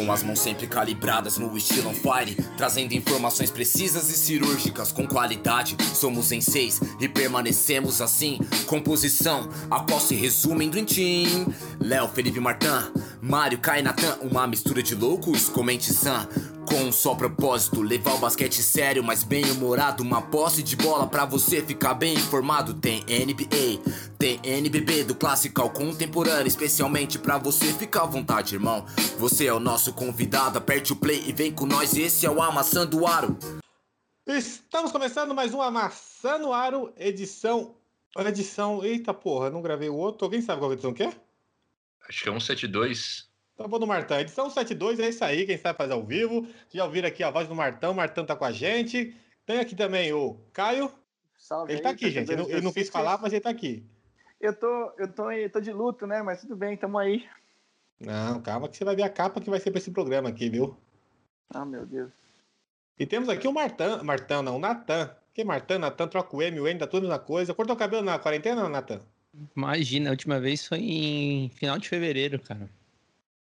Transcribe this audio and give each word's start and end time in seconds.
Com 0.00 0.10
as 0.10 0.22
mãos 0.22 0.40
sempre 0.40 0.66
calibradas 0.66 1.36
no 1.36 1.54
estilo 1.58 1.90
on 1.90 1.92
fire, 1.92 2.34
trazendo 2.56 2.94
informações 2.94 3.50
precisas 3.50 4.08
e 4.08 4.14
cirúrgicas 4.14 4.90
com 4.90 5.06
qualidade. 5.06 5.76
Somos 5.94 6.32
em 6.32 6.40
seis 6.40 6.80
e 6.98 7.06
permanecemos 7.06 8.00
assim. 8.00 8.38
Composição, 8.66 9.50
a 9.70 9.80
qual 9.80 10.00
se 10.00 10.14
resume 10.14 10.64
em 10.64 10.70
Dream 10.70 10.86
Team. 10.86 11.54
Léo, 11.78 12.08
Felipe 12.08 12.40
Martin, 12.40 12.90
Mário, 13.20 13.58
Kai, 13.58 13.82
Natan, 13.82 14.16
uma 14.22 14.46
mistura 14.46 14.82
de 14.82 14.94
loucos, 14.94 15.50
comente 15.50 15.92
Sam. 15.92 16.26
Com 16.70 16.84
um 16.84 16.92
só 16.92 17.16
propósito, 17.16 17.82
levar 17.82 18.14
o 18.14 18.18
basquete 18.18 18.62
sério, 18.62 19.02
mas 19.02 19.24
bem 19.24 19.44
humorado. 19.50 20.04
Uma 20.04 20.22
posse 20.22 20.62
de 20.62 20.76
bola 20.76 21.04
pra 21.04 21.24
você 21.24 21.60
ficar 21.60 21.94
bem 21.94 22.14
informado. 22.14 22.74
Tem 22.74 23.00
NBA, 23.00 23.82
tem 24.16 24.40
NBB, 24.44 25.02
do 25.02 25.16
clássico 25.16 25.60
ao 25.60 25.70
contemporâneo. 25.70 26.46
Especialmente 26.46 27.18
pra 27.18 27.38
você 27.38 27.72
ficar 27.72 28.02
à 28.02 28.06
vontade, 28.06 28.54
irmão. 28.54 28.86
Você 29.18 29.46
é 29.46 29.52
o 29.52 29.58
nosso 29.58 29.92
convidado, 29.92 30.58
aperte 30.58 30.92
o 30.92 30.96
play 30.96 31.24
e 31.26 31.32
vem 31.32 31.52
com 31.52 31.66
nós. 31.66 31.96
Esse 31.96 32.24
é 32.24 32.30
o 32.30 32.40
Amassando 32.40 33.04
Aro. 33.04 33.36
Estamos 34.24 34.92
começando 34.92 35.34
mais 35.34 35.52
um 35.52 35.60
Amassando 35.60 36.52
Aro, 36.52 36.94
edição. 36.96 37.74
Edição. 38.16 38.84
Eita 38.84 39.12
porra, 39.12 39.50
não 39.50 39.60
gravei 39.60 39.88
o 39.88 39.96
outro. 39.96 40.24
Alguém 40.24 40.40
sabe 40.40 40.60
qual 40.60 40.72
edição 40.72 40.94
que 40.94 41.02
é? 41.02 41.12
Acho 42.08 42.22
que 42.22 42.28
é 42.28 42.32
172. 42.32 43.28
Então 43.60 43.68
vou 43.68 43.78
no 43.78 43.86
Martão. 43.86 44.18
Edição 44.18 44.48
72 44.48 44.98
é 45.00 45.10
isso 45.10 45.22
aí, 45.22 45.44
quem 45.44 45.58
sabe 45.58 45.76
fazer 45.76 45.92
ao 45.92 46.02
vivo. 46.02 46.48
Já 46.72 46.86
ouviram 46.86 47.06
aqui 47.06 47.22
a 47.22 47.30
voz 47.30 47.46
do 47.46 47.54
Martão, 47.54 47.92
o 47.92 47.94
Martão 47.94 48.24
tá 48.24 48.34
com 48.34 48.46
a 48.46 48.50
gente. 48.50 49.14
Tem 49.44 49.58
aqui 49.58 49.76
também 49.76 50.14
o 50.14 50.40
Caio. 50.50 50.90
Salve 51.36 51.74
Ele 51.74 51.82
tá 51.82 51.90
aí, 51.90 51.94
aqui, 51.94 52.10
gente. 52.10 52.32
Ele, 52.32 52.40
não- 52.40 52.48
ele 52.48 52.62
não 52.62 52.72
quis 52.72 52.88
falar, 52.88 53.20
mas 53.20 53.34
ele 53.34 53.42
tá 53.42 53.50
aqui. 53.50 53.84
Eu 54.40 54.58
tô, 54.58 54.92
eu 54.96 55.12
tô, 55.12 55.30
eu 55.30 55.50
tô 55.50 55.60
de 55.60 55.70
luto, 55.74 56.06
né? 56.06 56.22
Mas 56.22 56.40
tudo 56.40 56.56
bem, 56.56 56.74
tamo 56.74 56.96
aí. 56.96 57.28
Não, 58.00 58.40
calma 58.40 58.66
que 58.66 58.78
você 58.78 58.84
vai 58.84 58.96
ver 58.96 59.02
a 59.02 59.10
capa 59.10 59.42
que 59.42 59.50
vai 59.50 59.60
ser 59.60 59.70
pra 59.70 59.78
esse 59.78 59.90
programa 59.90 60.30
aqui, 60.30 60.48
viu? 60.48 60.74
Ah, 61.50 61.66
meu 61.66 61.84
Deus. 61.84 62.12
E 62.98 63.04
temos 63.04 63.28
aqui 63.28 63.46
o 63.46 63.52
Martão. 63.52 64.02
Martão, 64.02 64.42
não, 64.42 64.56
o 64.56 64.58
Natan. 64.58 65.14
Que 65.34 65.44
Martão, 65.44 65.78
Natan, 65.78 66.08
troca 66.08 66.34
o 66.34 66.40
M, 66.40 66.58
o 66.60 66.66
N, 66.66 66.78
dá 66.78 66.86
tudo 66.86 67.06
na 67.06 67.18
coisa. 67.18 67.52
Cortou 67.52 67.76
o 67.76 67.78
cabelo 67.78 68.02
na 68.02 68.18
quarentena, 68.18 68.66
Natan? 68.70 69.02
Imagina, 69.54 70.08
a 70.08 70.12
última 70.12 70.40
vez 70.40 70.66
foi 70.66 70.78
em 70.78 71.50
final 71.50 71.78
de 71.78 71.90
fevereiro, 71.90 72.40
cara. 72.40 72.79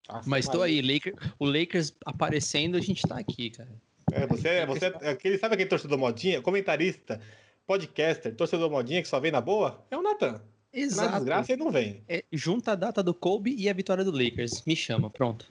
Nossa, 0.08 0.28
Mas 0.28 0.46
tô 0.46 0.58
Maria. 0.58 0.80
aí, 0.80 0.94
Laker, 0.94 1.14
o 1.38 1.44
Lakers 1.44 1.94
aparecendo, 2.04 2.76
a 2.76 2.80
gente 2.80 3.02
tá 3.02 3.18
aqui, 3.18 3.50
cara. 3.50 3.70
É, 4.12 4.26
você, 4.26 4.64
você 4.66 4.86
é 5.00 5.10
aquele, 5.10 5.38
sabe 5.38 5.54
aquele 5.54 5.68
torcedor 5.68 5.98
modinha? 5.98 6.40
Comentarista, 6.40 7.20
podcaster, 7.66 8.34
torcedor 8.34 8.70
modinha 8.70 9.02
que 9.02 9.08
só 9.08 9.18
vem 9.18 9.32
na 9.32 9.40
boa? 9.40 9.84
É 9.90 9.96
o 9.96 10.02
Natan. 10.02 10.32
Na 10.32 10.40
Exato. 10.72 11.16
desgraça 11.16 11.52
ele 11.52 11.64
não 11.64 11.70
vem. 11.70 12.02
É, 12.08 12.22
junta 12.32 12.72
a 12.72 12.74
data 12.74 13.02
do 13.02 13.14
Kobe 13.14 13.54
e 13.56 13.68
a 13.68 13.72
vitória 13.72 14.04
do 14.04 14.10
Lakers. 14.12 14.62
Me 14.64 14.76
chama, 14.76 15.10
pronto. 15.10 15.50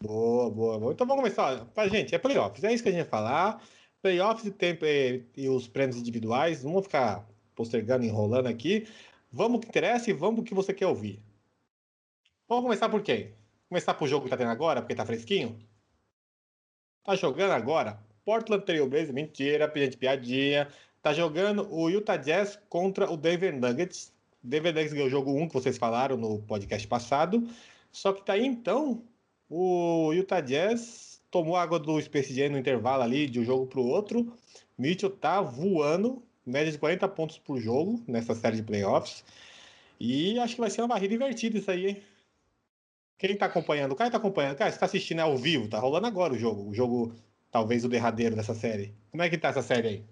Boa, 0.00 0.50
boa, 0.50 0.78
boa. 0.78 0.92
Então 0.92 1.06
vamos 1.06 1.22
começar. 1.22 1.64
Pra 1.74 1.88
gente, 1.88 2.14
é 2.14 2.18
playoffs, 2.18 2.62
é 2.62 2.72
isso 2.72 2.82
que 2.82 2.90
a 2.90 2.92
gente 2.92 3.02
vai 3.02 3.10
falar. 3.10 3.62
Playoffs 4.02 4.46
e, 4.46 4.50
tempo, 4.50 4.84
e, 4.84 5.22
e 5.36 5.48
os 5.48 5.66
prêmios 5.66 5.96
individuais. 5.96 6.62
Não 6.62 6.70
vamos 6.72 6.86
ficar 6.86 7.26
postergando, 7.54 8.04
enrolando 8.04 8.46
aqui. 8.46 8.86
Vamos 9.32 9.56
o 9.56 9.60
que 9.60 9.68
interessa 9.68 10.10
e 10.10 10.12
vamos 10.12 10.40
o 10.40 10.42
que 10.44 10.54
você 10.54 10.72
quer 10.72 10.86
ouvir. 10.86 11.20
Vamos 12.48 12.64
começar 12.64 12.88
por 12.88 13.02
quem? 13.02 13.32
Começar 13.68 13.94
pro 13.94 14.06
jogo 14.06 14.24
que 14.24 14.30
tá 14.30 14.36
tendo 14.36 14.50
agora, 14.50 14.80
porque 14.80 14.94
tá 14.94 15.04
fresquinho? 15.04 15.58
Tá 17.02 17.16
jogando 17.16 17.50
agora? 17.50 17.98
Portland 18.24 18.64
Trail 18.64 18.88
Blazers, 18.88 19.12
mentira, 19.12 19.72
gente, 19.74 19.96
piadinha. 19.96 20.68
Tá 21.02 21.12
jogando 21.12 21.68
o 21.72 21.88
Utah 21.88 22.16
Jazz 22.16 22.58
contra 22.68 23.10
o 23.10 23.16
Denver 23.16 23.54
Nuggets. 23.54 24.12
Denver 24.42 24.72
Nuggets 24.72 24.92
ganhou 24.92 25.08
o 25.08 25.10
jogo 25.10 25.32
1 25.32 25.48
que 25.48 25.54
vocês 25.54 25.78
falaram 25.78 26.16
no 26.16 26.40
podcast 26.42 26.86
passado. 26.86 27.48
Só 27.90 28.12
que 28.12 28.24
tá 28.24 28.34
aí 28.34 28.46
então 28.46 29.02
o 29.48 30.12
Utah 30.12 30.40
Jazz 30.40 31.20
tomou 31.30 31.56
água 31.56 31.78
do 31.78 32.00
Space 32.00 32.34
Jam 32.34 32.50
no 32.50 32.58
intervalo 32.58 33.02
ali 33.02 33.28
de 33.28 33.40
um 33.40 33.44
jogo 33.44 33.66
pro 33.66 33.82
outro. 33.82 34.32
Mitchell 34.78 35.10
tá 35.10 35.40
voando, 35.40 36.22
média 36.44 36.70
de 36.70 36.78
40 36.78 37.08
pontos 37.08 37.38
por 37.38 37.58
jogo 37.58 38.02
nessa 38.06 38.34
série 38.34 38.56
de 38.56 38.62
playoffs. 38.62 39.24
E 39.98 40.38
acho 40.38 40.54
que 40.54 40.60
vai 40.60 40.70
ser 40.70 40.82
uma 40.82 40.88
barrida 40.88 41.14
invertida 41.14 41.58
isso 41.58 41.70
aí, 41.70 41.86
hein? 41.88 42.02
Quem 43.18 43.36
tá 43.36 43.46
acompanhando? 43.46 43.92
O 43.92 43.96
Caio 43.96 44.10
tá 44.10 44.18
acompanhando. 44.18 44.56
Cara, 44.56 44.70
você 44.70 44.78
tá 44.78 44.86
assistindo 44.86 45.20
ao 45.20 45.36
vivo, 45.36 45.68
tá 45.68 45.78
rolando 45.78 46.06
agora 46.06 46.34
o 46.34 46.38
jogo. 46.38 46.68
O 46.68 46.74
jogo, 46.74 47.14
talvez 47.50 47.84
o 47.84 47.88
derradeiro 47.88 48.36
dessa 48.36 48.54
série. 48.54 48.94
Como 49.10 49.22
é 49.22 49.30
que 49.30 49.38
tá 49.38 49.48
essa 49.48 49.62
série 49.62 49.88
aí? 49.88 50.04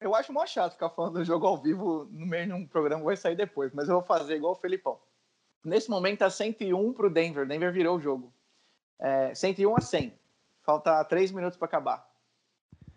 Eu 0.00 0.14
acho 0.14 0.32
mó 0.32 0.46
chato 0.46 0.72
ficar 0.72 0.90
falando 0.90 1.14
do 1.14 1.24
jogo 1.24 1.46
ao 1.46 1.56
vivo 1.56 2.08
no 2.10 2.26
meio 2.26 2.46
de 2.46 2.52
um 2.52 2.66
programa 2.66 3.00
que 3.00 3.06
vai 3.06 3.16
sair 3.16 3.36
depois, 3.36 3.72
mas 3.72 3.88
eu 3.88 3.94
vou 3.94 4.04
fazer 4.04 4.36
igual 4.36 4.52
o 4.52 4.56
Felipão. 4.56 4.98
Nesse 5.64 5.90
momento 5.90 6.20
tá 6.20 6.30
101 6.30 6.92
pro 6.92 7.10
Denver. 7.10 7.46
Denver 7.46 7.72
virou 7.72 7.96
o 7.96 8.00
jogo. 8.00 8.32
É, 8.98 9.34
101 9.34 9.76
a 9.76 9.80
100. 9.80 10.12
Falta 10.62 11.04
3 11.04 11.32
minutos 11.32 11.56
pra 11.56 11.66
acabar. 11.66 12.08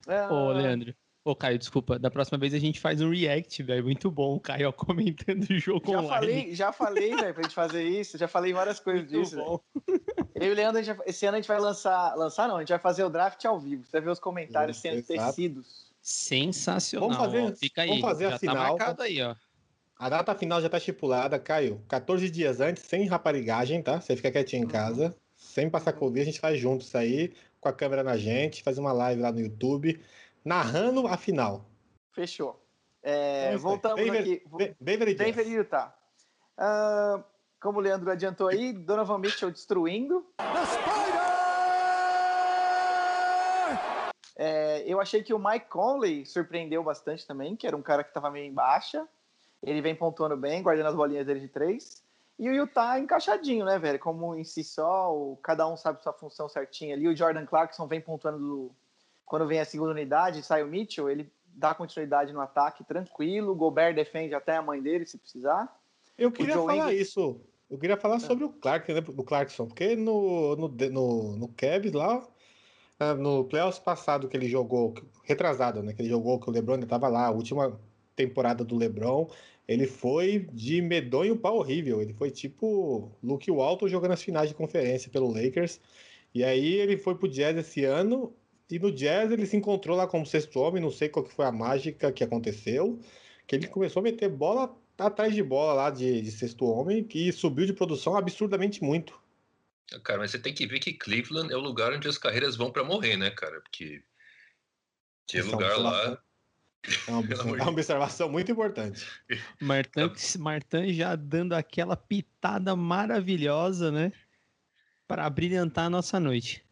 Ah, 0.07 0.31
Ô, 0.31 0.51
Leandro. 0.51 0.93
Ô, 1.23 1.35
Caio, 1.35 1.59
desculpa. 1.59 1.99
Da 1.99 2.09
próxima 2.09 2.37
vez 2.37 2.51
a 2.53 2.57
gente 2.59 2.79
faz 2.79 2.99
um 2.99 3.11
react, 3.11 3.61
velho. 3.61 3.83
Muito 3.83 4.09
bom, 4.09 4.35
o 4.35 4.39
Caio 4.39 4.69
ó, 4.69 4.71
comentando 4.73 5.43
o 5.49 5.59
jogo 5.59 5.91
Já 5.91 5.99
online. 5.99 6.09
falei, 6.09 6.55
já 6.55 6.73
falei, 6.73 7.15
velho, 7.15 7.33
pra 7.33 7.43
gente 7.43 7.53
fazer 7.55 7.83
isso. 7.83 8.17
Já 8.17 8.27
falei 8.27 8.53
várias 8.53 8.79
coisas 8.81 9.09
Muito 9.11 9.23
disso. 9.25 9.35
bom. 9.37 9.59
velho. 9.87 10.01
Eu 10.33 10.47
e 10.47 10.51
o 10.51 10.55
Leandro, 10.55 10.83
vai- 10.83 10.97
esse 11.05 11.25
ano 11.27 11.37
a 11.37 11.39
gente 11.39 11.47
vai 11.47 11.59
lançar. 11.59 12.15
Lançar 12.15 12.47
não, 12.47 12.57
a 12.57 12.59
gente 12.61 12.69
vai 12.69 12.79
fazer 12.79 13.03
o 13.03 13.09
draft 13.09 13.45
ao 13.45 13.59
vivo. 13.59 13.83
Você 13.85 13.91
vai 13.91 14.01
ver 14.01 14.09
os 14.09 14.19
comentários 14.19 14.77
Isso, 14.77 14.81
sendo 14.81 14.97
exato. 14.97 15.29
tecidos. 15.35 15.91
Sensacional. 16.01 17.09
Vamos 17.09 17.23
fazer- 17.23 17.51
ó. 17.51 17.55
Fica 17.55 17.81
aí. 17.83 17.87
vamos 17.89 18.01
fazer 18.01 18.25
a 18.25 18.29
Já 18.31 18.39
final. 18.39 18.55
tá 18.55 18.61
marcado 18.69 19.03
aí, 19.03 19.21
ó. 19.21 19.35
A 19.99 20.09
data 20.09 20.33
final 20.33 20.59
já 20.59 20.67
tá 20.67 20.79
estipulada, 20.79 21.37
Caio. 21.37 21.79
14 21.87 22.27
dias 22.31 22.59
antes, 22.59 22.81
sem 22.81 23.05
raparigagem, 23.05 23.83
tá? 23.83 24.01
Você 24.01 24.15
fica 24.15 24.31
quietinho 24.31 24.63
em 24.63 24.67
casa, 24.67 25.15
sem 25.35 25.69
passar 25.69 25.93
Covid, 25.93 26.21
a 26.21 26.25
gente 26.25 26.39
faz 26.39 26.59
junto 26.59 26.81
isso 26.83 26.97
aí, 26.97 27.31
com 27.59 27.69
a 27.69 27.73
câmera 27.73 28.01
na 28.03 28.17
gente, 28.17 28.63
faz 28.63 28.79
uma 28.79 28.91
live 28.91 29.21
lá 29.21 29.31
no 29.31 29.39
YouTube, 29.39 29.99
narrando 30.43 31.07
a 31.07 31.17
final. 31.17 31.65
Fechou. 32.13 32.61
Então 32.99 33.13
É, 33.13 33.15
é 33.15 33.47
isso 33.47 33.51
aí. 33.55 33.57
voltamos 33.57 33.95
Denver, 34.03 34.21
aqui. 34.21 34.43
De- 34.57 34.75
Denver 34.79 35.07
e. 35.09 35.15
Denver 35.15 35.47
e 35.47 35.51
Utah. 35.53 35.95
Ah, 36.57 37.23
como 37.59 37.79
o 37.79 37.81
Leandro 37.81 38.11
adiantou 38.11 38.47
aí, 38.47 38.73
Donovan 38.73 39.17
Mitchell 39.19 39.51
destruindo. 39.51 40.25
É, 44.35 44.83
eu 44.87 44.99
achei 44.99 45.21
que 45.21 45.33
o 45.33 45.39
Mike 45.39 45.67
Conley 45.69 46.25
surpreendeu 46.25 46.83
bastante 46.83 47.27
também, 47.27 47.55
que 47.55 47.67
era 47.67 47.75
um 47.77 47.81
cara 47.81 48.03
que 48.03 48.09
estava 48.09 48.31
meio 48.31 48.45
em 48.45 48.53
baixa. 48.53 49.07
Ele 49.61 49.81
vem 49.81 49.95
pontuando 49.95 50.35
bem, 50.35 50.63
guardando 50.63 50.87
as 50.87 50.95
bolinhas 50.95 51.25
dele 51.25 51.39
de 51.41 51.47
três. 51.47 52.03
E 52.39 52.49
o 52.49 52.53
Utah 52.53 52.97
encaixadinho, 52.97 53.63
né, 53.65 53.77
velho? 53.77 53.99
Como 53.99 54.35
em 54.35 54.43
si 54.43 54.63
só, 54.63 55.13
cada 55.43 55.67
um 55.67 55.77
sabe 55.77 56.01
sua 56.01 56.13
função 56.13 56.49
certinha 56.49 56.95
ali. 56.95 57.07
O 57.07 57.15
Jordan 57.15 57.45
Clarkson 57.45 57.85
vem 57.87 58.01
pontuando 58.01 58.39
do- 58.39 58.75
quando 59.25 59.47
vem 59.47 59.59
a 59.59 59.65
segunda 59.65 59.91
unidade, 59.91 60.43
sai 60.43 60.63
o 60.63 60.67
Mitchell, 60.67 61.09
ele 61.09 61.31
dá 61.45 61.73
continuidade 61.73 62.33
no 62.33 62.41
ataque 62.41 62.83
tranquilo. 62.83 63.51
O 63.51 63.55
Gobert 63.55 63.95
defende 63.95 64.33
até 64.33 64.55
a 64.55 64.61
mãe 64.61 64.81
dele, 64.81 65.05
se 65.05 65.17
precisar. 65.17 65.73
Eu 66.17 66.31
queria 66.31 66.55
falar 66.55 66.93
isso. 66.93 67.41
Eu 67.69 67.77
queria 67.77 67.95
falar 67.95 68.19
sobre 68.19 68.43
o 68.43 68.49
Clark, 68.49 68.91
né, 68.93 68.99
do 68.99 69.23
Clarkson, 69.23 69.65
porque 69.65 69.95
no, 69.95 70.57
no, 70.57 70.67
no, 70.67 71.37
no 71.37 71.47
Cavs 71.47 71.93
lá, 71.93 72.21
ah, 72.99 73.13
no 73.13 73.45
playoffs 73.45 73.79
passado 73.79 74.27
que 74.27 74.35
ele 74.35 74.49
jogou, 74.49 74.93
retrasado, 75.23 75.81
né, 75.81 75.93
que 75.93 76.01
ele 76.01 76.09
jogou, 76.09 76.37
que 76.37 76.49
o 76.49 76.51
LeBron 76.51 76.73
ainda 76.73 76.85
tava 76.85 77.07
lá, 77.07 77.27
a 77.27 77.31
última 77.31 77.79
temporada 78.13 78.65
do 78.65 78.75
LeBron, 78.75 79.29
ele 79.67 79.87
foi 79.87 80.49
de 80.51 80.81
medonho 80.81 81.37
pra 81.37 81.51
horrível. 81.51 82.01
Ele 82.01 82.13
foi 82.13 82.29
tipo 82.29 83.09
Luke 83.23 83.49
Walton 83.49 83.87
jogando 83.87 84.11
as 84.11 84.21
finais 84.21 84.49
de 84.49 84.55
conferência 84.55 85.09
pelo 85.09 85.31
Lakers. 85.31 85.79
E 86.33 86.43
aí 86.43 86.73
ele 86.73 86.97
foi 86.97 87.15
pro 87.15 87.29
Jazz 87.29 87.57
esse 87.57 87.85
ano, 87.85 88.33
e 88.71 88.79
no 88.79 88.91
Jazz 88.91 89.31
ele 89.31 89.45
se 89.45 89.57
encontrou 89.57 89.97
lá 89.97 90.07
como 90.07 90.25
sexto 90.25 90.59
homem, 90.59 90.81
não 90.81 90.89
sei 90.89 91.09
qual 91.09 91.25
que 91.25 91.33
foi 91.33 91.45
a 91.45 91.51
mágica 91.51 92.11
que 92.11 92.23
aconteceu, 92.23 92.99
que 93.45 93.55
ele 93.55 93.67
começou 93.67 93.99
a 93.99 94.03
meter 94.03 94.29
bola 94.29 94.73
atrás 94.97 95.33
de 95.33 95.43
bola 95.43 95.73
lá 95.73 95.89
de, 95.89 96.21
de 96.21 96.31
sexto 96.31 96.65
homem, 96.65 97.03
que 97.03 97.31
subiu 97.31 97.65
de 97.65 97.73
produção 97.73 98.15
absurdamente 98.15 98.83
muito. 98.83 99.19
Cara, 100.03 100.19
mas 100.19 100.31
você 100.31 100.39
tem 100.39 100.53
que 100.53 100.65
ver 100.65 100.79
que 100.79 100.93
Cleveland 100.93 101.51
é 101.51 101.57
o 101.57 101.59
lugar 101.59 101.91
onde 101.91 102.07
as 102.07 102.17
carreiras 102.17 102.55
vão 102.55 102.71
pra 102.71 102.83
morrer, 102.83 103.17
né, 103.17 103.29
cara? 103.29 103.59
Porque 103.59 104.01
tinha 105.27 105.41
Essa 105.41 105.49
é 105.49 105.51
lugar 105.51 105.77
lá. 105.77 106.23
É 107.07 107.11
uma, 107.11 107.57
é 107.59 107.61
uma 107.61 107.69
observação 107.69 108.27
muito 108.27 108.51
importante. 108.51 109.05
Martan, 109.61 110.11
Martan 110.39 110.91
já 110.91 111.15
dando 111.15 111.53
aquela 111.53 111.95
pitada 111.95 112.75
maravilhosa, 112.75 113.91
né? 113.91 114.11
Para 115.07 115.29
brilhantar 115.29 115.85
a 115.85 115.89
nossa 115.91 116.19
noite. 116.19 116.65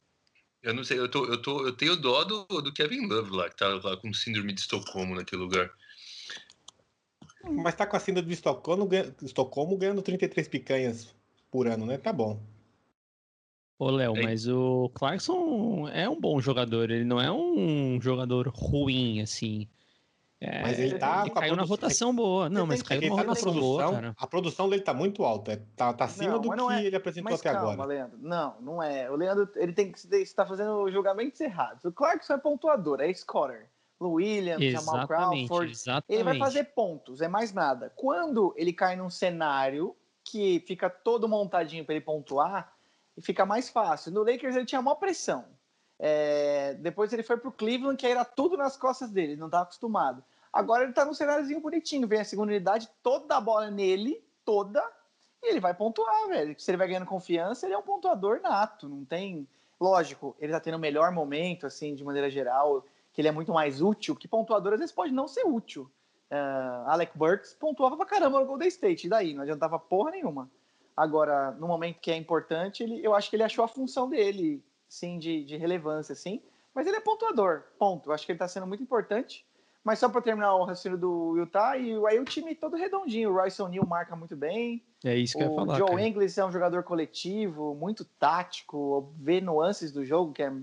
Eu 0.61 0.73
não 0.73 0.83
sei, 0.83 0.99
eu, 0.99 1.09
tô, 1.09 1.25
eu, 1.25 1.41
tô, 1.41 1.65
eu 1.65 1.73
tenho 1.73 1.95
dó 1.95 2.23
do, 2.23 2.45
do 2.45 2.73
Kevin 2.73 3.07
Love 3.07 3.31
lá, 3.31 3.49
que 3.49 3.55
tá 3.55 3.67
lá 3.81 3.95
com 3.95 4.13
síndrome 4.13 4.51
de 4.53 4.59
Estocolmo 4.59 5.15
naquele 5.15 5.41
lugar. 5.41 5.71
Mas 7.43 7.75
tá 7.75 7.87
com 7.87 7.95
a 7.95 7.99
síndrome 7.99 8.27
de 8.27 8.33
Estocolmo, 8.33 8.85
ganha- 8.85 9.15
Estocolmo 9.21 9.77
ganhando 9.77 10.01
33 10.01 10.47
picanhas 10.47 11.15
por 11.49 11.67
ano, 11.67 11.85
né? 11.85 11.97
Tá 11.97 12.11
bom. 12.11 12.41
Ô, 13.77 13.89
Léo, 13.89 14.17
Ei. 14.17 14.23
mas 14.23 14.45
o 14.47 14.89
Clarkson 14.93 15.87
é 15.87 16.09
um 16.09 16.19
bom 16.19 16.41
jogador. 16.41 16.91
Ele 16.91 17.05
não 17.05 17.21
é 17.21 17.31
um 17.31 17.99
jogador 18.01 18.49
ruim, 18.49 19.21
assim. 19.21 19.69
É, 20.41 20.61
Mas 20.61 20.79
ele 20.79 20.97
tá 20.97 21.21
ele 21.21 21.31
com 21.31 21.37
a 21.37 21.41
caiu 21.41 21.51
na 21.55 21.63
produção- 21.63 21.75
rotação 21.87 22.15
boa. 22.15 22.49
Não, 22.49 22.65
mas 22.65 22.81
caiu 22.81 22.99
Ele 23.01 23.09
numa 23.09 23.17
tá 23.17 23.23
na 23.27 23.29
rotação 23.33 23.53
boa, 23.53 23.77
produção, 23.83 24.01
cara. 24.01 24.15
a 24.17 24.27
produção 24.27 24.69
dele 24.69 24.81
tá 24.81 24.93
muito 24.93 25.23
alta. 25.25 25.51
é- 25.51 25.61
Tá, 25.75 25.91
tá 25.93 26.05
acima 26.05 26.31
Não, 26.31 26.39
do 26.39 26.49
que 26.49 26.55
não 26.55 26.71
é- 26.71 26.85
ele 26.85 26.95
apresentou 26.95 27.29
Mas 27.31 27.41
até 27.41 27.51
calma, 27.51 27.73
agora. 27.73 27.89
Leandro. 27.89 28.17
Não, 28.21 28.55
não 28.61 28.81
é. 28.81 29.11
O 29.11 29.15
Leandro, 29.17 29.49
ele 29.57 29.73
tem 29.73 29.91
que 29.91 29.99
você 29.99 30.21
está 30.21 30.45
fazendo 30.45 30.89
julgamentos 30.89 31.41
errados. 31.41 31.83
O 31.83 31.91
Clarkson 31.91 32.33
é 32.33 32.37
pontuador, 32.37 33.01
é 33.01 33.13
scorer. 33.13 33.67
O 33.99 34.11
Williams, 34.11 34.63
Jamal 34.63 35.05
Crawford, 35.05 35.71
exatamente. 35.73 36.05
ele 36.07 36.23
vai 36.23 36.37
fazer 36.37 36.63
pontos, 36.73 37.19
é 37.19 37.27
mais 37.27 37.51
nada. 37.51 37.91
Quando 37.97 38.53
ele 38.55 38.71
cai 38.71 38.95
num 38.95 39.09
cenário 39.09 39.93
que 40.23 40.63
fica 40.65 40.89
todo 40.89 41.27
montadinho 41.27 41.83
para 41.83 41.95
ele 41.95 42.05
pontuar, 42.05 42.71
fica 43.21 43.45
mais 43.45 43.67
fácil. 43.69 44.13
No 44.13 44.23
Lakers 44.23 44.55
ele 44.55 44.65
tinha 44.65 44.81
maior 44.81 44.95
pressão. 44.95 45.43
É, 45.99 46.75
depois 46.75 47.11
ele 47.11 47.23
foi 47.23 47.35
pro 47.35 47.51
Cleveland, 47.51 47.97
que 47.97 48.07
era 48.07 48.23
tudo 48.23 48.55
nas 48.55 48.77
costas 48.77 49.11
dele, 49.11 49.33
ele 49.33 49.39
não 49.39 49.47
estava 49.47 49.63
acostumado. 49.63 50.23
Agora 50.51 50.83
ele 50.83 50.93
tá 50.93 51.03
num 51.03 51.13
cenáriozinho 51.13 51.59
bonitinho, 51.59 52.07
vem 52.07 52.21
a 52.21 52.25
segunda 52.25 52.51
unidade, 52.51 52.89
toda 53.03 53.35
a 53.35 53.41
bola 53.41 53.69
nele, 53.69 54.23
toda, 54.45 54.81
e 55.43 55.51
ele 55.51 55.59
vai 55.59 55.73
pontuar, 55.73 56.27
velho. 56.29 56.55
Se 56.57 56.71
ele 56.71 56.77
vai 56.77 56.87
ganhando 56.87 57.05
confiança, 57.05 57.65
ele 57.65 57.75
é 57.75 57.77
um 57.77 57.83
pontuador 57.83 58.41
nato, 58.41 58.87
não 58.87 59.05
tem. 59.05 59.47
Lógico, 59.79 60.35
ele 60.39 60.51
tá 60.51 60.59
tendo 60.59 60.75
o 60.75 60.79
melhor 60.79 61.11
momento, 61.11 61.67
assim, 61.67 61.93
de 61.93 62.03
maneira 62.03 62.29
geral, 62.29 62.83
que 63.13 63.21
ele 63.21 63.27
é 63.27 63.31
muito 63.31 63.53
mais 63.53 63.81
útil, 63.81 64.15
que 64.15 64.27
pontuador 64.27 64.73
às 64.73 64.79
vezes 64.79 64.95
pode 64.95 65.13
não 65.13 65.27
ser 65.27 65.45
útil. 65.45 65.89
Ah, 66.31 66.85
Alec 66.87 67.17
Burks 67.17 67.53
pontuava 67.53 67.97
pra 67.97 68.05
caramba 68.05 68.39
no 68.39 68.45
Golden 68.45 68.67
State, 68.67 69.07
e 69.07 69.09
daí? 69.09 69.33
Não 69.33 69.43
adiantava 69.43 69.79
porra 69.79 70.11
nenhuma. 70.11 70.49
Agora, 70.95 71.51
no 71.51 71.67
momento 71.67 71.99
que 71.99 72.11
é 72.11 72.15
importante, 72.15 72.83
ele, 72.83 73.05
eu 73.05 73.15
acho 73.15 73.29
que 73.29 73.35
ele 73.35 73.43
achou 73.43 73.63
a 73.63 73.69
função 73.69 74.09
dele, 74.09 74.63
sim, 74.89 75.19
de, 75.19 75.45
de 75.45 75.55
relevância, 75.55 76.15
sim. 76.15 76.41
Mas 76.73 76.87
ele 76.87 76.97
é 76.97 77.01
pontuador, 77.01 77.63
ponto. 77.77 78.09
Eu 78.09 78.13
acho 78.13 78.25
que 78.25 78.31
ele 78.31 78.39
tá 78.39 78.47
sendo 78.47 78.67
muito 78.67 78.83
importante. 78.83 79.45
Mas 79.83 79.99
só 79.99 80.09
para 80.09 80.21
terminar 80.21 80.53
o 80.55 80.65
raciocínio 80.65 80.97
do 80.97 81.37
Utah, 81.37 81.77
e 81.77 81.93
aí 82.07 82.19
o 82.19 82.25
time 82.25 82.53
todo 82.53 82.75
redondinho. 82.75 83.29
O 83.29 83.33
Royce 83.33 83.61
O'Neal 83.61 83.85
marca 83.87 84.15
muito 84.15 84.35
bem. 84.35 84.83
É 85.03 85.15
isso 85.15 85.37
que 85.37 85.43
eu 85.43 85.47
ia 85.47 85.53
o 85.53 85.55
falar. 85.55 85.77
Joe 85.77 85.89
cara. 85.89 86.01
Ingles 86.01 86.37
é 86.37 86.45
um 86.45 86.51
jogador 86.51 86.83
coletivo, 86.83 87.73
muito 87.73 88.03
tático, 88.03 89.13
vê 89.17 89.39
nuances 89.39 89.91
do 89.91 90.03
jogo 90.03 90.33
que 90.33 90.43
é- 90.43 90.53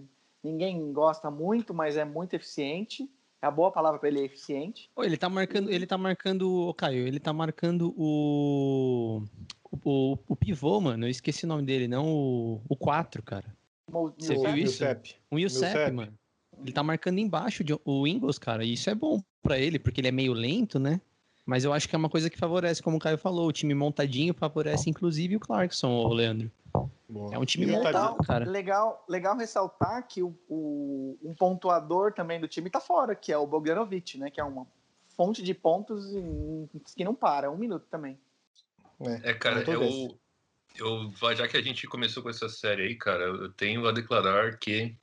ninguém 0.45 0.93
gosta 0.93 1.31
muito, 1.31 1.73
mas 1.73 1.97
é 1.97 2.05
muito 2.05 2.35
eficiente. 2.35 3.11
É 3.41 3.47
a 3.47 3.51
boa 3.51 3.71
palavra 3.71 3.99
para 3.99 4.09
ele, 4.09 4.21
é 4.21 4.25
eficiente. 4.25 4.91
Ele 4.99 5.17
tá 5.17 5.29
marcando, 5.29 5.71
ele 5.71 5.87
tá 5.87 5.99
marcando, 5.99 6.69
ô 6.69 6.75
Caio, 6.75 7.07
ele 7.07 7.19
tá 7.19 7.33
marcando 7.33 7.95
o 7.97 9.23
o, 9.85 10.19
o 10.29 10.37
pivô, 10.37 10.81
mano. 10.81 11.07
Eu 11.07 11.11
esqueci 11.11 11.45
o 11.45 11.49
nome 11.49 11.65
dele, 11.65 11.89
não 11.89 12.07
o, 12.07 12.63
o 12.69 12.77
4, 12.77 13.23
cara. 13.23 13.55
Mo- 13.91 14.13
Você 14.19 14.35
viu 14.35 14.45
isso? 14.57 14.83
Millsap. 14.83 15.15
O 15.31 15.39
Yusef, 15.39 15.73
Millsap. 15.75 15.93
mano. 15.93 16.13
Ele 16.63 16.73
tá 16.73 16.83
marcando 16.83 17.19
embaixo 17.19 17.63
de, 17.63 17.79
o 17.85 18.07
Ingles, 18.07 18.39
cara. 18.39 18.65
E 18.65 18.73
isso 18.73 18.89
é 18.89 18.95
bom 18.95 19.23
pra 19.43 19.59
ele, 19.59 19.79
porque 19.79 20.01
ele 20.01 20.09
é 20.09 20.13
meio 20.13 20.33
lento, 20.33 20.79
né? 20.79 21.01
Mas 21.45 21.65
eu 21.65 21.73
acho 21.73 21.89
que 21.89 21.95
é 21.95 21.99
uma 21.99 22.09
coisa 22.09 22.29
que 22.29 22.39
favorece, 22.39 22.83
como 22.83 22.97
o 22.97 23.01
Caio 23.01 23.19
falou, 23.19 23.47
o 23.47 23.53
time 23.53 23.75
montadinho 23.75 24.35
favorece 24.35 24.91
inclusive 24.91 25.37
o 25.37 25.41
Clarkson, 25.41 25.89
ô 25.89 26.13
Leandro. 26.13 26.51
Boa. 27.09 27.35
É 27.35 27.39
um 27.39 27.45
time 27.45 27.67
o 27.67 27.71
montado, 27.71 28.17
cara. 28.25 28.45
Legal, 28.51 29.05
legal 29.09 29.37
ressaltar 29.37 30.07
que 30.09 30.23
o, 30.23 30.35
o- 30.49 31.17
um 31.23 31.35
pontuador 31.35 32.13
também 32.13 32.41
do 32.41 32.49
time 32.49 32.69
tá 32.69 32.81
fora, 32.81 33.15
que 33.15 33.31
é 33.31 33.39
o 33.39 33.47
Bogdanovic, 33.47 34.19
né? 34.19 34.29
Que 34.31 34.41
é 34.41 34.45
uma 34.45 34.67
fonte 35.17 35.41
de 35.43 35.55
pontos 35.55 36.13
em- 36.15 36.69
que 36.97 37.05
não 37.05 37.15
para, 37.15 37.49
um 37.51 37.57
minuto 37.57 37.87
também. 37.89 38.19
É, 39.23 39.33
cara, 39.35 39.61
eu 39.61 40.09
eu, 40.79 41.13
já 41.35 41.49
que 41.49 41.57
a 41.57 41.63
gente 41.63 41.87
começou 41.87 42.23
com 42.23 42.31
essa 42.31 42.49
série 42.49 42.83
aí, 42.83 42.95
cara, 42.95 43.25
eu 43.25 43.53
tenho 43.53 43.87
a 43.87 43.93
declarar 43.93 44.57
que 44.59 44.97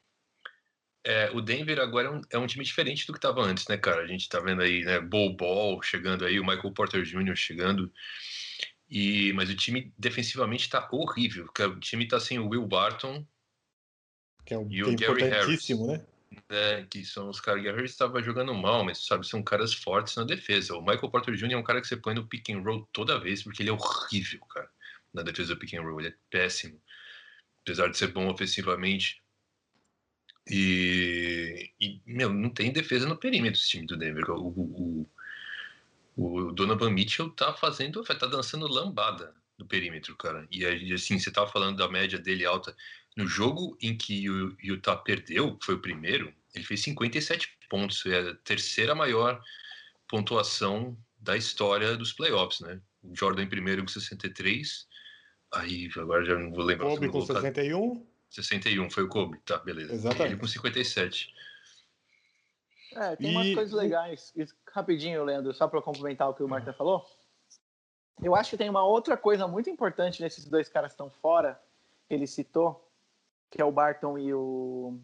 é, 1.06 1.30
o 1.32 1.42
Denver 1.42 1.80
agora 1.80 2.08
é 2.08 2.12
um, 2.12 2.22
é 2.32 2.38
um 2.38 2.48
time 2.48 2.64
diferente 2.64 3.06
do 3.06 3.14
que 3.14 3.20
estava 3.20 3.42
antes, 3.42 3.68
né, 3.68 3.78
cara? 3.78 4.02
A 4.02 4.08
gente 4.08 4.30
tá 4.30 4.40
vendo 4.40 4.62
aí, 4.62 4.84
né, 4.86 5.00
Bol 5.00 5.36
Ball 5.36 5.82
chegando 5.82 6.26
aí, 6.26 6.40
o 6.40 6.46
Michael 6.46 6.72
Porter 6.72 7.04
Jr. 7.04 7.36
chegando. 7.36 7.92
E, 8.90 9.34
mas 9.34 9.50
o 9.50 9.56
time 9.56 9.94
defensivamente 9.98 10.70
tá 10.70 10.88
horrível. 10.92 11.50
O 11.60 11.80
time 11.80 12.08
tá 12.08 12.20
sem 12.20 12.40
o 12.40 12.48
Will 12.48 12.66
Barton, 12.66 13.26
Que 14.46 14.54
é, 14.54 14.58
um, 14.58 14.72
E 14.72 14.76
que 14.76 14.84
o 14.84 14.96
Gary 14.96 15.26
importantíssimo, 15.26 15.88
né? 15.88 16.06
né, 16.50 16.86
que 16.90 17.04
são 17.04 17.30
os 17.30 17.42
caras. 17.42 17.64
Gary 17.64 17.76
Harris 17.76 17.92
estava 17.92 18.22
jogando 18.22 18.54
mal, 18.54 18.84
mas 18.84 19.06
sabe, 19.06 19.28
são 19.28 19.44
caras 19.44 19.74
fortes 19.74 20.16
na 20.16 20.24
defesa. 20.24 20.76
O 20.76 20.82
Michael 20.82 21.10
Porter 21.10 21.36
Jr. 21.36 21.54
é 21.54 21.58
um 21.58 21.64
cara 21.64 21.82
que 21.82 21.88
você 21.88 21.98
põe 21.98 22.14
no 22.14 22.28
pick 22.28 22.50
and 22.50 22.62
roll 22.62 22.88
toda 22.94 23.20
vez, 23.20 23.44
porque 23.44 23.62
ele 23.62 23.70
é 23.70 23.74
horrível, 23.74 24.40
cara, 24.46 24.70
na 25.14 25.22
defesa 25.22 25.54
do 25.54 25.60
pick 25.60 25.74
and 25.74 25.82
roll. 25.82 26.00
Ele 26.00 26.10
é 26.10 26.16
péssimo, 26.30 26.82
apesar 27.64 27.90
de 27.90 27.98
ser 27.98 28.08
bom 28.08 28.30
ofensivamente. 28.30 29.22
E, 30.50 31.72
e 31.80 32.02
meu, 32.06 32.34
não 32.34 32.50
tem 32.50 32.72
defesa 32.74 33.08
no 33.08 33.18
perímetro 33.18 33.60
esse 33.60 33.70
time 33.70 33.86
do 33.86 33.98
Denver. 33.98 34.30
O, 34.32 34.48
o, 34.48 35.10
o, 36.16 36.52
Donovan 36.52 36.92
Mitchell 36.92 37.30
tá 37.30 37.54
fazendo, 37.54 38.04
tá 38.04 38.28
dançando 38.28 38.68
lambada 38.68 39.34
no 39.58 39.66
perímetro, 39.66 40.16
cara. 40.18 40.48
E 40.52 40.94
assim, 40.94 41.18
você 41.18 41.32
tava 41.32 41.52
falando 41.52 41.78
da 41.78 41.88
média 41.90 42.20
dele 42.20 42.46
alta. 42.46 42.76
No 43.16 43.28
jogo 43.28 43.78
em 43.80 43.96
que 43.96 44.30
o 44.30 44.58
Utah 44.62 44.98
perdeu, 44.98 45.56
que 45.56 45.66
foi 45.66 45.76
o 45.76 45.82
primeiro, 45.82 46.34
ele 46.54 46.66
fez 46.66 46.82
57 46.82 47.58
pontos, 47.70 48.06
é 48.06 48.32
a 48.32 48.36
terceira 48.36 48.96
maior 48.96 49.42
pontuação 50.08 50.98
da 51.18 51.38
história 51.38 51.96
dos 51.96 52.12
playoffs, 52.12 52.60
né? 52.60 52.82
O 53.02 53.16
Jordan 53.16 53.48
primeiro 53.48 53.82
com 53.82 53.88
63, 53.88 54.88
aí 55.54 55.90
agora 55.98 56.24
já 56.26 56.38
não 56.38 56.52
vou 56.52 56.64
lembrar. 56.64 56.90
Kobe 56.90 57.08
com 57.08 57.14
colocar- 57.14 57.42
61. 57.42 58.06
61, 58.30 58.90
foi 58.90 59.04
o 59.04 59.08
Kobe, 59.10 59.40
tá, 59.46 59.58
beleza. 59.60 59.94
Exatamente. 59.94 60.34
Ele 60.34 60.40
com 60.40 60.48
57. 60.48 61.34
É, 62.96 63.16
tem 63.16 63.32
umas 63.32 63.48
E- 63.48 63.56
coisas 63.56 63.74
legais. 63.74 64.34
E, 64.36 64.46
Rapidinho, 64.72 65.24
Leandro, 65.24 65.54
só 65.54 65.68
para 65.68 65.82
complementar 65.82 66.30
o 66.30 66.34
que 66.34 66.44
o 66.44 66.48
Marta 66.48 66.74
falou. 66.74 67.06
Eu 68.22 68.36
acho 68.36 68.52
que 68.52 68.58
tem 68.58 68.70
uma 68.70 68.84
outra 68.86 69.18
coisa 69.18 69.48
muito 69.48 69.70
importante 69.70 70.22
nesses 70.22 70.46
dois 70.46 70.70
caras 70.70 70.92
que 70.92 70.94
estão 70.94 71.10
fora, 71.10 71.60
que 72.08 72.14
ele 72.14 72.28
citou, 72.28 72.88
que 73.50 73.62
é 73.62 73.66
o 73.66 73.72
Barton 73.72 74.18
e 74.18 74.34
o. 74.34 75.00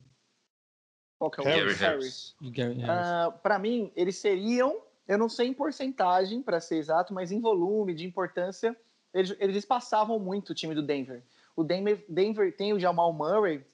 Qual 1.17 1.29
que 1.31 1.39
é 1.41 1.43
o 1.43 1.45
Gary? 1.45 1.73
Harris. 1.73 2.35
Harris. 2.41 2.83
Ah, 2.87 3.31
para 3.43 3.59
mim, 3.59 3.91
eles 3.95 4.15
seriam, 4.17 4.81
eu 5.07 5.17
não 5.17 5.27
sei 5.27 5.47
em 5.47 5.53
porcentagem, 5.53 6.41
para 6.41 6.61
ser 6.61 6.77
exato, 6.77 7.13
mas 7.13 7.31
em 7.31 7.41
volume, 7.41 7.93
de 7.93 8.05
importância, 8.05 8.75
eles, 9.13 9.35
eles 9.39 9.65
passavam 9.65 10.19
muito 10.19 10.51
o 10.51 10.55
time 10.55 10.75
do 10.75 10.81
Denver. 10.81 11.23
O 11.55 11.63
Denver, 11.63 12.03
Denver 12.07 12.55
tem 12.55 12.73
o 12.73 12.79
Jamal 12.79 13.11
Murray, 13.11 13.65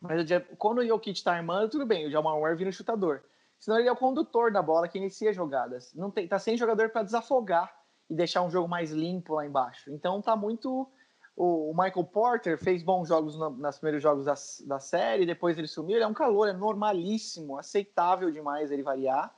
mas 0.00 0.22
o 0.22 0.56
quando 0.56 0.78
o 0.78 0.86
Jokic 0.86 1.22
tá 1.22 1.34
armando, 1.34 1.70
tudo 1.70 1.86
bem, 1.86 2.06
o 2.06 2.10
Jamal 2.10 2.38
Murray 2.38 2.56
vira 2.56 2.70
o 2.70 2.72
chutador. 2.72 3.22
Senão 3.58 3.78
ele 3.78 3.88
é 3.88 3.92
o 3.92 3.96
condutor 3.96 4.52
da 4.52 4.62
bola 4.62 4.86
que 4.86 4.98
inicia 4.98 5.32
jogadas. 5.32 5.92
Não 5.94 6.10
tem, 6.10 6.28
tá 6.28 6.38
sem 6.38 6.56
jogador 6.56 6.90
para 6.90 7.02
desafogar 7.02 7.74
e 8.08 8.14
deixar 8.14 8.42
um 8.42 8.50
jogo 8.50 8.68
mais 8.68 8.92
limpo 8.92 9.34
lá 9.34 9.44
embaixo. 9.44 9.90
Então 9.92 10.22
tá 10.22 10.36
muito. 10.36 10.88
O, 11.36 11.70
o 11.70 11.72
Michael 11.72 12.04
Porter 12.04 12.58
fez 12.58 12.82
bons 12.82 13.08
jogos 13.08 13.36
nos 13.36 13.78
primeiros 13.78 14.02
jogos 14.02 14.24
da, 14.24 14.34
da 14.66 14.80
série, 14.80 15.26
depois 15.26 15.58
ele 15.58 15.66
sumiu. 15.66 15.96
Ele 15.96 16.04
é 16.04 16.06
um 16.06 16.14
calor, 16.14 16.48
é 16.48 16.52
normalíssimo, 16.52 17.58
aceitável 17.58 18.30
demais 18.30 18.70
ele 18.70 18.82
variar. 18.82 19.34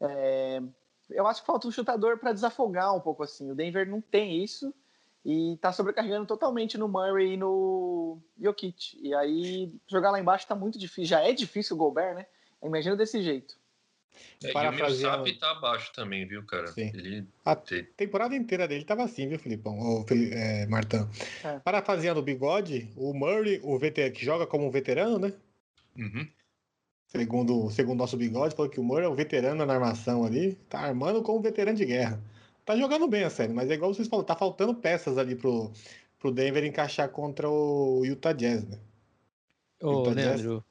É, 0.00 0.62
eu 1.10 1.26
acho 1.26 1.40
que 1.40 1.46
falta 1.46 1.68
um 1.68 1.70
chutador 1.70 2.18
para 2.18 2.32
desafogar 2.32 2.94
um 2.94 3.00
pouco 3.00 3.22
assim. 3.22 3.50
O 3.50 3.54
Denver 3.54 3.88
não 3.88 4.00
tem 4.00 4.42
isso 4.42 4.72
e 5.24 5.56
tá 5.60 5.72
sobrecarregando 5.72 6.26
totalmente 6.26 6.76
no 6.76 6.86
Murray 6.88 7.32
e 7.34 7.36
no 7.36 8.18
Jokic. 8.40 8.98
E 9.00 9.14
aí 9.14 9.72
jogar 9.88 10.10
lá 10.10 10.20
embaixo 10.20 10.46
tá 10.46 10.54
muito 10.54 10.78
difícil. 10.78 11.06
Já 11.06 11.20
é 11.22 11.32
difícil 11.32 11.74
o 11.76 11.78
Gobert, 11.78 12.14
né? 12.14 12.26
Imagina 12.62 12.94
desse 12.96 13.22
jeito. 13.22 13.56
É, 14.42 14.46
e 14.46 14.50
o 14.50 14.52
Parafraseando- 14.52 15.24
Millsap 15.24 15.40
tá 15.40 15.50
abaixo 15.50 15.92
também, 15.92 16.26
viu, 16.26 16.44
cara? 16.44 16.68
Sim. 16.68 16.90
Ele 16.94 17.26
A 17.44 17.56
te- 17.56 17.82
temporada 17.96 18.36
inteira 18.36 18.68
dele 18.68 18.84
tava 18.84 19.02
assim, 19.02 19.26
viu, 19.26 19.38
Filipão? 19.38 19.78
Ô, 19.78 20.04
Fili- 20.06 20.32
é, 20.32 20.66
Martão. 20.66 21.08
É. 21.42 21.58
Parafraseando 21.58 22.20
o 22.20 22.22
bigode, 22.22 22.88
o 22.96 23.12
Murray, 23.12 23.60
o 23.64 23.76
veter... 23.78 24.12
que 24.12 24.24
joga 24.24 24.46
como 24.46 24.66
um 24.66 24.70
veterano, 24.70 25.18
né? 25.18 25.32
Uhum. 25.96 26.28
Segundo 27.08 27.70
segundo 27.70 27.98
nosso 27.98 28.16
bigode, 28.16 28.54
falou 28.54 28.70
que 28.70 28.80
o 28.80 28.84
Murray 28.84 29.04
é 29.06 29.08
um 29.08 29.14
veterano 29.14 29.64
na 29.64 29.74
armação 29.74 30.24
ali. 30.24 30.54
Tá 30.68 30.80
armando 30.80 31.22
como 31.22 31.38
um 31.38 31.42
veterano 31.42 31.76
de 31.76 31.84
guerra. 31.84 32.20
Tá 32.64 32.76
jogando 32.76 33.06
bem 33.06 33.24
a 33.24 33.30
série, 33.30 33.52
mas 33.52 33.70
é 33.70 33.74
igual 33.74 33.92
vocês 33.92 34.08
falaram, 34.08 34.26
tá 34.26 34.34
faltando 34.34 34.74
peças 34.74 35.18
ali 35.18 35.34
pro, 35.34 35.70
pro 36.18 36.32
Denver 36.32 36.64
encaixar 36.64 37.08
contra 37.10 37.48
o 37.48 38.04
Utah 38.04 38.32
Jazz, 38.32 38.66
né? 38.66 38.78
Ô, 39.82 40.00
Utah 40.00 40.14
Jazz. 40.14 40.40
Leandro, 40.40 40.64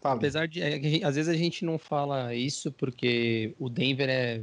Fala. 0.00 0.16
apesar 0.16 0.46
de. 0.46 0.62
é 0.62 1.04
às 1.04 1.16
vezes 1.16 1.28
a 1.28 1.36
gente 1.36 1.64
não 1.64 1.78
fala 1.78 2.34
isso 2.34 2.70
porque 2.72 3.54
o 3.58 3.68
Denver 3.68 4.08
é. 4.08 4.42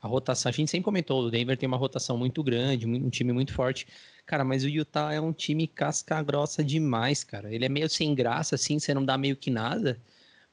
A 0.00 0.08
rotação, 0.08 0.50
a 0.50 0.52
gente 0.52 0.68
sempre 0.68 0.84
comentou, 0.84 1.22
o 1.22 1.30
Denver 1.30 1.56
tem 1.56 1.68
uma 1.68 1.76
rotação 1.76 2.18
muito 2.18 2.42
grande, 2.42 2.88
um 2.88 3.08
time 3.08 3.32
muito 3.32 3.54
forte. 3.54 3.86
Cara, 4.26 4.44
mas 4.44 4.64
o 4.64 4.68
Utah 4.68 5.12
é 5.12 5.20
um 5.20 5.32
time 5.32 5.68
casca 5.68 6.20
grossa 6.24 6.64
demais, 6.64 7.22
cara. 7.22 7.54
Ele 7.54 7.64
é 7.64 7.68
meio 7.68 7.88
sem 7.88 8.12
graça, 8.12 8.56
assim, 8.56 8.80
você 8.80 8.92
não 8.92 9.04
dá 9.04 9.16
meio 9.16 9.36
que 9.36 9.48
nada. 9.48 10.00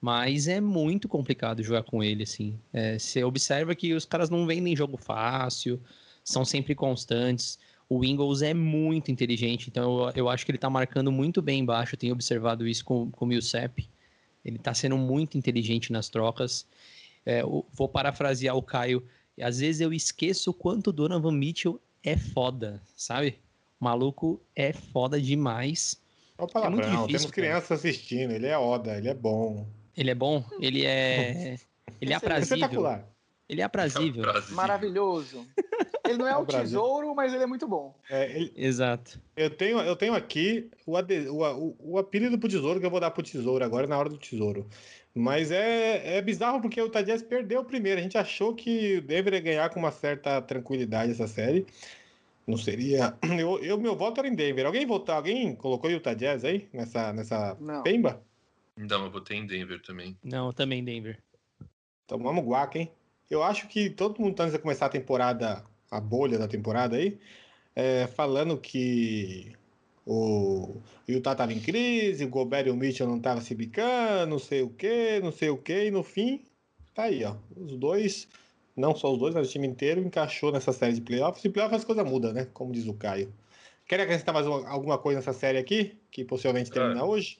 Mas 0.02 0.48
é 0.48 0.62
muito 0.62 1.08
complicado 1.08 1.62
jogar 1.62 1.84
com 1.84 2.04
ele, 2.04 2.24
assim. 2.24 2.58
É, 2.72 2.98
você 2.98 3.24
observa 3.24 3.76
que 3.76 3.94
os 3.94 4.06
caras 4.06 4.30
não 4.30 4.48
vendem 4.48 4.76
jogo 4.76 4.98
fácil, 4.98 5.82
são 6.24 6.46
sempre 6.46 6.74
constantes. 6.74 7.60
O 7.90 8.06
Ingles 8.06 8.42
é 8.42 8.54
muito 8.54 9.12
inteligente, 9.12 9.68
então 9.68 10.06
eu, 10.06 10.12
eu 10.16 10.30
acho 10.30 10.46
que 10.46 10.52
ele 10.52 10.58
tá 10.58 10.70
marcando 10.70 11.12
muito 11.12 11.42
bem 11.42 11.60
embaixo. 11.60 11.96
Eu 11.96 12.00
tenho 12.00 12.14
observado 12.14 12.68
isso 12.68 12.86
com, 12.86 13.12
com 13.12 13.26
o 13.26 13.28
Millsap. 13.28 13.90
Ele 14.46 14.58
tá 14.58 14.74
sendo 14.74 14.98
muito 14.98 15.38
inteligente 15.38 15.92
nas 15.92 16.08
trocas. 16.08 16.66
é, 17.26 17.42
vou 17.74 17.90
parafrasear 17.90 18.56
o 18.56 18.64
Caio. 18.64 19.04
Às 19.42 19.60
vezes 19.60 19.82
eu 19.82 19.94
esqueço 19.94 20.52
o 20.52 20.54
quanto 20.54 20.88
o 20.88 20.94
Donovan 20.94 21.32
Mitchell 21.32 21.80
é 22.04 22.16
foda, 22.16 22.82
sabe? 22.96 23.40
O 23.80 23.86
maluco 23.86 24.42
é 24.56 24.72
foda 24.72 25.22
demais. 25.22 26.00
Olha 26.38 26.46
o 26.46 26.52
palavrão, 26.52 26.80
é 26.80 26.82
difícil, 26.84 27.08
temos 27.08 27.32
crianças 27.32 27.80
assistindo, 27.80 28.32
ele 28.32 28.48
é 28.48 28.58
Oda, 28.58 28.98
ele 28.98 29.10
é 29.10 29.14
bom. 29.14 29.68
Ele 30.00 30.12
é 30.12 30.16
bom, 30.16 30.46
ele 30.62 30.86
é. 30.86 31.58
Ele 32.00 32.14
é 32.14 32.16
aprazível. 32.16 32.56
Espetacular. 32.56 33.06
Ele 33.50 33.60
é 33.60 33.64
aprazível. 33.66 34.24
É 34.30 34.52
Maravilhoso. 34.52 35.46
Ele 36.08 36.18
não 36.18 36.28
é, 36.28 36.32
é 36.32 36.38
o 36.38 36.46
tesouro, 36.46 37.14
mas 37.14 37.34
ele 37.34 37.44
é 37.44 37.46
muito 37.46 37.68
bom. 37.68 37.94
É, 38.10 38.32
ele... 38.32 38.54
Exato. 38.56 39.20
Eu 39.36 39.50
tenho, 39.50 39.80
eu 39.80 39.96
tenho 39.98 40.14
aqui 40.14 40.72
o, 40.86 40.96
ade... 40.96 41.28
o, 41.28 41.44
o, 41.44 41.76
o 41.80 41.98
apelido 41.98 42.40
pro 42.40 42.48
tesouro 42.48 42.80
que 42.80 42.86
eu 42.86 42.90
vou 42.90 43.02
dar 43.02 43.12
pro 43.12 43.22
tesouro 43.22 43.64
agora 43.64 43.88
na 43.88 43.98
hora 43.98 44.08
do 44.08 44.18
tesouro. 44.18 44.66
Mas 45.14 45.52
é, 45.52 46.18
é 46.18 46.22
bizarro 46.22 46.62
porque 46.62 46.82
o 46.82 46.90
Tadias 46.90 47.22
perdeu 47.22 47.60
o 47.60 47.66
primeiro. 47.66 48.00
A 48.00 48.04
gente 48.04 48.18
achou 48.18 48.56
que 48.56 49.02
deveria 49.02 49.42
ganhar 49.42 49.70
com 49.70 49.80
uma 49.80 49.92
certa 49.92 50.42
tranquilidade 50.42 51.12
essa 51.12 51.28
série. 51.28 51.66
Não 52.48 52.58
seria. 52.58 53.14
Eu, 53.38 53.60
eu 53.60 53.78
meu 53.78 53.98
voto 53.98 54.20
era 54.20 54.28
em 54.30 54.36
Denver. 54.36 54.66
Alguém 54.66 54.86
votou? 54.86 55.14
Alguém 55.14 55.54
colocou 55.56 55.90
o 55.90 55.94
Utah 55.94 56.14
Jazz 56.14 56.46
aí 56.46 56.70
nessa, 56.72 57.12
nessa 57.12 57.58
Não. 57.60 57.84
pemba? 57.84 58.24
Não, 58.88 59.06
eu 59.06 59.12
votei 59.12 59.38
em 59.38 59.46
Denver 59.46 59.82
também. 59.82 60.18
Não, 60.24 60.54
também 60.54 60.84
Denver. 60.84 61.22
Então 62.06 62.18
vamos 62.18 62.46
guaca, 62.46 62.80
hein? 62.80 62.92
Eu 63.30 63.44
acho 63.44 63.68
que 63.68 63.90
todo 63.90 64.20
mundo 64.22 64.36
tá 64.36 64.44
antes 64.44 64.54
de 64.54 64.60
começar 64.60 64.86
a 64.86 64.90
temporada, 64.90 65.64
a 65.92 66.00
bolha 66.00 66.38
da 66.38 66.48
temporada 66.48 66.96
aí, 66.96 67.20
é, 67.76 68.08
falando 68.08 68.58
que 68.58 69.54
o 70.06 70.82
Utah 71.08 71.36
tava 71.36 71.54
em 71.54 71.60
crise, 71.60 72.24
o 72.24 72.30
Gobert 72.30 72.68
e 72.68 72.72
o 72.72 72.76
Mitchell 72.76 73.08
não 73.08 73.20
tava 73.20 73.42
se 73.42 73.54
bicando, 73.54 74.32
não 74.32 74.40
sei 74.40 74.64
o 74.64 74.70
que, 74.70 75.20
não 75.22 75.32
sei 75.32 75.50
o 75.50 75.58
que, 75.58 75.86
e 75.86 75.92
no 75.92 76.02
fim, 76.02 76.44
tá 76.96 77.04
aí, 77.04 77.24
ó. 77.24 77.36
Os 77.56 77.76
dois 77.76 78.28
não 78.76 78.96
só 78.96 79.12
os 79.12 79.20
dois, 79.20 79.36
mas 79.36 79.48
o 79.48 79.52
time 79.52 79.68
inteiro 79.68 80.00
encaixou 80.00 80.52
nessa 80.54 80.72
série 80.72 80.94
de 80.94 81.02
playoffs. 81.02 81.44
E 81.44 81.50
playoffs 81.50 81.82
as 81.82 81.86
coisas 81.86 82.10
mudam, 82.10 82.32
né? 82.32 82.48
Como 82.54 82.72
diz 82.72 82.88
o 82.88 82.94
Caio. 82.94 83.32
Quer 83.86 84.00
acrescentar 84.00 84.34
mais 84.34 84.48
alguma 84.48 84.98
coisa 84.98 85.20
nessa 85.20 85.34
série 85.34 85.58
aqui, 85.58 86.00
que 86.10 86.24
possivelmente 86.24 86.72
termina 86.72 87.04
hoje? 87.04 87.40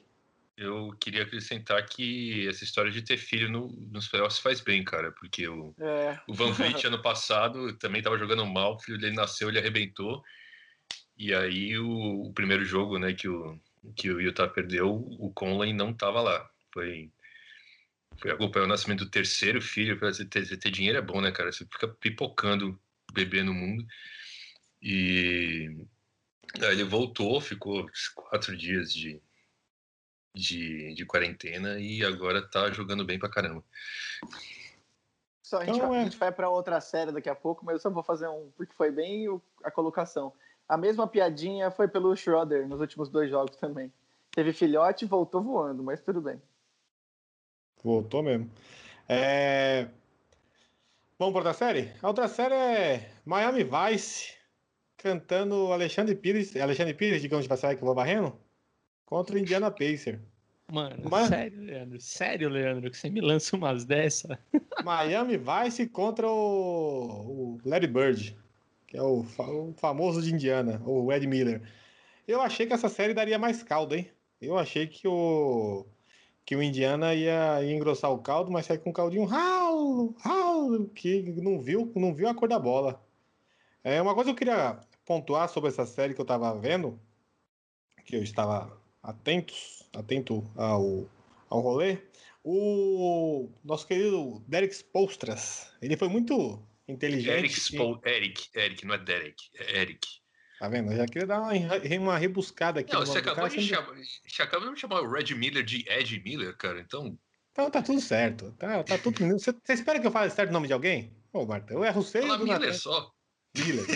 Eu 0.62 0.94
queria 1.00 1.22
acrescentar 1.22 1.82
que 1.86 2.46
essa 2.46 2.64
história 2.64 2.90
de 2.90 3.00
ter 3.00 3.16
filho 3.16 3.50
no, 3.50 3.68
nos 3.90 4.06
playoffs 4.08 4.38
faz 4.38 4.60
bem, 4.60 4.84
cara, 4.84 5.10
porque 5.12 5.48
o, 5.48 5.74
é. 5.80 6.20
o 6.28 6.34
Van 6.34 6.52
Vliet 6.52 6.84
ano 6.86 7.00
passado 7.00 7.72
também 7.78 8.00
estava 8.00 8.18
jogando 8.18 8.44
mal, 8.44 8.74
o 8.74 8.78
filho 8.78 8.98
dele 8.98 9.16
nasceu, 9.16 9.48
ele 9.48 9.58
arrebentou, 9.58 10.22
e 11.16 11.32
aí 11.32 11.78
o, 11.78 12.26
o, 12.26 12.32
primeiro 12.34 12.62
jogo, 12.62 12.98
né, 12.98 13.14
que 13.14 13.26
o, 13.26 13.58
que 13.96 14.10
o 14.10 14.20
Utah 14.20 14.48
perdeu, 14.48 14.90
o 14.90 15.32
Conley 15.32 15.72
não 15.72 15.92
estava 15.92 16.20
lá. 16.20 16.46
Foi 16.74 17.10
Fui 18.20 18.30
acompanhar 18.30 18.66
o 18.66 18.68
nascimento 18.68 19.04
do 19.04 19.10
terceiro 19.10 19.62
filho. 19.62 19.98
Você 19.98 20.26
ter, 20.26 20.46
ter 20.46 20.70
dinheiro 20.70 20.98
é 20.98 21.02
bom, 21.02 21.22
né, 21.22 21.32
cara? 21.32 21.50
Você 21.50 21.64
fica 21.64 21.88
pipocando 21.88 22.78
bebê 23.14 23.42
no 23.42 23.54
mundo. 23.54 23.86
E 24.82 25.70
aí 26.60 26.72
ele 26.72 26.84
voltou, 26.84 27.40
ficou 27.40 27.86
quatro 28.14 28.54
dias 28.56 28.92
de, 28.92 29.20
de, 30.34 30.94
de 30.94 31.04
quarentena 31.04 31.78
e 31.78 32.04
agora 32.04 32.42
tá 32.42 32.70
jogando 32.70 33.04
bem 33.04 33.18
pra 33.18 33.28
caramba. 33.28 33.62
Só, 35.42 35.58
a, 35.58 35.64
gente 35.64 35.76
então, 35.76 35.88
vai, 35.90 36.06
é... 36.06 36.10
vai 36.10 36.32
para 36.32 36.48
outra 36.48 36.80
série 36.80 37.12
daqui 37.12 37.28
a 37.28 37.34
pouco, 37.34 37.64
mas 37.64 37.74
eu 37.74 37.80
só 37.80 37.90
vou 37.90 38.02
fazer 38.02 38.28
um, 38.28 38.50
porque 38.56 38.72
foi 38.74 38.90
bem 38.90 39.26
a 39.64 39.70
colocação. 39.70 40.32
A 40.68 40.76
mesma 40.76 41.08
piadinha 41.08 41.70
foi 41.70 41.88
pelo 41.88 42.14
Schroeder 42.14 42.68
nos 42.68 42.80
últimos 42.80 43.08
dois 43.08 43.28
jogos 43.28 43.56
também. 43.56 43.92
Teve 44.30 44.52
filhote 44.52 45.04
e 45.04 45.08
voltou 45.08 45.42
voando, 45.42 45.82
mas 45.82 46.00
tudo 46.00 46.20
bem. 46.20 46.40
Voltou 47.82 48.22
mesmo. 48.22 48.48
É... 49.08 49.88
Vamos 51.18 51.32
para 51.32 51.40
outra 51.40 51.54
série? 51.54 51.92
A 52.00 52.06
outra 52.06 52.28
série 52.28 52.54
é 52.54 53.12
Miami 53.26 53.64
Vice 53.64 54.34
cantando 54.96 55.72
Alexandre 55.72 56.14
Pires, 56.14 56.54
Alexandre 56.56 56.94
Pires, 56.94 57.20
digamos 57.20 57.44
de 57.44 57.48
passagem 57.48 57.76
que 57.76 57.82
eu 57.82 57.86
vou 57.86 57.94
barrendo, 57.94 58.38
contra 59.10 59.34
o 59.34 59.38
Indiana 59.38 59.70
Pacer. 59.70 60.20
Mano, 60.72 61.10
Mas... 61.10 61.28
sério, 61.28 61.60
Leandro? 61.60 62.00
Sério, 62.00 62.48
Leandro, 62.48 62.90
que 62.90 62.96
você 62.96 63.10
me 63.10 63.20
lança 63.20 63.56
umas 63.56 63.84
dessa? 63.84 64.38
Miami 64.84 65.36
Vice 65.36 65.88
contra 65.88 66.30
o, 66.30 67.56
o 67.56 67.58
Larry 67.64 67.88
Bird, 67.88 68.38
que 68.86 68.96
é 68.96 69.02
o, 69.02 69.26
o 69.38 69.74
famoso 69.76 70.22
de 70.22 70.32
Indiana, 70.32 70.80
o 70.86 71.12
Ed 71.12 71.26
Miller. 71.26 71.60
Eu 72.26 72.40
achei 72.40 72.66
que 72.66 72.72
essa 72.72 72.88
série 72.88 73.12
daria 73.12 73.36
mais 73.36 73.64
caldo, 73.64 73.96
hein? 73.96 74.08
Eu 74.40 74.56
achei 74.56 74.86
que 74.86 75.08
o 75.08 75.84
que 76.46 76.56
o 76.56 76.62
Indiana 76.62 77.14
ia, 77.14 77.62
ia 77.62 77.72
engrossar 77.72 78.10
o 78.10 78.18
caldo, 78.18 78.50
mas 78.50 78.66
sai 78.66 78.78
com 78.78 78.90
um 78.90 78.92
caldinho 78.92 79.24
ralo, 79.24 80.14
ralo, 80.18 80.88
que 80.88 81.22
não 81.40 81.60
viu, 81.60 81.92
não 81.94 82.14
viu 82.14 82.28
a 82.28 82.34
cor 82.34 82.48
da 82.48 82.58
bola. 82.58 83.04
É 83.84 84.00
uma 84.00 84.14
coisa 84.14 84.30
que 84.30 84.34
eu 84.34 84.38
queria 84.38 84.80
pontuar 85.04 85.48
sobre 85.48 85.68
essa 85.68 85.84
série 85.84 86.14
que 86.14 86.20
eu 86.20 86.24
estava 86.24 86.52
vendo, 86.58 86.98
que 88.04 88.16
eu 88.16 88.22
estava 88.22 88.79
atento, 89.02 89.54
atento 89.94 90.50
ao, 90.56 91.08
ao 91.48 91.60
rolê. 91.60 91.98
O 92.42 93.50
nosso 93.62 93.86
querido 93.86 94.42
Derek 94.48 94.74
Spolstras, 94.74 95.70
ele 95.82 95.96
foi 95.96 96.08
muito 96.08 96.62
inteligente. 96.88 97.36
Eric, 97.36 97.60
Spo 97.60 98.00
Eric, 98.04 98.48
Eric, 98.54 98.86
não 98.86 98.94
é 98.94 98.98
Derek, 98.98 99.50
é 99.54 99.80
Eric. 99.80 100.08
Tá 100.58 100.68
vendo? 100.68 100.92
Eu 100.92 100.96
já 100.98 101.06
queria 101.06 101.26
dar 101.26 101.40
uma, 101.40 101.52
uma 102.00 102.18
rebuscada 102.18 102.80
aqui. 102.80 102.92
Não, 102.92 103.00
você 103.00 103.18
acabou, 103.18 103.48
de 103.48 103.62
chamar, 103.62 103.94
você 104.26 104.42
acabou 104.42 104.74
de 104.74 104.80
chamar 104.80 105.00
o 105.00 105.10
Red 105.10 105.34
Miller 105.34 105.64
de 105.64 105.84
Ed 105.88 106.20
Miller, 106.22 106.56
cara, 106.56 106.80
então... 106.80 107.18
Então 107.52 107.70
tá 107.70 107.82
tudo 107.82 108.00
certo. 108.00 108.52
Tá, 108.52 108.84
tá 108.84 108.98
tudo... 108.98 109.18
você, 109.38 109.52
você 109.52 109.72
espera 109.72 109.98
que 109.98 110.06
eu 110.06 110.10
fale 110.10 110.30
certo 110.30 110.50
o 110.50 110.52
nome 110.52 110.66
de 110.66 110.72
alguém? 110.72 111.16
Ô, 111.32 111.46
Marta, 111.46 111.72
eu 111.72 111.84
erro 111.84 112.02
sempre. 112.02 112.28
Fala 112.28 112.44
Miller 112.44 112.74
só. 112.74 113.10
Miller, 113.56 113.86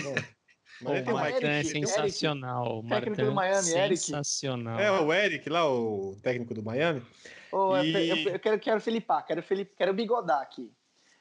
Mas 0.81 1.07
o 1.07 1.11
Martin 1.13 1.45
é 1.45 1.63
sensacional. 1.63 2.79
O 2.79 2.87
técnico 2.87 3.23
do 3.23 3.33
Miami, 3.33 3.69
Eric. 3.71 3.97
Sensacional. 3.97 4.79
É, 4.79 4.91
o 4.91 5.13
Eric 5.13 5.49
lá, 5.49 5.69
o 5.69 6.17
técnico 6.21 6.53
do 6.53 6.63
Miami. 6.63 7.01
Oh, 7.51 7.77
e... 7.77 8.09
eu, 8.09 8.17
eu, 8.33 8.39
quero, 8.39 8.59
quero 8.59 8.81
Felipar, 8.81 9.25
quero, 9.25 9.41
Felip, 9.41 9.73
quero 9.77 9.93
bigodar 9.93 10.41
aqui. 10.41 10.71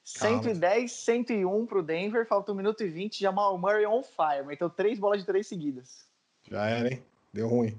110, 0.05 0.93
101 0.93 1.67
pro 1.67 1.83
Denver, 1.83 2.27
falta 2.27 2.53
1 2.53 2.55
minuto 2.55 2.83
e 2.83 2.89
20, 2.89 3.21
Jamal 3.21 3.57
Murray 3.57 3.87
on 3.87 4.03
fire, 4.03 4.45
meteu 4.45 4.69
três 4.69 4.99
bolas 4.99 5.21
de 5.21 5.27
três 5.27 5.47
seguidas. 5.47 6.07
Já 6.51 6.67
era, 6.67 6.93
hein? 6.93 7.03
Deu 7.33 7.49
ruim. 7.49 7.79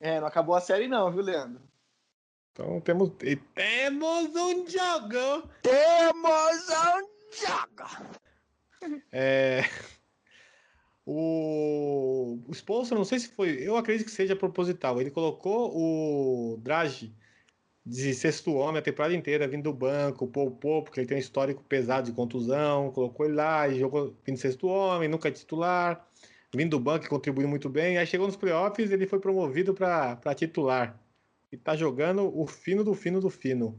É, 0.00 0.20
não 0.20 0.26
acabou 0.26 0.54
a 0.54 0.60
série 0.60 0.88
não, 0.88 1.10
viu, 1.10 1.22
Leandro? 1.22 1.60
Então 2.52 2.80
temos, 2.80 3.10
temos 3.54 4.34
um 4.36 4.66
jogo! 4.66 5.48
Temos 5.60 6.68
um 6.70 7.08
jogo! 7.32 9.00
É... 9.12 9.62
O, 11.06 12.40
o 12.48 12.52
sponsor, 12.52 12.96
não 12.96 13.04
sei 13.04 13.18
se 13.18 13.28
foi, 13.28 13.50
eu 13.60 13.76
acredito 13.76 14.06
que 14.06 14.12
seja 14.12 14.34
proposital. 14.34 15.00
Ele 15.00 15.10
colocou 15.10 15.70
o 15.74 16.56
Drage 16.58 17.14
de 17.84 18.14
sexto 18.14 18.54
homem 18.54 18.78
a 18.78 18.82
temporada 18.82 19.14
inteira, 19.14 19.46
vindo 19.46 19.64
do 19.64 19.72
banco, 19.72 20.26
poupou, 20.26 20.82
porque 20.82 21.00
ele 21.00 21.06
tem 21.06 21.18
um 21.18 21.20
histórico 21.20 21.62
pesado 21.64 22.06
de 22.06 22.16
contusão, 22.16 22.90
colocou 22.92 23.26
ele 23.26 23.34
lá 23.34 23.68
e 23.68 23.78
jogou 23.78 24.16
vindo 24.24 24.38
sexto 24.38 24.66
homem, 24.66 25.08
nunca 25.08 25.30
titular, 25.30 26.08
vindo 26.54 26.70
do 26.70 26.80
banco 26.80 27.08
contribuiu 27.08 27.48
muito 27.48 27.68
bem. 27.68 27.98
Aí 27.98 28.06
chegou 28.06 28.26
nos 28.26 28.36
playoffs, 28.36 28.90
ele 28.90 29.06
foi 29.06 29.20
promovido 29.20 29.74
para 29.74 30.34
titular. 30.34 30.98
E 31.52 31.56
tá 31.56 31.76
jogando 31.76 32.36
o 32.36 32.46
fino 32.46 32.82
do 32.82 32.94
fino 32.94 33.20
do 33.20 33.30
fino. 33.30 33.78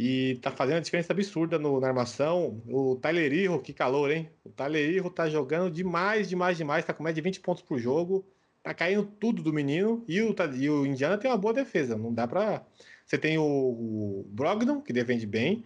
E 0.00 0.36
tá 0.36 0.52
fazendo 0.52 0.76
uma 0.76 0.80
diferença 0.80 1.12
absurda 1.12 1.58
no, 1.58 1.80
na 1.80 1.88
armação. 1.88 2.62
O 2.68 2.94
Tyler 2.94 3.32
Irro, 3.32 3.60
que 3.60 3.72
calor, 3.72 4.12
hein? 4.12 4.30
O 4.44 4.48
Tyler 4.48 4.88
Irro 4.88 5.10
tá 5.10 5.28
jogando 5.28 5.72
demais, 5.72 6.28
demais, 6.28 6.56
demais. 6.56 6.84
Tá 6.84 6.94
com 6.94 7.02
média 7.02 7.20
de 7.20 7.28
20 7.28 7.40
pontos 7.40 7.64
por 7.64 7.80
jogo. 7.80 8.24
Tá 8.62 8.72
caindo 8.72 9.04
tudo 9.04 9.42
do 9.42 9.52
menino. 9.52 10.04
E 10.06 10.22
o, 10.22 10.32
e 10.56 10.70
o 10.70 10.86
Indiana 10.86 11.18
tem 11.18 11.28
uma 11.28 11.36
boa 11.36 11.52
defesa. 11.52 11.98
Não 11.98 12.14
dá 12.14 12.28
pra 12.28 12.64
você 13.04 13.18
tem 13.18 13.38
o, 13.38 13.42
o 13.42 14.26
Brogdon, 14.28 14.80
que 14.80 14.92
defende 14.92 15.26
bem. 15.26 15.64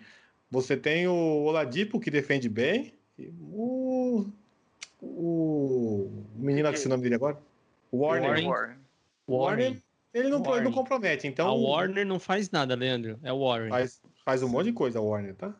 Você 0.50 0.78
tem 0.78 1.06
o 1.06 1.42
Oladipo, 1.42 2.00
que 2.00 2.10
defende 2.10 2.48
bem. 2.48 2.94
o, 3.18 4.24
o 5.02 6.10
menino 6.36 6.72
que 6.72 6.86
o 6.86 6.88
nome 6.88 7.02
dele 7.02 7.16
agora? 7.16 7.36
Warner. 7.92 8.46
Warner. 8.46 8.78
Warner. 9.28 9.82
Ele 10.14 10.28
não, 10.28 10.40
Warner. 10.40 10.64
não 10.64 10.72
compromete, 10.72 11.26
então... 11.26 11.48
A 11.48 11.54
Warner 11.54 12.06
não 12.06 12.20
faz 12.20 12.50
nada, 12.50 12.74
Leandro. 12.74 13.18
É 13.22 13.32
o 13.32 13.38
Warner. 13.38 13.70
Faz, 13.70 14.00
faz 14.24 14.42
um 14.42 14.48
monte 14.48 14.66
de 14.66 14.72
coisa, 14.72 14.98
a 14.98 15.02
Warner, 15.02 15.34
tá? 15.34 15.54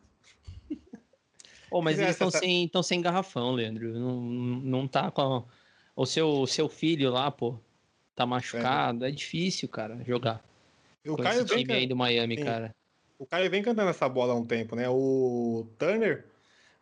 oh, 1.71 1.81
mas 1.81 1.99
eles 1.99 2.11
estão 2.11 2.31
sem, 2.31 2.69
sem 2.83 3.01
garrafão, 3.01 3.51
Leandro. 3.51 3.93
Não, 3.97 4.21
não 4.21 4.87
tá 4.87 5.11
com... 5.11 5.21
A... 5.21 5.43
O 5.95 6.07
seu, 6.07 6.47
seu 6.47 6.67
filho 6.67 7.11
lá, 7.11 7.29
pô, 7.29 7.59
tá 8.15 8.25
machucado. 8.25 9.05
É, 9.05 9.09
é 9.09 9.11
difícil, 9.11 9.69
cara, 9.69 10.03
jogar. 10.03 10.43
O 11.05 11.15
Caio 11.15 11.41
esse 11.41 11.55
time 11.55 11.71
aí 11.73 11.85
do 11.85 11.95
Miami, 11.95 12.37
Sim. 12.37 12.43
cara. 12.43 12.75
O 13.19 13.25
Caio 13.25 13.49
vem 13.49 13.61
cantando 13.61 13.89
essa 13.89 14.09
bola 14.09 14.33
há 14.33 14.35
um 14.35 14.45
tempo, 14.45 14.75
né? 14.75 14.89
O 14.89 15.67
Turner, 15.77 16.25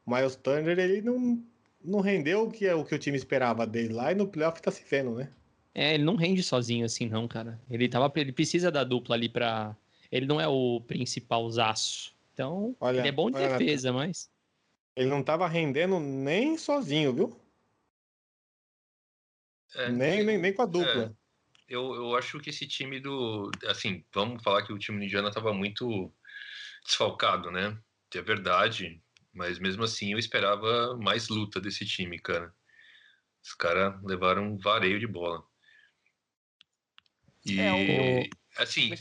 o 0.06 0.16
Miles 0.16 0.36
Turner, 0.36 0.80
ele 0.80 1.02
não, 1.02 1.44
não 1.84 2.00
rendeu 2.00 2.44
o 2.44 2.52
que, 2.52 2.70
o 2.72 2.86
que 2.86 2.96
o 2.96 3.00
time 3.00 3.18
esperava 3.18 3.68
dele 3.68 3.94
lá 3.94 4.12
e 4.12 4.16
no 4.16 4.28
playoff 4.28 4.62
tá 4.62 4.72
se 4.72 4.84
vendo, 4.90 5.16
né? 5.16 5.30
É, 5.74 5.94
ele 5.94 6.04
não 6.04 6.16
rende 6.16 6.44
sozinho 6.44 6.86
assim, 6.86 7.08
não, 7.08 7.28
cara. 7.28 7.60
Ele, 7.70 7.88
tava, 7.88 8.12
ele 8.16 8.32
precisa 8.32 8.72
da 8.72 8.84
dupla 8.84 9.16
ali 9.16 9.30
pra. 9.30 9.76
Ele 10.12 10.26
não 10.26 10.42
é 10.42 10.48
o 10.48 10.82
principal 10.82 11.50
zaço 11.50 12.14
Então, 12.34 12.76
Olha, 12.80 13.00
ele 13.00 13.08
é 13.08 13.12
bom 13.12 13.32
de 13.32 13.38
olha, 13.38 13.58
defesa, 13.58 13.94
mas. 13.94 14.30
Ele 14.96 15.10
não 15.10 15.24
tava 15.24 15.48
rendendo 15.48 16.00
nem 16.00 16.58
sozinho, 16.58 17.14
viu? 17.14 17.42
É, 19.74 19.90
nem, 19.90 20.24
nem, 20.24 20.38
nem 20.38 20.54
com 20.54 20.64
a 20.64 20.66
dupla. 20.66 21.16
eu, 21.70 21.96
eu 21.96 22.16
acho 22.18 22.40
que 22.40 22.50
esse 22.50 22.68
time 22.68 23.00
do. 23.00 23.50
Assim, 23.68 24.04
vamos 24.14 24.44
falar 24.44 24.66
que 24.66 24.74
o 24.74 24.78
time 24.78 25.00
do 25.00 25.06
Indiana 25.06 25.30
estava 25.30 25.54
muito 25.54 26.14
desfalcado, 26.86 27.50
né? 27.50 27.78
É 28.14 28.22
verdade, 28.22 29.02
mas 29.34 29.58
mesmo 29.60 29.84
assim 29.84 30.12
eu 30.12 30.20
esperava 30.20 30.98
mais 30.98 31.30
luta 31.30 31.62
desse 31.62 31.86
time, 31.86 32.20
cara. 32.20 32.54
Os 33.42 33.54
caras 33.54 34.02
levaram 34.04 34.44
um 34.44 34.58
vareio 34.58 35.00
de 35.00 35.08
bola. 35.08 35.44
E, 37.46 37.60
É, 37.60 37.72
o 37.72 38.41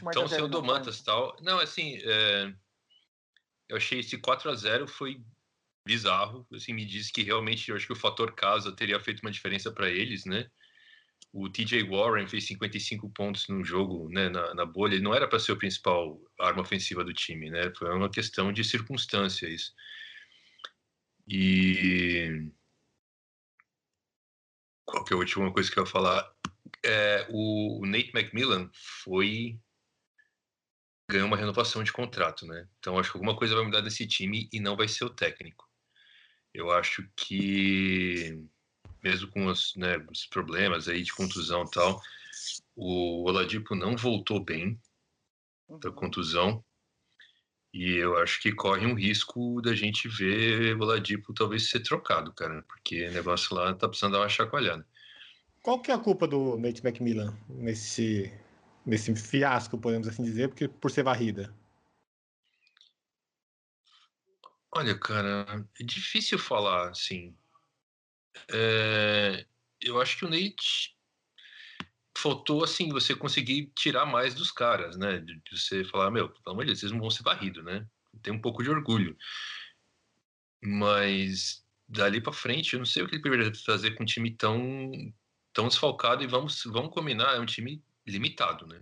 Martin 0.03 0.21
então 0.21 0.29
sem 0.29 0.43
o 0.43 0.49
Domantas 0.49 0.99
e 0.99 1.05
tal. 1.05 1.37
Não, 1.41 1.59
assim, 1.59 1.99
é, 2.03 2.55
eu 3.69 3.77
achei 3.77 4.01
esse 4.01 4.19
4 4.19 4.51
a 4.51 4.55
0 4.55 4.87
foi 4.87 5.23
bizarro. 5.85 6.47
Assim, 6.53 6.73
me 6.73 6.85
diz 6.85 7.11
que 7.11 7.23
realmente 7.23 7.71
eu 7.71 7.77
acho 7.77 7.87
que 7.87 7.93
o 7.93 7.97
fator 7.97 8.35
casa 8.35 8.73
teria 8.73 9.01
feito 9.01 9.21
uma 9.21 9.31
diferença 9.31 9.73
para 9.73 9.89
eles, 9.89 10.25
né? 10.25 10.49
O 11.33 11.49
TJ 11.49 11.85
Warren 11.85 12.27
fez 12.27 12.47
55 12.47 13.09
pontos 13.11 13.47
no 13.49 13.63
jogo, 13.63 14.09
né, 14.09 14.29
na, 14.29 14.53
na 14.55 14.67
bolha. 14.67 14.95
Ele 14.95 15.05
não 15.05 15.15
era 15.15 15.29
para 15.29 15.39
ser 15.39 15.53
o 15.53 15.57
principal 15.57 16.21
arma 16.41 16.63
ofensiva 16.63 17.05
do 17.05 17.13
time, 17.13 17.51
né? 17.51 17.73
Foi 17.77 17.89
uma 17.95 18.11
questão 18.11 18.53
de 18.53 18.65
circunstância 18.65 19.49
isso. 19.49 19.73
E 21.29 22.51
qual 24.85 25.05
que 25.05 25.13
é 25.13 25.17
a 25.17 25.19
última 25.19 25.53
coisa 25.53 25.71
que 25.71 25.79
eu 25.79 25.85
ia 25.85 25.91
falar? 25.91 26.29
É, 26.85 27.27
o 27.31 27.85
Nate 27.87 28.11
McMillan 28.15 28.71
foi 28.73 29.59
ganhou 31.11 31.27
uma 31.27 31.37
renovação 31.37 31.83
de 31.83 31.93
contrato, 31.93 32.47
né? 32.47 32.69
Então 32.79 32.99
acho 32.99 33.11
que 33.11 33.19
alguma 33.19 33.37
coisa 33.37 33.55
vai 33.55 33.65
mudar 33.65 33.83
nesse 33.83 34.07
time 34.07 34.49
e 34.53 34.61
não 34.61 34.77
vai 34.77 34.87
ser 34.87 35.05
o 35.05 35.11
técnico. 35.11 35.69
Eu 36.55 36.71
acho 36.71 37.07
que 37.17 38.39
mesmo 39.03 39.29
com 39.29 39.47
os, 39.47 39.75
né, 39.77 39.99
os 40.11 40.27
problemas 40.27 40.89
aí 40.89 41.03
de 41.03 41.13
contusão 41.13 41.65
e 41.65 41.71
tal, 41.71 42.01
o 42.77 43.25
Oladipo 43.29 43.75
não 43.75 43.97
voltou 43.97 44.43
bem 44.43 44.81
da 45.81 45.91
contusão 45.91 46.65
e 47.73 47.95
eu 47.95 48.17
acho 48.19 48.41
que 48.41 48.53
corre 48.53 48.85
um 48.85 48.95
risco 48.95 49.61
da 49.63 49.75
gente 49.75 50.09
ver 50.09 50.77
o 50.77 50.83
Oladipo 50.83 51.33
talvez 51.33 51.71
ser 51.71 51.81
trocado, 51.81 52.33
cara, 52.33 52.63
porque 52.63 53.07
o 53.09 53.13
negócio 53.13 53.55
lá 53.55 53.73
tá 53.75 53.89
precisando 53.89 54.13
dar 54.13 54.21
uma 54.21 54.29
chacoalhada. 54.29 54.87
Qual 55.63 55.81
que 55.83 55.91
é 55.91 55.95
a 55.95 55.99
culpa 55.99 56.27
do 56.27 56.57
Nate 56.57 56.85
McMillan 56.85 57.37
nesse, 57.49 58.33
nesse 58.85 59.15
fiasco, 59.15 59.79
podemos 59.79 60.09
assim 60.09 60.23
dizer, 60.23 60.49
porque 60.49 60.67
por 60.67 60.91
ser 60.91 61.03
varrida? 61.03 61.55
Olha, 64.73 64.99
cara, 64.99 65.69
é 65.79 65.85
difícil 65.85 66.39
falar, 66.39 66.91
assim. 66.91 67.37
É, 68.51 69.45
eu 69.83 70.01
acho 70.01 70.17
que 70.17 70.25
o 70.25 70.31
Nate 70.31 70.97
faltou, 72.17 72.65
assim, 72.65 72.89
você 72.89 73.15
conseguir 73.15 73.73
tirar 73.75 74.07
mais 74.07 74.35
dos 74.35 74.51
caras, 74.51 74.97
né? 74.97 75.19
De, 75.19 75.41
de 75.41 75.59
você 75.59 75.85
falar, 75.85 76.11
meu, 76.11 76.29
pelo 76.29 76.55
amor 76.55 76.65
de 76.65 76.69
Deus, 76.69 76.81
vocês 76.81 76.93
não 76.93 77.01
vão 77.01 77.11
ser 77.11 77.23
varridos, 77.23 77.65
né? 77.65 77.87
Tem 78.23 78.33
um 78.33 78.41
pouco 78.41 78.63
de 78.63 78.71
orgulho. 78.71 79.17
Mas 80.63 81.67
dali 81.89 82.21
para 82.21 82.33
frente, 82.33 82.75
eu 82.75 82.79
não 82.79 82.87
sei 82.87 83.03
o 83.03 83.09
que 83.09 83.17
ele 83.17 83.23
poderia 83.23 83.53
fazer 83.55 83.93
com 83.93 84.05
um 84.05 84.07
time 84.07 84.31
tão, 84.37 84.93
tão 85.53 85.69
desfalcado 85.69 86.23
e 86.23 86.27
vamos, 86.27 86.65
vamos 86.65 86.93
combinar, 86.93 87.37
é 87.37 87.41
um 87.41 87.47
time 87.47 87.83
limitado, 88.07 88.67
né? 88.67 88.81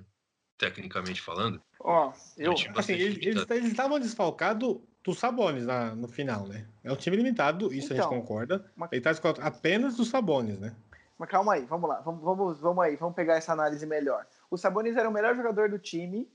Tecnicamente 0.57 1.21
falando. 1.21 1.63
Ó, 1.81 2.13
eu. 2.37 2.53
É 2.53 2.55
um 2.71 2.79
Assim, 2.79 2.93
eles 2.95 3.47
estavam 3.65 3.99
desfalcados 4.01 4.79
dos 5.05 5.19
Sabones 5.19 5.65
na, 5.65 5.95
no 5.95 6.09
final, 6.09 6.47
né? 6.47 6.69
É 6.83 6.93
um 6.93 6.97
time 6.97 7.17
limitado, 7.17 7.73
isso 7.73 7.93
a 7.93 7.97
Então, 7.97 8.11
gente 8.11 8.21
concorda. 8.21 8.71
uma- 8.77 8.89
Ele 8.91 9.01
tá 9.01 9.11
desfalcado 9.11 9.47
apenas 9.47 9.97
dos 9.97 10.09
Sabones, 10.09 10.59
né? 10.59 10.75
Mas 11.17 11.29
calma 11.31 11.55
aí, 11.55 11.65
vamos 11.65 11.89
lá, 11.89 12.01
vamos, 12.01 12.23
vamos, 12.23 12.61
vamos 12.61 12.85
aí, 12.85 12.95
vamos 12.97 13.15
pegar 13.17 13.35
essa 13.37 13.53
análise 13.53 13.85
melhor. 13.87 14.27
O 14.51 14.57
Sabonis 14.57 14.97
era 14.97 15.09
o 15.09 15.13
melhor 15.13 15.35
jogador 15.35 15.69
do 15.69 15.79
time, 15.79 16.31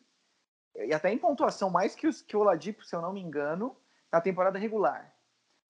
e 0.76 0.94
até 0.94 1.12
em 1.12 1.18
pontuação, 1.18 1.70
mais 1.70 1.96
que, 1.96 2.08
os, 2.08 2.22
que 2.22 2.36
o 2.36 2.40
Oladipo, 2.42 2.84
se 2.84 2.96
eu 2.96 3.02
não 3.02 3.14
me 3.14 3.22
engano, 3.22 3.76
na 4.12 4.20
temporada 4.20 4.60
regular. 4.60 5.14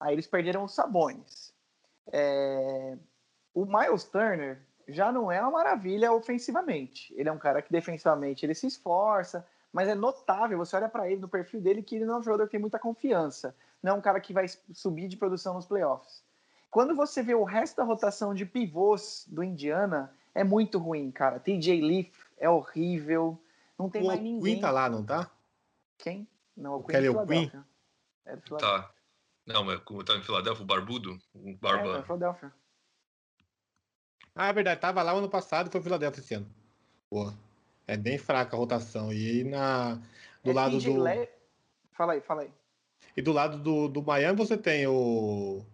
Aí 0.00 0.14
eles 0.14 0.26
perderam 0.26 0.64
os 0.64 0.74
Sabonis. 0.74 1.54
É, 2.12 2.98
O 3.54 3.64
Miles 3.64 4.04
Turner 4.04 4.60
já 4.88 5.10
não 5.12 5.30
é 5.32 5.40
uma 5.40 5.50
maravilha 5.52 6.12
ofensivamente. 6.12 7.14
Ele 7.16 7.28
é 7.28 7.32
um 7.32 7.38
cara 7.38 7.62
que 7.62 7.72
defensivamente 7.72 8.44
ele 8.44 8.54
se 8.54 8.66
esforça, 8.66 9.46
mas 9.72 9.88
é 9.88 9.94
notável, 9.94 10.58
você 10.58 10.76
olha 10.76 10.88
para 10.88 11.10
ele 11.10 11.20
no 11.20 11.28
perfil 11.28 11.60
dele 11.60 11.82
que 11.82 11.96
ele 11.96 12.04
não 12.04 12.16
é 12.16 12.18
um 12.18 12.22
jogador 12.22 12.44
que 12.46 12.52
tem 12.52 12.60
muita 12.60 12.78
confiança. 12.78 13.54
Não 13.82 13.92
é 13.92 13.94
um 13.96 14.00
cara 14.00 14.20
que 14.20 14.32
vai 14.32 14.46
subir 14.72 15.08
de 15.08 15.16
produção 15.16 15.54
nos 15.54 15.66
playoffs. 15.66 16.22
Quando 16.70 16.94
você 16.94 17.22
vê 17.22 17.34
o 17.34 17.44
resto 17.44 17.76
da 17.76 17.84
rotação 17.84 18.34
de 18.34 18.44
pivôs 18.44 19.24
do 19.28 19.42
Indiana, 19.44 20.12
é 20.34 20.42
muito 20.42 20.78
ruim, 20.78 21.10
cara. 21.10 21.38
TJ 21.38 21.80
Leaf 21.80 22.10
é 22.38 22.48
horrível. 22.50 23.38
Não 23.78 23.88
tem 23.88 24.02
o 24.02 24.06
mais 24.06 24.20
Queen 24.20 24.34
ninguém. 24.34 24.60
tá 24.60 24.70
lá, 24.70 24.88
não 24.88 25.04
tá? 25.04 25.30
Quem? 25.98 26.26
Não, 26.56 26.76
o 26.76 26.82
Queen 26.82 26.92
Kelly 26.96 27.06
é? 27.06 27.10
Philadelphia. 27.10 27.64
É 28.26 28.36
do 28.36 28.42
Philadelphia. 28.42 28.82
Tá. 28.82 28.90
Não, 29.46 29.64
mas 29.64 29.80
como 29.80 30.02
tá 30.02 30.14
em 30.16 30.22
Filadélfia, 30.22 30.62
o 30.64 30.66
Barbudo, 30.66 31.18
o 31.34 31.50
É, 31.50 31.52
Barba. 31.54 31.94
é 31.94 31.98
do 31.98 32.04
Philadelphia. 32.04 32.52
Ah, 34.34 34.48
é 34.48 34.52
verdade, 34.52 34.80
tava 34.80 35.02
lá 35.02 35.12
ano 35.12 35.28
passado 35.28 35.68
e 35.68 35.70
foi 35.70 35.80
Filadélfia 35.80 36.20
esse 36.20 36.34
ano. 36.34 36.46
Pô, 37.08 37.32
é 37.86 37.96
bem 37.96 38.18
fraca 38.18 38.56
a 38.56 38.58
rotação. 38.58 39.12
E 39.12 39.30
aí 39.30 39.44
na, 39.44 39.94
do 40.42 40.50
É 40.50 40.54
lado 40.54 40.78
do. 40.78 41.02
Le- 41.02 41.28
Fala 41.92 42.14
aí, 42.14 42.20
fala 42.20 42.42
aí. 42.42 42.50
E 43.16 43.22
do 43.22 43.32
lado 43.32 43.58
do, 43.58 43.88
do 43.88 44.02
Miami 44.02 44.36
você 44.36 44.58
tem 44.58 44.86
o. 44.88 45.64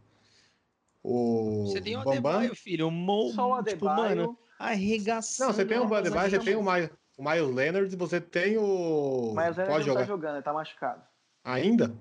O. 1.02 1.66
Você 1.66 1.80
tem 1.80 1.96
o 1.96 2.00
Bambam. 2.04 2.12
Adebayo, 2.12 2.54
filho. 2.54 2.88
O 2.88 2.90
Mo, 2.90 3.30
Só 3.32 3.50
o 3.50 3.62
tipo, 3.64 3.88
Adebayo. 3.88 4.16
mano, 4.16 4.38
arregaçando. 4.58 5.48
Não, 5.48 5.54
você 5.56 5.64
tem 5.64 5.78
o 5.78 5.94
Adebayo, 5.94 6.30
você 6.30 6.38
tem 6.38 6.56
o. 6.56 6.62
Miles, 6.62 6.90
o 7.16 7.22
Miles 7.24 7.54
Leonard, 7.54 7.96
você 7.96 8.20
tem 8.20 8.58
o. 8.58 9.32
Mas 9.34 9.56
ele 9.56 9.68
Pode 9.68 9.78
não 9.80 9.86
jogar 9.86 10.00
tá 10.00 10.06
jogando, 10.06 10.34
ele 10.36 10.42
tá 10.42 10.52
machucado. 10.52 11.02
ainda? 11.42 11.94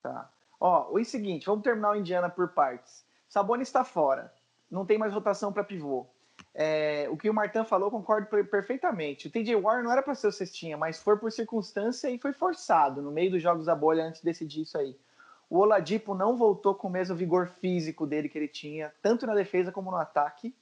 Tá. 0.00 0.30
Ó, 0.60 0.92
o 0.92 1.04
seguinte, 1.04 1.46
vamos 1.46 1.64
terminar 1.64 1.90
o 1.90 1.96
Indiana 1.96 2.30
por 2.30 2.48
partes. 2.50 3.04
Sabonis 3.28 3.66
está 3.68 3.84
fora. 3.84 4.32
Não 4.70 4.84
tem 4.86 4.98
mais 4.98 5.12
rotação 5.12 5.52
para 5.52 5.64
pivô. 5.64 6.06
É, 6.54 7.06
o 7.10 7.16
que 7.16 7.28
o 7.30 7.34
Martin 7.34 7.64
falou, 7.64 7.90
concordo 7.90 8.26
per- 8.28 8.48
perfeitamente. 8.48 9.28
O 9.28 9.30
TJ 9.30 9.56
Warren 9.56 9.84
não 9.84 9.92
era 9.92 10.02
para 10.02 10.14
ser 10.14 10.26
o 10.26 10.32
cestinha, 10.32 10.76
mas 10.76 10.98
foi 11.02 11.16
por 11.16 11.30
circunstância 11.30 12.08
e 12.10 12.18
foi 12.18 12.32
forçado 12.32 13.00
no 13.02 13.10
meio 13.10 13.30
dos 13.30 13.42
jogos 13.42 13.66
da 13.66 13.74
bolha 13.74 14.04
antes 14.04 14.20
de 14.20 14.24
decidir 14.26 14.62
isso 14.62 14.76
aí. 14.78 14.96
O 15.48 15.58
Oladipo 15.58 16.14
não 16.14 16.36
voltou 16.36 16.74
com 16.74 16.88
o 16.88 16.90
mesmo 16.90 17.14
vigor 17.14 17.46
físico 17.48 18.06
dele 18.06 18.28
que 18.28 18.36
ele 18.38 18.48
tinha, 18.48 18.92
tanto 19.02 19.26
na 19.26 19.34
defesa 19.34 19.70
como 19.70 19.90
no 19.90 19.96
ataque. 19.96 20.54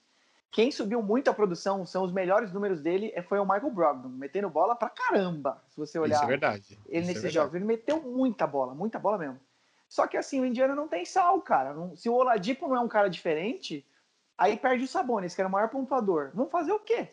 Quem 0.51 0.71
subiu 0.71 1.03
muito 1.03 1.29
a 1.31 1.35
produção, 1.35 1.85
são 1.87 2.05
os 2.05 2.13
melhores 2.13 2.53
números 2.53 2.81
dele, 2.81 3.11
é- 3.15 3.23
foi 3.23 3.39
o 3.39 3.45
Michael 3.45 3.71
Brogdon, 3.71 4.09
metendo 4.11 4.49
bola 4.51 4.77
pra 4.77 4.89
caramba. 4.91 5.61
Se 5.71 5.77
você 5.77 5.99
olhar 5.99 6.17
Isso 6.17 6.25
é 6.25 6.29
verdade. 6.29 6.79
ele 6.87 6.99
é 6.99 7.01
nesses 7.01 7.15
verdade. 7.23 7.35
jogos. 7.35 7.55
Ele 7.55 7.65
meteu 7.65 8.01
muita 8.03 8.47
bola, 8.47 8.75
muita 8.75 8.99
bola 8.99 9.19
mesmo. 9.19 9.41
Só 9.89 10.07
que 10.07 10.17
assim, 10.17 10.41
o 10.41 10.45
Indiana 10.45 10.75
não 10.75 10.87
tem 10.89 11.05
sal, 11.05 11.41
cara. 11.41 11.75
Se 11.97 12.09
o 12.09 12.15
Oladipo 12.15 12.69
não 12.69 12.77
é 12.77 12.81
um 12.81 12.89
cara 12.89 13.09
diferente, 13.09 13.85
aí 14.37 14.57
perde 14.57 14.85
o 14.85 14.89
Sabonis, 14.89 15.35
que 15.35 15.41
era 15.41 15.49
o 15.49 15.53
maior 15.53 15.69
pontuador. 15.69 16.31
Vamos 16.35 16.51
fazer 16.51 16.73
o 16.73 16.81
quê? 16.81 17.09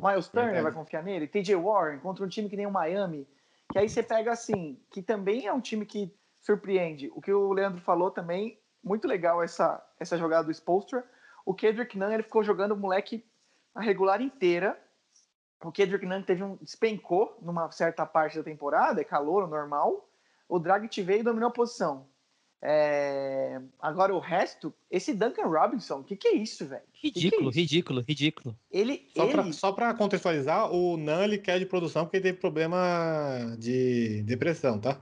Miles 0.00 0.28
Turner 0.28 0.52
Verdade. 0.52 0.64
vai 0.64 0.72
confiar 0.72 1.02
nele? 1.02 1.28
TJ 1.28 1.54
Warren 1.56 1.98
contra 2.00 2.24
um 2.24 2.28
time 2.28 2.48
que 2.48 2.56
nem 2.56 2.66
o 2.66 2.70
Miami, 2.70 3.28
que 3.70 3.78
aí 3.78 3.88
você 3.88 4.02
pega 4.02 4.32
assim, 4.32 4.80
que 4.90 5.02
também 5.02 5.46
é 5.46 5.52
um 5.52 5.60
time 5.60 5.86
que 5.86 6.14
surpreende. 6.40 7.10
O 7.14 7.20
que 7.20 7.32
o 7.32 7.52
Leandro 7.52 7.80
falou 7.80 8.10
também, 8.10 8.60
muito 8.82 9.06
legal 9.06 9.42
essa, 9.42 9.82
essa 9.98 10.18
jogada 10.18 10.44
do 10.44 10.50
Spolstra. 10.50 11.04
O 11.46 11.54
Kendrick 11.54 11.96
Nunn, 11.96 12.12
ele 12.12 12.22
ficou 12.22 12.42
jogando 12.42 12.72
o 12.72 12.76
moleque 12.76 13.24
a 13.74 13.80
regular 13.80 14.20
inteira. 14.20 14.78
O 15.62 15.70
Kendrick 15.70 16.04
Nunn 16.04 16.22
teve 16.22 16.42
um 16.42 16.56
despencou 16.56 17.38
numa 17.40 17.70
certa 17.70 18.04
parte 18.04 18.36
da 18.36 18.42
temporada, 18.42 19.00
é 19.00 19.04
calor, 19.04 19.48
normal. 19.48 20.08
O 20.48 20.58
Dragic 20.58 21.00
veio 21.02 21.20
e 21.20 21.22
dominou 21.22 21.48
a 21.48 21.52
posição. 21.52 22.08
É, 22.64 23.60
Agora 23.80 24.14
o 24.14 24.20
resto, 24.20 24.72
esse 24.88 25.12
Duncan 25.12 25.46
Robinson, 25.48 25.98
o 25.98 26.04
que, 26.04 26.14
que 26.16 26.28
é 26.28 26.34
isso, 26.36 26.64
velho? 26.64 26.82
Ridículo, 26.94 27.50
isso? 27.50 27.58
ridículo, 27.58 28.04
ridículo. 28.08 28.56
Ele, 28.70 29.04
Só 29.16 29.24
ele... 29.24 29.32
pra, 29.32 29.52
só 29.52 29.72
pra 29.72 29.94
contextualizar, 29.94 30.70
o 30.72 30.96
Nan 30.96 31.24
ele 31.24 31.38
quer 31.38 31.58
de 31.58 31.66
produção 31.66 32.04
porque 32.04 32.18
ele 32.18 32.24
teve 32.24 32.38
problema 32.38 33.56
de 33.58 34.22
depressão, 34.22 34.78
tá? 34.78 35.00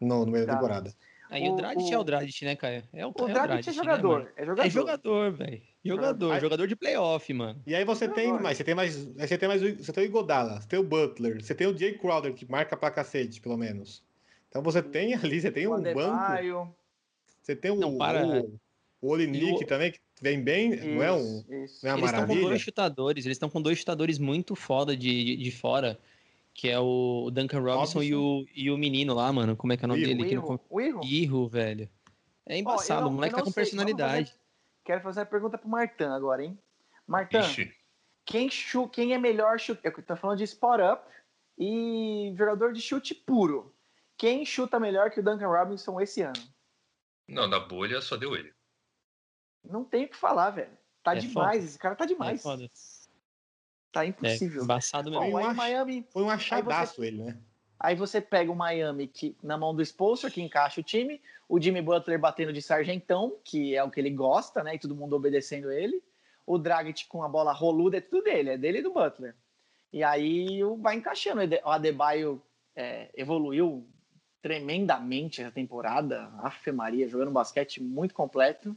No, 0.00 0.26
no 0.26 0.32
meio 0.32 0.46
da 0.46 0.52
Tá. 0.52 0.58
temporada. 0.58 0.94
Aí 1.30 1.48
o, 1.48 1.54
O- 1.54 1.56
Dragic 1.56 1.90
o- 1.90 1.94
é 1.94 1.98
o 1.98 2.04
Dragic, 2.04 2.44
né, 2.44 2.54
Caio? 2.54 2.82
É 2.92 3.04
o, 3.06 3.08
o 3.18 3.28
é 3.28 3.32
Dragic 3.32 3.68
é 3.68 3.72
né, 3.72 3.76
jogador, 3.76 4.18
mano? 4.18 4.28
é 4.36 4.44
jogador. 4.44 4.66
É 4.66 4.70
jogador, 4.70 5.32
velho. 5.32 5.62
Jogador, 5.84 6.32
Aí- 6.32 6.40
jogador 6.40 6.66
de 6.68 6.76
playoff, 6.76 7.32
mano. 7.32 7.62
E 7.66 7.74
aí 7.74 7.84
você 7.84 8.06
tem 8.08 8.26
Agora. 8.28 8.42
mais, 8.42 8.56
você 8.58 8.64
tem 8.64 8.74
mais, 8.74 8.96
aí 9.18 9.26
você 9.26 9.38
tem 9.38 9.48
mais, 9.48 9.62
o- 9.62 9.76
você 9.76 9.92
tem 9.92 10.04
o 10.04 10.06
Igodala, 10.06 10.60
você 10.60 10.68
tem 10.68 10.78
o 10.78 10.84
Butler, 10.84 11.42
você 11.42 11.54
tem 11.54 11.66
o 11.66 11.76
Jay 11.76 11.96
Crowder 11.98 12.34
que 12.34 12.48
marca 12.48 12.76
pra 12.76 12.90
cacete, 12.90 13.40
pelo 13.40 13.56
menos. 13.56 14.04
Então 14.48 14.62
você 14.62 14.82
tem 14.82 15.14
ali, 15.14 15.40
você 15.40 15.50
tem 15.50 15.66
o 15.66 15.74
um 15.74 15.82
banco, 15.82 16.00
Adebayo, 16.00 16.74
você 17.42 17.54
tem 17.56 17.70
o, 17.70 17.76
Não, 17.76 17.98
para. 17.98 18.24
o, 18.42 18.60
o 19.00 19.08
Olinick 19.10 19.64
o- 19.64 19.66
também 19.66 19.92
que 19.92 20.00
vem 20.20 20.42
bem, 20.42 20.70
não 20.94 21.02
é 21.02 21.12
um, 21.12 21.18
isso, 21.18 21.54
isso. 21.54 21.84
não 21.84 21.90
é 21.92 21.94
uma 21.94 22.00
Eles 22.00 22.10
estão 22.12 22.26
com 22.26 22.40
dois 22.40 22.60
chutadores, 22.60 23.24
eles 23.26 23.34
estão 23.36 23.50
com 23.50 23.62
dois 23.62 23.78
chutadores 23.78 24.18
muito 24.18 24.54
foda 24.54 24.96
de, 24.96 25.24
de, 25.24 25.36
de 25.36 25.50
fora. 25.50 25.98
Que 26.58 26.70
é 26.70 26.80
o 26.80 27.30
Duncan 27.30 27.60
Robinson, 27.60 28.02
E, 28.02 28.14
o, 28.14 28.46
e 28.54 28.70
o 28.70 28.78
menino 28.78 29.12
lá, 29.12 29.30
mano. 29.30 29.54
Como 29.54 29.74
é 29.74 29.76
que 29.76 29.84
é 29.84 29.86
o 29.86 29.88
nome 29.88 30.00
Irro. 30.00 30.08
dele? 30.08 30.22
O 30.22 30.26
Que 30.26 30.34
não 30.36 31.00
Irro, 31.02 31.46
velho. 31.48 31.86
É 32.46 32.56
embaçado, 32.56 33.02
não- 33.02 33.08
o 33.10 33.12
moleque 33.12 33.34
tá 33.34 33.42
com 33.42 33.50
sei, 33.50 33.62
personalidade. 33.62 34.30
fazer- 34.30 34.40
Quero 34.82 35.00
fazer 35.02 35.20
a 35.20 35.26
pergunta 35.26 35.58
pro 35.58 35.68
Martan 35.68 36.14
agora, 36.14 36.42
hein? 36.42 36.58
Martan, 37.06 37.40
Ixi, 37.40 37.70
quem, 38.24 38.48
chu, 38.48 38.88
quem 38.88 39.12
é 39.12 39.18
melhor 39.18 39.60
chute? 39.60 39.82
Eu 39.84 39.92
tô 40.02 40.16
falando 40.16 40.38
de 40.38 40.44
spot 40.44 40.80
up 40.80 41.02
e 41.58 42.32
jogador 42.38 42.72
de 42.72 42.80
chute 42.80 43.14
puro. 43.14 43.74
Quem 44.16 44.44
chuta 44.44 44.80
melhor 44.80 45.10
que 45.10 45.20
o 45.20 45.22
Duncan 45.22 45.48
Robinson 45.48 46.00
esse 46.00 46.22
ano? 46.22 46.42
não, 47.28 47.46
na 47.48 47.58
bolha 47.58 48.00
só 48.00 48.16
deu 48.16 48.34
ele. 48.36 48.52
Não 49.64 49.84
tem 49.84 50.04
o 50.04 50.08
que 50.08 50.16
falar, 50.16 50.50
velho. 50.50 50.70
Tá 51.02 51.14
É 51.16 51.18
demais, 51.18 51.64
esse 51.64 51.78
cara 51.78 51.96
tá 51.96 52.04
É 52.04 52.08
demais. 52.08 52.42
foda. 52.42 52.70
tá 53.92 54.04
É, 54.04 54.08
impossível. 54.08 54.62
embaçado 54.62 55.10
Bom, 55.10 55.20
mesmo. 55.20 55.40
Eu 55.40 55.46
aí 55.46 55.54
Miami, 55.54 56.06
Foi 56.10 56.22
um 56.22 56.30
achadaço 56.30 57.02
ele, 57.02 57.22
né? 57.24 57.38
aí 57.80 57.94
você 57.96 58.20
pega 58.20 58.50
o 58.50 58.54
Miami 58.56 59.06
que, 59.08 59.36
na 59.42 59.56
mão 59.58 59.74
do 59.74 59.82
Spolster, 59.82 60.30
que 60.32 60.40
encaixa 60.42 60.80
o 60.80 60.84
time, 60.84 61.20
o 61.48 61.60
Jimmy 61.60 61.82
Butler 61.82 62.18
batendo 62.18 62.52
de 62.52 62.62
sargentão, 62.62 63.38
que 63.44 63.74
é 63.74 63.82
o 63.82 63.90
que 63.90 63.98
ele 64.00 64.10
gosta, 64.10 64.62
né? 64.62 64.74
E 64.74 64.78
todo 64.78 64.94
mundo 64.94 65.16
obedecendo 65.16 65.70
ele. 65.72 66.02
O 66.46 66.58
Dragic 66.58 67.06
com 67.08 67.22
a 67.24 67.28
bola 67.28 67.52
roluda, 67.52 67.96
é 67.96 68.00
tudo 68.00 68.22
dele, 68.24 68.50
é 68.50 68.58
dele 68.58 68.78
e 68.78 68.82
do 68.82 68.92
Butler. 68.92 69.34
E 69.92 70.02
aí 70.04 70.62
o- 70.62 70.76
vai 70.76 70.94
encaixando. 70.94 71.40
O 71.64 71.68
Adebayo 71.70 72.40
é, 72.74 73.10
evoluiu 73.14 73.88
tremendamente 74.42 75.40
essa 75.40 75.50
temporada. 75.50 76.30
Afe 76.38 76.70
Maria, 76.72 77.08
jogando 77.08 77.30
basquete 77.30 77.82
muito 77.82 78.14
completo. 78.14 78.76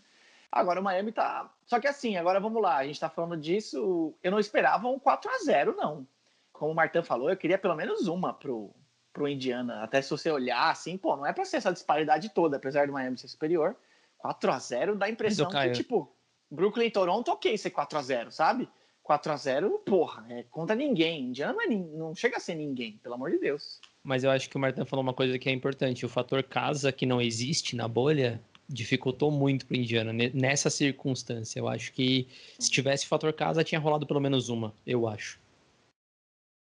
Agora 0.52 0.80
o 0.80 0.84
Miami 0.84 1.12
tá. 1.12 1.52
Só 1.66 1.80
que 1.80 1.88
assim, 1.88 2.18
agora 2.18 2.40
vamos 2.40 2.62
lá, 2.62 2.78
a 2.78 2.86
gente 2.86 3.00
tá 3.00 3.10
falando 3.10 3.38
disso. 3.38 4.14
Eu 4.24 4.32
não 4.32 4.40
esperava 4.40 4.88
um 4.88 4.98
4 4.98 5.30
a 5.30 5.38
0 5.40 5.76
não. 5.76 6.08
Como 6.52 6.72
o 6.72 6.76
Martin 6.76 7.04
falou, 7.04 7.30
eu 7.30 7.38
queria 7.38 7.58
pelo 7.58 7.76
menos 7.76 8.08
uma 8.08 8.34
pro, 8.34 8.74
pro 9.14 9.28
Indiana. 9.28 9.84
Até 9.84 10.02
se 10.02 10.10
você 10.10 10.32
olhar 10.32 10.70
assim, 10.70 10.98
pô, 10.98 11.16
não 11.16 11.26
é 11.26 11.32
pra 11.32 11.46
ser 11.46 11.58
essa 11.58 11.72
disparidade 11.72 12.30
toda, 12.30 12.58
apesar 12.58 12.88
do 12.88 12.94
Miami 12.94 13.18
ser 13.18 13.28
superior. 13.28 13.76
4 14.18 14.52
a 14.52 14.60
0 14.60 14.96
dá 14.96 15.06
a 15.06 15.10
impressão 15.10 15.50
que, 15.50 15.72
tipo, 15.72 16.12
Brooklyn 16.52 16.88
e 16.88 16.92
Toronto, 16.92 17.32
ok 17.32 17.58
ser 17.58 17.70
4 17.70 17.98
a 17.98 18.02
0 18.02 18.32
sabe? 18.32 18.68
4 19.04 19.32
a 19.32 19.36
0 19.38 19.80
porra, 19.86 20.26
é 20.30 20.44
contra 20.44 20.76
ninguém. 20.76 21.30
Indiana 21.30 21.54
não, 21.54 21.62
é 21.62 21.68
não 21.68 22.16
chega 22.16 22.38
a 22.38 22.40
ser 22.40 22.56
ninguém, 22.56 22.98
pelo 22.98 23.16
amor 23.16 23.32
de 23.32 23.40
Deus. 23.40 23.80
Mas 24.04 24.24
eu 24.24 24.32
acho 24.32 24.50
que 24.50 24.56
o 24.56 24.60
Martin 24.60 24.86
falou 24.86 25.04
uma 25.04 25.14
coisa 25.14 25.38
que 25.38 25.50
é 25.50 25.52
importante. 25.52 26.06
O 26.06 26.10
fator 26.10 26.42
casa, 26.44 26.92
que 26.92 27.06
não 27.06 27.22
existe 27.22 27.76
na 27.76 27.88
bolha, 27.88 28.42
dificultou 28.68 29.30
muito 29.30 29.66
pro 29.66 29.76
Indiana 29.76 30.14
ne- 30.14 30.30
nessa 30.34 30.70
circunstância. 30.70 31.60
Eu 31.60 31.68
acho 31.68 31.92
que 31.92 32.28
se 32.58 32.70
tivesse 32.72 33.06
fator 33.08 33.34
casa, 33.34 33.64
tinha 33.64 33.80
rolado 33.80 34.08
pelo 34.08 34.20
menos 34.22 34.48
uma, 34.50 34.74
eu 34.88 35.08
acho. 35.08 35.40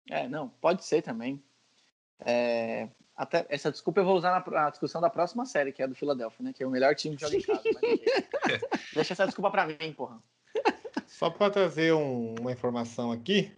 É, 0.09 0.27
não, 0.27 0.49
pode 0.49 0.83
ser 0.83 1.01
também. 1.01 1.41
É, 2.25 2.89
até 3.15 3.45
essa 3.49 3.71
desculpa 3.71 4.01
eu 4.01 4.05
vou 4.05 4.17
usar 4.17 4.31
na, 4.45 4.51
na 4.51 4.69
discussão 4.69 4.99
da 4.99 5.09
próxima 5.09 5.45
série, 5.45 5.71
que 5.71 5.81
é 5.81 5.85
a 5.85 5.87
do 5.87 5.95
Philadelphia, 5.95 6.43
né? 6.43 6.53
Que 6.53 6.63
é 6.63 6.67
o 6.67 6.71
melhor 6.71 6.93
time 6.93 7.15
que 7.15 7.21
joga 7.21 7.37
em 7.37 7.41
casa. 7.41 7.63
Deixa 8.93 9.13
essa 9.13 9.25
desculpa 9.25 9.49
pra 9.49 9.65
mim, 9.65 9.93
porra. 9.95 10.21
Só 11.07 11.29
para 11.29 11.49
trazer 11.51 11.93
um- 11.93 12.35
uma 12.39 12.51
informação 12.51 13.11
aqui. 13.11 13.51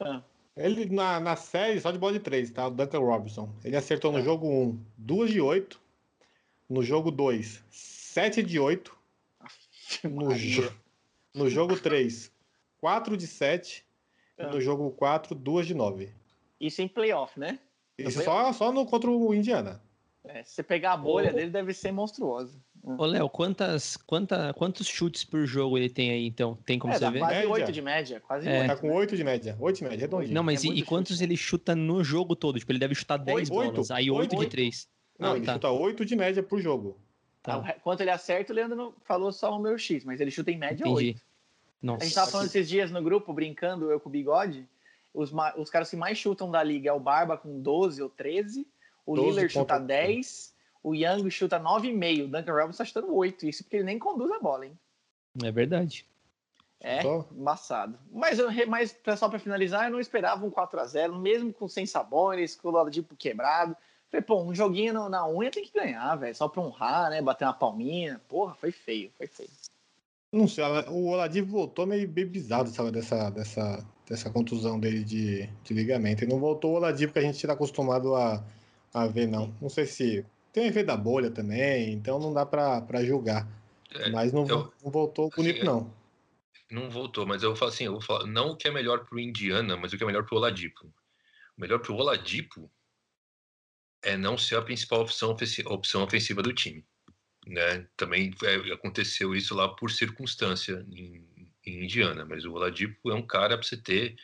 Ah. 0.00 0.22
Ele 0.60 0.84
na, 0.94 1.18
na 1.18 1.36
série, 1.36 1.80
só 1.80 1.90
de 1.90 1.98
bola 1.98 2.12
de 2.12 2.20
3, 2.20 2.50
tá? 2.50 2.66
O 2.66 2.70
Duncan 2.70 2.98
Robinson. 2.98 3.48
Ele 3.64 3.76
acertou 3.76 4.12
no 4.12 4.18
Ah. 4.18 4.22
jogo 4.22 4.46
1, 4.46 4.78
2 4.98 5.30
de 5.30 5.40
8. 5.40 5.80
No 6.68 6.82
jogo 6.82 7.10
2, 7.10 7.64
7 7.70 8.42
de 8.42 8.60
8. 8.60 8.96
No, 10.04 10.32
jo 10.34 10.72
no 11.34 11.48
jogo 11.48 11.78
3, 11.78 12.30
4 12.80 13.16
de 13.16 13.26
7. 13.26 13.84
E 14.38 14.42
Ah. 14.42 14.48
no 14.50 14.60
jogo 14.60 14.90
4, 14.92 15.34
2 15.34 15.66
de 15.66 15.74
9. 15.74 16.12
Isso 16.60 16.82
em 16.82 16.88
playoff, 16.88 17.40
né? 17.40 17.58
Isso 17.98 18.22
só, 18.22 18.52
só 18.52 18.70
no, 18.70 18.84
contra 18.86 19.10
o 19.10 19.34
Indiana. 19.34 19.82
É, 20.22 20.42
se 20.42 20.52
você 20.54 20.62
pegar 20.62 20.92
a 20.92 20.96
bolha 20.96 21.30
Ô. 21.30 21.34
dele, 21.34 21.50
deve 21.50 21.72
ser 21.72 21.90
monstruosa. 21.92 22.58
Ô, 22.82 23.04
Léo, 23.04 23.28
quantas, 23.28 23.96
quanta, 23.96 24.54
quantos 24.54 24.86
chutes 24.86 25.22
por 25.22 25.44
jogo 25.46 25.76
ele 25.76 25.90
tem 25.90 26.10
aí, 26.10 26.26
então? 26.26 26.56
Tem 26.64 26.78
como 26.78 26.92
é, 26.94 26.98
você 26.98 27.10
ver? 27.10 27.18
quase 27.18 27.34
Média. 27.34 27.50
8 27.50 27.72
de 27.72 27.82
média, 27.82 28.20
quase 28.20 28.48
É. 28.48 28.60
8. 28.62 28.66
Tá 28.68 28.76
com 28.76 28.90
8 28.92 29.16
de 29.16 29.24
média. 29.24 29.56
8 29.60 29.76
de 29.76 29.82
média, 29.84 29.98
redondinho. 30.00 30.34
Não, 30.34 30.42
mas 30.42 30.64
É 30.64 30.68
e, 30.68 30.78
e 30.78 30.82
quantos 30.82 31.12
chute. 31.16 31.24
ele 31.24 31.36
chuta 31.36 31.74
no 31.76 32.02
jogo 32.02 32.34
todo? 32.34 32.58
Tipo, 32.58 32.72
ele 32.72 32.78
deve 32.78 32.94
chutar 32.94 33.18
10 33.18 33.50
Oito. 33.50 33.72
bolas. 33.72 33.90
Aí 33.90 34.10
8 34.10 34.30
de 34.30 34.36
Oito. 34.36 34.50
3. 34.50 34.88
Não, 35.18 35.32
Ah, 35.32 35.36
ele 35.36 35.44
tá. 35.44 35.52
chuta 35.54 35.70
8 35.70 36.04
de 36.06 36.16
média 36.16 36.42
por 36.42 36.58
jogo. 36.60 36.98
Tá. 37.42 37.56
Ah, 37.56 37.72
Quanto 37.82 38.00
ele 38.00 38.10
acerta, 38.10 38.52
o 38.52 38.56
Leandro 38.56 38.94
falou 39.04 39.30
só 39.30 39.54
o 39.54 39.58
meu 39.60 39.76
X, 39.76 40.04
mas 40.04 40.18
ele 40.20 40.30
chuta 40.30 40.50
em 40.50 40.56
média 40.58 40.86
8. 40.86 41.00
Entendi. 41.02 41.22
Nossa. 41.82 42.02
A 42.02 42.06
gente 42.06 42.14
tava 42.14 42.30
falando 42.30 42.46
esses 42.46 42.68
dias 42.68 42.90
no 42.90 43.02
grupo, 43.02 43.32
brincando, 43.32 43.90
eu 43.90 44.00
com 44.00 44.08
o 44.08 44.12
Bigode. 44.12 44.66
Os, 45.12 45.32
os 45.56 45.68
caras 45.70 45.90
que 45.90 45.96
mais 45.96 46.16
chutam 46.18 46.50
da 46.50 46.62
liga 46.62 46.88
é 46.90 46.92
o 46.92 47.00
Barba 47.00 47.36
com 47.36 47.60
12 47.60 48.00
ou 48.02 48.08
13, 48.08 48.66
o 49.04 49.14
12 49.16 49.28
Lillard 49.30 49.52
chuta 49.52 49.74
ponto- 49.74 49.86
10, 49.86 50.54
o 50.82 50.94
Young 50.94 51.30
chuta 51.30 51.58
9,5, 51.60 52.24
o 52.24 52.28
Duncan 52.28 52.52
Robinson 52.54 52.78
tá 52.78 52.84
chutando 52.84 53.14
8. 53.14 53.46
Isso 53.46 53.64
porque 53.64 53.76
ele 53.76 53.84
nem 53.84 53.98
conduz 53.98 54.30
a 54.32 54.38
bola, 54.38 54.66
hein? 54.66 54.78
É 55.42 55.50
verdade. 55.50 56.06
É, 56.80 57.02
Só- 57.02 57.26
embaçado. 57.30 57.98
Mas, 58.10 58.38
eu, 58.38 58.48
mas 58.66 58.96
só 59.18 59.28
pra 59.28 59.38
finalizar, 59.38 59.84
eu 59.86 59.92
não 59.92 60.00
esperava 60.00 60.44
um 60.46 60.50
4x0, 60.50 61.18
mesmo 61.20 61.52
com 61.52 61.68
sem 61.68 61.84
sabores, 61.84 62.54
com 62.56 62.68
o 62.68 62.72
Oladipo 62.72 63.14
quebrado. 63.14 63.76
Falei, 64.10 64.22
pô, 64.24 64.42
um 64.42 64.54
joguinho 64.54 64.94
no- 64.94 65.08
na 65.08 65.28
unha 65.28 65.50
tem 65.50 65.62
que 65.62 65.72
ganhar, 65.78 66.16
velho. 66.16 66.34
Só 66.34 66.48
pra 66.48 66.62
honrar, 66.62 67.10
né? 67.10 67.20
Bater 67.20 67.44
uma 67.44 67.52
palminha. 67.52 68.20
Porra, 68.28 68.54
foi 68.54 68.72
feio, 68.72 69.10
foi 69.16 69.26
feio. 69.26 69.50
Não 70.32 70.48
sei, 70.48 70.64
o 70.88 71.06
Oladipo 71.08 71.48
voltou 71.50 71.86
meio, 71.86 72.08
bizarro 72.08 72.66
sabe, 72.68 72.92
dessa, 72.92 73.30
dessa, 73.30 73.84
dessa 74.08 74.30
contusão 74.30 74.78
dele 74.80 75.04
de, 75.04 75.46
de 75.64 75.74
ligamento. 75.74 76.22
Ele 76.24 76.32
não 76.32 76.40
voltou 76.40 76.72
o 76.72 76.74
Oladipo 76.76 77.12
que 77.12 77.18
a 77.18 77.22
gente 77.22 77.34
está 77.36 77.52
acostumado 77.52 78.14
a, 78.14 78.42
a 78.94 79.06
ver, 79.06 79.26
não. 79.26 79.52
Não 79.60 79.68
sei 79.68 79.86
se. 79.86 80.24
Tem 80.52 80.68
a 80.68 80.72
ver 80.72 80.84
da 80.84 80.96
bolha 80.96 81.30
também, 81.30 81.92
então 81.92 82.18
não 82.18 82.32
dá 82.32 82.44
pra 82.44 83.04
julgar. 83.04 83.46
É, 83.94 84.10
Mas 84.10 84.32
não, 84.32 84.46
eu- 84.48 84.72
não 84.82 84.90
voltou 84.90 85.30
bonito, 85.34 85.56
assim, 85.56 85.64
não. 85.64 85.94
não 86.70 86.90
voltou, 86.90 87.26
mas 87.26 87.42
eu 87.42 87.54
falo 87.56 87.70
assim, 87.70 87.84
eu 87.84 87.92
vou 87.92 88.00
falar, 88.00 88.26
não 88.26 88.50
o 88.50 88.56
que 88.56 88.68
é 88.68 88.70
melhor 88.70 89.04
pro 89.04 89.18
Indiana, 89.18 89.76
mas 89.76 89.92
o 89.92 89.96
que 89.98 90.02
é 90.04 90.06
melhor 90.06 90.24
pro 90.24 90.36
Oladipo. 90.36 90.86
O 91.56 91.60
melhor 91.60 91.80
pro 91.80 91.94
Oladipo 91.94 92.70
é 94.02 94.16
não 94.16 94.38
ser 94.38 94.56
a 94.56 94.62
principal 94.62 95.00
opção, 95.02 95.36
opção 95.66 96.02
ofensiva 96.02 96.42
do 96.42 96.52
time. 96.52 96.84
Né? 97.46 97.86
Também 97.96 98.32
é, 98.44 98.72
aconteceu 98.72 99.34
isso 99.34 99.54
lá 99.54 99.68
por 99.68 99.90
circunstância 99.90 100.86
em, 100.90 101.26
em 101.66 101.84
Indiana, 101.84 102.24
mas 102.24 102.44
o 102.44 102.52
Oladipo 102.52 103.10
é 103.10 103.14
um 103.14 103.26
cara 103.26 103.56
para 103.58 103.66
você 103.66 103.76
ter, 103.76 104.16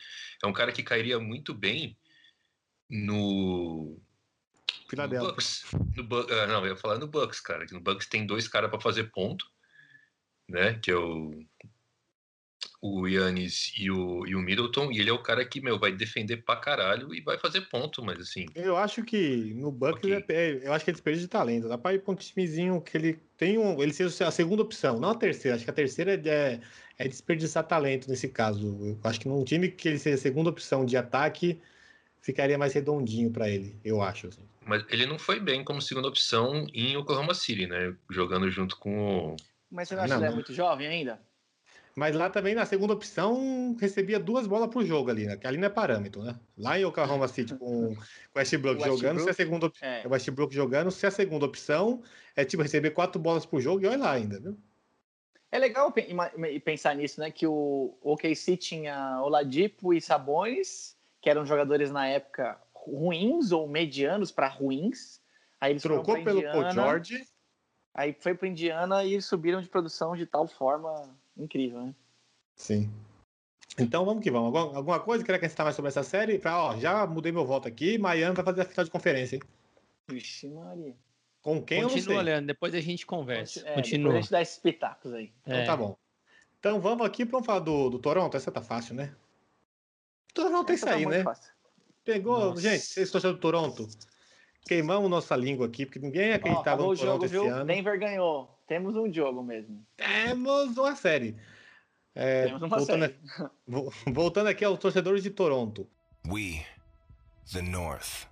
é 0.43 0.47
um 0.47 0.53
cara 0.53 0.71
que 0.71 0.83
cairia 0.83 1.19
muito 1.19 1.53
bem 1.53 1.97
no 2.89 3.99
no. 4.95 5.07
Bucks. 5.07 5.65
No 5.95 6.03
Bu- 6.03 6.27
ah, 6.31 6.47
não, 6.47 6.61
eu 6.65 6.67
ia 6.73 6.75
falar 6.77 6.97
no 6.97 7.07
Bucks, 7.07 7.39
cara. 7.39 7.65
que 7.65 7.73
No 7.73 7.81
Bucks 7.81 8.07
tem 8.07 8.25
dois 8.25 8.47
caras 8.47 8.69
para 8.69 8.79
fazer 8.79 9.05
ponto, 9.11 9.45
né? 10.47 10.75
Que 10.75 10.91
é 10.91 10.95
o 10.95 11.43
o 12.81 13.07
Yannis 13.07 13.73
e 13.77 13.89
o, 13.89 14.25
e 14.27 14.35
o 14.35 14.39
Middleton, 14.39 14.91
e 14.91 14.99
ele 14.99 15.09
é 15.09 15.13
o 15.13 15.21
cara 15.21 15.43
que, 15.45 15.59
meu, 15.61 15.79
vai 15.79 15.91
defender 15.91 16.37
pra 16.37 16.55
caralho 16.55 17.13
e 17.13 17.21
vai 17.21 17.37
fazer 17.37 17.61
ponto, 17.61 18.03
mas 18.03 18.19
assim, 18.19 18.45
Eu 18.55 18.77
acho 18.77 19.03
que 19.03 19.53
no 19.55 19.71
Bucks, 19.71 20.03
Ok. 20.03 20.25
é- 20.29 20.59
eu 20.63 20.73
acho 20.73 20.85
que 20.85 20.91
é 20.91 20.93
desperdício 20.93 21.27
de 21.27 21.31
talento. 21.31 21.67
Dá 21.67 21.77
pra 21.77 21.93
ir 21.93 22.01
pra 22.03 22.13
um 22.13 22.15
timezinho 22.15 22.79
que 22.81 22.95
ele 22.97 23.19
tem 23.35 23.57
um. 23.57 23.81
Ele 23.81 23.93
seja 23.93 24.27
a 24.27 24.31
segunda 24.31 24.61
opção, 24.61 24.99
não 24.99 25.09
a 25.09 25.15
terceira. 25.15 25.55
Acho 25.55 25.65
que 25.65 25.69
a 25.71 25.73
terceira 25.73 26.13
é, 26.13 26.29
é, 26.29 26.61
é 26.99 27.07
desperdiçar 27.07 27.63
talento 27.65 28.07
nesse 28.09 28.27
caso. 28.29 28.67
Eu 28.81 28.99
acho 29.03 29.19
que 29.19 29.27
num 29.27 29.43
time 29.43 29.69
que 29.69 29.87
ele 29.89 29.99
seja 29.99 30.15
a 30.15 30.19
segunda 30.19 30.49
opção 30.49 30.85
de 30.85 30.95
ataque, 30.97 31.59
ficaria 32.21 32.57
mais 32.57 32.73
redondinho 32.73 33.31
pra 33.31 33.49
ele, 33.49 33.75
eu 33.83 34.01
acho. 34.01 34.27
assim. 34.27 34.41
Mas 34.67 34.85
ele 34.89 35.05
não 35.05 35.17
foi 35.17 35.39
bem 35.39 35.63
como 35.63 35.81
segunda 35.81 36.07
opção 36.07 36.67
em 36.73 36.97
Oklahoma 36.97 37.33
City, 37.33 37.65
né? 37.65 37.95
Jogando 38.09 38.49
junto 38.49 38.77
com 38.77 39.33
o. 39.33 39.35
Mas 39.71 39.87
você 39.87 39.95
não 39.95 40.03
acha 40.03 40.13
Não, 40.13 40.19
que 40.19 40.25
ele 40.25 40.31
é 40.31 40.35
muito 40.35 40.53
jovem 40.53 40.87
ainda? 40.87 41.21
Mas 41.95 42.15
lá 42.15 42.29
também, 42.29 42.53
na 42.53 42.63
segunda 42.63 42.93
opção, 42.93 43.75
recebia 43.79 44.19
duas 44.19 44.45
bolas 44.45 44.69
por 44.69 44.85
jogo 44.85 45.09
ali, 45.09 45.25
né? 45.25 45.35
Que 45.35 45.47
ali 45.47 45.57
não 45.57 45.65
é 45.65 45.69
parâmetro, 45.69 46.21
né? 46.21 46.39
Lá 46.55 46.77
em 46.79 46.85
Oklahoma 46.85 47.27
City, 47.27 47.55
com 47.55 47.57
com 47.57 47.93
o 47.93 47.97
Westbrook 48.35 48.75
Westbrook, 48.75 49.01
jogando, 49.01 49.19
se 49.23 49.29
a 49.29 49.33
segunda 49.33 49.65
op- 49.65 49.77
é. 49.81 50.05
o 50.05 50.11
Westbrook 50.11 50.53
jogando, 50.53 50.91
se 50.91 51.07
a 51.07 51.11
segunda 51.11 51.45
opção 51.45 52.03
é 52.35 52.45
tipo 52.45 52.61
receber 52.61 52.91
quatro 52.91 53.19
bolas 53.19 53.47
por 53.47 53.59
jogo 53.61 53.83
e 53.83 53.87
olha 53.87 53.97
lá 53.97 54.11
ainda, 54.11 54.39
viu? 54.39 54.55
É 55.51 55.57
legal 55.57 55.91
e 56.51 56.59
pensar 56.59 56.93
nisso, 56.95 57.19
né? 57.19 57.31
Que 57.31 57.47
o 57.47 57.97
OKC 58.01 58.57
tinha 58.57 59.19
Oladipo 59.23 59.91
e 59.93 59.99
Sabonis, 59.99 60.95
que 61.19 61.29
eram 61.29 61.45
jogadores 61.45 61.89
na 61.89 62.05
época 62.07 62.61
ruins 62.91 63.51
ou 63.51 63.67
medianos 63.67 64.31
para 64.31 64.47
ruins. 64.47 65.21
Aí 65.59 65.73
eles 65.73 65.81
Trocou 65.83 66.23
pelo 66.23 66.37
Indiana, 66.39 66.53
Paul 66.53 66.71
George. 66.71 67.27
Aí 67.93 68.13
foi 68.13 68.35
para 68.35 68.47
Indiana 68.47 69.03
e 69.03 69.21
subiram 69.21 69.61
de 69.61 69.67
produção 69.67 70.15
de 70.15 70.25
tal 70.25 70.47
forma 70.47 71.09
incrível, 71.35 71.81
né? 71.81 71.95
Sim. 72.55 72.91
Então 73.77 74.05
vamos 74.05 74.23
que 74.23 74.31
vamos. 74.31 74.47
Alguma, 74.55 74.77
alguma 74.77 74.99
coisa 74.99 75.23
quer 75.23 75.35
acrescentar 75.35 75.65
mais 75.65 75.75
sobre 75.75 75.89
essa 75.89 76.03
série? 76.03 76.39
Pra, 76.39 76.57
ó, 76.57 76.77
já 76.77 77.05
mudei 77.05 77.31
meu 77.31 77.45
voto 77.45 77.67
aqui. 77.67 77.97
Miami 77.97 78.35
vai 78.35 78.45
fazer 78.45 78.61
a 78.61 78.65
final 78.65 78.85
de 78.85 78.91
conferência, 78.91 79.35
hein? 79.35 79.41
Vixe, 80.07 80.47
Maria. 80.47 80.95
Com 81.41 81.63
quem 81.63 81.79
eu 81.79 81.83
não 81.83 81.89
Continua, 81.89 82.15
sei. 82.15 82.23
Leandro. 82.23 82.47
Depois 82.47 82.73
a 82.73 82.81
gente 82.81 83.05
conversa. 83.05 83.67
É, 83.67 83.73
Continua. 83.73 84.09
Depois 84.09 84.15
a 84.15 84.21
gente 84.21 84.31
dá 84.31 84.41
esses 84.41 84.57
pitacos 84.57 85.13
aí. 85.13 85.31
Então 85.41 85.57
É. 85.57 85.65
tá 85.65 85.77
bom. 85.77 85.97
Então 86.59 86.79
vamos 86.79 87.05
aqui 87.05 87.25
para 87.25 87.41
falar 87.43 87.59
do, 87.59 87.89
do 87.89 87.99
Toronto. 87.99 88.35
Essa 88.35 88.51
tá 88.51 88.61
fácil, 88.61 88.95
né? 88.95 89.15
Toronto 90.33 90.69
é 90.69 90.73
Essa 90.73 90.75
isso 90.75 90.85
tá 90.85 90.93
aí, 90.93 91.03
muito 91.03 91.17
né? 91.17 91.23
fácil. 91.23 91.53
Pegou, 92.07 92.39
Nossa. 92.39 92.61
gente, 92.61 92.79
vocês 92.83 93.11
torcedores 93.11 93.37
do 93.37 93.41
Toronto. 93.41 93.85
Queimamos 94.65 95.09
nossa 95.09 95.35
língua 95.35 95.67
aqui, 95.67 95.85
porque 95.85 95.99
ninguém 95.99 96.31
acreditava 96.33 96.81
no 96.81 96.95
Toronto 96.95 96.97
jogo, 97.05 97.25
esse 97.25 97.31
viu? 97.33 97.53
ano. 97.53 97.65
Denver 97.65 97.99
ganhou. 97.99 98.57
Temos 98.65 98.95
um 98.95 99.11
jogo 99.13 99.43
mesmo. 99.43 99.85
Temos 99.97 100.77
uma 100.77 100.95
série. 100.95 101.35
É, 102.15 102.45
Temos 102.45 102.61
uma 102.61 102.77
voltando, 102.77 103.01
série. 103.01 103.15
vo- 103.67 103.93
voltando 104.07 104.47
aqui 104.47 104.63
aos 104.63 104.79
torcedores 104.79 105.21
de 105.21 105.29
Toronto. 105.31 105.85
We, 106.25 106.65
the 107.53 107.61
North. 107.61 108.25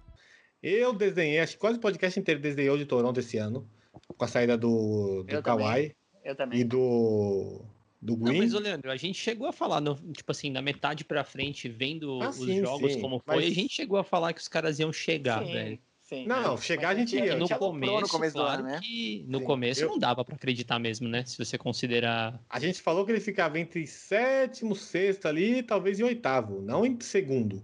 Eu 0.63 0.93
desenhei, 0.93 1.39
acho 1.39 1.53
que 1.53 1.59
quase 1.59 1.77
o 1.77 1.81
podcast 1.81 2.17
inteiro 2.19 2.39
desenhou 2.41 2.77
de 2.77 2.85
Toronto 2.85 3.19
esse 3.19 3.37
ano, 3.37 3.69
com 4.17 4.23
a 4.25 4.27
saída 4.27 4.57
do, 4.57 5.23
do 5.23 5.31
Eu 5.33 5.43
Kawhi 5.43 5.93
Eu 6.23 6.35
também. 6.35 6.61
e 6.61 6.63
do, 6.63 7.61
do 8.05 8.15
Não, 8.15 8.25
Green. 8.25 8.37
mas, 8.39 8.53
ô 8.53 8.59
Leandro, 8.59 8.91
a 8.91 8.95
gente 8.97 9.19
chegou 9.19 9.47
a 9.47 9.51
falar, 9.51 9.81
no- 9.81 9.95
tipo 10.13 10.31
assim, 10.31 10.49
na 10.51 10.61
metade 10.61 11.03
pra 11.03 11.23
frente, 11.23 11.67
vendo 11.67 12.21
Ah, 12.21 12.29
os 12.29 12.35
sim, 12.37 12.61
jogos 12.61 12.93
sim, 12.93 13.01
como 13.01 13.19
foi, 13.19 13.35
mas- 13.37 13.45
a 13.45 13.49
gente 13.49 13.73
chegou 13.73 13.97
a 13.97 14.03
falar 14.03 14.33
que 14.33 14.39
os 14.41 14.47
caras 14.47 14.77
iam 14.79 14.93
chegar, 14.93 15.43
sim, 15.45 15.51
velho. 15.53 15.79
sim. 16.03 16.27
Não, 16.27 16.51
Mas- 16.53 16.63
chegar 16.63 16.89
mas 16.89 16.97
a 16.97 16.99
gente 16.99 17.09
tinha- 17.09 17.25
ia. 17.25 17.35
No 17.35 17.49
começo, 17.49 18.01
no 18.01 18.07
começo 18.09 18.35
do 18.35 18.41
claro 18.43 18.61
ano, 18.61 18.69
né? 18.71 18.79
que 18.81 19.25
no 19.27 19.39
Sim, 19.39 19.45
começo 19.45 19.81
eu- 19.83 19.89
não 19.89 19.97
dava 19.97 20.23
pra 20.23 20.35
acreditar 20.35 20.77
mesmo, 20.77 21.07
né? 21.07 21.25
Se 21.25 21.35
você 21.37 21.57
considerar. 21.57 22.39
A 22.47 22.59
gente 22.59 22.79
falou 22.81 23.03
que 23.05 23.11
ele 23.11 23.19
ficava 23.19 23.59
entre 23.59 23.87
sétimo, 23.87 24.75
sexto 24.75 25.27
ali, 25.27 25.63
talvez 25.63 25.99
em 25.99 26.03
oitavo, 26.03 26.61
não 26.61 26.85
em 26.85 26.99
segundo, 27.01 27.63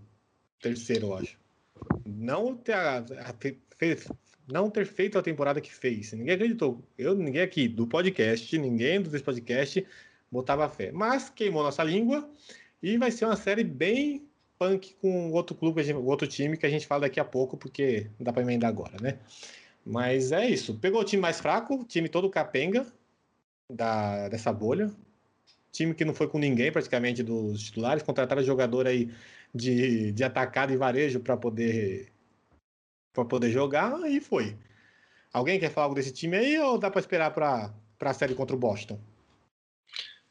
terceiro, 0.59 1.07
eu 1.07 1.17
acho. 1.17 1.37
Não 2.05 2.55
ter, 2.55 2.73
a- 2.73 2.97
a- 2.97 3.33
fe- 3.39 3.57
não 4.51 4.69
ter 4.69 4.85
feito 4.85 5.17
a 5.17 5.21
temporada 5.21 5.61
que 5.61 5.73
fez. 5.73 6.11
Ninguém 6.13 6.33
acreditou. 6.35 6.83
Eu, 6.97 7.15
ninguém 7.15 7.41
aqui 7.41 7.67
do 7.67 7.87
podcast, 7.87 8.57
ninguém 8.57 9.01
desse 9.01 9.23
podcast 9.23 9.85
botava 10.31 10.67
fé. 10.69 10.91
Mas 10.91 11.29
queimou 11.29 11.63
nossa 11.63 11.83
língua 11.83 12.29
e 12.81 12.97
vai 12.97 13.11
ser 13.11 13.25
uma 13.25 13.35
série 13.35 13.63
bem 13.63 14.27
punk 14.57 14.95
com 15.01 15.31
outro 15.31 15.55
clube, 15.55 15.83
gente- 15.83 15.97
outro 15.97 16.27
time 16.27 16.57
que 16.57 16.65
a 16.65 16.69
gente 16.69 16.87
fala 16.87 17.01
daqui 17.01 17.19
a 17.19 17.25
pouco, 17.25 17.57
porque 17.57 18.07
não 18.19 18.25
dá 18.25 18.33
para 18.33 18.43
emendar 18.43 18.69
agora, 18.69 18.97
né? 19.01 19.19
Mas 19.85 20.31
é 20.31 20.47
isso. 20.49 20.75
Pegou 20.79 21.01
o 21.01 21.03
time 21.03 21.21
mais 21.21 21.39
fraco, 21.39 21.75
o 21.81 21.83
time 21.85 22.07
todo 22.09 22.29
capenga 22.29 22.85
da, 23.69 24.29
dessa 24.29 24.53
bolha. 24.53 24.91
Time 25.71 25.93
que 25.95 26.05
não 26.05 26.13
foi 26.13 26.27
com 26.27 26.37
ninguém 26.39 26.71
praticamente 26.71 27.23
dos 27.23 27.63
titulares, 27.63 28.03
contrataram 28.03 28.43
jogador 28.43 28.87
aí 28.87 29.11
de, 29.53 30.11
de 30.11 30.23
atacado 30.23 30.73
e 30.73 30.77
varejo 30.77 31.19
para 31.21 31.37
poder 31.37 32.11
para 33.13 33.25
poder 33.25 33.49
jogar 33.51 34.09
e 34.09 34.21
foi. 34.21 34.57
Alguém 35.33 35.59
quer 35.59 35.71
falar 35.71 35.85
algo 35.85 35.95
desse 35.95 36.13
time 36.13 36.37
aí 36.37 36.59
ou 36.59 36.77
dá 36.77 36.89
para 36.91 36.99
esperar 36.99 37.31
para 37.33 37.73
a 38.01 38.13
série 38.13 38.35
contra 38.35 38.55
o 38.55 38.59
Boston? 38.59 38.99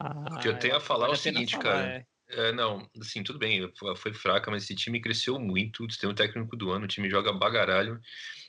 Ah, 0.01 0.39
que 0.41 0.49
eu 0.49 0.59
tenho 0.59 0.77
a 0.77 0.81
que 0.81 0.87
falar 0.87 1.09
é 1.09 1.11
o 1.11 1.17
seguinte, 1.17 1.53
falar, 1.53 1.65
cara. 1.65 1.87
é. 1.87 2.07
É, 2.33 2.53
não, 2.53 2.89
assim, 3.01 3.25
tudo 3.25 3.41
bem, 3.41 3.61
foi- 3.97 4.15
fraca, 4.15 4.51
mas 4.53 4.63
esse 4.63 4.75
time 4.77 5.01
cresceu 5.01 5.39
muito. 5.39 5.85
Tem 5.99 6.09
um 6.09 6.15
técnico 6.15 6.57
do 6.57 6.71
ano, 6.71 6.85
o 6.85 6.89
time 6.89 7.11
joga 7.11 7.33
bagaralho. 7.33 8.01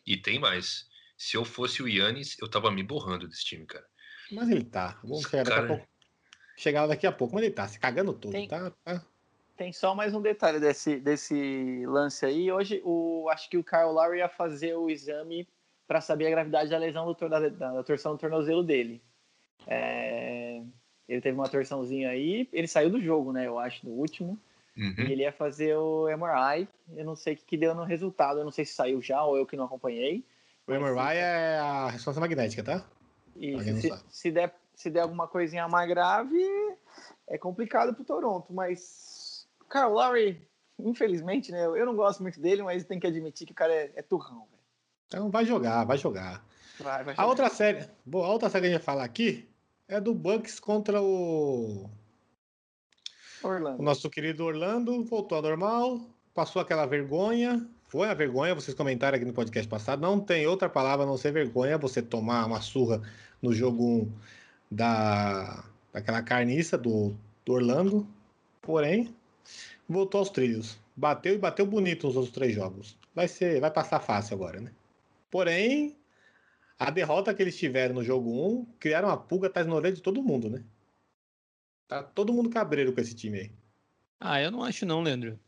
E 0.05 0.15
tem 0.15 0.39
mais. 0.39 0.85
Se 1.17 1.35
eu 1.35 1.43
fosse 1.43 1.81
o 1.81 1.87
Yannis, 1.87 2.37
eu 2.39 2.47
tava 2.47 2.69
me 2.71 2.83
borrando 2.83 3.27
desse 3.27 3.43
time, 3.43 3.65
cara. 3.65 3.85
Mas 4.31 4.49
ele 4.49 4.63
tá. 4.63 4.99
Vamos 5.03 5.23
chegar 5.23 5.43
daqui 5.43 5.49
Cara. 5.55 5.65
a 5.65 5.67
pouco. 5.67 5.87
Chegar 6.57 6.87
daqui 6.87 7.07
a 7.07 7.11
pouco, 7.11 7.33
mas 7.33 7.43
ele 7.43 7.53
tá 7.53 7.67
se 7.67 7.79
cagando 7.79 8.13
todo, 8.13 8.31
Tem- 8.31 8.47
tá? 8.47 8.71
tá? 8.83 9.05
Tem 9.57 9.73
só 9.73 9.93
mais 9.93 10.13
um 10.13 10.21
detalhe 10.21 10.59
desse, 10.59 10.99
desse 10.99 11.83
lance 11.87 12.25
aí. 12.25 12.51
Hoje, 12.51 12.81
o, 12.83 13.27
acho 13.29 13.49
que 13.49 13.57
o 13.57 13.63
Kyle 13.63 13.91
Lowry 13.91 14.19
ia 14.19 14.29
fazer 14.29 14.75
o 14.75 14.89
exame 14.89 15.47
para 15.87 16.01
saber 16.01 16.27
a 16.27 16.31
gravidade 16.31 16.69
da 16.69 16.77
lesão 16.77 17.05
do, 17.05 17.29
da, 17.29 17.39
da, 17.49 17.49
da 17.49 17.83
torção 17.83 18.13
do 18.13 18.17
tornozelo 18.19 18.63
dele. 18.63 19.03
É, 19.67 20.50
ele 21.11 21.19
teve 21.19 21.37
uma 21.37 21.49
torçãozinha 21.49 22.09
aí, 22.09 22.47
ele 22.53 22.67
saiu 22.69 22.89
do 22.89 23.01
jogo, 23.01 23.33
né? 23.33 23.45
Eu 23.45 23.59
acho, 23.59 23.85
no 23.85 23.91
último. 23.91 24.39
Uhum. 24.77 24.95
E 24.97 25.11
ele 25.11 25.23
ia 25.23 25.33
fazer 25.33 25.75
o 25.75 26.07
MRI. 26.07 26.69
Eu 26.95 27.03
não 27.03 27.17
sei 27.17 27.33
o 27.33 27.37
que, 27.37 27.43
que 27.43 27.57
deu 27.57 27.75
no 27.75 27.83
resultado. 27.83 28.39
Eu 28.39 28.45
não 28.45 28.51
sei 28.51 28.63
se 28.63 28.73
saiu 28.73 29.01
já 29.01 29.21
ou 29.21 29.35
eu 29.35 29.45
que 29.45 29.57
não 29.57 29.65
acompanhei. 29.65 30.23
O 30.65 30.71
MRI 30.71 31.17
é 31.17 31.59
a 31.59 31.89
ressonância 31.89 32.21
magnética, 32.21 32.63
tá? 32.63 32.85
E 33.35 33.51
não 33.51 33.59
se, 33.59 33.91
se, 34.09 34.31
der, 34.31 34.55
se 34.73 34.89
der 34.89 35.01
alguma 35.01 35.27
coisinha 35.27 35.67
mais 35.67 35.89
grave, 35.89 36.41
é 37.27 37.37
complicado 37.37 37.93
pro 37.93 38.05
Toronto. 38.05 38.53
Mas, 38.53 39.45
Kyle 39.69 39.89
Lowry, 39.89 40.41
infelizmente, 40.79 41.51
né? 41.51 41.65
Eu 41.65 41.85
não 41.85 41.95
gosto 41.95 42.23
muito 42.23 42.39
dele, 42.39 42.63
mas 42.63 42.85
tem 42.85 43.01
que 43.01 43.07
admitir 43.07 43.45
que 43.45 43.51
o 43.51 43.55
cara 43.55 43.73
é, 43.73 43.91
é 43.97 44.01
turrão, 44.01 44.47
velho. 44.49 44.63
Então 45.07 45.29
vai 45.29 45.43
jogar, 45.43 45.83
vai 45.83 45.97
jogar. 45.97 46.41
Vai, 46.79 47.03
vai 47.03 47.13
A 47.13 47.17
jogar. 47.17 47.27
outra 47.27 47.49
série, 47.49 47.85
bom, 48.05 48.23
a 48.23 48.29
outra 48.29 48.49
série 48.49 48.61
que 48.61 48.67
a 48.67 48.71
gente 48.71 48.79
vai 48.79 48.85
falar 48.85 49.03
aqui 49.03 49.50
é 49.91 49.99
do 49.99 50.13
Bucks 50.13 50.57
contra 50.59 51.01
o, 51.01 51.89
o 53.43 53.47
Orlando. 53.47 53.83
nosso 53.83 54.09
querido 54.09 54.45
Orlando. 54.45 55.03
Voltou 55.03 55.35
ao 55.35 55.41
normal, 55.41 55.99
passou 56.33 56.61
aquela 56.61 56.85
vergonha. 56.85 57.67
Foi 57.87 58.07
a 58.07 58.13
vergonha, 58.13 58.55
vocês 58.55 58.75
comentaram 58.75 59.17
aqui 59.17 59.25
no 59.25 59.33
podcast 59.33 59.67
passado. 59.69 60.01
Não 60.01 60.17
tem 60.17 60.47
outra 60.47 60.69
palavra 60.69 61.03
a 61.03 61.07
não 61.07 61.17
ser 61.17 61.33
vergonha 61.33 61.77
você 61.77 62.01
tomar 62.01 62.45
uma 62.45 62.61
surra 62.61 63.01
no 63.41 63.53
jogo 63.53 63.83
1 63.83 64.11
da, 64.71 65.65
daquela 65.91 66.21
carniça 66.21 66.77
do, 66.77 67.13
do 67.45 67.51
Orlando. 67.51 68.07
Porém, 68.61 69.13
voltou 69.89 70.19
aos 70.19 70.29
trilhos. 70.29 70.79
Bateu 70.95 71.33
e 71.33 71.37
bateu 71.37 71.65
bonito 71.65 72.07
nos 72.07 72.15
outros 72.15 72.33
três 72.33 72.55
jogos. 72.55 72.97
Vai 73.13 73.27
ser, 73.27 73.59
vai 73.59 73.69
passar 73.71 73.99
fácil 73.99 74.35
agora, 74.35 74.61
né? 74.61 74.71
Porém, 75.29 75.97
a 76.81 76.89
derrota 76.89 77.33
que 77.33 77.41
eles 77.41 77.57
tiveram 77.57 77.93
no 77.95 78.03
jogo 78.03 78.29
1 78.61 78.65
criaram 78.79 79.07
uma 79.09 79.17
pulga 79.17 79.47
atrás 79.47 79.67
na 79.67 79.75
orelha 79.75 79.93
de 79.95 80.01
todo 80.01 80.23
mundo, 80.23 80.49
né? 80.49 80.63
Tá 81.87 82.01
todo 82.01 82.33
mundo 82.33 82.49
cabreiro 82.49 82.91
com 82.93 83.01
esse 83.01 83.13
time 83.13 83.39
aí. 83.39 83.51
Ah, 84.19 84.41
eu 84.41 84.49
não 84.51 84.63
acho 84.63 84.85
não, 84.85 85.01
Leandro. 85.01 85.39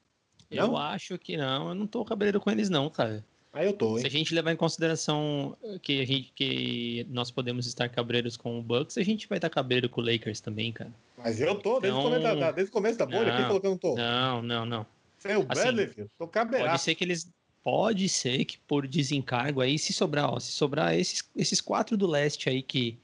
Eu 0.52 0.68
Não? 0.68 0.78
acho 0.78 1.18
que 1.18 1.36
não. 1.36 1.70
Eu 1.70 1.76
não 1.76 1.88
tô 1.88 2.06
cabreiro 2.06 2.40
com 2.40 2.52
eles 2.52 2.70
não, 2.70 2.88
cara. 2.90 3.26
Aí 3.52 3.66
eu 3.66 3.74
tô, 3.74 3.98
Se 3.98 4.04
a 4.04 4.06
hein? 4.08 4.12
gente 4.12 4.34
levar 4.34 4.52
em 4.52 4.56
consideração 4.56 5.58
que, 5.82 6.02
a 6.02 6.06
gente, 6.06 6.32
que 6.36 7.06
nós 7.10 7.32
podemos 7.32 7.66
estar 7.66 7.88
cabreiros 7.90 8.36
com 8.38 8.60
o 8.60 8.62
Bucks, 8.64 8.98
a 8.98 9.04
gente 9.04 9.28
vai 9.28 9.38
estar 9.40 9.50
cabreiro 9.50 9.88
com 9.90 10.02
o 10.02 10.04
Lakers 10.04 10.42
também, 10.42 10.72
cara. 10.72 10.92
Mas 11.18 11.40
eu 11.40 11.56
tô, 11.56 11.80
desde, 11.80 11.98
o, 11.98 12.02
Então- 12.02 12.12
começo 12.20 12.40
da, 12.40 12.52
desde 12.52 12.70
o 12.70 12.74
começo 12.74 12.98
da 13.00 13.06
bolha. 13.06 13.32
Quem 13.32 13.40
Não. 13.42 13.48
falou 13.48 13.62
que 13.62 13.68
eu 13.68 13.72
não 13.72 13.78
tô? 13.78 13.96
Não, 13.96 14.42
não, 14.42 14.66
não. 14.66 14.86
Você 15.18 15.30
é 15.30 15.38
o 15.38 15.42
Assim, 15.50 15.62
Bradley, 15.62 15.88
filho? 15.88 16.12
Tô 16.18 16.28
cabreiraço. 16.28 16.72
Pode 16.72 16.82
ser 16.84 16.96
que 16.96 17.04
eles. 17.04 17.28
Pode 17.64 18.10
ser 18.10 18.44
que 18.46 18.58
por 18.58 18.88
desencargo 18.88 19.62
aí, 19.62 19.80
se 19.80 19.94
sobrar, 19.94 20.34
ó, 20.34 20.40
se 20.40 20.52
sobrar 20.52 20.94
esses, 20.96 21.24
esses 21.36 21.62
quatro 21.62 21.96
do 21.96 22.06
leste 22.06 22.50
aí 22.50 22.62
que 22.62 22.98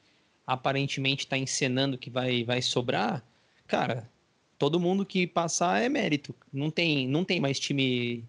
aparentemente 0.45 1.25
tá 1.27 1.37
encenando 1.37 1.97
que 1.97 2.09
vai, 2.09 2.43
vai 2.43 2.61
sobrar, 2.61 3.23
cara, 3.65 4.09
todo 4.57 4.79
mundo 4.79 5.05
que 5.05 5.25
passar 5.25 5.81
é 5.81 5.87
mérito. 5.87 6.35
Não 6.51 6.69
tem, 6.69 7.07
não 7.07 7.23
tem 7.23 7.39
mais 7.39 7.59
time 7.59 8.23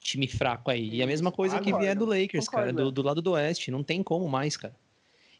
time 0.00 0.28
fraco 0.28 0.70
aí. 0.70 0.96
E 0.96 1.02
a 1.02 1.06
mesma 1.06 1.32
coisa 1.32 1.58
que 1.58 1.72
vier 1.72 1.96
do 1.96 2.04
Lakers, 2.04 2.48
cara, 2.48 2.66
Concordo. 2.68 2.90
do, 2.90 3.02
do 3.02 3.06
lado 3.06 3.22
do 3.22 3.32
oeste. 3.32 3.70
Não 3.70 3.82
tem 3.82 4.02
como 4.02 4.28
mais, 4.28 4.56
cara. 4.56 4.76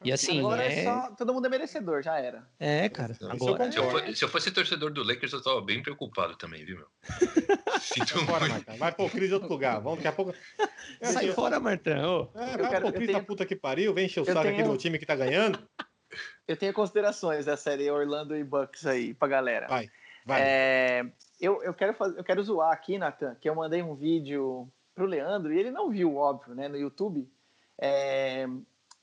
E 0.04 0.12
assim, 0.12 0.38
Agora 0.40 0.62
é... 0.64 0.80
é, 0.80 0.84
só. 0.84 1.10
Todo 1.16 1.32
mundo 1.32 1.46
é 1.46 1.48
merecedor, 1.50 2.02
já 2.02 2.18
era. 2.18 2.46
é, 2.60 2.88
cara. 2.88 3.16
Agora, 3.22 3.72
Se 3.72 3.78
eu, 3.78 3.90
for- 3.90 4.16
se 4.16 4.24
eu 4.24 4.28
fosse 4.28 4.50
torcedor 4.50 4.92
do 4.92 5.02
Lakers, 5.02 5.32
eu 5.32 5.42
tava 5.42 5.60
bem 5.62 5.82
preocupado 5.82 6.36
também, 6.36 6.64
viu, 6.64 6.76
meu? 6.76 6.86
Sinto 7.80 8.24
Bora, 8.24 8.48
muito. 8.48 8.76
Vai 8.76 8.92
pôr 8.92 9.10
Cris 9.10 9.30
em 9.30 9.34
outro 9.34 9.48
lugar. 9.48 9.80
Vamos, 9.80 9.96
daqui 9.98 10.08
a 10.08 10.12
pouco. 10.12 10.34
É, 11.00 11.06
sai 11.06 11.24
assim, 11.26 11.34
fora, 11.34 11.58
Martão. 11.58 12.30
É, 12.34 12.54
Eu 12.54 12.58
vai 12.58 12.70
quero- 12.70 12.86
eu 12.88 12.92
Cris 12.92 13.06
tenho- 13.06 13.18
da 13.18 13.24
puta 13.24 13.46
que 13.46 13.56
pariu, 13.56 13.94
vem 13.94 14.06
encher 14.06 14.20
o 14.20 14.24
saco 14.24 14.40
aqui 14.40 14.56
tenho- 14.58 14.70
do 14.70 14.76
time 14.78 14.98
que 14.98 15.06
tá 15.06 15.16
ganhando. 15.16 15.58
Eu 16.46 16.56
tenho 16.56 16.72
considerações 16.72 17.44
da 17.46 17.56
série 17.56 17.90
Orlando 17.90 18.36
e 18.36 18.44
Bucks 18.44 18.86
aí 18.86 19.14
pra 19.14 19.26
galera. 19.26 19.66
Vai, 19.66 19.90
vai. 20.24 20.40
É, 20.44 21.04
eu, 21.40 21.60
eu, 21.64 21.74
quero 21.74 21.92
fazer, 21.94 22.16
eu 22.16 22.22
quero 22.22 22.40
zoar 22.44 22.70
aqui, 22.72 22.98
Nathan, 22.98 23.34
que 23.40 23.48
eu 23.48 23.54
mandei 23.56 23.82
um 23.82 23.96
vídeo 23.96 24.70
pro 24.94 25.06
Leandro 25.06 25.52
e 25.52 25.58
ele 25.58 25.72
não 25.72 25.90
viu, 25.90 26.14
óbvio, 26.16 26.54
né, 26.54 26.68
no 26.68 26.76
YouTube. 26.76 27.28
É, 27.80 28.46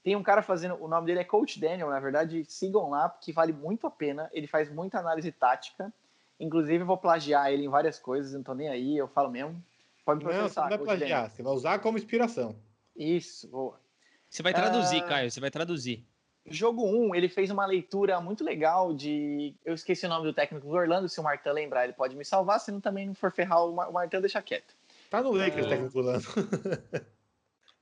tem 0.04 0.16
um 0.16 0.24
cara 0.24 0.42
fazendo, 0.42 0.76
o 0.84 0.88
nome 0.88 1.06
dele 1.08 1.20
é 1.20 1.24
Coach 1.24 1.60
Daniel, 1.60 1.90
na 1.90 2.00
verdade, 2.00 2.44
sigam 2.48 2.90
lá, 2.90 3.08
porque 3.10 3.32
vale 3.32 3.54
muito 3.54 3.86
a 3.88 3.92
pena. 3.92 4.30
Ele 4.34 4.48
faz 4.48 4.72
muita 4.72 5.00
análise 5.00 5.32
tática. 5.32 5.94
Inclusive, 6.40 6.80
eu 6.80 6.86
vou 6.88 6.98
plagiar 6.98 7.52
ele 7.52 7.66
em 7.66 7.70
várias 7.70 8.00
coisas, 8.00 8.34
não 8.34 8.42
tô 8.42 8.54
nem 8.56 8.68
aí, 8.68 8.98
eu 8.98 9.08
falo 9.08 9.30
mesmo. 9.30 9.64
Pode 10.04 10.20
me 10.20 10.26
Não, 10.26 10.32
você 10.32 10.40
processar, 10.40 10.62
não 10.64 10.70
vai 10.70 10.78
Coach 10.80 10.88
plagiar, 10.88 11.10
Daniel. 11.22 11.30
você 11.36 11.44
vai 11.44 11.54
usar 11.54 11.80
como 11.80 11.98
inspiração. 11.98 12.56
Isso, 12.96 13.48
boa. 13.48 13.80
Você 14.28 14.42
vai 14.42 14.54
traduzir, 14.54 15.04
Ah. 15.04 15.08
Caio. 15.08 15.30
Você 15.32 15.40
vai 15.40 15.52
traduzir. 15.52 16.04
Jogo 16.48 16.84
1, 16.84 17.14
ele 17.14 17.30
fez 17.30 17.52
uma 17.52 17.68
leitura 17.68 18.20
muito 18.20 18.44
legal 18.44 18.92
de. 18.96 19.54
Eu 19.64 19.76
esqueci 19.76 20.08
o 20.08 20.10
nome 20.10 20.26
do 20.26 20.34
técnico 20.34 20.66
do 20.68 20.74
Orlando, 20.74 21.08
se 21.08 21.20
o 21.20 21.24
Martin 21.24 21.50
lembrar, 21.50 21.84
ele 21.84 21.94
pode 21.94 22.16
me 22.16 22.26
salvar, 22.26 22.60
se 22.60 22.72
não 22.72 22.82
também 22.82 23.06
não 23.06 23.14
for 23.14 23.32
ferrar 23.32 23.64
o 23.64 23.72
Mar- 23.76 23.90
o 23.90 23.94
Martin, 23.94 24.20
deixa 24.22 24.42
quieto. 24.42 24.74
Tá 25.12 25.22
no 25.22 25.32
Lakers, 25.32 25.68
É. 25.68 25.70
técnico 25.70 25.94
do 25.94 26.02
Lando. 26.02 26.26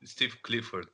Steve 0.05 0.37
Clifford. 0.43 0.89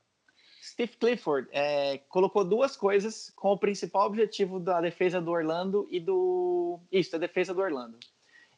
Steve 0.66 0.96
Clifford 0.96 1.48
é, 1.52 1.98
colocou 2.08 2.44
duas 2.44 2.76
coisas 2.76 3.32
com 3.36 3.52
o 3.52 3.58
principal 3.58 4.06
objetivo 4.06 4.58
da 4.58 4.80
defesa 4.80 5.20
do 5.20 5.30
Orlando 5.30 5.86
e 5.90 6.00
do. 6.00 6.80
Isso, 6.90 7.12
da 7.12 7.18
defesa 7.18 7.54
do 7.54 7.60
Orlando. 7.60 7.98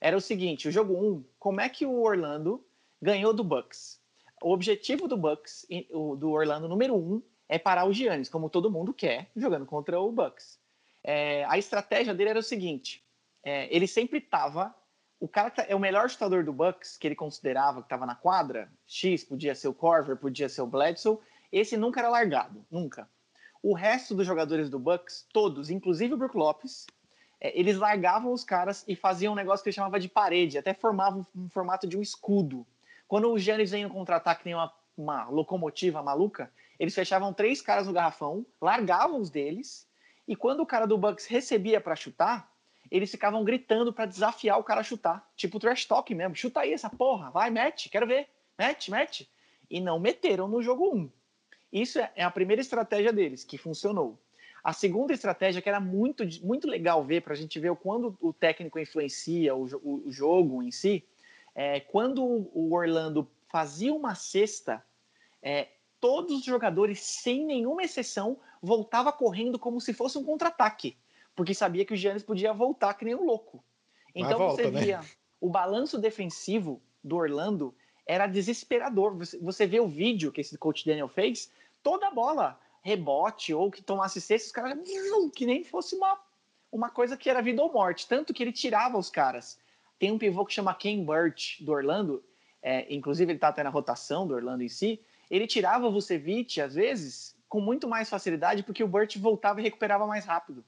Era 0.01 0.17
o 0.17 0.21
seguinte: 0.21 0.69
o 0.69 0.73
jogo 0.73 0.95
1, 0.95 1.25
como 1.39 1.61
é 1.61 1.69
que 1.69 1.85
o 1.85 2.01
Orlando 2.01 2.65
ganhou 3.01 3.35
do 3.35 3.45
Bucks? 3.45 4.01
O 4.43 4.53
objetivo 4.53 5.07
do 5.07 5.17
Bucks, 5.17 5.67
do 5.91 6.31
Orlando 6.31 6.69
número 6.69 6.97
1, 6.97 7.23
é 7.49 7.59
parar 7.59 7.85
o 7.85 7.93
Giannis, 7.93 8.29
como 8.29 8.49
todo 8.49 8.71
mundo 8.71 8.95
quer, 8.95 9.31
jogando 9.37 9.67
contra 9.67 10.01
o 10.01 10.11
Bucks. 10.11 10.59
É, 11.05 11.45
a 11.45 11.59
estratégia 11.59 12.15
dele 12.15 12.31
era 12.31 12.39
o 12.39 12.43
seguinte: 12.43 13.05
é, 13.45 13.69
ele 13.75 13.87
sempre 13.87 14.19
estava 14.19 14.75
o 15.21 15.27
cara 15.27 15.51
tá- 15.51 15.67
é 15.69 15.75
o 15.75 15.81
melhor 15.81 16.09
chutador 16.09 16.45
do 16.45 16.53
Bucks, 16.53 16.97
que 16.97 17.07
ele 17.07 17.17
considerava 17.17 17.81
que 17.81 17.87
estava 17.87 18.07
na 18.07 18.15
quadra, 18.15 18.71
X, 18.87 19.25
podia 19.25 19.55
ser 19.55 19.69
o 19.69 19.75
Corver, 19.75 20.17
podia 20.17 20.49
ser 20.49 20.63
o 20.63 20.67
Bledsoe, 20.67 21.19
esse 21.53 21.77
nunca 21.77 22.01
era 22.01 22.09
largado, 22.09 22.65
nunca. 22.71 23.09
O 23.63 23.75
resto 23.75 24.15
dos 24.15 24.27
jogadores 24.27 24.71
do 24.71 24.79
Bucks, 24.79 25.27
todos, 25.33 25.71
inclusive 25.71 26.15
o 26.15 26.17
Brook 26.17 26.37
Lopes, 26.37 26.87
é, 27.41 27.59
eles 27.59 27.77
largavam 27.77 28.33
os 28.33 28.45
caras 28.45 28.85
e 28.87 28.95
faziam 28.95 29.33
um 29.33 29.37
negócio 29.37 29.63
que 29.63 29.69
ele 29.69 29.75
chamava 29.75 29.99
de 29.99 30.09
parede, 30.09 30.59
até 30.59 30.75
formavam 30.75 31.27
um 31.35 31.49
formato 31.49 31.87
de 31.87 31.97
um 31.97 32.03
escudo. 32.03 32.67
Quando 33.07 33.31
o 33.31 33.39
Giannis 33.39 33.71
vem 33.71 33.85
no 33.85 33.91
contra-ataque, 33.91 34.43
nem 34.45 34.55
uma, 34.55 34.73
uma 34.97 35.29
locomotiva 35.29 36.03
maluca, 36.03 36.53
eles 36.79 36.95
fechavam 36.95 37.33
três 37.33 37.61
caras 37.61 37.87
no 37.87 37.93
garrafão, 37.93 38.47
largavam 38.61 39.21
os 39.21 39.31
deles, 39.31 39.89
e 40.27 40.37
quando 40.37 40.61
o 40.61 40.67
cara 40.67 40.87
do 40.87 40.99
Bucks 40.99 41.27
recebia 41.27 41.81
para 41.81 41.97
chutar, 41.97 42.53
eles 42.91 43.11
ficavam 43.11 43.45
gritando 43.45 43.93
para 43.93 44.07
desafiar 44.07 44.59
o 44.59 44.65
cara 44.65 44.81
a 44.81 44.85
chutar. 44.85 45.27
Tipo 45.37 45.59
trash 45.59 45.87
talk 45.87 46.15
mesmo. 46.15 46.37
Chuta 46.37 46.61
aí 46.61 46.73
essa 46.73 46.91
porra, 46.91 47.31
vai, 47.31 47.51
mete, 47.51 47.89
quero 47.89 48.07
ver. 48.07 48.29
Mete, 48.59 48.91
mete. 48.91 49.31
E 49.71 49.81
não 49.81 49.99
meteram 49.99 50.49
no 50.49 50.63
jogo 50.63 50.95
1. 50.95 51.11
Isso 51.73 51.99
é 51.99 52.23
a 52.23 52.31
primeira 52.31 52.63
estratégia 52.63 53.13
deles, 53.13 53.45
que 53.45 53.59
funcionou. 53.59 54.19
A 54.63 54.73
segunda 54.73 55.13
estratégia, 55.13 55.63
que 55.63 55.69
era 55.69 55.81
muito, 55.81 56.25
muito 56.43 56.67
legal 56.67 57.05
ver, 57.05 57.23
para 57.23 57.33
a 57.33 57.37
gente 57.37 57.59
ver 57.61 57.75
quando 57.77 58.17
o 58.21 58.33
técnico 58.33 58.79
influencia 58.79 59.55
o, 59.55 59.67
o, 59.83 60.09
o 60.09 60.13
jogo 60.13 60.63
em 60.63 60.71
si, 60.71 61.05
é, 61.55 61.81
quando 61.81 62.25
o 62.25 62.75
Orlando 62.75 63.29
fazia 63.49 63.93
uma 63.95 64.15
cesta, 64.15 64.85
é, 65.43 65.69
todos 66.01 66.39
os 66.39 66.45
jogadores, 66.45 67.01
sem 67.01 67.45
nenhuma 67.45 67.83
exceção, 67.83 68.39
voltava 68.63 69.13
correndo 69.13 69.59
como 69.59 69.81
se 69.81 69.93
fosse 69.93 70.19
um 70.19 70.25
contra-ataque 70.25 70.97
porque 71.39 71.55
sabia 71.55 71.85
que 71.85 71.95
o 71.95 71.97
Giannis 71.97 72.25
podia 72.25 72.53
voltar 72.53 72.95
que 72.95 73.05
nem 73.05 73.15
um 73.15 73.25
louco. 73.25 73.63
Então 74.13 74.37
volta, 74.37 74.61
você 74.61 74.71
né? 74.73 74.81
via 74.81 75.01
o 75.41 75.49
balanço 75.49 75.97
defensivo 75.97 76.83
do 77.03 77.15
Orlando 77.15 77.73
era 78.09 78.27
desesperador. 78.27 79.15
Você, 79.19 79.39
você 79.39 79.67
vê 79.67 79.79
o 79.79 79.87
vídeo 79.87 80.33
que 80.33 80.41
esse 80.41 80.57
coach 80.57 80.85
Daniel 80.85 81.09
fez, 81.09 81.53
toda 81.83 82.11
bola, 82.11 82.59
rebote 82.83 83.53
ou 83.53 83.71
que 83.71 83.83
tomasse 83.83 84.19
cesta, 84.19 84.47
os 84.47 84.53
caras 84.53 84.79
que 85.37 85.45
nem 85.45 85.63
fosse 85.63 85.95
uma, 85.95 86.19
uma 86.73 86.89
coisa 86.89 87.17
que 87.19 87.29
era 87.29 87.43
vida 87.43 87.63
ou 87.63 87.71
morte. 87.71 88.09
Tanto 88.09 88.33
que 88.33 88.43
ele 88.43 88.53
tirava 88.53 88.97
os 88.97 89.11
caras. 89.11 89.59
Tem 89.99 90.11
um 90.11 90.19
pivô 90.19 90.47
que 90.47 90.55
chama 90.55 90.75
Ken 90.75 91.05
Burt 91.05 91.61
do 91.61 91.73
Orlando, 91.73 92.25
é, 92.63 92.93
inclusive 92.93 93.31
ele 93.31 93.39
tá 93.39 93.49
até 93.49 93.63
na 93.63 93.71
rotação 93.71 94.27
do 94.27 94.35
Orlando 94.35 94.63
em 94.63 94.69
si. 94.69 95.01
Ele 95.31 95.47
tirava 95.47 95.87
o 95.87 95.93
Vucevic, 95.93 96.61
às 96.61 96.75
vezes, 96.75 97.37
com 97.49 97.61
muito 97.61 97.87
mais 97.87 98.09
facilidade, 98.09 98.63
porque 98.63 98.83
o 98.83 98.89
Burt 98.89 99.19
voltava 99.19 99.61
e 99.61 99.63
recuperava 99.63 100.07
mais 100.07 100.25
rápido. 100.25 100.65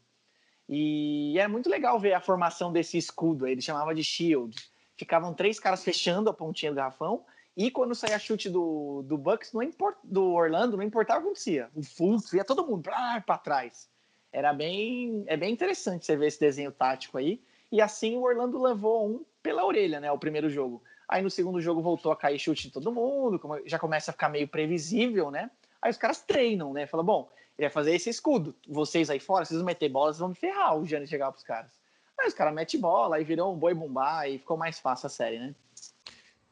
E 0.69 1.39
era 1.39 1.49
muito 1.49 1.71
legal 1.71 1.99
ver 1.99 2.13
a 2.13 2.21
formação 2.21 2.71
desse 2.71 2.99
escudo, 2.99 3.47
ele 3.47 3.63
chamava 3.63 3.95
de 3.95 4.05
shield. 4.05 4.57
Ficavam 5.01 5.33
três 5.33 5.59
caras 5.59 5.83
fechando 5.83 6.29
a 6.29 6.35
pontinha 6.35 6.71
do 6.71 6.75
garrafão, 6.77 7.25
e 7.57 7.71
quando 7.71 7.95
saía 7.95 8.19
chute 8.19 8.51
do, 8.51 9.03
do 9.07 9.17
Bucks, 9.17 9.51
não 9.55 9.63
import, 9.63 9.97
do 10.05 10.35
Orlando, 10.35 10.77
não 10.77 10.85
importava 10.85 11.21
o 11.21 11.23
que 11.23 11.29
acontecia. 11.29 11.71
O 11.75 11.83
fluxo 11.83 12.37
ia 12.37 12.45
todo 12.45 12.67
mundo 12.67 12.83
para 12.83 13.39
trás. 13.39 13.89
Era 14.31 14.53
bem, 14.53 15.25
é 15.27 15.39
bem 15.39 15.55
interessante 15.55 16.05
você 16.05 16.15
ver 16.17 16.27
esse 16.27 16.39
desenho 16.39 16.71
tático 16.71 17.17
aí. 17.17 17.43
E 17.73 17.81
assim 17.81 18.15
o 18.15 18.25
Orlando 18.25 18.61
levou 18.61 19.09
um 19.09 19.25
pela 19.43 19.65
orelha, 19.65 20.01
né? 20.01 20.13
O 20.13 20.19
primeiro 20.19 20.51
jogo. 20.51 20.83
Aí 21.09 21.23
no 21.23 21.31
segundo 21.31 21.63
jogo 21.63 21.81
voltou 21.81 22.13
a 22.13 22.17
cair 22.17 22.39
chute 22.39 22.65
de 22.65 22.75
todo 22.75 22.93
mundo, 22.93 23.41
já 23.65 23.79
começa 23.79 24.11
a 24.11 24.13
ficar 24.13 24.29
meio 24.29 24.47
previsível, 24.47 25.31
né? 25.31 25.51
Aí 25.81 25.91
os 25.91 25.97
caras 25.97 26.21
treinam, 26.21 26.75
né? 26.75 26.87
Fala, 26.87 27.03
bom, 27.03 27.31
ele 27.59 27.69
vai 27.69 27.71
fazer 27.73 27.95
esse 27.95 28.11
escudo. 28.11 28.55
Vocês 28.69 29.09
aí 29.09 29.19
fora, 29.19 29.47
vocês 29.47 29.57
vão 29.57 29.67
meter 29.67 29.89
bola, 29.89 30.13
vocês 30.13 30.21
vão 30.21 30.29
me 30.29 30.35
ferrar 30.35 30.77
o 30.77 30.85
Giannis 30.85 31.09
chegar 31.09 31.33
pros 31.33 31.43
caras. 31.43 31.80
Aí 32.21 32.29
os 32.29 32.35
caras 32.35 32.55
metem 32.55 32.79
bola, 32.79 33.17
aí 33.17 33.25
virou 33.25 33.53
um 33.55 33.59
boi 33.59 33.73
bombar 33.73 34.29
e 34.29 34.39
ficou 34.39 34.57
mais 34.57 34.79
fácil 34.79 35.07
a 35.07 35.11
série, 35.11 35.39
né? 35.39 35.55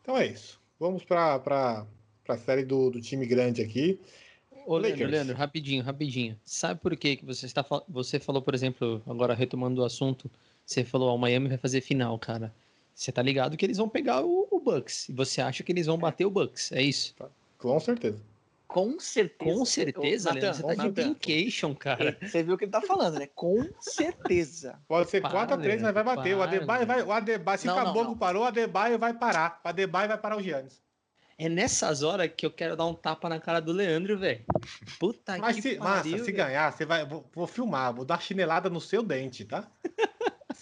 Então 0.01 0.17
é 0.17 0.27
isso. 0.27 0.59
Vamos 0.81 1.05
pra, 1.05 1.39
pra, 1.39 1.87
pra 2.25 2.39
série 2.39 2.65
do, 2.65 2.91
do 2.91 3.01
time 3.01 3.27
grande 3.27 3.61
aqui. 3.61 4.01
Ô, 4.67 4.77
Leandro, 4.79 5.07
Leandro, 5.07 5.37
rapidinho, 5.37 5.83
rapidinho. 5.83 6.39
Sabe 6.45 6.81
por 6.81 6.97
que, 6.97 7.17
que 7.17 7.25
você 7.25 7.47
está 7.47 7.65
você 7.89 8.19
falou, 8.19 8.41
por 8.41 8.55
exemplo, 8.55 9.03
agora 9.07 9.35
retomando 9.35 9.83
o 9.83 9.85
assunto, 9.85 10.31
você 10.65 10.85
falou, 10.85 11.11
ó, 11.11 11.15
o 11.15 11.19
Miami 11.19 11.49
vai 11.49 11.59
fazer 11.59 11.81
final, 11.81 12.19
cara. 12.19 12.55
Você 12.95 13.13
tá 13.13 13.23
ligado 13.23 13.57
que 13.57 13.65
eles 13.65 13.77
vão 13.77 13.89
pegar 13.89 14.25
o, 14.25 14.49
o 14.51 14.61
Bucks. 14.61 15.09
E 15.09 15.13
você 15.13 15.41
acha 15.41 15.63
que 15.63 15.73
eles 15.73 15.87
vão 15.87 15.99
bater 15.99 16.25
o 16.25 16.31
Bucks, 16.31 16.73
é 16.73 16.83
isso? 16.83 17.15
Com 17.59 17.79
certeza. 17.79 18.23
Com 18.69 19.01
certeza. 19.01 19.59
Com 19.59 19.65
certeza, 19.65 20.33
Leandro, 20.33 20.55
você 20.55 20.77
tá 20.77 20.83
de 20.83 20.91
brincation, 20.91 21.75
cara. 21.75 22.19
Você 22.21 22.43
viu 22.43 22.55
o 22.55 22.59
que 22.59 22.67
ele 22.67 22.71
tá 22.71 22.83
falando, 22.83 23.19
né? 23.19 23.27
Com 23.35 23.67
certeza. 23.81 24.79
Pode 24.87 25.09
ser 25.09 25.23
4x3, 25.23 25.81
mas 25.81 25.95
vai 25.95 26.05
bater. 26.05 26.37
Para, 26.37 26.39
o 26.39 26.43
Adebayo 26.43 26.87
vai. 26.87 27.03
O 27.03 27.11
Adebayo, 27.11 27.59
se 27.59 27.67
não, 27.67 27.73
o 27.73 27.77
Caboclo 27.83 28.17
parou, 28.17 28.43
o 28.43 28.47
Adebayo 28.47 28.99
vai 28.99 29.15
parar. 29.15 29.59
O 29.65 29.69
Adebayo 29.69 30.09
vai 30.09 30.19
parar 30.19 30.37
o 30.37 30.43
Giannis. 30.43 30.83
É 31.39 31.49
nessas 31.49 32.03
horas 32.03 32.31
que 32.37 32.45
eu 32.45 32.51
quero 32.51 32.77
dar 32.77 32.85
um 32.85 32.95
tapa 32.95 33.29
na 33.29 33.41
cara 33.41 33.61
do 33.61 33.73
Leandro, 33.73 34.19
velho. 34.19 34.45
Puta 34.99 35.39
mas 35.39 35.57
que 35.57 35.63
se, 35.63 35.77
pariu. 35.77 36.13
Massa, 36.13 36.25
se 36.25 36.33
ganhar, 36.33 36.71
você 36.71 36.85
vai. 36.85 37.07
Vou, 37.07 37.25
vou 37.33 37.47
filmar, 37.47 37.95
vou 37.95 38.05
dar 38.05 38.21
chinelada 38.21 38.69
no 38.69 38.81
seu 38.83 39.03
dente, 39.03 39.47
tá? 39.47 39.67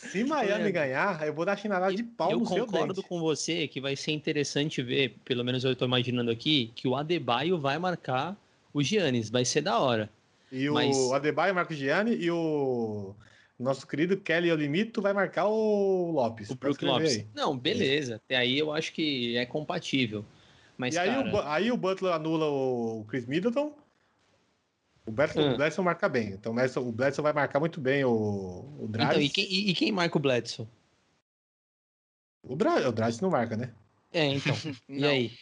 Se 0.06 0.24
Miami 0.24 0.72
ganhar, 0.72 1.26
eu 1.26 1.34
vou 1.34 1.44
dar 1.44 1.56
chinelada 1.56 1.94
de 1.94 2.02
pau 2.02 2.30
eu 2.30 2.40
no 2.40 2.46
seu. 2.46 2.58
Eu 2.58 2.66
concordo 2.66 3.02
com 3.02 3.20
você 3.20 3.68
que 3.68 3.80
vai 3.80 3.96
ser 3.96 4.12
interessante 4.12 4.82
ver, 4.82 5.16
pelo 5.24 5.44
menos 5.44 5.64
eu 5.64 5.72
estou 5.72 5.86
imaginando 5.86 6.30
aqui, 6.30 6.72
que 6.74 6.88
o 6.88 6.96
Adebayo 6.96 7.58
vai 7.58 7.78
marcar 7.78 8.36
o 8.72 8.82
Giannis, 8.82 9.30
vai 9.30 9.44
ser 9.44 9.62
da 9.62 9.78
hora. 9.78 10.10
E 10.50 10.68
Mas... 10.70 10.96
o 10.96 11.14
Adebayo 11.14 11.54
marca 11.54 11.72
o 11.72 11.76
Gianni 11.76 12.14
e 12.14 12.30
o 12.30 13.14
nosso 13.58 13.86
querido 13.86 14.16
Kelly 14.16 14.52
Olimito 14.52 15.00
vai 15.02 15.12
marcar 15.12 15.46
o 15.46 16.10
Lopes. 16.12 16.50
O 16.50 16.54
Brook 16.54 16.84
Lopes. 16.84 17.16
Aí. 17.16 17.26
Não, 17.34 17.56
beleza. 17.56 18.16
Até 18.16 18.36
aí 18.36 18.58
eu 18.58 18.72
acho 18.72 18.92
que 18.92 19.36
é 19.36 19.46
compatível. 19.46 20.24
Mas, 20.76 20.94
e 20.94 20.98
aí, 20.98 21.08
cara... 21.08 21.34
o, 21.34 21.40
aí 21.48 21.72
o 21.72 21.76
Butler 21.76 22.12
anula 22.12 22.46
o 22.46 23.04
Chris 23.08 23.26
Middleton 23.26 23.72
o 25.06 25.12
Bledson, 25.12 25.52
o 25.52 25.56
Bledson 25.56 25.82
marca 25.82 26.08
bem. 26.08 26.30
Então 26.30 26.52
o 26.52 26.92
Bledson 26.92 27.22
vai 27.22 27.32
marcar 27.32 27.60
muito 27.60 27.80
bem 27.80 28.04
o, 28.04 28.76
o 28.80 28.88
Dragic. 28.88 29.14
Então, 29.14 29.22
e 29.22 29.28
quem, 29.28 29.68
e, 29.70 29.74
quem 29.74 29.92
marca 29.92 30.18
o 30.18 30.20
Bledson? 30.20 30.68
O, 32.42 32.56
Dra, 32.56 32.88
o 32.88 33.22
não 33.22 33.30
marca, 33.30 33.56
né? 33.56 33.72
É, 34.12 34.24
então. 34.24 34.54
e 34.88 35.06
aí? 35.06 35.32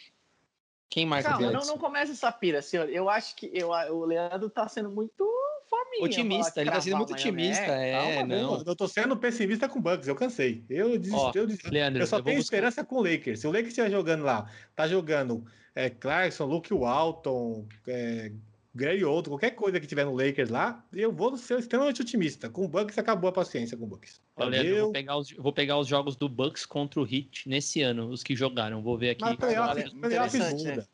Quem 0.89 1.05
marca 1.05 1.29
Calma, 1.29 1.47
o 1.47 1.49
Bledson? 1.49 1.67
Não, 1.67 1.73
não 1.73 1.81
começa 1.81 2.11
essa 2.11 2.31
pira, 2.31 2.61
senhor. 2.61 2.89
Eu 2.89 3.09
acho 3.09 3.35
que 3.35 3.49
eu, 3.53 3.69
o 3.69 4.05
Leandro 4.05 4.49
tá 4.49 4.67
sendo 4.67 4.91
muito 4.91 5.25
fominha. 5.67 6.05
Otimista, 6.05 6.61
ele 6.61 6.69
tá 6.69 6.81
sendo 6.81 6.97
muito 6.97 7.13
otimista. 7.13 7.63
É, 7.63 7.89
é 7.89 8.15
Calma, 8.15 8.35
não. 8.35 8.63
Eu 8.63 8.75
tô 8.75 8.87
sendo 8.87 9.17
pessimista 9.17 9.67
com 9.67 9.81
Bucks, 9.81 10.07
eu 10.07 10.15
cansei. 10.15 10.63
Eu, 10.69 10.97
desisti, 10.99 11.37
eu, 11.37 11.47
desisti. 11.47 11.69
Leandro, 11.71 12.03
eu 12.03 12.07
só 12.07 12.17
eu 12.17 12.23
tenho 12.23 12.37
buscar... 12.37 12.55
esperança 12.55 12.83
com 12.83 12.97
o 12.97 13.03
Lakers. 13.03 13.39
Se 13.39 13.47
o 13.47 13.51
Lakers 13.51 13.69
estiver 13.69 13.89
jogando 13.89 14.23
lá, 14.23 14.49
tá 14.75 14.87
jogando 14.87 15.43
é, 15.73 15.89
Clarkson, 15.89 16.45
Luke 16.45 16.73
Walton, 16.73 17.67
é, 17.87 18.31
Gray 18.75 19.03
outro, 19.05 19.31
qualquer 19.31 19.51
coisa 19.51 19.79
que 19.79 19.87
tiver 19.87 20.05
no 20.05 20.13
Lakers 20.13 20.49
lá, 20.49 20.85
eu 20.91 21.09
vou 21.09 21.37
ser 21.37 21.57
extremamente 21.59 22.01
otimista. 22.01 22.49
Com 22.49 22.65
o 22.65 22.67
Bucks 22.67 22.97
acabou 22.97 23.29
a 23.29 23.33
paciência 23.33 23.77
com 23.77 23.85
o 23.85 23.87
Bucks. 23.87 24.21
Olha, 24.35 24.61
eu 24.61 24.83
vou 24.83 24.91
pegar, 24.91 25.17
os, 25.17 25.31
vou 25.31 25.53
pegar 25.53 25.77
os 25.79 25.87
jogos 25.87 26.17
do 26.17 26.27
Bucks 26.27 26.65
contra 26.65 26.99
o 26.99 27.03
Heat 27.03 27.47
nesse 27.47 27.81
ano, 27.81 28.09
os 28.09 28.21
que 28.21 28.35
jogaram. 28.35 28.81
Vou 28.81 28.97
ver 28.97 29.11
aqui. 29.11 29.21
Mas 29.21 29.37
playoff, 29.37 29.99
playoff 29.99 30.37
muda. 30.37 30.75
Né? 30.75 30.85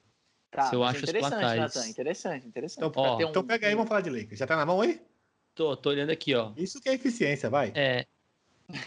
Tá, 0.51 0.63
Se 0.63 0.75
eu 0.75 0.83
acho 0.83 0.99
interessante, 0.99 1.57
Nathan, 1.57 1.87
interessante, 1.87 2.47
interessante. 2.47 2.85
Então, 2.85 3.03
ó, 3.03 3.17
um... 3.17 3.21
então 3.21 3.43
pega 3.43 3.65
aí 3.65 3.73
e 3.73 3.75
vamos 3.75 3.89
falar 3.89 4.01
de 4.01 4.09
Lakers. 4.09 4.37
Já 4.37 4.45
tá 4.45 4.55
na 4.55 4.65
mão 4.65 4.81
aí? 4.81 5.01
Tô, 5.55 5.75
tô 5.75 5.89
olhando 5.89 6.11
aqui, 6.11 6.35
ó. 6.35 6.51
Isso 6.57 6.79
que 6.79 6.89
é 6.89 6.93
eficiência, 6.93 7.49
vai. 7.49 7.71
É. 7.73 8.05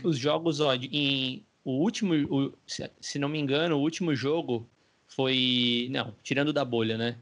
Os 0.04 0.16
jogos, 0.16 0.60
ó, 0.60 0.74
em 0.74 1.44
o 1.64 1.72
último, 1.72 2.14
o, 2.14 2.52
se, 2.66 2.88
se 3.00 3.18
não 3.18 3.28
me 3.28 3.40
engano, 3.40 3.76
o 3.76 3.80
último 3.80 4.14
jogo 4.14 4.68
foi, 5.08 5.88
não, 5.90 6.14
tirando 6.22 6.52
da 6.52 6.64
bolha, 6.64 6.98
né? 6.98 7.16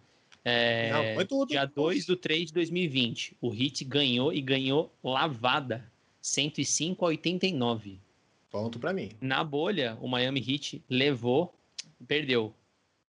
É, 0.45 0.91
Não. 0.91 1.47
Dia 1.47 1.65
2 1.65 2.07
do 2.07 2.17
3 2.17 2.49
de 2.49 2.53
2020. 2.55 3.37
O 3.41 3.49
Hit 3.49 3.85
ganhou 3.85 4.33
e 4.33 4.41
ganhou 4.41 4.93
lavada. 5.03 5.91
105 6.21 7.05
a 7.05 7.09
89. 7.09 7.99
Ponto 8.51 8.79
para 8.79 8.93
mim. 8.93 9.11
Na 9.21 9.43
bolha, 9.43 9.97
o 10.01 10.07
Miami 10.07 10.41
Heat 10.41 10.85
levou, 10.89 11.55
perdeu. 12.07 12.55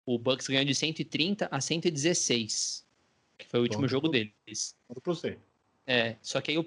O 0.05 0.17
Bucks 0.17 0.47
ganhou 0.47 0.65
de 0.65 0.75
130 0.75 1.47
a 1.49 1.59
116. 1.59 2.85
Que 3.37 3.47
foi 3.47 3.59
o 3.59 3.63
último 3.63 3.81
Ponto 3.81 3.89
jogo 3.89 4.09
pro... 4.09 4.11
deles. 4.11 4.75
Ponto 4.87 5.01
pra 5.01 5.13
você. 5.13 5.37
É, 5.87 6.15
só 6.21 6.39
que 6.39 6.51
aí 6.51 6.57
o, 6.57 6.65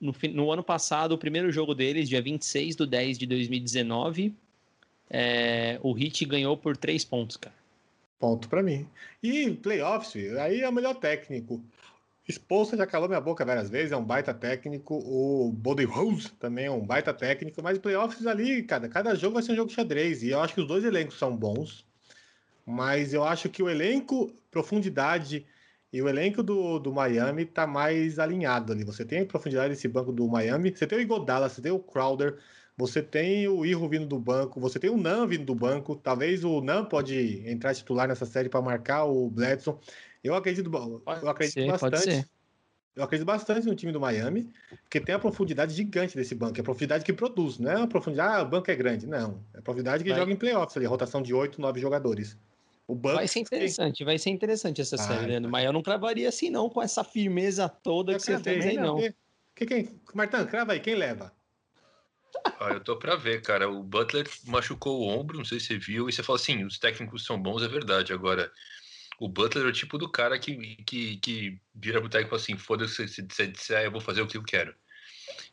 no, 0.00 0.14
no, 0.32 0.50
ano 0.50 0.62
passado, 0.62 1.12
o 1.12 1.18
primeiro 1.18 1.52
jogo 1.52 1.74
deles, 1.74 2.08
dia 2.08 2.22
26 2.22 2.76
do 2.76 2.86
10 2.86 3.18
de 3.18 3.26
2019, 3.26 4.34
é, 5.10 5.78
o 5.82 5.92
Hit 5.92 6.24
ganhou 6.24 6.56
por 6.56 6.76
3 6.76 7.04
pontos, 7.04 7.36
cara. 7.36 7.54
Ponto 8.18 8.48
para 8.48 8.62
mim. 8.62 8.88
E 9.22 9.50
playoffs, 9.50 10.36
aí 10.36 10.62
é 10.62 10.68
o 10.68 10.72
melhor 10.72 10.94
técnico. 10.94 11.62
Expulsa 12.28 12.76
já 12.76 12.86
calou 12.86 13.08
minha 13.08 13.20
boca 13.20 13.44
várias 13.44 13.70
vezes, 13.70 13.92
é 13.92 13.96
um 13.96 14.04
baita 14.04 14.34
técnico. 14.34 14.96
O 14.96 15.52
Body 15.52 15.84
Rose 15.84 16.30
também 16.32 16.66
é 16.66 16.70
um 16.70 16.84
baita 16.84 17.14
técnico, 17.14 17.62
mas 17.62 17.78
playoffs 17.78 18.26
ali, 18.26 18.62
cada, 18.64 18.88
cada 18.88 19.14
jogo 19.14 19.34
vai 19.34 19.42
ser 19.42 19.52
um 19.52 19.56
jogo 19.56 19.70
xadrez. 19.70 20.22
E 20.22 20.30
eu 20.30 20.40
acho 20.40 20.54
que 20.54 20.60
os 20.60 20.66
dois 20.66 20.84
elencos 20.84 21.18
são 21.18 21.36
bons, 21.36 21.86
mas 22.64 23.14
eu 23.14 23.22
acho 23.22 23.48
que 23.48 23.62
o 23.62 23.68
elenco, 23.70 24.32
profundidade 24.50 25.46
e 25.92 26.02
o 26.02 26.08
elenco 26.08 26.42
do, 26.42 26.80
do 26.80 26.92
Miami 26.92 27.44
tá 27.44 27.66
mais 27.66 28.18
alinhado 28.18 28.72
ali. 28.72 28.82
Você 28.84 29.04
tem 29.04 29.24
profundidade 29.24 29.74
desse 29.74 29.86
banco 29.86 30.12
do 30.12 30.26
Miami, 30.26 30.74
você 30.76 30.86
tem 30.86 30.98
o 30.98 31.00
Igodala, 31.00 31.48
você 31.48 31.62
tem 31.62 31.70
o 31.70 31.78
Crowder, 31.78 32.38
Você 32.76 33.02
tem 33.02 33.48
o 33.48 33.64
Irro 33.64 33.88
vindo 33.88 34.06
do 34.06 34.18
banco, 34.18 34.60
você 34.60 34.78
tem 34.78 34.90
o 34.90 34.98
Nan 34.98 35.26
vindo 35.26 35.44
do 35.44 35.54
banco. 35.54 35.96
Talvez 35.96 36.44
o 36.44 36.60
Nan 36.60 36.84
pode 36.84 37.42
entrar 37.48 37.74
titular 37.74 38.06
nessa 38.06 38.26
série 38.26 38.50
para 38.50 38.60
marcar 38.60 39.04
o 39.04 39.30
Bledson. 39.30 39.80
Eu 40.22 40.34
acredito, 40.34 40.70
eu 40.74 41.28
acredito 41.28 41.54
ser, 41.54 41.66
bastante. 41.68 42.26
Eu 42.94 43.04
acredito 43.04 43.26
bastante 43.26 43.66
no 43.66 43.74
time 43.74 43.92
do 43.92 44.00
Miami, 44.00 44.50
porque 44.82 45.00
tem 45.00 45.14
a 45.14 45.18
profundidade 45.18 45.74
gigante 45.74 46.16
desse 46.16 46.34
banco. 46.34 46.58
É 46.58 46.60
a 46.60 46.64
profundidade 46.64 47.04
que 47.04 47.12
produz, 47.12 47.58
não 47.58 47.70
é 47.70 47.82
a 47.82 47.86
profundidade, 47.86 48.40
ah, 48.40 48.42
o 48.42 48.48
banco 48.48 48.70
é 48.70 48.74
grande. 48.74 49.06
Não. 49.06 49.42
É 49.54 49.58
a 49.58 49.62
profundidade 49.62 50.02
que 50.02 50.10
Vai. 50.10 50.18
joga 50.18 50.32
em 50.32 50.36
playoffs 50.36 50.76
ali, 50.76 50.86
rotação 50.86 51.22
de 51.22 51.32
8, 51.32 51.60
9 51.60 51.80
jogadores. 51.80 52.36
O 52.86 52.94
banco. 52.94 53.16
Vai 53.16 53.28
ser 53.28 53.40
interessante, 53.40 54.04
vai 54.04 54.18
ser 54.18 54.30
interessante 54.30 54.80
essa 54.80 54.96
série, 54.96 55.26
Leandro. 55.26 55.50
vai. 55.50 55.62
Mas 55.62 55.66
eu 55.66 55.72
não 55.72 55.82
cravaria 55.82 56.28
assim, 56.28 56.50
não, 56.50 56.68
com 56.68 56.82
essa 56.82 57.02
firmeza 57.02 57.68
toda 57.68 58.14
que 58.14 58.20
você 58.20 58.38
fez 58.38 58.66
aí, 58.66 58.76
não. 58.76 58.98
Que, 59.54 59.66
quem, 59.66 59.88
Martão, 60.14 60.46
crava 60.46 60.72
aí, 60.72 60.80
quem 60.80 60.94
leva? 60.94 61.32
Ah, 62.60 62.70
eu 62.72 62.80
tô 62.80 62.96
pra 62.96 63.16
ver, 63.16 63.42
cara. 63.42 63.68
O 63.68 63.82
Butler 63.82 64.28
machucou 64.46 65.00
o 65.00 65.08
ombro, 65.08 65.36
não 65.38 65.44
sei 65.44 65.60
se 65.60 65.66
você 65.66 65.78
viu, 65.78 66.08
e 66.08 66.12
você 66.12 66.22
fala 66.22 66.38
assim: 66.38 66.64
os 66.64 66.78
técnicos 66.78 67.24
são 67.24 67.40
bons, 67.40 67.62
é 67.62 67.68
verdade. 67.68 68.12
Agora, 68.12 68.50
o 69.20 69.28
Butler 69.28 69.66
é 69.66 69.68
o 69.68 69.72
tipo 69.72 69.98
do 69.98 70.10
cara 70.10 70.38
que, 70.38 70.76
que, 70.84 71.16
que 71.18 71.58
vira 71.74 72.00
pro 72.00 72.08
técnico 72.08 72.28
e 72.28 72.30
fala 72.38 72.42
assim: 72.42 72.56
foda-se, 72.56 73.08
se 73.08 73.22
você 73.28 73.46
disser, 73.46 73.84
eu 73.84 73.90
vou 73.92 74.00
fazer 74.00 74.22
o 74.22 74.26
que 74.26 74.36
eu 74.36 74.42
quero. 74.42 74.74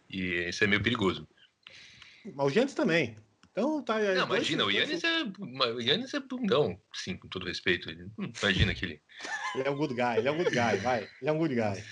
E 0.10 0.48
isso 0.50 0.64
é 0.64 0.68
meio 0.68 0.82
perigoso. 0.84 1.28
Mas 2.26 2.46
o 2.48 2.50
Giannis 2.50 2.74
também. 2.74 3.18
Então 3.52 3.84
tá. 3.84 4.00
é, 4.00 4.16
Não, 4.16 4.28
dois- 4.28 4.40
imagina, 4.40 4.64
o 4.64 4.72
dois- 4.72 4.78
Yannis 4.90 5.04
é, 5.04 5.24
o 5.74 5.80
Yannis 5.82 6.14
é 6.14 6.20
bundão, 6.20 6.80
sim, 6.94 7.16
com 7.18 7.28
todo 7.28 7.46
respeito. 7.46 7.90
Hum, 8.18 8.32
Imagina 8.42 8.72
aquele. 8.72 9.00
Ele 9.56 9.68
é 9.68 9.70
um 9.70 9.76
good 9.76 9.94
guy, 9.94 10.18
ele 10.18 10.28
é 10.28 10.32
um 10.32 10.38
good 10.38 10.50
guy, 10.50 10.78
vai. 10.82 11.04
Ele 11.22 11.30
é 11.30 11.32
um 11.32 11.38
good 11.38 11.54
guy. 11.54 11.84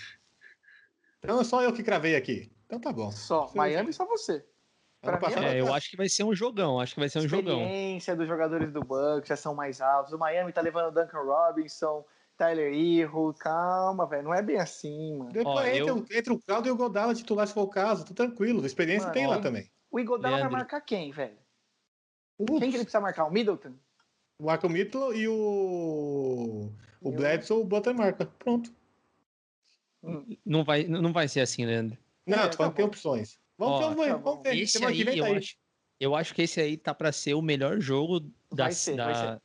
Então 1.19 1.39
é 1.39 1.43
só 1.43 1.61
eu 1.61 1.71
que 1.71 1.83
cravei 1.83 2.15
aqui. 2.15 2.51
Então 2.65 2.79
tá 2.81 2.91
bom. 2.91 3.11
Só, 3.11 3.45
Você- 3.45 3.55
Miami 3.57 3.93
só 3.93 4.05
você. 4.07 4.43
Pra 5.01 5.13
mim, 5.13 5.19
passado- 5.19 5.43
É, 5.45 5.59
eu 5.59 5.73
acho 5.73 5.89
que 5.89 5.97
vai 5.97 6.07
ser 6.07 6.23
um 6.23 6.33
jogão, 6.35 6.79
acho 6.79 6.93
que 6.93 6.99
vai 6.99 7.09
ser 7.09 7.19
um 7.19 7.27
jogão. 7.27 7.61
experiência 7.61 8.15
dos 8.15 8.27
jogadores 8.27 8.71
do 8.71 8.81
Bucks 8.81 9.27
já 9.27 9.35
são 9.35 9.55
mais 9.55 9.81
altos. 9.81 10.13
O 10.13 10.17
Miami 10.17 10.53
tá 10.53 10.61
levando 10.61 10.89
o 10.89 10.91
Duncan 10.91 11.23
Robinson, 11.23 12.05
Tyler 12.37 12.71
Hero. 12.73 13.33
Calma, 13.39 14.05
velho. 14.05 14.23
Não 14.23 14.33
é 14.33 14.41
bem 14.43 14.57
assim, 14.59 15.17
mano. 15.17 15.31
Depois 15.31 15.55
Ó, 15.57 15.63
entra, 15.63 15.77
eu- 15.89 15.97
o- 15.97 16.05
entra 16.11 16.33
o 16.33 16.39
Claudio 16.41 16.69
e 16.69 16.71
o 16.71 16.75
Godala 16.77 17.15
titular 17.15 17.47
se 17.47 17.53
for 17.53 17.63
o 17.63 17.67
caso. 17.69 18.05
Tô 18.05 18.13
tranquilo. 18.13 18.63
Experiência 18.65 19.07
Mano, 19.07 19.13
tem 19.13 19.27
lá 19.27 19.37
ó. 19.37 19.41
também. 19.41 19.69
O 19.89 19.99
Igodala 19.99 20.29
vai 20.35 20.39
Leandro. 20.41 20.57
marcar 20.57 20.81
quem, 20.81 21.11
velho? 21.11 21.37
Quem 22.37 22.59
que 22.59 22.65
ele 22.65 22.71
precisa 22.83 22.99
marcar? 23.01 23.25
O 23.25 23.31
Middleton? 23.31 23.73
o 24.39 24.45
Marco 24.45 24.67
Mito 24.69 25.13
e 25.13 25.27
o. 25.27 26.71
O 26.99 27.09
o- 27.09 27.11
Bledsoe, 27.11 27.59
o 27.61 27.63
Butler 27.63 27.95
marca. 27.95 28.25
Pronto. 28.25 28.71
Não 30.45 30.63
vai, 30.63 30.83
não 30.85 31.11
vai 31.13 31.27
ser 31.27 31.41
assim, 31.41 31.63
Leandro. 31.65 31.97
Não, 32.25 32.37
É, 32.39 32.47
tá 32.47 32.69
que 32.69 32.75
tem 32.75 32.85
opções. 32.85 33.39
Vamos, 33.61 33.75
Ó, 33.77 33.79
vamos 33.89 33.95
ver, 34.05 34.11
tá 34.11 34.17
vamos 34.17 34.35
bom. 34.37 34.41
ver. 34.41 34.57
Esse 34.57 34.71
Semana 34.73 34.91
que 34.91 34.97
aí, 34.97 35.03
vem 35.05 35.13
tá 35.13 35.19
eu 35.19 35.25
aí. 35.33 35.37
acho, 35.37 35.55
eu 35.99 36.15
acho 36.15 36.33
que 36.33 36.41
esse 36.41 36.59
aí 36.59 36.77
tá 36.77 36.95
pra 36.95 37.11
ser 37.11 37.35
o 37.35 37.41
melhor 37.43 37.79
jogo 37.79 38.21
da, 38.51 38.71
ser, 38.71 38.95
da, 38.95 39.39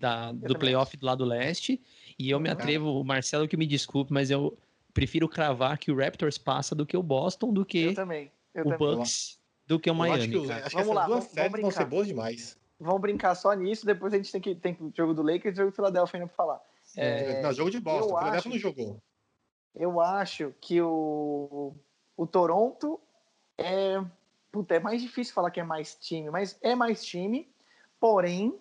da- 0.00 0.32
do 0.32 0.58
playoff 0.58 0.96
do 0.96 1.04
lado 1.04 1.22
leste. 1.24 1.82
E 2.18 2.30
eu 2.30 2.40
me 2.40 2.48
Uhum. 2.48 2.54
atrevo, 2.54 3.00
o 3.00 3.04
Marcelo 3.04 3.46
que 3.46 3.58
me 3.58 3.66
desculpe, 3.66 4.10
mas 4.10 4.30
eu 4.30 4.56
prefiro 4.94 5.28
cravar 5.28 5.76
que 5.76 5.92
o 5.92 5.96
Raptors 5.96 6.38
passa 6.38 6.74
do 6.74 6.86
que 6.86 6.96
o 6.96 7.02
Boston, 7.02 7.52
do 7.52 7.60
Eu 7.60 7.66
que 7.66 7.92
também. 7.94 8.32
Eu 8.54 8.62
o 8.64 8.68
também. 8.70 8.78
Bucks, 8.96 9.38
do 9.66 9.78
que 9.78 9.90
o 9.90 9.92
Eu 9.92 10.02
acho 10.02 10.12
Miami. 10.12 10.28
que, 10.32 10.36
os- 10.38 10.48
cara. 10.48 10.60
acho 10.66 10.70
que 10.70 10.82
Vamos 10.82 10.88
essas 10.88 10.96
lá, 10.96 11.06
duas 11.06 11.18
vamos- 11.18 11.32
séries 11.34 11.50
vamos 11.52 11.60
vão 11.60 11.70
ser 11.70 11.84
boas 11.90 12.06
demais. 12.06 12.58
Vamos 12.80 13.00
brincar 13.02 13.34
só 13.34 13.52
nisso, 13.52 13.84
depois 13.84 14.14
a 14.14 14.16
gente 14.16 14.32
tem 14.32 14.40
que 14.40 14.54
tem 14.54 14.72
o 14.80 14.90
jogo 14.96 15.12
do 15.12 15.20
Lakers 15.22 15.44
e 15.58 15.60
o 15.60 15.64
jogo 15.64 15.70
do 15.72 15.74
Philadelphia 15.74 16.16
ainda 16.20 16.26
pra 16.28 16.36
falar. 16.36 16.60
É, 16.96 17.42
não, 17.42 17.52
jogo 17.52 17.70
de 17.70 17.80
Boston. 17.80 18.00
eu 18.00 18.04
O 18.04 18.18
Philadelphia 18.18 18.38
acho- 18.38 18.48
não 18.48 18.58
jogou. 18.58 19.02
Eu 19.74 20.00
acho 20.00 20.54
que 20.60 20.80
o, 20.80 21.74
o 22.16 22.26
Toronto 22.26 22.98
é. 23.58 24.02
Puta, 24.50 24.74
é 24.76 24.80
mais 24.80 25.02
difícil 25.02 25.34
falar 25.34 25.50
que 25.50 25.60
é 25.60 25.64
mais 25.64 25.94
time, 25.96 26.30
mas 26.30 26.58
é 26.62 26.74
mais 26.74 27.04
time, 27.04 27.46
porém. 28.00 28.58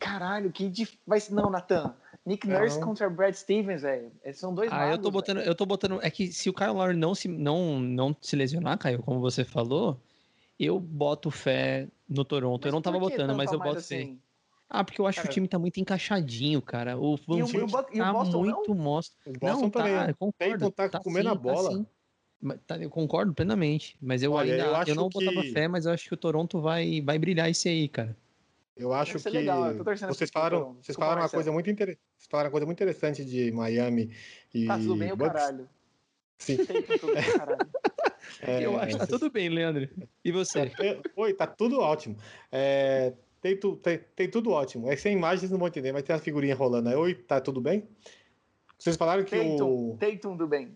Caralho, 0.00 0.50
que 0.50 0.68
dif... 0.68 0.98
vai 1.06 1.20
ser- 1.20 1.32
Não, 1.32 1.48
Nathan. 1.48 1.94
Nick 2.26 2.46
Não. 2.48 2.58
Nurse 2.58 2.80
contra 2.80 3.08
Brad 3.08 3.34
Stevens, 3.34 3.82
velho. 3.82 4.10
São 4.32 4.52
dois 4.54 4.72
Ah, 4.72 4.86
eu 4.88 4.96
tô 4.98 5.04
magos, 5.04 5.12
botando, 5.12 5.38
eu 5.40 5.54
tô 5.54 5.64
botando. 5.66 6.00
É 6.02 6.10
que 6.10 6.32
se 6.32 6.50
o 6.50 6.54
Kyle 6.54 6.70
Lowry 6.72 6.96
não 6.96 7.14
se, 7.14 7.28
não, 7.28 7.78
não 7.78 8.16
se 8.20 8.34
lesionar, 8.34 8.76
Caio, 8.78 9.00
como 9.02 9.20
você 9.20 9.44
falou, 9.44 10.00
eu 10.58 10.80
boto 10.80 11.30
fé 11.30 11.86
no 12.08 12.24
Toronto. 12.24 12.62
velho. 12.62 12.70
eu 12.70 12.74
não 12.74 12.82
tava 12.82 12.96
que 12.98 13.02
botando, 13.02 13.36
mas 13.36 13.52
eu 13.52 13.58
boto 13.58 13.74
fé. 13.74 13.78
assim? 13.78 14.20
Ah, 14.68 14.82
porque 14.82 15.00
eu 15.00 15.06
acho 15.06 15.18
que 15.18 15.22
Cara, 15.22 15.30
o 15.30 15.34
time 15.34 15.46
tá 15.46 15.58
muito 15.58 15.78
encaixadinho, 15.78 16.60
cara. 16.60 16.98
O 16.98 17.16
Van 17.16 17.38
E 17.38 17.42
o- 17.42 17.46
Vliet 17.46 17.70
e 17.92 18.00
o 18.00 18.04
tá 18.04 18.12
Boston 18.12 18.44
não? 18.44 18.54
muito 18.56 18.74
monstro. 18.74 19.16
O 19.26 19.38
Boston 19.38 19.60
Não, 19.62 19.70
também. 19.70 19.94
tá, 19.94 20.08
eu 20.10 20.16
concordo. 20.16 20.70
Tatum 20.72 20.90
tá 20.90 20.98
comendo 21.00 21.28
a 21.28 21.34
bola. 21.34 21.70
sim. 21.70 21.86
Tá- 22.66 22.76
eu 22.78 22.90
concordo 22.90 23.32
plenamente. 23.32 23.96
Mas 24.00 24.22
eu 24.22 24.32
Olha, 24.32 24.52
ainda 24.52 24.64
eu 24.64 24.70
eu, 24.70 24.76
acho 24.76 24.94
não 24.94 25.08
botava 25.08 25.40
que- 25.42 25.52
fé, 25.52 25.66
mas 25.68 25.86
eu 25.86 25.92
acho 25.92 26.06
que 26.08 26.14
o 26.14 26.16
Toronto 26.16 26.60
vai, 26.60 27.00
vai 27.00 27.18
brilhar 27.18 27.48
esse 27.50 27.68
aí, 27.68 27.88
cara. 27.88 28.16
Eu 28.76 28.92
acho 28.92 29.18
que 29.18 29.30
legal, 29.30 29.70
eu 29.70 29.84
vocês 30.12 30.30
falaram, 30.30 30.74
vocês 30.82 30.96
falaram 30.96 31.22
uma 31.22 31.28
coisa 31.28 31.52
muito 31.52 31.70
interessante. 31.70 32.00
Vocês 32.18 32.28
falaram 32.28 32.48
uma 32.48 32.52
coisa 32.52 32.66
muito 32.66 32.76
interessante 32.76 33.24
de 33.24 33.52
Miami 33.52 34.10
e 34.52 34.66
Tá 34.66 34.76
tudo 34.78 34.96
bem 34.96 35.12
o 35.12 35.16
caralho. 35.16 35.68
Sim. 36.38 36.56
Tem 36.56 36.82
tudo 36.82 37.14
bem 37.14 37.22
o 37.22 37.32
caralho. 37.38 37.70
É, 38.42 38.64
eu 38.64 38.78
acho 38.80 38.94
que 38.94 38.98
tá 38.98 39.06
tudo 39.06 39.30
bem, 39.30 39.48
Leandro. 39.48 39.88
E 40.24 40.32
você? 40.32 40.72
É, 40.82 41.00
Oi, 41.16 41.32
tá 41.34 41.46
tudo 41.46 41.78
ótimo. 41.78 42.16
É, 42.50 43.12
tem, 43.40 43.56
tu- 43.56 43.76
tem- 43.76 44.00
tem 44.16 44.28
tudo 44.28 44.50
ótimo. 44.50 44.90
É 44.90 44.96
sem 44.96 45.16
imagens 45.16 45.50
não 45.52 45.58
vou 45.58 45.68
entender, 45.68 45.92
mas 45.92 46.02
tem 46.02 46.16
a 46.16 46.18
figurinha 46.18 46.56
rolando. 46.56 46.90
Oi, 46.98 47.14
tá 47.14 47.40
tudo 47.40 47.60
bem? 47.60 47.86
Vocês 48.76 48.96
falaram 48.96 49.22
que 49.24 49.36
Tatum, 49.36 49.92
o. 49.92 49.96
Tatum 49.98 50.36
do 50.36 50.48
bem. 50.48 50.74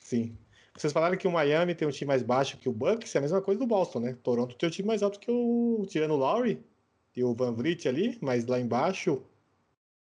Sim. 0.00 0.36
Vocês 0.76 0.92
falaram 0.92 1.16
que 1.16 1.28
o 1.28 1.30
Miami 1.30 1.74
tem 1.74 1.86
um 1.86 1.90
time 1.92 2.08
mais 2.08 2.22
baixo 2.22 2.58
que 2.58 2.68
o 2.68 2.72
Bucks, 2.72 3.14
é 3.14 3.18
a 3.18 3.20
mesma 3.20 3.40
coisa 3.40 3.60
do 3.60 3.66
Boston, 3.66 4.00
né? 4.00 4.16
Toronto 4.22 4.56
tem 4.56 4.68
um 4.68 4.72
time 4.72 4.88
mais 4.88 5.02
alto 5.02 5.20
que 5.20 5.30
o. 5.30 5.86
Tirando 5.88 6.12
o 6.14 6.16
Lowry 6.16 6.60
e 7.16 7.22
o 7.22 7.32
Van 7.32 7.52
Vliet 7.52 7.86
ali, 7.86 8.18
mas 8.20 8.44
lá 8.46 8.58
embaixo. 8.58 9.22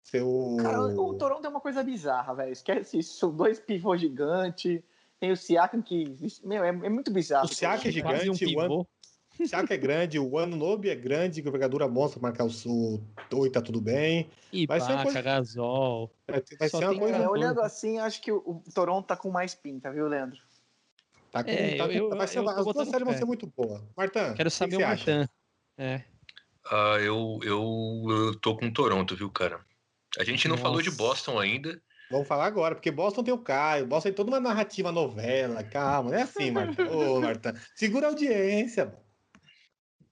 Seu. 0.03 0.57
Cara, 0.61 0.81
o 0.83 1.15
Toronto 1.15 1.47
é 1.47 1.49
uma 1.49 1.61
coisa 1.61 1.83
bizarra, 1.83 2.35
velho. 2.35 2.53
Esquece 2.53 2.99
isso. 2.99 3.19
São 3.19 3.35
dois 3.35 3.59
pivôs 3.59 4.01
gigantes. 4.01 4.83
Tem 5.19 5.33
o 5.33 5.37
Siakam 5.37 5.81
que. 5.83 6.15
Meu, 6.45 6.63
é, 6.63 6.69
é 6.69 6.89
muito 6.91 7.11
bizarro. 7.11 7.47
O 7.47 7.49
Siakam 7.49 7.89
é 7.91 8.03
Quase 8.03 8.31
um 8.31 8.35
gigante, 8.35 8.57
o 8.57 8.61
An- 8.61 8.63
pivô. 8.69 8.87
O 9.39 9.47
Siaka 9.49 9.73
é 9.73 9.79
grande, 9.79 10.19
o 10.19 10.39
Anunobi 10.39 10.91
é 10.91 10.95
grande, 10.95 11.41
envergadura 11.41 11.89
monstra, 11.89 12.21
marcar 12.21 12.45
o 12.45 12.51
sul. 12.51 13.03
Oi, 13.33 13.49
tá 13.51 13.63
tudo 13.63 13.81
bem. 13.81 14.29
E 14.53 14.67
Vai 14.67 14.79
ser 14.81 14.89
uma 14.89 14.97
Baca, 14.97 15.05
coisa- 15.05 15.23
Gasol. 15.23 16.11
Vai 16.59 16.69
ser 16.69 16.77
uma 16.77 16.99
coisa. 16.99 17.17
É, 17.17 17.29
olhando 17.29 17.63
assim, 17.63 17.99
acho 17.99 18.21
que 18.21 18.31
o, 18.31 18.37
o 18.47 18.63
Toronto 18.75 19.07
tá 19.07 19.17
com 19.17 19.31
mais 19.31 19.55
pinta, 19.55 19.91
viu, 19.91 20.07
Leandro? 20.09 20.39
Tá 21.31 21.45
com, 21.45 21.51
É, 21.51 21.77
tá 21.77 21.87
com- 21.87 21.93
eu- 21.93 22.11
eu- 22.11 22.17
vai 22.17 22.27
ser, 22.27 22.39
eu 22.39 22.49
as 22.49 22.65
duas 22.65 22.89
séries 22.89 23.07
vão 23.07 23.17
ser 23.17 23.25
muito 23.25 23.47
boas. 23.47 23.83
Martan, 23.97 24.35
Quero 24.35 24.49
o 24.49 24.51
que 24.51 24.57
saber 24.57 24.71
que 24.71 24.77
o 24.77 24.79
você 24.81 24.85
acha? 24.85 25.17
Martin. 25.17 25.33
É. 25.79 26.05
Ah, 26.71 26.97
eu, 27.01 27.39
eu, 27.43 28.05
eu 28.09 28.41
tô 28.41 28.57
com 28.57 28.71
Toronto, 28.71 29.17
viu, 29.17 29.31
cara? 29.31 29.65
A 30.19 30.25
gente 30.25 30.49
não 30.49 30.57
falou 30.57 30.83
de 30.83 30.91
Nossa. 30.91 30.99
Boston 30.99 31.39
ainda. 31.39 31.81
Vamos 32.11 32.27
falar 32.27 32.47
agora, 32.47 32.75
porque 32.75 32.91
Boston 32.91 33.23
tem 33.23 33.33
o 33.33 33.39
Caio, 33.39 33.87
Boston 33.87 34.09
tem 34.09 34.15
toda 34.17 34.31
uma 34.33 34.41
narrativa 34.41 34.91
novela, 34.91 35.63
calma, 35.63 36.11
não 36.11 36.19
é 36.19 36.23
assim, 36.23 36.51
Marta. 36.51 36.83
Ô, 36.91 37.21
Marta, 37.23 37.55
segura 37.77 38.07
a 38.07 38.11
audiência. 38.11 38.93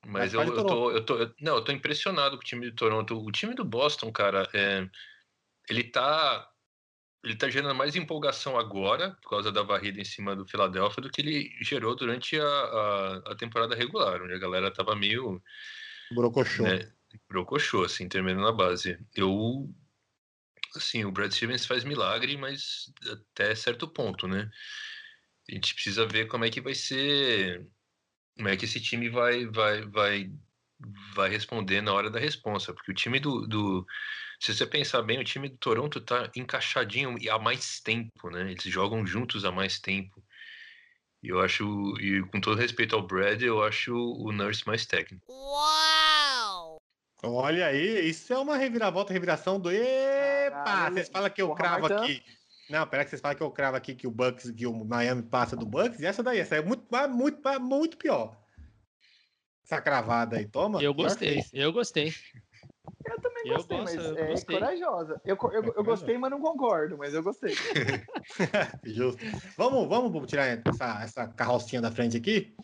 Mas 0.07 0.33
Mas 0.33 0.49
eu, 0.49 0.55
eu 0.57 0.64
tô, 0.64 0.91
eu 0.93 1.05
tô. 1.05 1.19
eu- 1.19 1.35
Não, 1.41 1.57
eu 1.57 1.64
tô 1.64 1.73
impressionado 1.73 2.37
com 2.37 2.43
o 2.43 2.47
time 2.47 2.71
de 2.71 2.77
Toronto. 2.77 3.19
O 3.21 3.33
time 3.33 3.53
do 3.55 3.64
Boston, 3.64 4.12
cara, 4.12 4.49
é, 4.55 4.89
ele 5.69 5.83
tá. 5.85 6.49
Ele 7.25 7.37
tá 7.37 7.49
gerando 7.51 7.75
mais 7.75 7.97
empolgação 7.97 8.59
agora, 8.59 9.11
por 9.23 9.31
causa 9.31 9.51
da 9.51 9.62
varrida 9.62 10.01
em 10.01 10.05
cima 10.05 10.37
do 10.37 10.47
Philadelphia, 10.47 11.03
do 11.03 11.11
que 11.11 11.21
ele 11.21 11.51
gerou 11.61 11.97
durante 11.97 12.39
a, 12.39 12.45
a, 12.45 13.16
a 13.33 13.35
temporada 13.35 13.75
regular, 13.75 14.23
onde 14.23 14.35
a 14.35 14.39
galera 14.39 14.73
tava 14.73 14.95
meio. 14.95 15.43
Brocochô. 16.12 16.62
né, 16.62 16.93
brocochô, 17.29 17.85
assim, 17.85 18.09
terminando 18.09 18.45
na 18.45 18.53
base. 18.53 18.99
Eu. 19.14 19.69
Assim, 20.77 21.05
o 21.05 21.11
Brad 21.11 21.33
Stevens 21.33 21.66
faz 21.66 21.83
milagre, 21.83 22.37
mas 22.37 22.93
até 23.11 23.55
certo 23.55 23.89
ponto, 23.89 24.29
né? 24.29 24.51
A 25.51 25.55
gente 25.55 25.75
precisa 25.75 26.07
ver 26.07 26.27
como 26.27 26.45
é 26.45 26.51
que 26.51 26.61
vai 26.61 26.75
ser. 26.75 27.66
Como 28.37 28.49
é 28.49 28.57
que 28.57 28.66
esse 28.66 28.81
time 28.81 29.09
vai, 29.09 29.47
vai, 29.47 29.83
vai, 29.87 30.31
vai 31.14 31.29
responder 31.29 31.81
na 31.81 31.93
hora 31.93 32.11
da 32.11 32.18
responsa. 32.18 32.72
Porque 32.72 32.93
o 32.93 32.95
time 32.95 33.18
do, 33.18 33.47
do. 33.47 33.87
Se 34.41 34.55
você 34.55 34.66
pensar 34.66 35.03
bem, 35.03 35.18
o 35.18 35.24
time 35.24 35.49
do 35.49 35.57
Toronto 35.57 36.01
tá 36.01 36.31
encaixadinho 36.37 37.16
e 37.20 37.29
há 37.29 37.39
mais 37.39 37.81
tempo, 37.81 38.31
né? 38.31 38.51
Eles 38.51 38.62
jogam 38.64 39.07
juntos 39.07 39.45
há 39.45 39.51
mais 39.51 39.79
tempo. 39.79 40.22
E 41.22 41.29
eu 41.29 41.41
acho, 41.41 41.64
e 42.01 42.22
com 42.29 42.41
todo 42.41 42.61
respeito 42.61 42.95
ao 42.95 43.03
Brad, 43.03 43.43
eu 43.43 43.62
acho 43.62 43.93
o 43.93 44.31
Nurse 44.31 44.64
mais 44.66 44.87
técnico. 44.87 45.24
Olha 47.24 47.66
aí, 47.66 48.09
isso 48.09 48.33
é 48.33 48.39
uma 48.39 48.57
reviravolta, 48.57 49.12
reviração 49.12 49.59
do. 49.59 49.70
Epa! 49.70 50.62
Caralho, 50.62 50.95
Vocês 50.95 51.09
falam 51.09 51.31
que 51.31 51.43
eu 51.43 51.49
porra, 51.49 51.59
cravo 51.59 51.87
aqui. 51.87 52.22
Não, 52.70 52.87
pera 52.87 53.03
que 53.03 53.11
vocês 53.11 53.20
falam 53.20 53.37
que 53.37 53.43
eu 53.43 53.51
cravo 53.51 53.76
aqui 53.76 53.95
que 53.95 54.07
o 54.07 54.11
Bucks, 54.11 54.51
que 54.53 54.66
o 54.66 54.85
Miami 54.85 55.22
passa 55.22 55.57
do 55.57 55.66
Bucks, 55.66 55.99
e 55.99 56.07
essa 56.07 56.22
daí, 56.22 56.39
essa 56.39 56.55
é 56.55 56.62
muito, 56.62 56.87
muito, 57.11 57.61
muito 57.61 57.97
pior. 57.97 58.37
Essa 59.69 59.83
cravada 59.83 60.39
aí, 60.39 60.49
toma. 60.49 60.83
Eu 60.83 60.95
gostei, 60.95 61.45
eu 61.53 61.71
gostei. 61.71 62.11
Eu 63.05 63.21
também 63.21 63.43
Eu 63.45 63.57
gostei, 63.57 63.77
gosto, 63.77 63.97
mas 63.97 64.07
eu 64.07 64.16
é 64.16 64.29
gostei. 64.31 64.57
corajosa. 64.57 65.21
Eu, 65.27 65.37
co- 65.37 65.53
eu, 65.53 65.62
eu 65.62 65.85
gostei, 65.85 66.16
mas 66.16 66.31
não 66.31 66.41
concordo, 66.41 66.97
mas 66.97 67.12
eu 67.12 67.23
gostei. 67.23 67.53
Justo. 68.83 69.23
Vamos, 69.59 69.87
vamos 69.87 70.27
tirar 70.27 70.47
essa, 70.47 71.03
essa 71.03 71.29
carrocinha 71.29 71.83
da 71.83 71.91
frente 71.91 72.16
aqui. 72.16 72.57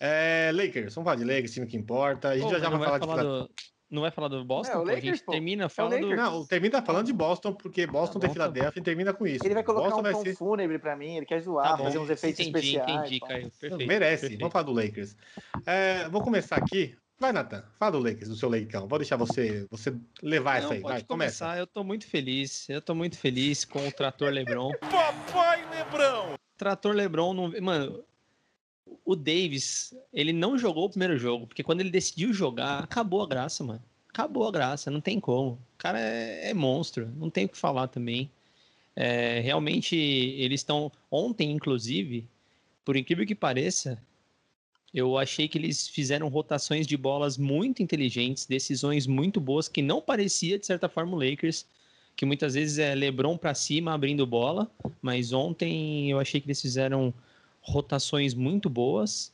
É, 0.00 0.50
Lakers, 0.54 0.94
vamos 0.94 1.04
falar 1.06 1.16
de 1.16 1.24
Lakers, 1.24 1.52
time 1.52 1.66
que 1.66 1.76
importa. 1.76 2.30
A 2.30 2.38
gente 2.38 2.46
Pô, 2.46 2.52
já, 2.54 2.60
já 2.60 2.70
vai 2.70 2.78
falar, 2.78 2.98
vai 2.98 3.00
de. 3.00 3.06
falar 3.06 3.22
do, 3.24 3.50
não 3.90 4.02
vai 4.02 4.10
falar 4.10 4.28
do 4.28 4.44
Boston? 4.44 4.72
É, 4.72 4.76
o 4.76 4.82
pô? 4.82 4.88
a 4.88 4.92
Lakers, 4.92 5.04
gente 5.04 5.24
pô. 5.24 5.32
termina, 5.32 5.68
fala 5.68 5.90
do... 5.90 6.06
Lakers. 6.06 6.16
Não, 6.16 6.46
termina 6.46 6.82
falando 6.82 7.06
de 7.06 7.12
Boston, 7.12 7.52
porque 7.52 7.86
Boston 7.86 8.18
tem 8.18 8.28
bom, 8.28 8.34
tá 8.34 8.42
Filadélfia 8.44 8.80
e 8.80 8.82
termina 8.82 9.12
com 9.12 9.26
isso. 9.26 9.44
Ele 9.44 9.54
vai 9.54 9.62
colocar 9.62 9.84
Boston 9.86 10.00
um 10.00 10.02
vai 10.02 10.12
tom 10.12 10.22
ser. 10.22 10.36
fúnebre 10.36 10.78
pra 10.78 10.96
mim, 10.96 11.16
ele 11.16 11.26
quer 11.26 11.40
zoar, 11.40 11.76
Tá 11.76 11.84
fazer 11.84 11.98
uns 11.98 12.10
efeitos 12.10 12.40
entendi, 12.46 12.58
especiais. 12.76 13.00
entendi. 13.00 13.20
Caio. 13.20 13.50
Perfeito, 13.58 13.86
Merece. 13.86 14.20
perfeito. 14.22 14.40
Vamos 14.40 14.52
falar 14.52 14.64
do 14.64 14.72
Lakers. 14.72 15.16
É, 15.66 16.08
vou 16.08 16.22
começar 16.22 16.56
aqui. 16.56 16.96
Vai, 17.20 17.32
Nathan. 17.32 17.64
Fala 17.76 17.92
do 17.92 17.98
Lakers, 17.98 18.28
do 18.28 18.36
seu 18.36 18.48
Leicão. 18.48 18.86
Vou 18.86 18.96
deixar 18.96 19.16
você, 19.16 19.66
você 19.70 19.92
levar 20.22 20.58
essa 20.58 20.68
Não, 20.68 20.74
aí. 20.74 20.80
pode 20.80 20.94
Vai, 20.94 21.02
começa. 21.02 21.38
começar. 21.44 21.58
Eu 21.58 21.66
tô 21.66 21.82
muito 21.82 22.06
feliz. 22.06 22.68
Eu 22.68 22.80
tô 22.80 22.94
muito 22.94 23.18
feliz 23.18 23.64
com 23.64 23.88
o 23.88 23.90
Trator 23.90 24.30
Lebron. 24.30 24.70
Papai 24.80 25.66
Lebrão! 25.68 26.34
Trator 26.56 26.94
Lebron 26.94 27.34
não. 27.34 27.52
Mano, 27.60 28.04
o 29.04 29.16
Davis, 29.16 29.94
ele 30.12 30.32
não 30.32 30.58
jogou 30.58 30.84
o 30.86 30.90
primeiro 30.90 31.18
jogo, 31.18 31.46
porque 31.46 31.62
quando 31.62 31.80
ele 31.80 31.90
decidiu 31.90 32.32
jogar, 32.32 32.80
acabou 32.80 33.22
a 33.22 33.26
graça, 33.26 33.64
mano. 33.64 33.82
Acabou 34.08 34.46
a 34.46 34.50
graça, 34.50 34.90
não 34.90 35.00
tem 35.00 35.20
como. 35.20 35.52
O 35.52 35.78
cara 35.78 36.00
é, 36.00 36.50
é 36.50 36.54
monstro, 36.54 37.08
não 37.16 37.30
tem 37.30 37.44
o 37.44 37.48
que 37.48 37.56
falar 37.56 37.88
também. 37.88 38.30
É, 38.96 39.40
realmente, 39.40 39.96
eles 39.96 40.60
estão. 40.60 40.90
Ontem, 41.10 41.52
inclusive, 41.52 42.26
por 42.84 42.96
incrível 42.96 43.24
que 43.24 43.34
pareça, 43.34 44.02
eu 44.92 45.16
achei 45.16 45.46
que 45.46 45.58
eles 45.58 45.86
fizeram 45.86 46.28
rotações 46.28 46.86
de 46.86 46.96
bolas 46.96 47.36
muito 47.36 47.82
inteligentes, 47.82 48.46
decisões 48.46 49.06
muito 49.06 49.40
boas, 49.40 49.68
que 49.68 49.82
não 49.82 50.00
parecia, 50.00 50.58
de 50.58 50.66
certa 50.66 50.88
forma, 50.88 51.16
o 51.16 51.18
Lakers, 51.18 51.66
que 52.16 52.26
muitas 52.26 52.54
vezes 52.54 52.78
é 52.78 52.94
LeBron 52.94 53.36
para 53.38 53.54
cima 53.54 53.94
abrindo 53.94 54.26
bola, 54.26 54.68
mas 55.00 55.32
ontem 55.32 56.10
eu 56.10 56.18
achei 56.18 56.40
que 56.40 56.48
eles 56.48 56.60
fizeram 56.60 57.14
rotações 57.60 58.34
muito 58.34 58.68
boas 58.70 59.32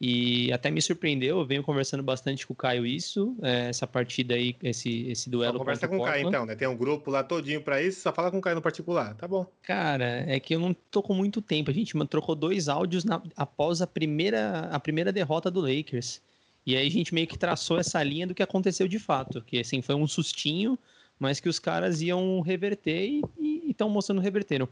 e 0.00 0.52
até 0.52 0.70
me 0.70 0.82
surpreendeu. 0.82 1.38
Eu 1.38 1.46
venho 1.46 1.62
conversando 1.62 2.02
bastante 2.02 2.46
com 2.46 2.52
o 2.52 2.56
Caio 2.56 2.84
isso, 2.84 3.36
é, 3.42 3.68
essa 3.68 3.86
partida 3.86 4.34
aí, 4.34 4.56
esse, 4.62 5.06
esse 5.08 5.24
Só 5.24 5.30
duelo. 5.30 5.58
conversa 5.58 5.86
contra 5.88 5.98
com 5.98 6.02
o 6.02 6.06
Caio, 6.06 6.28
então, 6.28 6.44
né? 6.44 6.54
Tem 6.54 6.68
um 6.68 6.76
grupo 6.76 7.10
lá 7.10 7.22
todinho 7.22 7.62
pra 7.62 7.80
isso, 7.82 8.00
só 8.00 8.12
fala 8.12 8.30
com 8.30 8.38
o 8.38 8.40
Caio 8.40 8.56
no 8.56 8.62
particular. 8.62 9.14
Tá 9.14 9.26
bom. 9.28 9.46
Cara, 9.62 10.24
é 10.26 10.38
que 10.40 10.54
eu 10.54 10.60
não 10.60 10.74
tô 10.90 11.02
com 11.02 11.14
muito 11.14 11.40
tempo. 11.40 11.70
A 11.70 11.74
gente 11.74 11.94
trocou 12.06 12.34
dois 12.34 12.68
áudios 12.68 13.04
na- 13.04 13.22
após 13.36 13.80
a 13.80 13.86
primeira, 13.86 14.68
a 14.70 14.80
primeira 14.80 15.12
derrota 15.12 15.50
do 15.50 15.60
Lakers. 15.60 16.20
E 16.66 16.76
aí 16.76 16.86
a 16.86 16.90
gente 16.90 17.14
meio 17.14 17.26
que 17.26 17.38
traçou 17.38 17.78
essa 17.78 18.02
linha 18.02 18.26
do 18.26 18.34
que 18.34 18.42
aconteceu 18.42 18.88
de 18.88 18.98
fato. 18.98 19.42
Que 19.42 19.58
assim, 19.60 19.80
foi 19.82 19.94
um 19.94 20.06
sustinho, 20.06 20.78
mas 21.18 21.38
que 21.38 21.48
os 21.48 21.58
caras 21.58 22.00
iam 22.02 22.40
reverter 22.40 23.20
e 23.38 23.70
estão 23.70 23.88
mostrando 23.88 24.20
reverteram. 24.20 24.68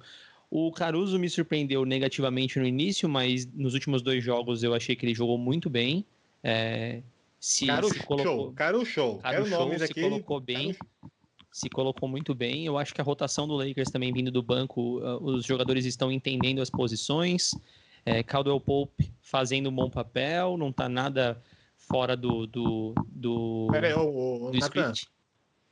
O 0.54 0.70
Caruso 0.70 1.18
me 1.18 1.30
surpreendeu 1.30 1.82
negativamente 1.86 2.58
no 2.58 2.66
início, 2.66 3.08
mas 3.08 3.46
nos 3.54 3.72
últimos 3.72 4.02
dois 4.02 4.22
jogos 4.22 4.62
eu 4.62 4.74
achei 4.74 4.94
que 4.94 5.06
ele 5.06 5.14
jogou 5.14 5.38
muito 5.38 5.70
bem. 5.70 6.04
É, 6.44 7.00
se, 7.40 7.64
Caro 7.64 7.88
se 7.88 8.00
colocou, 8.00 8.26
show, 8.26 8.52
caro 8.52 8.84
show. 8.84 9.18
Caro 9.20 9.44
Quero 9.44 9.48
show, 9.48 9.78
se 9.78 9.84
aqui. 9.84 10.02
colocou 10.02 10.38
bem. 10.40 10.76
Se 11.50 11.70
colocou 11.70 12.06
muito 12.06 12.34
bem. 12.34 12.66
Eu 12.66 12.76
acho 12.76 12.92
que 12.92 13.00
a 13.00 13.04
rotação 13.04 13.48
do 13.48 13.54
Lakers 13.54 13.88
também 13.90 14.12
vindo 14.12 14.30
do 14.30 14.42
banco, 14.42 14.98
uh, 14.98 15.24
os 15.24 15.46
jogadores 15.46 15.86
estão 15.86 16.12
entendendo 16.12 16.60
as 16.60 16.68
posições. 16.68 17.54
É, 18.04 18.22
Caldwell 18.22 18.60
Pope 18.60 19.10
fazendo 19.22 19.70
um 19.70 19.74
bom 19.74 19.88
papel, 19.88 20.58
não 20.58 20.70
tá 20.70 20.86
nada 20.86 21.42
fora 21.78 22.14
do, 22.14 22.46
do, 22.46 22.94
do, 23.08 23.68
Pera 23.72 23.98
ô, 23.98 24.50
do 24.50 24.58
Nathan. 24.58 24.92
script. 24.92 25.08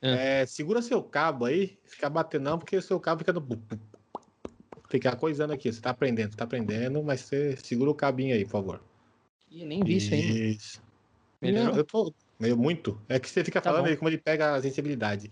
É, 0.01 0.43
segura 0.47 0.81
seu 0.81 1.03
cabo 1.03 1.45
aí, 1.45 1.77
fica 1.85 2.09
batendo 2.09 2.45
não, 2.45 2.57
porque 2.57 2.75
o 2.75 2.81
seu 2.81 2.99
cabo 2.99 3.19
fica 3.19 3.31
no. 3.31 3.47
Fica 4.91 5.15
coisando 5.15 5.53
aqui. 5.53 5.71
Você 5.71 5.79
tá 5.79 5.91
aprendendo, 5.91 6.31
você 6.31 6.37
tá 6.37 6.43
aprendendo, 6.43 7.01
mas 7.01 7.21
você 7.21 7.55
segura 7.55 7.89
o 7.89 7.95
cabinho 7.95 8.35
aí, 8.35 8.43
por 8.43 8.51
favor. 8.51 8.83
Ih, 9.49 9.65
nem 9.65 9.81
vi 9.81 9.95
isso 9.95 10.13
aí. 10.13 10.51
Isso. 10.51 10.83
Não, 11.41 11.75
eu 11.75 11.85
tô. 11.85 12.13
Meio 12.37 12.57
muito. 12.57 13.01
É 13.07 13.17
que 13.17 13.29
você 13.29 13.43
fica 13.43 13.61
Tá 13.61 13.69
falando 13.69 13.85
bom. 13.85 13.89
aí 13.89 13.95
como 13.95 14.09
ele 14.09 14.17
pega 14.17 14.55
a 14.55 14.61
sensibilidade. 14.61 15.31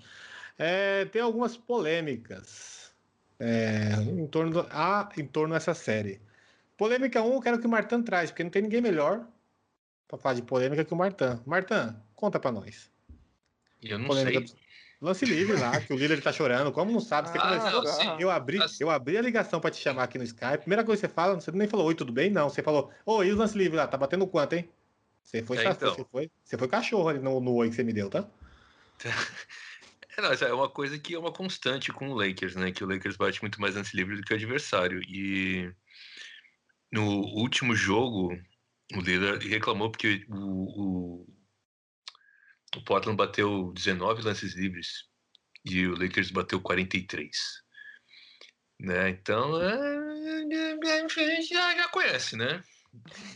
É, 0.58 1.06
tem 1.06 1.22
algumas 1.22 1.58
polêmicas 1.58 2.94
é, 3.38 3.96
em, 4.02 4.28
torno 4.28 4.52
do, 4.52 4.68
ah, 4.72 5.10
em 5.18 5.26
torno 5.26 5.54
dessa 5.54 5.74
série. 5.74 6.22
Polêmica 6.78 7.22
1, 7.22 7.34
eu 7.34 7.42
quero 7.42 7.60
que 7.60 7.68
o 7.68 7.70
Martan 7.70 8.02
traz, 8.02 8.32
porque 8.32 8.44
não 8.44 8.50
tem 8.50 8.62
ninguém 8.62 8.80
melhor 8.80 9.28
pra 10.08 10.18
falar 10.18 10.36
de 10.36 10.42
polêmica 10.42 10.86
que 10.86 10.94
o 10.94 10.98
Martan. 10.98 11.42
Martan, 11.46 12.02
conta 12.16 12.40
pra 12.40 12.52
nós. 12.52 12.90
Eu 13.84 14.00
não 14.00 14.08
Polêmica 14.08 14.48
sei. 14.48 14.58
Lance 15.02 15.26
livre 15.26 15.56
lá, 15.56 15.80
que 15.80 15.94
o 15.94 15.98
líder 15.98 16.22
tá 16.22 16.32
chorando. 16.32 16.74
Como 16.74 16.92
não 16.92 17.00
sabe? 17.00 17.30
Você 17.30 17.38
Ah, 17.38 17.42
começou. 17.42 17.84
não. 17.84 18.20
Eu 18.20 18.30
abri, 18.30 18.60
eu 18.80 18.90
abri 18.90 19.18
a 19.18 19.22
ligação 19.22 19.62
pra 19.62 19.72
te 19.72 19.78
chamar 19.78 20.04
aqui 20.04 20.18
no 20.18 20.26
Skype. 20.26 20.60
Primeira 20.60 20.84
coisa 20.84 21.02
que 21.02 21.08
você 21.08 21.14
fala, 21.14 21.40
você 21.40 21.52
nem 21.52 21.68
falou 21.68 21.86
oi, 21.86 21.96
tudo 21.96 22.12
bem? 22.12 22.30
Não. 22.30 22.50
Você 22.50 22.62
falou, 22.62 22.92
oi, 23.06 23.28
e 23.28 23.32
o 23.32 23.38
lance 23.38 23.58
livre 23.58 23.78
lá? 23.78 23.88
Tá 23.88 23.98
batendo 23.98 24.28
quanto, 24.28 24.54
hein? 24.54 24.70
Você 25.24 25.42
foi, 25.42 25.58
É, 25.58 25.70
então. 25.70 25.94
você 25.94 26.06
foi, 26.12 26.30
você 26.44 26.58
foi 26.58 26.68
cachorro 26.68 27.08
ali 27.08 27.20
no, 27.20 27.40
no 27.40 27.54
oi 27.54 27.70
que 27.70 27.76
você 27.76 27.84
me 27.84 27.94
deu, 27.94 28.10
tá? 28.10 28.28
É, 30.18 30.22
não, 30.22 30.32
é 30.32 30.54
uma 30.54 30.68
coisa 30.68 30.98
que 31.00 31.14
é 31.14 31.20
uma 31.20 31.32
constante 31.32 31.94
com 31.94 32.10
o 32.10 32.16
Lakers, 32.16 32.56
né? 32.56 32.72
Que 32.72 32.84
o 32.84 32.88
Lakers 32.88 33.16
bate 33.16 33.42
muito 33.42 33.62
mais 33.62 33.76
lance 33.76 33.96
livre 33.96 34.18
do 34.18 34.24
que 34.24 34.34
o 34.34 34.36
adversário. 34.36 35.02
E 35.08 35.72
no 36.92 37.22
último 37.22 37.76
jogo, 37.76 38.34
o 38.94 39.00
Lillard 39.00 39.48
reclamou 39.48 39.92
porque 39.92 40.26
o, 40.28 41.22
o, 41.22 41.28
o 42.78 42.82
Portland 42.84 43.18
bateu 43.18 43.72
19 43.74 44.22
lances 44.22 44.56
livres 44.56 45.06
e 45.66 45.86
o 45.88 45.98
Lakers 46.00 46.32
bateu 46.32 46.62
43. 46.62 47.30
Né? 48.80 49.10
Então, 49.10 49.62
é, 49.62 50.46
é, 50.52 51.42
já, 51.42 51.76
já 51.76 51.88
conhece, 51.90 52.36
né? 52.38 52.64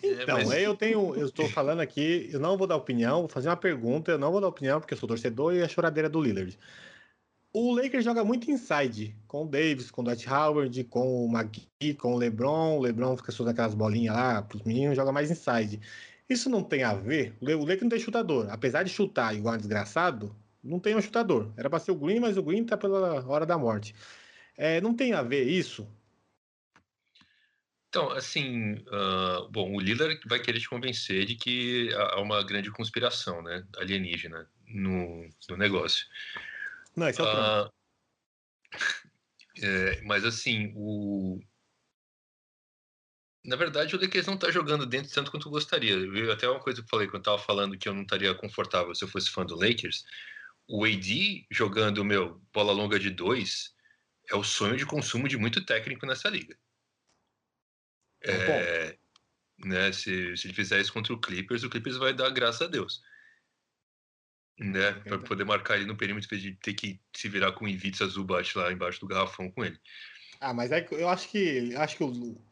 É, 0.02 0.24
Então, 0.24 0.38
mas- 0.38 0.52
aí 0.52 0.64
eu 0.64 0.76
tenho, 0.76 1.16
eu 1.16 1.26
estou 1.26 1.50
falando 1.50 1.80
aqui, 1.82 2.30
eu 2.32 2.40
não 2.40 2.58
vou 2.58 2.66
dar 2.66 2.76
opinião, 2.76 3.20
vou 3.20 3.30
fazer 3.30 3.50
uma 3.50 3.58
pergunta, 3.58 4.12
eu 4.12 4.18
não 4.18 4.32
vou 4.32 4.42
dar 4.42 4.48
opinião 4.48 4.80
porque 4.80 4.94
eu 4.94 4.98
sou 4.98 5.08
torcedor 5.08 5.54
e 5.54 5.62
a 5.62 5.68
choradeira 5.68 6.10
do 6.10 6.22
Lillard. 6.22 6.58
O 7.56 7.76
Lakers 7.76 8.04
joga 8.04 8.24
muito 8.24 8.50
inside, 8.50 9.16
com 9.28 9.44
o 9.44 9.48
Davis, 9.48 9.92
com 9.92 10.02
o 10.02 10.04
Dwight 10.04 10.28
Howard, 10.28 10.84
com 10.86 11.26
o 11.26 11.32
McGee, 11.32 11.94
com 11.94 12.16
o 12.16 12.18
LeBron. 12.18 12.78
O 12.78 12.82
LeBron 12.82 13.16
fica 13.16 13.32
soltando 13.32 13.54
aquelas 13.54 13.76
bolinhas 13.76 14.16
lá 14.16 14.42
pros 14.42 14.64
meninos, 14.64 14.96
joga 14.96 15.12
mais 15.12 15.30
inside. 15.30 15.80
Isso 16.30 16.50
não 16.50 16.64
tem 16.64 16.84
a 16.84 16.94
ver? 16.94 17.36
O 17.42 17.46
Lakers 17.46 17.82
não 17.82 17.90
tem 17.90 18.00
chutador. 18.00 18.48
Apesar 18.50 18.84
de 18.84 18.90
chutar 18.90 19.36
igual 19.36 19.58
desgraçado, 19.58 20.36
não 20.64 20.80
tem 20.80 20.96
um 20.96 21.02
chutador. 21.02 21.54
Era 21.58 21.70
pra 21.70 21.80
ser 21.80 21.92
o 21.92 21.96
Green, 21.96 22.20
mas 22.20 22.38
o 22.38 22.44
Green 22.44 22.66
tá 22.66 22.78
pela 22.78 23.26
hora 23.28 23.46
da 23.46 23.58
morte. 23.58 23.94
É, 24.58 24.80
não 24.80 24.96
tem 24.96 25.14
a 25.14 25.22
ver 25.22 25.44
isso? 25.44 25.88
Então, 27.90 28.10
assim, 28.12 28.84
ah, 28.92 29.48
bom, 29.52 29.76
o 29.76 29.80
Lillard 29.80 30.20
vai 30.26 30.40
querer 30.40 30.60
te 30.60 30.68
convencer 30.68 31.26
de 31.26 31.36
que 31.36 31.94
há 31.94 32.20
uma 32.20 32.44
grande 32.44 32.72
conspiração, 32.72 33.44
né, 33.44 33.64
alienígena 33.78 34.50
no, 34.68 35.30
no 35.48 35.58
negócio. 35.58 36.08
Não, 36.96 37.08
esse 37.08 37.22
é 37.22 37.24
o. 37.24 37.28
Ah, 37.28 37.70
é, 39.62 40.02
mas 40.02 40.26
assim, 40.26 40.74
o 40.76 41.40
na 43.44 43.56
verdade 43.56 43.96
o 43.96 44.00
Lakers 44.00 44.26
não 44.26 44.38
tá 44.38 44.50
jogando 44.50 44.86
dentro 44.86 45.12
tanto 45.12 45.30
quanto 45.30 45.48
eu 45.48 45.52
gostaria. 45.52 45.94
Eu, 45.94 46.32
até 46.32 46.50
uma 46.50 46.60
coisa 46.60 46.82
que 46.82 46.86
eu 46.86 46.90
falei 46.90 47.08
quando 47.08 47.18
eu 47.18 47.24
tava 47.24 47.40
falando 47.40 47.78
que 47.78 47.90
eu 47.90 47.94
não 47.94 48.04
estaria 48.04 48.34
confortável 48.34 48.96
se 48.96 49.04
eu 49.04 49.08
fosse 49.08 49.30
fã 49.30 49.46
do 49.46 49.56
Lakers. 49.56 50.06
O 50.68 50.86
AD 50.86 51.46
jogando 51.52 52.06
meu 52.06 52.42
bola 52.54 52.72
longa 52.72 52.98
de 52.98 53.10
dois 53.10 53.74
é 54.30 54.36
o 54.36 54.44
sonho 54.44 54.78
de 54.78 54.86
consumo 54.86 55.28
de 55.28 55.38
muito 55.38 55.66
técnico 55.66 56.06
nessa 56.06 56.30
liga. 56.30 56.58
É, 58.26 58.98
né, 59.58 59.92
se, 59.92 60.38
se 60.38 60.48
ele 60.48 60.54
fizer 60.54 60.80
isso 60.80 60.94
contra 60.94 61.14
o 61.14 61.20
Clippers, 61.20 61.64
o 61.64 61.70
Clippers 61.70 61.98
vai 61.98 62.14
dar 62.14 62.30
graças 62.30 62.62
a 62.62 62.68
Deus. 62.68 63.02
Né, 64.58 64.92
para 64.92 65.02
Verdade. 65.02 65.26
poder 65.26 65.44
marcar 65.44 65.76
ele 65.76 65.86
no 65.86 65.98
perímetro, 65.98 66.38
de 66.38 66.54
ter 66.54 66.74
que 66.76 67.02
se 67.14 67.28
virar 67.28 67.52
com 67.52 67.66
o 67.66 67.68
Ivica 67.68 68.06
Zubat 68.06 68.58
lá 68.58 68.72
embaixo 68.72 69.02
do 69.02 69.08
garrafão 69.08 69.52
com 69.52 69.66
ele. 69.66 69.78
Ah, 70.40 70.54
mas 70.54 70.72
aí 70.72 70.86
eu 70.92 71.10
acho 71.10 71.28
que 71.30 71.76
acho 71.76 71.98
que 71.98 72.04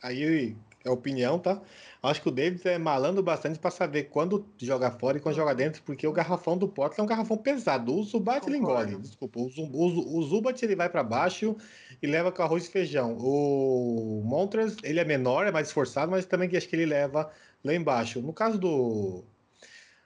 aí 0.01 0.55
é 0.83 0.89
opinião, 0.89 1.37
tá? 1.39 1.61
Acho 2.03 2.21
que 2.21 2.29
o 2.29 2.31
Davis 2.31 2.65
é 2.65 2.77
malandro 2.79 3.21
bastante 3.21 3.59
pra 3.59 3.69
saber 3.69 4.05
quando 4.05 4.43
joga 4.57 4.89
fora 4.89 5.17
e 5.17 5.21
quando 5.21 5.35
joga 5.35 5.53
dentro, 5.53 5.83
porque 5.83 6.07
o 6.07 6.11
garrafão 6.11 6.57
do 6.57 6.67
Portland 6.67 7.01
é 7.01 7.03
um 7.03 7.07
garrafão 7.07 7.37
pesado. 7.37 7.95
O 7.95 8.03
Zubat 8.03 8.47
ele 8.47 8.57
engole, 8.57 8.95
desculpa. 8.95 9.39
O, 9.39 9.47
Zu- 9.49 9.69
o, 9.71 9.89
Zu- 9.91 10.17
o 10.17 10.23
Zubat 10.23 10.65
ele 10.65 10.75
vai 10.75 10.89
pra 10.89 11.03
baixo 11.03 11.55
e 12.01 12.07
leva 12.07 12.31
com 12.31 12.41
arroz 12.41 12.65
e 12.65 12.69
feijão. 12.71 13.15
O 13.19 14.23
Montres 14.25 14.77
ele 14.83 14.99
é 14.99 15.05
menor, 15.05 15.45
é 15.45 15.51
mais 15.51 15.67
esforçado, 15.67 16.09
mas 16.11 16.25
também 16.25 16.49
acho 16.57 16.67
que 16.67 16.75
ele 16.75 16.87
leva 16.87 17.31
lá 17.63 17.75
embaixo. 17.75 18.19
No 18.19 18.33
caso 18.33 18.57
do 18.57 19.23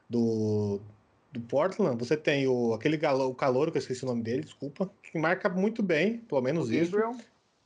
do 0.09 0.81
do 1.31 1.41
Portland, 1.41 1.97
você 1.97 2.15
tem 2.15 2.47
o 2.47 2.73
aquele 2.73 2.95
galo, 2.95 3.27
o 3.29 3.35
calouro 3.35 3.69
que 3.69 3.77
eu 3.77 3.81
esqueci 3.81 4.03
o 4.05 4.07
nome 4.07 4.21
dele, 4.23 4.43
desculpa, 4.43 4.89
que 5.03 5.17
marca 5.19 5.49
muito 5.49 5.83
bem, 5.83 6.19
pelo 6.19 6.41
menos 6.41 6.69
O 6.69 6.73
isso. 6.73 6.91
Gabriel, 6.91 7.17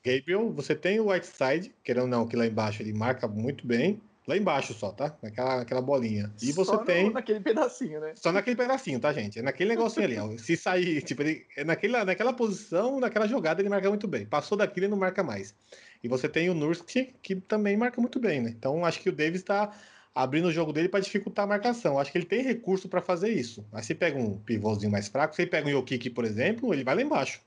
Gabriel, 0.03 0.51
você 0.51 0.75
tem 0.75 0.99
o 0.99 1.09
Whiteside, 1.09 1.73
querendo 1.83 2.03
ou 2.03 2.09
não, 2.09 2.27
que 2.27 2.35
lá 2.35 2.45
embaixo 2.45 2.81
ele 2.81 2.93
marca 2.93 3.27
muito 3.27 3.67
bem. 3.67 4.01
Lá 4.27 4.37
embaixo 4.37 4.75
só, 4.75 4.91
tá? 4.91 5.17
Naquela 5.23 5.61
aquela 5.61 5.81
bolinha. 5.81 6.31
E 6.39 6.51
você 6.51 6.71
só 6.71 6.77
tem. 6.77 7.11
naquele 7.11 7.39
pedacinho, 7.39 7.99
né? 7.99 8.13
Só 8.15 8.31
naquele 8.31 8.55
pedacinho, 8.55 8.99
tá, 8.99 9.11
gente? 9.11 9.39
É 9.39 9.41
naquele 9.41 9.71
negocinho 9.71 10.05
ali, 10.05 10.19
ó. 10.19 10.29
Se 10.37 10.55
sair, 10.55 11.01
tipo, 11.01 11.23
ele, 11.23 11.47
é 11.57 11.63
naquela, 11.63 12.05
naquela 12.05 12.31
posição, 12.31 12.99
naquela 12.99 13.27
jogada, 13.27 13.59
ele 13.59 13.69
marca 13.69 13.89
muito 13.89 14.07
bem. 14.07 14.27
Passou 14.27 14.55
daquilo, 14.55 14.85
ele 14.85 14.91
não 14.91 14.99
marca 14.99 15.23
mais. 15.23 15.55
E 16.03 16.07
você 16.07 16.29
tem 16.29 16.47
o 16.47 16.53
Nurkic, 16.53 17.15
que 17.23 17.37
também 17.37 17.75
marca 17.75 17.99
muito 17.99 18.19
bem, 18.19 18.39
né? 18.39 18.53
Então, 18.55 18.85
acho 18.85 19.01
que 19.01 19.09
o 19.09 19.11
Davis 19.11 19.41
tá 19.41 19.73
abrindo 20.13 20.49
o 20.49 20.51
jogo 20.51 20.71
dele 20.71 20.89
para 20.89 20.99
dificultar 20.99 21.45
a 21.45 21.47
marcação. 21.47 21.97
Acho 21.97 22.11
que 22.11 22.17
ele 22.19 22.25
tem 22.25 22.43
recurso 22.43 22.87
para 22.87 23.01
fazer 23.01 23.29
isso. 23.29 23.65
Mas 23.71 23.87
se 23.87 23.95
pega 23.95 24.19
um 24.19 24.37
pivôzinho 24.37 24.91
mais 24.91 25.07
fraco, 25.07 25.35
se 25.35 25.41
ele 25.41 25.49
pega 25.49 25.67
um 25.67 25.71
Yokiki, 25.71 26.09
por 26.09 26.23
exemplo, 26.23 26.71
ele 26.71 26.83
vai 26.83 26.93
lá 26.93 27.01
embaixo. 27.01 27.41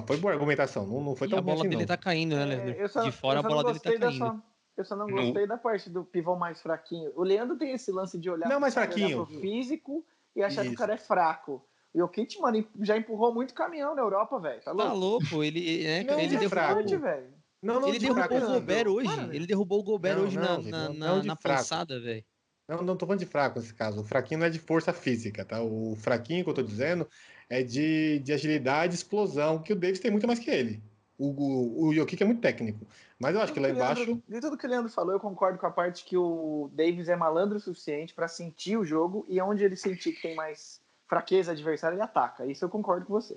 Pô, 0.00 0.06
foi 0.06 0.16
boa 0.16 0.32
a 0.32 0.34
argumentação, 0.34 0.86
não, 0.86 1.00
não 1.02 1.14
foi 1.16 1.26
E 1.26 1.30
tão 1.30 1.38
a 1.38 1.42
bola 1.42 1.60
assim, 1.60 1.68
dele 1.68 1.82
não. 1.82 1.86
tá 1.86 1.96
caindo, 1.96 2.34
né? 2.36 2.76
É, 2.78 2.88
só- 2.88 3.02
de 3.02 3.12
fora 3.12 3.40
a 3.40 3.42
bola 3.42 3.62
não 3.62 3.72
dele 3.72 3.80
tá 3.80 3.90
caindo. 3.90 4.10
dessa- 4.10 4.42
Eu 4.74 4.84
só 4.86 4.96
não 4.96 5.06
gostei 5.06 5.46
da 5.46 5.58
parte 5.58 5.90
do 5.90 6.02
pivô 6.02 6.34
mais 6.34 6.62
fraquinho. 6.62 7.12
O 7.14 7.22
Leandro 7.22 7.58
tem 7.58 7.72
esse 7.72 7.92
lance 7.92 8.18
de 8.18 8.30
olhar, 8.30 8.48
Não, 8.48 8.58
mais 8.58 8.74
olhar 8.74 8.86
fraquinho. 8.86 9.26
pro 9.26 9.40
físico 9.40 10.02
e 10.34 10.42
achar 10.42 10.62
que 10.62 10.68
o 10.68 10.70
Isso. 10.70 10.78
cara 10.78 10.94
é 10.94 10.96
fraco. 10.96 11.62
O 11.92 11.98
Jokic, 11.98 12.40
mano, 12.40 12.66
já 12.80 12.96
empurrou 12.96 13.34
muito 13.34 13.52
caminhão 13.52 13.94
na 13.94 14.00
Europa, 14.00 14.40
velho. 14.40 14.62
Tá 14.62 14.72
louco? 14.72 14.88
Tá 14.88 14.94
louco, 14.94 15.44
ele, 15.44 15.84
é, 15.86 16.02
Não, 16.04 16.18
ele 16.18 16.36
é 16.36 16.48
fraco. 16.48 16.82
Velho. 16.88 17.34
Não, 17.62 17.80
não 17.80 17.88
ele 17.88 17.98
de 17.98 18.06
derrubou 18.06 18.24
fraco, 18.24 18.34
o 18.34 18.40
não. 18.40 18.54
Gobert 18.54 18.86
hoje. 18.88 19.14
Para, 19.14 19.36
ele 19.36 19.46
derrubou 19.46 19.80
o 19.80 19.82
Gobert 19.84 20.16
Não, 20.16 20.24
hoje 20.24 20.36
não, 20.36 20.42
na, 20.42 20.56
gente, 20.56 20.70
na, 20.70 20.88
não- 20.88 20.94
na, 20.94 21.14
não 21.16 21.22
na 21.22 21.36
passada, 21.36 22.00
velho. 22.00 22.24
Não, 22.66 22.82
não 22.82 22.96
tô 22.96 23.04
falando 23.06 23.20
de 23.20 23.26
fraco 23.26 23.58
nesse 23.60 23.74
caso. 23.74 24.00
O 24.00 24.04
fraquinho 24.04 24.40
não 24.40 24.46
é 24.46 24.50
de 24.50 24.58
força 24.58 24.92
física, 24.94 25.44
tá? 25.44 25.60
O 25.62 25.94
fraquinho 25.96 26.42
que 26.42 26.48
eu 26.50 26.54
tô 26.54 26.62
dizendo 26.62 27.06
é 27.48 27.62
de, 27.62 28.18
de 28.20 28.32
agilidade 28.32 28.94
explosão, 28.94 29.58
que 29.62 29.72
o 29.72 29.76
Davis 29.76 30.00
tem 30.00 30.10
muito 30.10 30.26
mais 30.26 30.38
que 30.38 30.50
ele. 30.50 30.82
O, 31.18 31.28
o, 31.28 31.86
o 31.86 31.94
Jokic 31.94 32.22
é 32.22 32.26
muito 32.26 32.40
técnico. 32.40 32.86
Mas 33.18 33.34
eu 33.34 33.40
acho 33.40 33.52
que 33.52 33.60
lá 33.60 33.70
embaixo. 33.70 34.02
Leandro- 34.04 34.22
de 34.28 34.40
tudo 34.40 34.58
que 34.58 34.66
o 34.66 34.70
Leandro 34.70 34.90
falou, 34.90 35.12
eu 35.12 35.20
concordo 35.20 35.58
com 35.58 35.66
a 35.66 35.70
parte 35.70 36.04
que 36.04 36.16
o 36.16 36.70
Davis 36.72 37.08
é 37.08 37.14
malandro 37.14 37.58
o 37.58 37.60
suficiente 37.60 38.12
pra 38.12 38.26
sentir 38.26 38.76
o 38.76 38.84
jogo 38.84 39.24
e 39.28 39.40
onde 39.40 39.62
ele 39.64 39.76
sentir 39.76 40.12
que 40.12 40.22
tem 40.22 40.34
mais 40.34 40.80
fraqueza 41.06 41.52
adversária, 41.52 41.94
ele 41.94 42.02
ataca. 42.02 42.46
Isso 42.46 42.64
eu 42.64 42.68
concordo 42.68 43.06
com 43.06 43.12
você. 43.12 43.36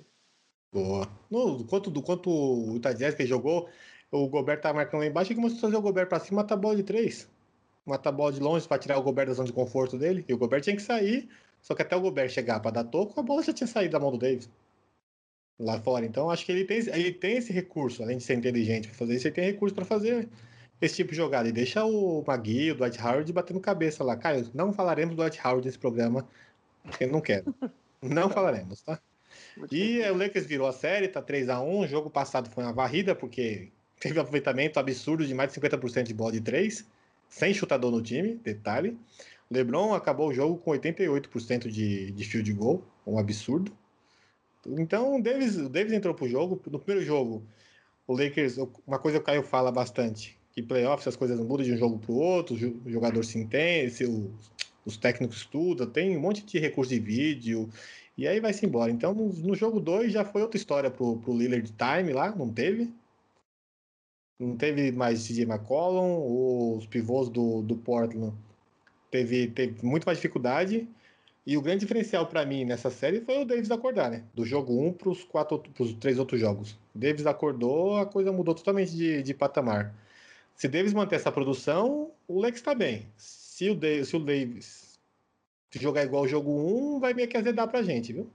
Boa. 0.72 1.08
No, 1.30 1.58
do 1.58 1.64
quanto, 1.64 1.90
do 1.90 2.02
quanto 2.02 2.28
o 2.30 2.80
que 3.16 3.26
jogou, 3.26 3.68
o 4.10 4.28
Gobert 4.28 4.60
tá 4.60 4.72
marcando 4.72 5.00
lá 5.00 5.06
embaixo 5.06 5.32
e 5.32 5.36
começou 5.36 5.58
a 5.58 5.60
trazer 5.60 5.76
o 5.76 5.82
Gobert 5.82 6.08
pra 6.08 6.18
cima, 6.18 6.42
matar 6.42 6.54
a 6.54 6.58
bola 6.58 6.76
de 6.76 6.82
três. 6.82 7.28
Matar 7.84 8.10
a 8.10 8.12
bola 8.12 8.32
de 8.32 8.40
longe 8.40 8.66
pra 8.66 8.78
tirar 8.78 8.98
o 8.98 9.02
Gobert 9.02 9.28
da 9.28 9.34
zona 9.34 9.46
de 9.46 9.52
conforto 9.52 9.96
dele. 9.96 10.24
E 10.28 10.34
o 10.34 10.38
Gobert 10.38 10.62
tinha 10.62 10.74
que 10.74 10.82
sair, 10.82 11.28
só 11.66 11.74
que 11.74 11.82
até 11.82 11.96
o 11.96 12.00
Gobert 12.00 12.30
chegar 12.30 12.60
pra 12.60 12.70
dar 12.70 12.84
toco, 12.84 13.18
a 13.18 13.22
bola 13.24 13.42
já 13.42 13.52
tinha 13.52 13.66
saído 13.66 13.90
da 13.90 13.98
mão 13.98 14.12
do 14.12 14.18
Davis. 14.18 14.48
Lá 15.58 15.80
fora. 15.80 16.06
Então 16.06 16.30
acho 16.30 16.46
que 16.46 16.52
ele 16.52 16.64
tem, 16.64 16.78
ele 16.78 17.12
tem 17.12 17.38
esse 17.38 17.52
recurso, 17.52 18.04
além 18.04 18.18
de 18.18 18.22
ser 18.22 18.34
inteligente 18.34 18.86
pra 18.86 18.96
fazer 18.96 19.16
isso, 19.16 19.26
ele 19.26 19.34
tem 19.34 19.44
recurso 19.46 19.74
pra 19.74 19.84
fazer 19.84 20.28
esse 20.80 20.94
tipo 20.94 21.10
de 21.10 21.16
jogada. 21.16 21.48
E 21.48 21.52
deixa 21.52 21.84
o 21.84 22.22
Magui, 22.24 22.70
o 22.70 22.76
Dwight 22.76 23.02
Howard 23.02 23.32
batendo 23.32 23.58
cabeça 23.58 24.04
lá. 24.04 24.16
Caio, 24.16 24.48
não 24.54 24.72
falaremos 24.72 25.16
do 25.16 25.22
Dwight 25.22 25.40
Howard 25.44 25.66
nesse 25.66 25.78
programa, 25.78 26.24
porque 26.84 27.02
eu 27.02 27.10
não 27.10 27.20
quero. 27.20 27.52
Não 28.00 28.30
falaremos, 28.30 28.82
tá? 28.82 29.00
E 29.72 30.02
o 30.02 30.16
Lakers 30.16 30.46
virou 30.46 30.68
a 30.68 30.72
série, 30.72 31.08
tá 31.08 31.20
3 31.20 31.48
a 31.48 31.60
1 31.60 31.80
O 31.80 31.86
jogo 31.88 32.08
passado 32.08 32.48
foi 32.48 32.62
uma 32.62 32.72
varrida, 32.72 33.12
porque 33.12 33.72
teve 33.98 34.16
um 34.16 34.22
aproveitamento 34.22 34.78
absurdo 34.78 35.26
de 35.26 35.34
mais 35.34 35.52
de 35.52 35.60
50% 35.60 36.04
de 36.04 36.14
bola 36.14 36.30
de 36.30 36.40
3, 36.42 36.86
sem 37.28 37.52
chutador 37.52 37.90
no 37.90 38.00
time, 38.00 38.36
detalhe. 38.36 38.96
LeBron 39.50 39.94
acabou 39.94 40.28
o 40.28 40.34
jogo 40.34 40.56
com 40.58 40.70
88% 40.72 41.68
de, 41.68 42.10
de 42.10 42.24
field 42.24 42.52
goal, 42.52 42.82
um 43.06 43.18
absurdo. 43.18 43.72
Então 44.66 45.16
o 45.16 45.22
Davis, 45.22 45.56
o 45.56 45.68
Davis 45.68 45.92
entrou 45.92 46.14
pro 46.14 46.28
jogo. 46.28 46.60
No 46.70 46.78
primeiro 46.78 47.06
jogo, 47.06 47.42
o 48.06 48.12
Lakers, 48.16 48.56
uma 48.86 48.98
coisa 48.98 49.18
que 49.18 49.22
o 49.22 49.26
Caio 49.26 49.42
fala 49.42 49.70
bastante, 49.70 50.36
que 50.52 50.62
playoffs 50.62 51.06
as 51.06 51.16
coisas 51.16 51.38
mudam 51.38 51.64
de 51.64 51.72
um 51.72 51.76
jogo 51.76 51.98
pro 51.98 52.14
outro, 52.14 52.54
o 52.56 52.58
jo- 52.58 52.80
o 52.84 52.90
jogador 52.90 53.24
se 53.24 53.38
entende, 53.38 54.04
o- 54.04 54.32
os 54.84 54.96
técnicos 54.96 55.38
estudam, 55.38 55.88
tem 55.88 56.16
um 56.16 56.20
monte 56.20 56.44
de 56.44 56.58
recurso 56.58 56.90
de 56.92 57.00
vídeo, 57.00 57.68
e 58.16 58.26
aí 58.26 58.40
vai-se 58.40 58.64
embora. 58.66 58.90
Então, 58.90 59.12
no, 59.14 59.28
no 59.32 59.54
jogo 59.54 59.78
2 59.80 60.12
já 60.12 60.24
foi 60.24 60.42
outra 60.42 60.56
história 60.56 60.90
pro, 60.90 61.18
pro 61.18 61.36
Lillard 61.36 61.72
Time 61.72 62.12
lá, 62.12 62.34
não 62.34 62.52
teve. 62.52 62.92
Não 64.38 64.56
teve 64.56 64.92
mais 64.92 65.24
DJ 65.26 65.44
McCollum, 65.44 66.76
os 66.76 66.86
pivôs 66.86 67.28
do, 67.30 67.62
do 67.62 67.76
Portland 67.76 68.34
teve, 69.10 69.48
teve 69.48 69.84
muito 69.84 70.04
mais 70.04 70.18
dificuldade. 70.18 70.88
E 71.46 71.56
o 71.56 71.62
grande 71.62 71.80
diferencial 71.80 72.26
para 72.26 72.44
mim 72.44 72.64
nessa 72.64 72.90
série 72.90 73.20
foi 73.20 73.38
o 73.38 73.44
Davis 73.44 73.70
acordar, 73.70 74.10
né? 74.10 74.24
Do 74.34 74.44
jogo 74.44 74.72
1 74.72 74.86
um 74.86 74.92
para 74.92 75.10
os 75.10 75.24
pros 75.74 75.94
três 75.94 76.18
outros 76.18 76.40
jogos. 76.40 76.76
Davis 76.92 77.24
acordou, 77.24 77.98
a 77.98 78.06
coisa 78.06 78.32
mudou 78.32 78.54
totalmente 78.54 78.90
de, 78.90 79.22
de 79.22 79.32
patamar. 79.32 79.94
Se 80.56 80.66
Davis 80.66 80.92
manter 80.92 81.16
essa 81.16 81.30
produção, 81.30 82.10
o 82.26 82.40
Lex 82.40 82.58
está 82.58 82.74
bem. 82.74 83.06
Se 83.16 83.70
o, 83.70 83.74
Davis, 83.76 84.08
se 84.08 84.16
o 84.16 84.20
Davis 84.20 84.98
jogar 85.70 86.02
igual 86.02 86.24
o 86.24 86.28
jogo 86.28 86.50
1, 86.96 87.00
vai 87.00 87.14
meio 87.14 87.28
que 87.28 87.36
azedar 87.36 87.68
pra 87.68 87.82
gente, 87.82 88.12
viu? 88.12 88.28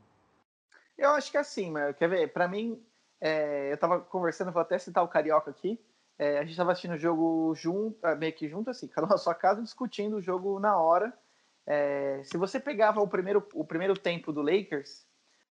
Eu 0.97 1.09
acho 1.11 1.31
que 1.31 1.37
é 1.37 1.39
assim, 1.39 1.71
mas 1.71 1.95
quer 1.97 2.07
ver? 2.07 2.31
Pra 2.31 2.47
mim, 2.47 2.79
é, 3.19 3.73
eu 3.73 3.77
tava 3.77 3.99
conversando, 3.99 4.51
vou 4.51 4.61
até 4.61 4.77
citar 4.77 5.03
o 5.03 5.07
Carioca 5.07 5.49
aqui. 5.49 5.79
É, 6.17 6.39
a 6.39 6.43
gente 6.43 6.55
tava 6.55 6.71
assistindo 6.71 6.93
o 6.93 6.97
jogo 6.99 7.53
junto, 7.55 7.97
ah, 8.05 8.15
meio 8.15 8.33
que 8.33 8.47
junto, 8.47 8.69
assim, 8.69 8.87
cada 8.89 9.07
um 9.07 9.09
na 9.09 9.17
sua 9.17 9.35
casa, 9.35 9.61
discutindo 9.61 10.15
o 10.17 10.21
jogo 10.21 10.59
na 10.59 10.77
hora. 10.77 11.13
É, 11.65 12.21
se 12.23 12.37
você 12.37 12.59
pegava 12.59 13.01
o 13.01 13.07
primeiro, 13.07 13.47
o 13.53 13.63
primeiro 13.63 13.93
tempo 13.97 14.33
do 14.33 14.41
Lakers, 14.41 15.05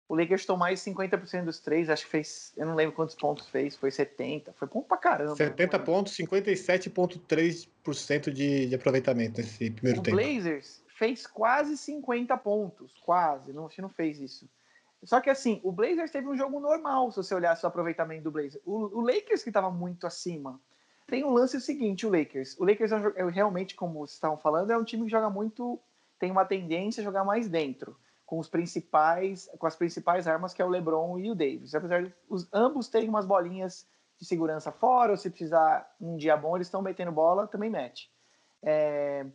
o 0.07 0.15
Lakers 0.15 0.43
tomou 0.45 0.59
mais 0.61 0.79
50% 0.81 1.45
dos 1.45 1.59
três, 1.59 1.87
acho 1.87 2.05
que 2.05 2.09
fez, 2.09 2.51
eu 2.57 2.65
não 2.65 2.73
lembro 2.73 2.95
quantos 2.95 3.13
pontos 3.13 3.47
fez, 3.47 3.75
foi 3.75 3.91
70, 3.91 4.51
foi 4.53 4.67
ponto 4.67 4.87
pra 4.87 4.97
caramba. 4.97 5.35
70 5.35 5.77
Foi- 5.77 5.85
pontos, 5.85 6.17
57,3% 6.17 8.33
de, 8.33 8.65
de 8.67 8.73
aproveitamento 8.75 9.39
nesse 9.39 9.69
primeiro 9.69 9.99
O 9.99 10.03
tempo. 10.03 10.17
Blazers 10.17 10.83
fez 10.87 11.27
quase 11.27 11.77
50 11.77 12.35
pontos, 12.37 12.91
quase, 13.05 13.53
não, 13.53 13.69
não 13.77 13.89
fez 13.89 14.19
isso. 14.19 14.49
Só 15.03 15.21
que 15.21 15.29
assim, 15.29 15.61
o 15.63 15.71
Blazers 15.71 16.11
teve 16.11 16.27
um 16.27 16.35
jogo 16.35 16.59
normal, 16.59 17.11
se 17.11 17.17
você 17.17 17.33
olhasse 17.33 17.63
o 17.65 17.67
aproveitamento 17.67 18.23
do 18.23 18.31
Blazers. 18.31 18.61
O, 18.65 18.99
o 18.99 19.01
Lakers 19.01 19.43
que 19.43 19.49
estava 19.49 19.71
muito 19.71 20.05
acima. 20.05 20.59
Tem 21.07 21.23
um 21.23 21.31
lance 21.31 21.59
seguinte, 21.59 22.05
o 22.05 22.11
Lakers. 22.11 22.59
O 22.59 22.65
Lakers 22.65 22.91
é, 22.91 23.13
é 23.15 23.25
realmente, 23.29 23.75
como 23.75 23.99
vocês 23.99 24.15
estavam 24.15 24.37
falando, 24.37 24.71
é 24.71 24.77
um 24.77 24.83
time 24.83 25.05
que 25.05 25.11
joga 25.11 25.29
muito, 25.29 25.79
tem 26.19 26.29
uma 26.29 26.45
tendência 26.45 27.01
a 27.01 27.03
jogar 27.03 27.23
mais 27.23 27.47
dentro, 27.47 27.97
com 28.25 28.37
os 28.37 28.47
principais, 28.47 29.49
com 29.57 29.65
as 29.65 29.75
principais 29.75 30.27
armas 30.27 30.53
que 30.53 30.61
é 30.61 30.65
o 30.65 30.69
LeBron 30.69 31.17
e 31.17 31.31
o 31.31 31.35
Davis. 31.35 31.73
Apesar 31.73 32.03
de 32.03 32.13
os, 32.29 32.47
ambos 32.53 32.89
terem 32.89 33.09
umas 33.09 33.25
bolinhas 33.25 33.87
de 34.19 34.25
segurança 34.25 34.71
fora, 34.71 35.11
ou 35.11 35.17
se 35.17 35.29
precisar 35.29 35.89
um 35.99 36.17
dia 36.17 36.35
bom, 36.35 36.55
eles 36.55 36.67
estão 36.67 36.81
metendo 36.81 37.11
bola, 37.11 37.47
também 37.47 37.69
mete. 37.69 38.11
É, 38.61 39.25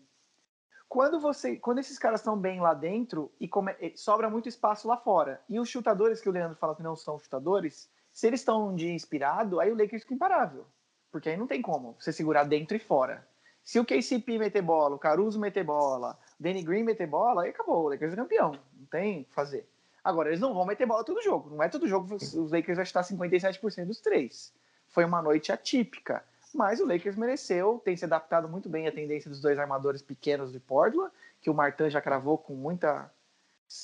quando 0.89 1.19
você 1.19 1.57
quando 1.57 1.79
esses 1.79 1.99
caras 1.99 2.21
estão 2.21 2.37
bem 2.39 2.61
lá 2.61 2.75
dentro 2.75 3.31
e 3.41 3.49
come- 3.49 3.75
sobra 3.97 4.31
muito 4.31 4.49
espaço 4.49 4.87
lá 4.87 4.97
fora 4.97 5.41
e 5.49 5.59
os 5.59 5.69
chutadores 5.69 6.21
que 6.21 6.29
o 6.29 6.33
Leandro 6.33 6.57
fala 6.57 6.75
que 6.77 6.83
não 6.83 6.95
são 6.95 7.19
chutadores 7.19 7.91
se 8.13 8.27
eles 8.27 8.41
estão 8.41 8.69
um 8.69 8.75
dia 8.75 8.93
inspirado 8.93 9.59
aí 9.61 9.73
o 9.73 9.77
Lakers 9.77 10.03
fica 10.03 10.15
imparável 10.15 10.67
porque 11.11 11.29
aí 11.31 11.37
não 11.37 11.47
tem 11.47 11.63
como 11.63 11.97
você 11.99 12.13
segurar 12.13 12.45
dentro 12.45 12.77
e 12.77 12.81
fora. 12.81 13.27
Se 13.63 13.79
o 13.81 13.85
KCP 13.85 14.39
meter 14.39 14.63
bola 14.63 14.95
o 14.95 14.99
Caruso 14.99 15.41
meter 15.41 15.65
bola 15.65 16.19
o 16.39 16.43
Danny 16.43 16.63
Green 16.63 16.83
meter 16.83 17.07
bola 17.07 17.43
aí 17.45 17.51
acabou 17.51 17.85
o 17.85 17.89
Lakers 17.89 18.13
é 18.13 18.17
campeão 18.17 18.53
não 18.79 18.87
tem 18.87 19.23
o 19.23 19.25
que 19.25 19.33
fazer. 19.35 19.69
Agora 20.03 20.29
eles 20.29 20.41
não 20.41 20.53
vão 20.53 20.67
meter 20.67 20.87
bola 20.87 21.03
todo 21.05 21.23
jogo 21.23 21.51
não 21.51 21.63
é 21.63 21.69
todo 21.69 21.89
jogo 21.89 22.15
os 22.15 22.53
Lakers 22.53 22.77
vai 22.77 22.85
estar 22.85 23.03
57% 23.03 23.87
dos 23.87 24.01
três. 24.01 24.53
Foi 24.89 25.05
uma 25.05 25.23
noite 25.23 25.51
atípica 25.51 26.23
mas 26.55 26.81
o 26.81 26.87
Lakers 26.87 27.17
mereceu, 27.17 27.81
tem 27.85 27.97
se 27.97 28.05
adaptado 28.05 28.49
muito 28.49 28.69
bem 28.69 28.87
à 28.87 28.93
tendência 28.93 29.29
dos 29.29 29.41
dois 29.41 29.59
armadores 29.59 30.01
pequenos 30.03 30.53
de 30.53 30.61
Portland, 30.61 31.11
que 31.41 31.51
o 31.51 31.55
Martin 31.55 31.91
já 31.91 32.01
cravou 32.01 32.39
com 32.39 32.55
muita, 32.55 33.11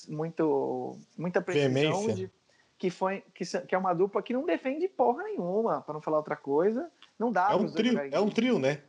muito, 0.09 0.97
muita 1.17 1.41
precisão, 1.41 2.07
de, 2.15 2.31
que, 2.79 2.91
foi, 2.91 3.23
que, 3.35 3.45
que 3.45 3.75
é 3.75 3.79
uma 3.79 3.93
dupla 3.93 4.23
que 4.23 4.33
não 4.33 4.45
defende 4.47 4.89
porra 4.89 5.25
nenhuma, 5.25 5.81
para 5.83 5.95
não 5.95 6.01
falar 6.01 6.19
outra 6.19 6.37
coisa. 6.37 6.91
Não 7.19 7.31
dá 7.31 7.49
É 7.53 7.55
um 7.57 7.71
trio, 7.71 7.99
é 7.99 8.21
um 8.21 8.31
trio, 8.31 8.59
né? 8.59 8.83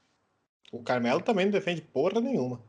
O 0.71 0.81
Carmelo 0.81 1.21
também 1.21 1.45
não 1.45 1.51
defende 1.51 1.81
porra 1.81 2.21
nenhuma. 2.21 2.61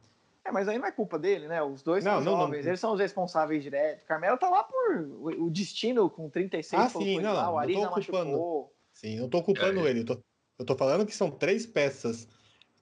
É, 0.44 0.50
mas 0.50 0.66
aí 0.66 0.76
não 0.76 0.86
é 0.86 0.90
culpa 0.90 1.16
dele, 1.20 1.46
né? 1.46 1.62
Os 1.62 1.82
dois 1.84 2.04
Não, 2.04 2.14
são 2.14 2.20
não, 2.24 2.32
não. 2.32 2.40
jovens, 2.46 2.66
eles 2.66 2.80
são 2.80 2.92
os 2.94 2.98
responsáveis 2.98 3.62
diretos. 3.62 4.02
O 4.02 4.08
Carmelo 4.08 4.36
tá 4.36 4.50
lá 4.50 4.64
por 4.64 4.96
o, 4.98 5.44
o 5.44 5.50
destino 5.50 6.10
com 6.10 6.28
36 6.28 6.82
Ah, 6.82 6.88
sim, 6.88 7.20
não, 7.20 7.32
lá, 7.32 7.44
não, 7.44 7.54
o 7.54 7.60
não 7.60 7.90
culpando. 7.92 8.30
machucou. 8.32 8.74
Sim, 8.92 9.20
não 9.20 9.28
tô 9.28 9.40
culpando 9.40 9.86
É. 9.86 9.90
ele. 9.90 10.00
Eu 10.00 10.04
tô, 10.06 10.18
eu 10.62 10.66
tô 10.66 10.76
falando 10.76 11.04
que 11.04 11.14
são 11.14 11.30
três 11.30 11.66
peças 11.66 12.28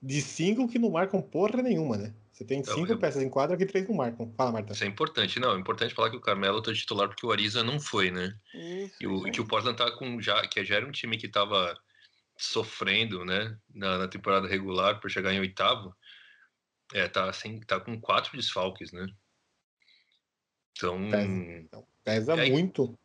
de 0.03 0.21
cinco 0.21 0.69
que 0.69 0.79
não 0.79 0.91
marcam 0.91 1.21
porra 1.21 1.63
nenhuma, 1.63 1.97
né? 1.97 2.15
Você 2.31 2.45
tem 2.45 2.61
Então, 2.61 2.75
cinco 2.75 2.93
eu- 2.93 2.99
peças 2.99 3.23
em 3.23 3.29
quadra 3.29 3.57
que 3.57 3.67
três 3.67 3.89
não 3.89 3.95
marcam. 3.95 4.33
Fala, 4.37 4.53
Marta. 4.53 4.73
Isso 4.73 4.85
é 4.85 4.87
importante. 4.87 5.39
Não, 5.41 5.55
é 5.55 5.59
importante 5.59 5.95
falar 5.95 6.11
que 6.11 6.17
o 6.17 6.21
Carmelo 6.21 6.63
tá 6.63 6.73
titular 6.73 7.09
porque 7.09 7.27
o 7.27 7.33
Ariza 7.33 7.63
não 7.63 7.81
foi, 7.81 8.11
né? 8.11 8.35
Isso, 8.55 8.97
E 9.01 9.07
o, 9.07 9.31
que 9.31 9.41
o 9.41 9.47
Portland 9.47 9.77
tá 9.77 9.91
com 9.91 10.21
já 10.21 10.47
que 10.47 10.65
já 10.65 10.77
era 10.77 10.87
um 10.87 10.91
time 10.91 11.17
que 11.19 11.29
tava 11.29 11.79
sofrendo, 12.37 13.25
né, 13.25 13.57
na, 13.75 13.99
na 13.99 14.09
temporada 14.09 14.49
regular 14.49 15.01
por 15.01 15.11
chegar 15.11 15.33
em 15.33 15.41
oitavo. 15.41 15.95
É, 16.95 17.07
tá 17.09 17.29
assim, 17.29 17.61
tá 17.61 17.79
com 17.79 18.01
quatro 18.01 18.37
desfalques, 18.37 18.91
né? 18.93 19.07
Então, 20.73 21.09
Pesa. 21.11 21.85
Pesa 22.03 22.37
E 22.37 22.41
aí? 22.41 22.51
muito. 22.51 22.99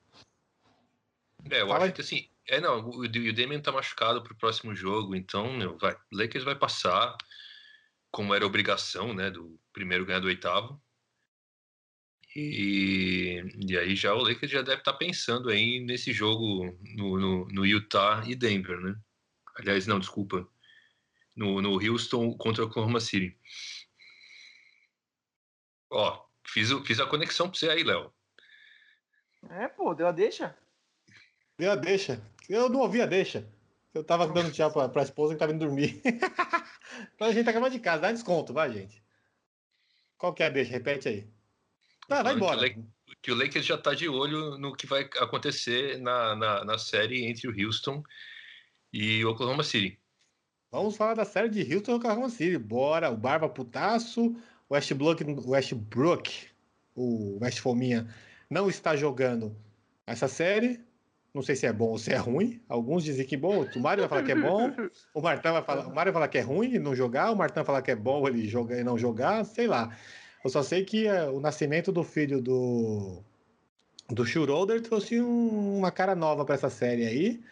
é, 1.51 1.61
eu 1.61 1.67
Fala 1.67 1.79
aí. 1.83 1.85
acho 1.89 1.95
que 1.95 2.01
assim, 2.01 2.29
é 2.47 2.59
não, 2.61 2.87
o, 2.89 2.99
o 3.01 3.33
Damian 3.33 3.61
tá 3.61 3.71
machucado 3.71 4.21
pro 4.23 4.35
próximo 4.35 4.75
jogo, 4.75 5.15
então, 5.15 5.51
meu, 5.57 5.77
vai, 5.77 5.95
Lakers 6.11 6.43
vai 6.43 6.55
passar 6.55 7.15
como 8.11 8.33
era 8.33 8.45
obrigação, 8.45 9.13
né, 9.13 9.29
do 9.29 9.59
primeiro 9.73 10.05
ganhar 10.05 10.19
do 10.19 10.27
oitavo. 10.27 10.81
E, 12.35 13.41
e 13.65 13.77
aí 13.77 13.95
já 13.95 14.13
o 14.13 14.21
Lakers 14.21 14.51
já 14.51 14.61
deve 14.61 14.79
estar 14.79 14.93
pensando 14.93 15.49
aí 15.49 15.79
nesse 15.79 16.11
jogo 16.11 16.77
no, 16.95 17.17
no, 17.17 17.47
no 17.47 17.65
Utah 17.65 18.23
e 18.25 18.35
Denver, 18.35 18.79
né? 18.79 18.95
Aliás, 19.57 19.87
não, 19.87 19.99
desculpa. 19.99 20.47
No, 21.35 21.61
no 21.61 21.73
Houston 21.81 22.35
contra 22.37 22.63
o 22.63 22.67
Oklahoma 22.67 22.99
City. 22.99 23.37
Ó, 25.89 26.25
fiz, 26.45 26.69
fiz 26.85 26.99
a 26.99 27.05
conexão 27.05 27.49
pra 27.49 27.57
você 27.57 27.69
aí, 27.69 27.83
Léo. 27.83 28.13
É, 29.49 29.67
pô, 29.67 29.93
deu 29.93 30.07
a 30.07 30.11
deixa. 30.11 30.57
Deu 31.57 31.71
a 31.71 31.75
deixa. 31.75 32.21
Eu 32.49 32.69
não 32.69 32.81
ouvi 32.81 33.01
a 33.01 33.05
deixa. 33.05 33.47
Eu 33.93 34.03
tava 34.03 34.27
dando 34.27 34.51
tchau 34.51 34.71
pra, 34.71 34.89
pra 34.89 35.03
esposa 35.03 35.33
que 35.33 35.39
tava 35.39 35.53
indo 35.53 35.65
dormir. 35.65 36.01
então 37.15 37.27
a 37.27 37.31
gente 37.31 37.45
tá 37.45 37.51
acabando 37.51 37.71
de 37.71 37.79
casa, 37.79 38.01
dá 38.01 38.11
desconto, 38.11 38.53
vai, 38.53 38.71
gente. 38.71 39.03
Qual 40.17 40.33
que 40.33 40.43
é 40.43 40.47
a 40.47 40.49
deixa? 40.49 40.71
Repete 40.71 41.07
aí. 41.07 41.29
Tá, 42.07 42.21
vai 42.21 42.33
embora. 42.33 42.69
Que 42.69 42.79
o, 42.79 42.85
que 43.21 43.31
o 43.31 43.35
Lakers 43.35 43.65
já 43.65 43.77
tá 43.77 43.93
de 43.93 44.09
olho 44.09 44.57
no 44.57 44.75
que 44.75 44.85
vai 44.85 45.03
acontecer 45.03 45.97
na, 45.99 46.35
na, 46.35 46.65
na 46.65 46.77
série 46.77 47.25
entre 47.25 47.47
o 47.47 47.65
Houston 47.65 48.03
e 48.91 49.23
o 49.23 49.31
Oklahoma 49.31 49.63
City. 49.63 49.99
Vamos 50.71 50.97
falar 50.97 51.13
da 51.13 51.25
série 51.25 51.49
de 51.49 51.73
Houston 51.73 51.93
e 51.93 51.95
Oklahoma 51.95 52.29
City. 52.29 52.57
Bora, 52.57 53.09
o 53.09 53.17
Barba 53.17 53.47
Putaço, 53.47 54.35
o 54.67 54.73
Westbrook, 54.73 55.23
Westbrook 55.23 56.49
o 56.95 57.37
West 57.41 57.59
Fominha, 57.59 58.07
não 58.49 58.69
está 58.69 58.95
jogando 58.95 59.55
essa 60.07 60.27
série. 60.27 60.79
Não 61.35 61.41
sei 61.41 61.53
se 61.53 61.65
é 61.65 61.73
bom 61.73 61.89
ou 61.89 61.97
se 61.97 62.13
é 62.13 62.15
ruim. 62.15 62.61
Alguns 62.69 63.03
dizem 63.03 63.25
que 63.25 63.35
é 63.35 63.37
bom. 63.37 63.67
O 63.75 63.79
Mário 63.81 64.03
vai 64.03 64.07
falar 64.07 64.23
que 64.23 64.31
é 64.31 64.35
bom. 64.35 64.71
O 65.13 65.19
Martão 65.19 65.51
vai 65.51 65.61
falar, 65.61 65.85
o 65.85 65.93
Mário 65.93 66.13
vai 66.13 66.21
falar 66.21 66.27
que 66.29 66.37
é 66.37 66.41
ruim 66.41 66.75
e 66.75 66.79
não 66.79 66.95
jogar. 66.95 67.29
O 67.29 67.35
Martão 67.35 67.61
vai 67.61 67.65
falar 67.65 67.81
que 67.81 67.91
é 67.91 67.95
bom 67.95 68.25
ele 68.25 68.47
jogar 68.47 68.79
e 68.79 68.85
não 68.85 68.97
jogar. 68.97 69.43
Sei 69.43 69.67
lá. 69.67 69.93
Eu 70.45 70.49
só 70.49 70.63
sei 70.63 70.85
que 70.85 71.09
uh, 71.09 71.35
o 71.35 71.41
nascimento 71.41 71.91
do 71.91 72.05
filho 72.05 72.41
do 72.41 73.21
do 74.09 74.25
Schroeder 74.25 74.81
trouxe 74.81 75.21
um, 75.21 75.77
uma 75.77 75.91
cara 75.91 76.15
nova 76.15 76.45
para 76.45 76.55
essa 76.55 76.69
série 76.69 77.05
aí. 77.05 77.43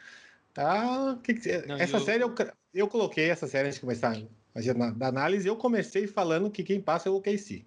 Tá? 0.53 1.19
Que 1.21 1.34
que, 1.34 1.67
não, 1.67 1.75
essa 1.75 1.97
eu... 1.97 1.99
série 1.99 2.23
eu, 2.23 2.34
eu 2.73 2.88
coloquei 2.88 3.29
essa 3.29 3.47
série 3.47 3.67
antes 3.67 3.79
de 3.79 3.81
começar 3.81 4.15
a 4.15 4.91
da 4.93 5.07
análise. 5.07 5.45
Eu 5.45 5.57
comecei 5.57 6.07
falando 6.07 6.49
que 6.49 6.63
quem 6.63 6.79
passa 6.79 7.09
é 7.09 7.11
o 7.11 7.19
KC. 7.19 7.65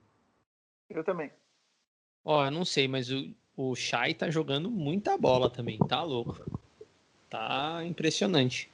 Eu 0.89 1.05
também. 1.05 1.31
Ó, 2.25 2.47
eu 2.47 2.51
não 2.51 2.65
sei, 2.65 2.89
mas 2.89 3.11
o, 3.11 3.35
o 3.57 3.75
Shai 3.75 4.15
tá 4.15 4.31
jogando 4.31 4.71
muita 4.71 5.17
bola 5.17 5.49
também, 5.49 5.79
tá 5.79 6.03
louco. 6.03 6.39
Tá 7.31 7.83
impressionante. 7.85 8.69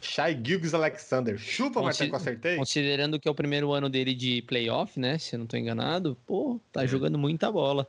Shai 0.00 0.38
Gilgis 0.42 0.72
Alexander. 0.72 1.38
Chupa, 1.38 1.80
Consi 1.80 1.84
Marcelo, 1.84 2.10
que 2.10 2.14
eu 2.14 2.20
acertei. 2.20 2.56
Considerando 2.56 3.20
que 3.20 3.28
é 3.28 3.30
o 3.30 3.34
primeiro 3.34 3.72
ano 3.72 3.88
dele 3.88 4.14
de 4.14 4.42
playoff, 4.42 4.98
né? 4.98 5.18
Se 5.18 5.34
eu 5.34 5.40
não 5.40 5.46
tô 5.46 5.56
enganado, 5.56 6.16
pô, 6.26 6.58
tá 6.72 6.84
é. 6.84 6.86
jogando 6.86 7.18
muita 7.18 7.52
bola. 7.52 7.86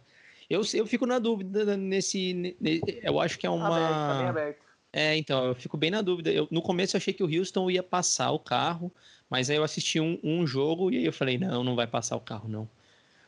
Eu, 0.49 0.62
eu 0.74 0.86
fico 0.86 1.05
na 1.05 1.18
dúvida 1.18 1.78
nesse. 1.78 2.57
Eu 3.01 3.22
acho 3.22 3.39
que 3.39 3.47
é 3.47 3.49
uma. 3.49 3.68
Aberto, 3.68 3.93
tá 3.93 4.18
bem 4.18 4.28
aberto. 4.28 4.72
É, 4.93 5.16
então, 5.16 5.45
eu 5.45 5.55
fico 5.55 5.78
bem 5.78 5.89
na 5.89 6.01
dúvida. 6.01 6.30
Eu, 6.30 6.47
no 6.51 6.62
começo 6.62 6.95
eu 6.95 6.97
achei 6.97 7.14
que 7.14 7.24
o 7.24 7.39
Houston 7.39 7.72
ia 7.72 7.82
passar 7.82 8.32
o 8.32 8.39
carro, 8.39 8.91
mas 9.30 9.49
aí 9.49 9.55
eu 9.55 9.64
assisti 9.64 10.01
um, 10.01 10.20
um 10.22 10.45
jogo 10.45 10.91
e 10.91 10.97
aí 10.97 11.05
eu 11.05 11.14
falei, 11.14 11.38
não, 11.38 11.64
não 11.64 11.76
vai 11.76 11.88
passar 11.88 12.18
o 12.18 12.20
carro, 12.20 12.49
não. 12.49 12.68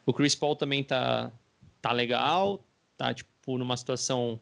O 0.05 0.13
Chris 0.13 0.35
Paul 0.35 0.57
também 0.57 0.83
tá, 0.83 1.31
tá 1.81 1.93
legal, 1.93 2.59
tá, 2.97 3.13
tipo, 3.13 3.57
numa 3.57 3.77
situação 3.77 4.39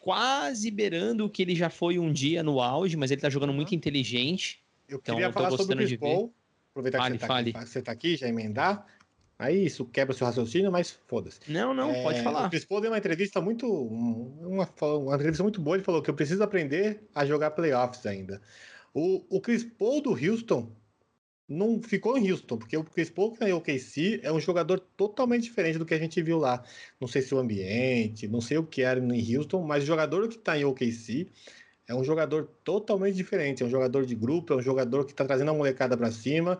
quase 0.00 0.70
beirando 0.70 1.24
o 1.24 1.30
que 1.30 1.42
ele 1.42 1.54
já 1.54 1.70
foi 1.70 1.98
um 1.98 2.12
dia 2.12 2.42
no 2.42 2.60
auge, 2.60 2.96
mas 2.96 3.10
ele 3.10 3.20
tá 3.20 3.30
jogando 3.30 3.52
muito 3.52 3.74
inteligente. 3.74 4.62
Eu 4.88 4.98
então, 4.98 5.14
queria 5.14 5.28
eu 5.28 5.32
falar 5.32 5.50
sobre 5.50 5.74
o 5.74 5.86
Chris 5.86 5.96
Paul, 5.98 6.34
aproveitar 6.70 6.98
fale, 6.98 7.14
que 7.14 7.18
você 7.18 7.26
tá, 7.26 7.38
aqui, 7.38 7.70
você 7.70 7.82
tá, 7.82 7.92
aqui, 7.92 8.16
já 8.16 8.28
emendar. 8.28 8.86
Aí 9.38 9.64
isso 9.64 9.84
quebra 9.84 10.14
seu 10.14 10.26
raciocínio, 10.26 10.70
mas 10.70 10.90
foda-se. 11.06 11.40
Não, 11.48 11.74
não, 11.74 11.90
é, 11.90 12.02
pode 12.02 12.22
falar. 12.22 12.46
O 12.46 12.50
Chris 12.50 12.64
Paul 12.64 12.80
deu 12.80 12.90
uma 12.90 12.98
entrevista 12.98 13.40
muito. 13.40 13.66
Uma, 13.66 14.68
uma 14.80 15.14
entrevista 15.16 15.42
muito 15.42 15.60
boa. 15.60 15.76
Ele 15.76 15.84
falou 15.84 16.00
que 16.00 16.08
eu 16.08 16.14
preciso 16.14 16.42
aprender 16.42 17.02
a 17.14 17.24
jogar 17.26 17.50
playoffs 17.50 18.06
ainda. 18.06 18.40
O, 18.92 19.24
o 19.28 19.40
Chris 19.40 19.64
Paul 19.64 20.00
do 20.00 20.10
Houston 20.10 20.70
não 21.48 21.82
ficou 21.82 22.16
em 22.16 22.30
Houston, 22.30 22.56
porque 22.56 22.76
o 22.76 22.84
Chris 22.84 23.10
Paul 23.10 23.36
na 23.38 23.54
OKC 23.54 24.20
é 24.22 24.32
um 24.32 24.40
jogador 24.40 24.80
totalmente 24.80 25.42
diferente 25.42 25.78
do 25.78 25.84
que 25.84 25.94
a 25.94 25.98
gente 25.98 26.22
viu 26.22 26.38
lá. 26.38 26.64
Não 27.00 27.06
sei 27.06 27.22
se 27.22 27.34
o 27.34 27.38
ambiente, 27.38 28.26
não 28.28 28.40
sei 28.40 28.58
o 28.58 28.64
que 28.64 28.82
era 28.82 28.98
em 28.98 29.36
Houston, 29.36 29.62
mas 29.62 29.82
o 29.82 29.86
jogador 29.86 30.28
que 30.28 30.36
está 30.36 30.58
em 30.58 30.64
OKC 30.64 31.28
é 31.86 31.94
um 31.94 32.02
jogador 32.02 32.48
totalmente 32.64 33.14
diferente. 33.14 33.62
É 33.62 33.66
um 33.66 33.70
jogador 33.70 34.06
de 34.06 34.14
grupo, 34.14 34.54
é 34.54 34.56
um 34.56 34.62
jogador 34.62 35.04
que 35.04 35.12
está 35.12 35.24
trazendo 35.24 35.50
a 35.50 35.54
molecada 35.54 35.96
para 35.96 36.10
cima. 36.10 36.58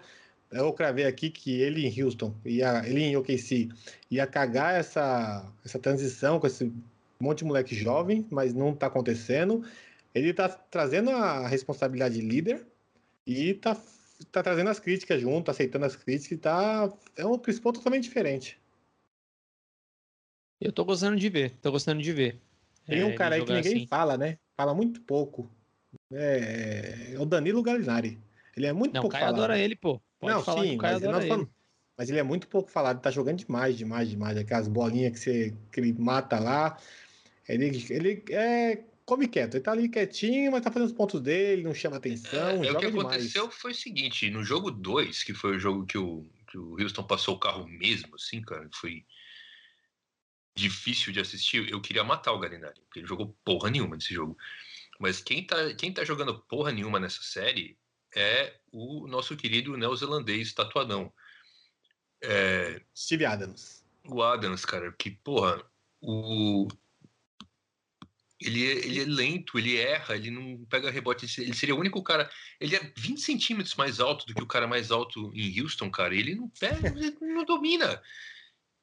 Eu 0.51 0.73
cravei 0.73 1.07
aqui 1.07 1.31
que 1.31 1.61
ele 1.61 1.87
em 1.87 2.03
Houston, 2.03 2.35
ia, 2.45 2.87
ele 2.87 3.01
em 3.01 3.17
OKC, 3.17 3.71
ia 4.11 4.27
cagar 4.27 4.79
essa, 4.79 5.51
essa 5.65 5.79
transição 5.79 6.39
com 6.39 6.47
esse 6.47 6.71
monte 7.19 7.39
de 7.39 7.45
moleque 7.45 7.75
jovem, 7.75 8.27
mas 8.31 8.53
não 8.55 8.73
está 8.73 8.87
acontecendo. 8.87 9.65
Ele 10.15 10.31
está 10.31 10.49
trazendo 10.49 11.11
a 11.11 11.49
responsabilidade 11.49 12.15
de 12.15 12.21
líder 12.21 12.65
e 13.27 13.51
está 13.51 13.75
tá 14.31 14.43
trazendo 14.43 14.71
as 14.71 14.79
críticas 14.79 15.21
junto, 15.21 15.51
aceitando 15.51 15.85
as 15.85 15.97
críticas 15.97 16.33
e 16.33 16.41
tá. 16.41 16.93
É 17.17 17.25
um 17.25 17.39
principal 17.39 17.73
totalmente 17.73 18.05
diferente. 18.05 18.61
Eu 20.61 20.73
tô 20.73 20.85
gostando 20.85 21.17
de 21.17 21.29
ver, 21.29 21.57
tô 21.61 21.71
gostando 21.71 22.03
de 22.03 22.13
ver. 22.13 22.41
Tem 22.87 23.05
um 23.05 23.11
é, 23.11 23.15
cara 23.15 23.35
aí 23.37 23.45
que 23.45 23.53
ninguém 23.53 23.77
assim. 23.77 23.87
fala, 23.87 24.17
né? 24.17 24.39
Fala 24.57 24.75
muito 24.75 25.01
pouco. 25.03 25.51
É, 26.13 27.13
é 27.15 27.19
o 27.19 27.25
Danilo 27.25 27.63
Galinari. 27.63 28.19
Ele 28.57 28.67
é 28.67 28.73
muito 28.73 28.95
não, 28.95 29.03
pouco 29.03 29.17
o 29.17 29.19
Caio 29.19 29.27
falado. 29.27 29.43
adora 29.43 29.59
ele, 29.59 29.75
pô. 29.75 30.01
Pode 30.19 30.33
não, 30.33 30.43
sim, 30.43 30.77
mas, 30.77 31.03
falando, 31.03 31.51
mas, 31.99 32.09
ele 32.09 32.19
é 32.19 32.23
muito 32.23 32.47
pouco 32.47 32.71
falado. 32.71 33.01
Tá 33.01 33.11
jogando 33.11 33.39
demais, 33.39 33.77
demais, 33.77 34.09
demais. 34.09 34.39
Aquelas 34.39 34.69
bolinhas 34.69 35.13
que, 35.13 35.19
você, 35.19 35.55
que 35.73 35.81
ele 35.81 35.93
mata 35.93 36.39
lá. 36.39 36.79
Ele, 37.49 37.67
ele 37.91 38.25
é 38.31 38.85
come 39.05 39.29
quieto. 39.29 39.55
Ele 39.55 39.63
tá 39.63 39.73
ali 39.73 39.89
quietinho, 39.89 40.53
mas 40.53 40.63
tá 40.63 40.71
fazendo 40.71 40.89
os 40.89 40.95
pontos 40.95 41.21
dele, 41.21 41.63
não 41.63 41.75
chama 41.75 41.97
atenção. 41.97 42.65
É, 42.65 42.69
é 42.69 42.73
o 42.73 42.79
que 42.79 42.87
demais. 42.87 43.07
aconteceu 43.07 43.51
foi 43.51 43.73
o 43.73 43.75
seguinte: 43.75 44.31
no 44.31 44.43
jogo 44.43 44.71
2, 44.71 45.23
que 45.23 45.35
foi 45.35 45.57
o 45.57 45.61
jogo 45.61 45.87
que 45.87 45.99
o, 45.99 46.29
que 46.49 46.59
o 46.59 46.81
Houston 46.81 47.03
passou 47.03 47.37
o 47.37 47.39
carro 47.39 47.67
mesmo, 47.67 48.15
assim, 48.15 48.41
cara, 48.41 48.69
foi 48.73 49.05
difícil 50.55 51.13
de 51.13 51.21
assistir. 51.21 51.69
Eu 51.71 51.81
queria 51.81 52.05
matar 52.05 52.33
o 52.33 52.39
Garinari, 52.39 52.81
porque 52.83 53.01
ele 53.01 53.07
jogou 53.07 53.37
porra 53.45 53.71
nenhuma 53.71 53.97
nesse 53.97 54.15
jogo. 54.15 54.37
Mas 54.99 55.21
quem 55.21 55.45
tá, 55.45 55.75
quem 55.75 55.93
tá 55.93 56.05
jogando 56.05 56.39
porra 56.39 56.71
nenhuma 56.71 57.01
nessa 57.01 57.23
série 57.23 57.77
é 58.15 58.55
o 58.71 59.07
nosso 59.09 59.37
querido 59.37 59.77
neozelandês 59.77 60.53
tatuadão. 60.53 61.13
É... 62.23 62.81
Steve 62.97 63.25
Adams. 63.25 63.85
O 64.07 64.23
Adams, 64.23 64.65
cara, 64.65 64.93
que, 64.93 65.11
porra, 65.11 65.65
o, 66.01 66.69
ele 68.45 68.67
é, 68.67 68.87
ele 68.87 69.01
é 69.01 69.05
lento, 69.05 69.59
ele 69.59 69.77
erra, 69.77 70.15
ele 70.15 70.31
não 70.31 70.65
pega 70.67 70.91
rebote. 70.91 71.27
Ele 71.41 71.55
seria 71.55 71.75
o 71.75 71.79
único 71.79 72.03
cara. 72.03 72.29
Ele 72.61 72.77
é 72.77 72.93
20 72.97 73.21
centímetros 73.21 73.75
mais 73.75 74.01
alto 74.01 74.27
do 74.27 74.35
que 74.35 74.43
o 74.43 74.47
cara 74.47 74.67
mais 74.67 74.91
alto 74.91 75.33
em 75.35 75.61
Houston, 75.61 75.91
cara. 75.91 76.15
Ele 76.15 76.35
não 76.35 76.49
pega, 76.49 76.89
ele 76.97 77.17
não 77.21 77.45
domina. 77.45 78.01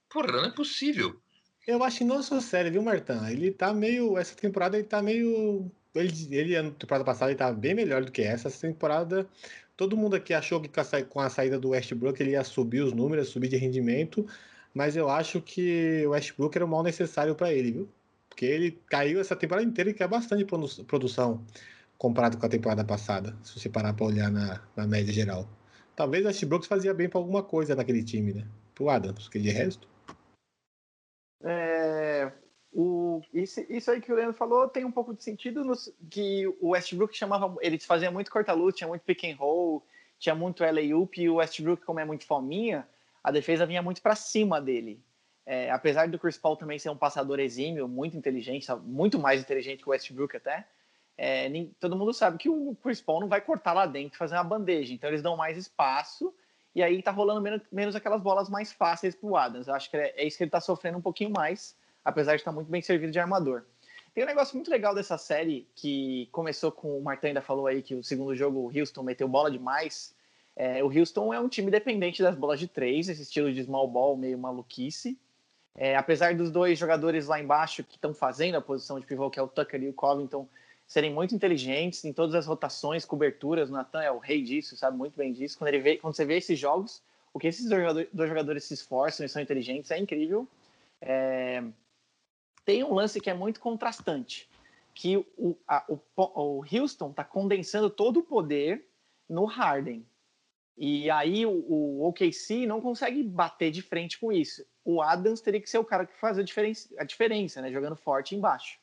Porra, 0.09 0.31
não 0.31 0.45
é 0.45 0.51
possível. 0.51 1.21
Eu 1.67 1.83
acho 1.83 1.99
que 1.99 2.03
não 2.03 2.23
só 2.23 2.39
sério, 2.39 2.71
viu, 2.71 2.81
Martão? 2.81 3.27
Ele 3.29 3.51
tá 3.51 3.73
meio. 3.73 4.17
Essa 4.17 4.35
temporada 4.35 4.77
ele 4.77 4.87
tá 4.87 5.01
meio. 5.01 5.71
Ele, 5.93 6.35
ele, 6.35 6.61
na 6.61 6.71
temporada 6.71 7.05
passada, 7.05 7.31
ele 7.31 7.37
tá 7.37 7.51
bem 7.51 7.75
melhor 7.75 8.03
do 8.03 8.11
que 8.11 8.21
essa. 8.21 8.47
Essa 8.47 8.67
temporada, 8.67 9.29
todo 9.77 9.95
mundo 9.95 10.15
aqui 10.15 10.33
achou 10.33 10.59
que 10.59 10.69
com 11.07 11.19
a 11.19 11.29
saída 11.29 11.59
do 11.59 11.69
Westbrook 11.69 12.21
ele 12.21 12.31
ia 12.31 12.43
subir 12.43 12.81
os 12.81 12.93
números, 12.93 13.29
subir 13.29 13.47
de 13.47 13.57
rendimento. 13.57 14.25
Mas 14.73 14.95
eu 14.95 15.09
acho 15.09 15.41
que 15.41 16.03
o 16.05 16.11
Westbrook 16.11 16.57
era 16.57 16.65
o 16.65 16.67
mal 16.67 16.81
necessário 16.81 17.35
para 17.35 17.53
ele, 17.53 17.71
viu? 17.71 17.89
Porque 18.31 18.45
ele 18.45 18.71
caiu 18.89 19.19
essa 19.19 19.35
temporada 19.35 19.67
inteira 19.67 19.89
e 19.89 19.93
quer 19.93 20.07
bastante 20.07 20.45
produção 20.87 21.45
comparado 21.97 22.37
com 22.37 22.45
a 22.45 22.49
temporada 22.49 22.83
passada, 22.83 23.35
se 23.43 23.59
você 23.59 23.69
parar 23.69 23.93
para 23.93 24.05
olhar 24.05 24.31
na, 24.31 24.63
na, 24.73 24.87
média 24.87 25.13
geral. 25.13 25.45
Talvez 25.97 26.25
a 26.25 26.45
Brooks 26.47 26.67
fazia 26.67 26.93
bem 26.93 27.09
para 27.09 27.19
alguma 27.19 27.43
coisa 27.43 27.75
naquele 27.75 28.03
time, 28.03 28.33
né? 28.33 28.47
Pro 28.73 28.89
Adams, 28.89 29.27
que 29.27 29.37
de 29.37 29.49
resto. 29.49 29.87
É, 31.43 32.31
o, 32.71 33.21
isso, 33.33 33.59
isso 33.69 33.91
aí 33.91 33.99
que 33.99 34.11
o 34.11 34.15
Leandro 34.15 34.33
falou 34.33 34.69
tem 34.69 34.85
um 34.85 34.91
pouco 34.91 35.13
de 35.13 35.21
sentido 35.21 35.65
no, 35.65 35.73
que 36.09 36.47
o 36.61 36.69
Westbrook 36.69 37.15
chamava. 37.15 37.53
Ele 37.59 37.77
fazia 37.79 38.09
muito 38.09 38.31
corta-luz, 38.31 38.75
tinha 38.75 38.87
muito 38.87 39.01
pick 39.01 39.25
and 39.25 39.35
roll, 39.35 39.85
tinha 40.17 40.33
muito 40.33 40.63
LA-up, 40.63 41.21
e 41.21 41.29
o 41.29 41.35
Westbrook, 41.35 41.83
como 41.83 41.99
é 41.99 42.05
muito 42.05 42.25
fominha, 42.25 42.87
a 43.21 43.29
defesa 43.29 43.65
vinha 43.65 43.81
muito 43.81 44.01
para 44.01 44.15
cima 44.15 44.61
dele. 44.61 45.03
É, 45.45 45.71
apesar 45.71 46.07
do 46.07 46.19
Chris 46.19 46.37
Paul 46.37 46.55
também 46.55 46.77
ser 46.77 46.89
um 46.89 46.97
passador 46.97 47.39
exímio, 47.39 47.87
muito 47.87 48.15
inteligente, 48.15 48.67
muito 48.83 49.17
mais 49.17 49.41
inteligente 49.41 49.81
que 49.81 49.89
o 49.89 49.91
Westbrook 49.91 50.37
até, 50.37 50.67
é, 51.17 51.49
nem, 51.49 51.67
todo 51.79 51.95
mundo 51.95 52.13
sabe 52.13 52.37
que 52.37 52.49
o 52.49 52.75
Chris 52.81 53.01
Paul 53.01 53.19
não 53.19 53.27
vai 53.27 53.41
cortar 53.41 53.73
lá 53.73 53.85
dentro 53.85 54.17
fazer 54.17 54.35
uma 54.35 54.43
bandeja, 54.43 54.93
então 54.93 55.09
eles 55.09 55.21
dão 55.21 55.35
mais 55.35 55.57
espaço 55.57 56.33
e 56.73 56.81
aí 56.81 57.01
tá 57.01 57.11
rolando 57.11 57.41
menos, 57.41 57.61
menos 57.71 57.95
aquelas 57.95 58.21
bolas 58.21 58.49
mais 58.49 58.71
fáceis 58.71 59.15
pro 59.15 59.35
Adams. 59.35 59.67
Eu 59.67 59.75
acho 59.75 59.89
que 59.89 59.97
é, 59.97 60.13
é 60.15 60.25
isso 60.25 60.37
que 60.37 60.43
ele 60.43 60.51
tá 60.51 60.61
sofrendo 60.61 60.97
um 60.97 61.01
pouquinho 61.01 61.29
mais, 61.29 61.75
apesar 62.03 62.31
de 62.31 62.41
estar 62.41 62.51
tá 62.51 62.55
muito 62.55 62.71
bem 62.71 62.81
servido 62.81 63.11
de 63.11 63.19
armador. 63.19 63.63
Tem 64.13 64.23
um 64.23 64.27
negócio 64.27 64.55
muito 64.55 64.69
legal 64.69 64.93
dessa 64.93 65.17
série 65.17 65.67
que 65.75 66.27
começou 66.31 66.71
com 66.71 66.97
o 66.97 67.03
Martin 67.03 67.27
ainda 67.27 67.41
falou 67.41 67.67
aí 67.67 67.81
que 67.81 67.95
o 67.95 68.03
segundo 68.03 68.35
jogo 68.35 68.59
o 68.59 68.77
Houston 68.77 69.03
meteu 69.03 69.27
bola 69.27 69.49
demais. 69.49 70.13
É, 70.55 70.83
o 70.83 70.87
Houston 70.87 71.33
é 71.33 71.39
um 71.39 71.47
time 71.47 71.71
dependente 71.71 72.21
das 72.21 72.35
bolas 72.35 72.59
de 72.59 72.67
três, 72.67 73.07
esse 73.07 73.21
estilo 73.21 73.53
de 73.53 73.63
small 73.63 73.87
ball 73.87 74.17
meio 74.17 74.37
maluquice. 74.37 75.17
É, 75.75 75.95
apesar 75.95 76.35
dos 76.35 76.51
dois 76.51 76.77
jogadores 76.77 77.27
lá 77.27 77.39
embaixo 77.39 77.83
que 77.83 77.95
estão 77.95 78.13
fazendo 78.13 78.55
a 78.55 78.61
posição 78.61 78.99
de 78.99 79.05
pivô, 79.05 79.29
que 79.29 79.39
é 79.39 79.41
o 79.41 79.47
Tucker 79.47 79.81
e 79.81 79.89
o 79.89 79.93
Covington, 79.93 80.47
serem 80.85 81.13
muito 81.13 81.33
inteligentes 81.33 82.03
em 82.03 82.11
todas 82.11 82.35
as 82.35 82.45
rotações, 82.45 83.05
coberturas. 83.05 83.69
O 83.69 83.73
Natan 83.73 84.01
é 84.01 84.11
o 84.11 84.17
rei 84.17 84.41
disso, 84.41 84.75
sabe 84.75 84.97
muito 84.97 85.15
bem 85.15 85.31
disso. 85.31 85.57
Quando, 85.57 85.69
ele 85.69 85.79
vê, 85.79 85.97
quando 85.97 86.13
você 86.13 86.25
vê 86.25 86.37
esses 86.37 86.59
jogos, 86.59 87.01
o 87.33 87.39
que 87.39 87.47
esses 87.47 87.67
dois 87.69 88.29
jogadores 88.29 88.65
se 88.65 88.73
esforçam 88.73 89.25
e 89.25 89.29
são 89.29 89.41
inteligentes 89.41 89.89
é 89.89 89.97
incrível. 89.97 90.45
É... 91.01 91.63
Tem 92.65 92.83
um 92.83 92.93
lance 92.93 93.21
que 93.21 93.29
é 93.29 93.33
muito 93.33 93.59
contrastante, 93.59 94.49
que 94.93 95.17
o, 95.17 95.55
a, 95.65 95.85
o, 95.87 95.99
o 96.17 96.65
Houston 96.69 97.09
está 97.11 97.23
condensando 97.23 97.89
todo 97.89 98.19
o 98.19 98.23
poder 98.23 98.85
no 99.29 99.45
Harden. 99.45 100.05
E 100.83 101.11
aí 101.11 101.45
o, 101.45 101.51
o 101.51 102.07
OKC 102.07 102.65
não 102.65 102.81
consegue 102.81 103.21
bater 103.21 103.69
de 103.69 103.83
frente 103.83 104.19
com 104.19 104.31
isso. 104.31 104.65
O 104.83 104.99
Adams 104.99 105.39
teria 105.39 105.61
que 105.61 105.69
ser 105.69 105.77
o 105.77 105.85
cara 105.85 106.07
que 106.07 106.19
faz 106.19 106.39
a 106.39 106.43
diferença, 106.43 106.89
a 106.97 107.03
diferença 107.03 107.61
né? 107.61 107.71
Jogando 107.71 107.95
forte 107.95 108.35
embaixo. 108.35 108.79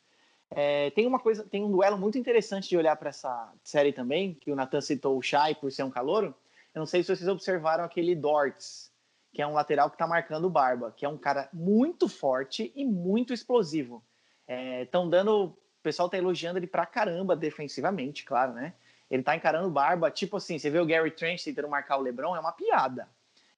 É, 0.48 0.90
tem 0.90 1.08
uma 1.08 1.18
coisa, 1.18 1.42
tem 1.42 1.64
um 1.64 1.72
duelo 1.72 1.98
muito 1.98 2.16
interessante 2.16 2.68
de 2.68 2.76
olhar 2.76 2.94
para 2.94 3.08
essa 3.08 3.52
série 3.64 3.92
também, 3.92 4.32
que 4.32 4.52
o 4.52 4.54
Nathan 4.54 4.80
citou 4.80 5.18
o 5.18 5.22
Shai 5.22 5.56
por 5.56 5.72
ser 5.72 5.82
um 5.82 5.90
calouro. 5.90 6.32
Eu 6.72 6.78
não 6.78 6.86
sei 6.86 7.02
se 7.02 7.08
vocês 7.08 7.28
observaram 7.28 7.82
aquele 7.82 8.14
Dortz, 8.14 8.92
que 9.32 9.42
é 9.42 9.46
um 9.48 9.54
lateral 9.54 9.90
que 9.90 9.96
está 9.96 10.06
marcando 10.06 10.44
o 10.44 10.50
Barba, 10.50 10.94
que 10.96 11.04
é 11.04 11.08
um 11.08 11.18
cara 11.18 11.48
muito 11.52 12.08
forte 12.08 12.70
e 12.76 12.84
muito 12.84 13.34
explosivo. 13.34 14.04
Estão 14.82 15.08
é, 15.08 15.10
dando. 15.10 15.46
O 15.46 15.82
pessoal 15.82 16.06
está 16.06 16.16
elogiando 16.16 16.60
ele 16.60 16.68
pra 16.68 16.86
caramba 16.86 17.34
defensivamente, 17.34 18.24
claro, 18.24 18.52
né? 18.52 18.74
Ele 19.10 19.22
tá 19.22 19.34
encarando 19.34 19.70
Barba, 19.70 20.10
tipo 20.10 20.36
assim, 20.36 20.58
você 20.58 20.68
vê 20.68 20.78
o 20.78 20.86
Gary 20.86 21.10
Trent 21.10 21.42
tentando 21.42 21.68
marcar 21.68 21.96
o 21.96 22.02
LeBron, 22.02 22.36
é 22.36 22.40
uma 22.40 22.52
piada. 22.52 23.08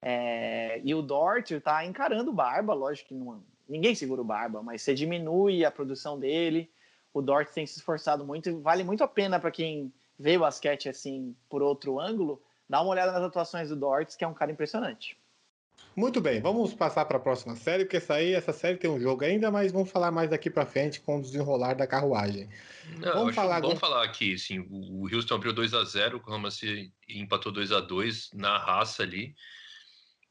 É, 0.01 0.81
e 0.85 0.95
o 0.95 1.03
Dort 1.03 1.51
tá 1.63 1.85
encarando 1.85 2.33
Barba, 2.33 2.73
lógico 2.73 3.09
que 3.09 3.15
não, 3.15 3.43
ninguém 3.69 3.95
segura 3.95 4.21
o 4.21 4.25
Barba, 4.25 4.63
mas 4.63 4.83
você 4.83 4.95
diminui 4.95 5.65
a 5.65 5.71
produção 5.71 6.19
dele. 6.19 6.71
O 7.13 7.21
Dort 7.21 7.51
tem 7.53 7.67
se 7.67 7.79
esforçado 7.79 8.25
muito 8.25 8.61
vale 8.61 8.85
muito 8.85 9.03
a 9.03 9.09
pena 9.09 9.39
para 9.39 9.51
quem 9.51 9.93
vê 10.19 10.37
o 10.37 10.41
basquete 10.41 10.89
assim 10.89 11.35
por 11.49 11.63
outro 11.63 11.99
ângulo, 11.99 12.41
dar 12.69 12.83
uma 12.83 12.91
olhada 12.91 13.13
nas 13.13 13.23
atuações 13.23 13.69
do 13.69 13.77
Dort, 13.77 14.17
que 14.17 14.25
é 14.25 14.29
um 14.29 14.35
cara 14.35 14.53
impressionante. 14.53 15.20
Muito 15.97 16.21
bem, 16.21 16.41
vamos 16.41 16.73
passar 16.73 17.05
para 17.05 17.17
a 17.17 17.21
próxima 17.21 17.57
série, 17.57 17.85
porque 17.85 17.97
essa, 17.97 18.15
aí, 18.15 18.33
essa 18.33 18.53
série 18.53 18.79
tem 18.79 18.89
um 18.89 19.01
jogo 19.01 19.25
ainda, 19.25 19.51
mas 19.51 19.73
vamos 19.73 19.91
falar 19.91 20.11
mais 20.11 20.31
daqui 20.31 20.49
para 20.49 20.65
frente 20.65 21.01
com 21.01 21.19
o 21.19 21.23
desenrolar 21.23 21.75
da 21.75 21.87
carruagem. 21.87 22.49
Não, 22.99 23.13
vamos 23.13 23.35
falar, 23.35 23.61
vamos 23.61 23.79
falar 23.79 24.05
aqui, 24.05 24.39
sim, 24.39 24.61
o 24.71 25.09
Houston 25.13 25.35
abriu 25.35 25.53
2 25.53 25.75
a 25.75 25.85
0 25.85 26.17
o 26.17 26.21
Oklahoma 26.21 26.49
empatou 27.09 27.53
2 27.53 27.73
a 27.73 27.81
2 27.81 28.31
na 28.35 28.57
raça 28.57 29.03
ali. 29.03 29.35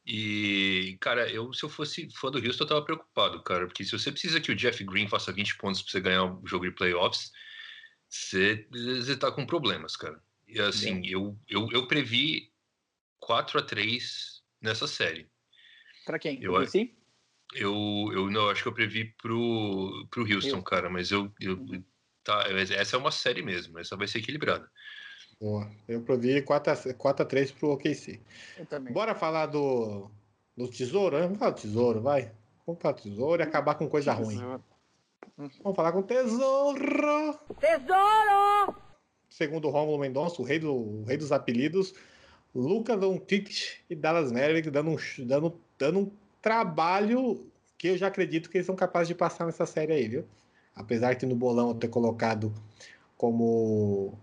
E, 0.06 0.98
cara, 1.02 1.30
eu 1.30 1.54
se 1.54 1.64
eu 1.64 1.70
fosse 1.70 2.10
fã 2.16 2.32
do 2.32 2.40
Houston, 2.40 2.64
eu 2.64 2.68
tava 2.68 2.82
preocupado, 2.84 3.44
cara, 3.44 3.68
porque 3.68 3.84
se 3.84 3.92
você 3.92 4.12
precisa 4.12 4.42
que 4.42 4.52
o 4.52 4.56
Jeff 4.56 4.84
Green 4.84 5.08
faça 5.08 5.32
20 5.32 5.58
pontos 5.58 5.82
para 5.82 5.92
você 5.92 6.00
ganhar 6.00 6.24
o 6.24 6.48
jogo 6.48 6.66
de 6.66 6.72
playoffs, 6.72 7.32
você, 8.08 8.68
você 8.72 9.16
tá 9.16 9.32
com 9.32 9.46
problemas, 9.46 9.96
cara. 9.96 10.20
E 10.48 10.60
assim, 10.60 11.06
eu, 11.06 11.38
eu, 11.48 11.68
eu 11.72 11.88
previ 11.88 12.52
4 13.20 13.60
a 13.60 13.62
3 13.62 14.42
nessa 14.60 14.88
série. 14.88 15.30
Para 16.06 16.20
quem? 16.20 16.42
Eu, 16.42 16.56
eu, 16.56 16.68
eu, 17.56 18.12
eu 18.14 18.32
não, 18.32 18.50
acho 18.50 18.64
que 18.64 18.70
eu 18.70 18.74
previ 18.74 19.06
pro, 19.22 20.08
pro 20.10 20.24
Houston, 20.24 20.58
eu. 20.58 20.64
cara, 20.64 20.90
mas 20.90 21.12
eu, 21.12 21.32
eu 21.40 21.54
uhum. 21.54 21.84
tá, 22.24 22.46
essa 22.72 22.96
é 22.96 23.00
uma 23.00 23.12
série 23.12 23.42
mesmo, 23.42 23.80
essa 23.80 23.96
vai 23.96 24.08
ser 24.08 24.20
equilibrada. 24.20 24.70
Boa. 25.40 25.70
Eu 25.88 26.02
previ 26.02 26.42
4x, 26.42 26.94
4x3 26.96 27.54
pro 27.54 27.72
OKC. 27.72 28.20
Eu 28.58 28.66
também. 28.66 28.94
Bora 28.94 29.16
falar 29.16 29.46
do, 29.46 30.12
do 30.56 30.68
tesouro, 30.68 31.18
né? 31.18 31.24
Vamos 31.24 31.40
falar 31.40 31.52
do 31.52 31.62
tesouro, 31.62 32.02
vai. 32.02 32.32
Vamos 32.66 32.82
falar 32.82 32.94
do 32.96 33.02
tesouro 33.02 33.42
e 33.42 33.44
acabar 33.44 33.76
com 33.76 33.88
coisa 33.88 34.12
ruim. 34.12 34.38
Vamos 35.38 35.76
falar 35.76 35.94
com 35.94 36.04
tesouro. 36.04 37.40
Tesouro! 37.58 38.76
Segundo 39.30 39.68
o 39.68 39.72
Romulo 39.72 40.00
Mendonça, 40.00 40.42
o 40.42 40.46
rei, 40.46 40.60
do, 40.60 40.74
o 40.74 41.04
rei 41.06 41.16
dos 41.16 41.32
apelidos, 41.32 41.94
Lucas 42.54 43.00
Doncic 43.00 43.80
e 43.90 43.96
Dallas 43.96 44.32
Mavericks 44.32 44.72
dando 44.72 44.92
um, 44.92 44.98
dando 45.26 45.62
dando 45.80 46.00
um 46.00 46.12
trabalho 46.42 47.50
que 47.78 47.88
eu 47.88 47.98
já 47.98 48.08
acredito 48.08 48.50
que 48.50 48.58
eles 48.58 48.68
são 48.68 48.76
capazes 48.76 49.08
de 49.08 49.16
passar 49.16 49.46
nessa 49.46 49.66
série 49.66 49.94
aí, 49.94 50.08
viu? 50.08 50.26
Apesar 50.76 51.14
de 51.16 51.26
no 51.26 51.36
bolão 51.36 51.70
eu 51.70 51.76
ter 51.76 51.88
colocado 51.88 52.54
como 53.18 54.14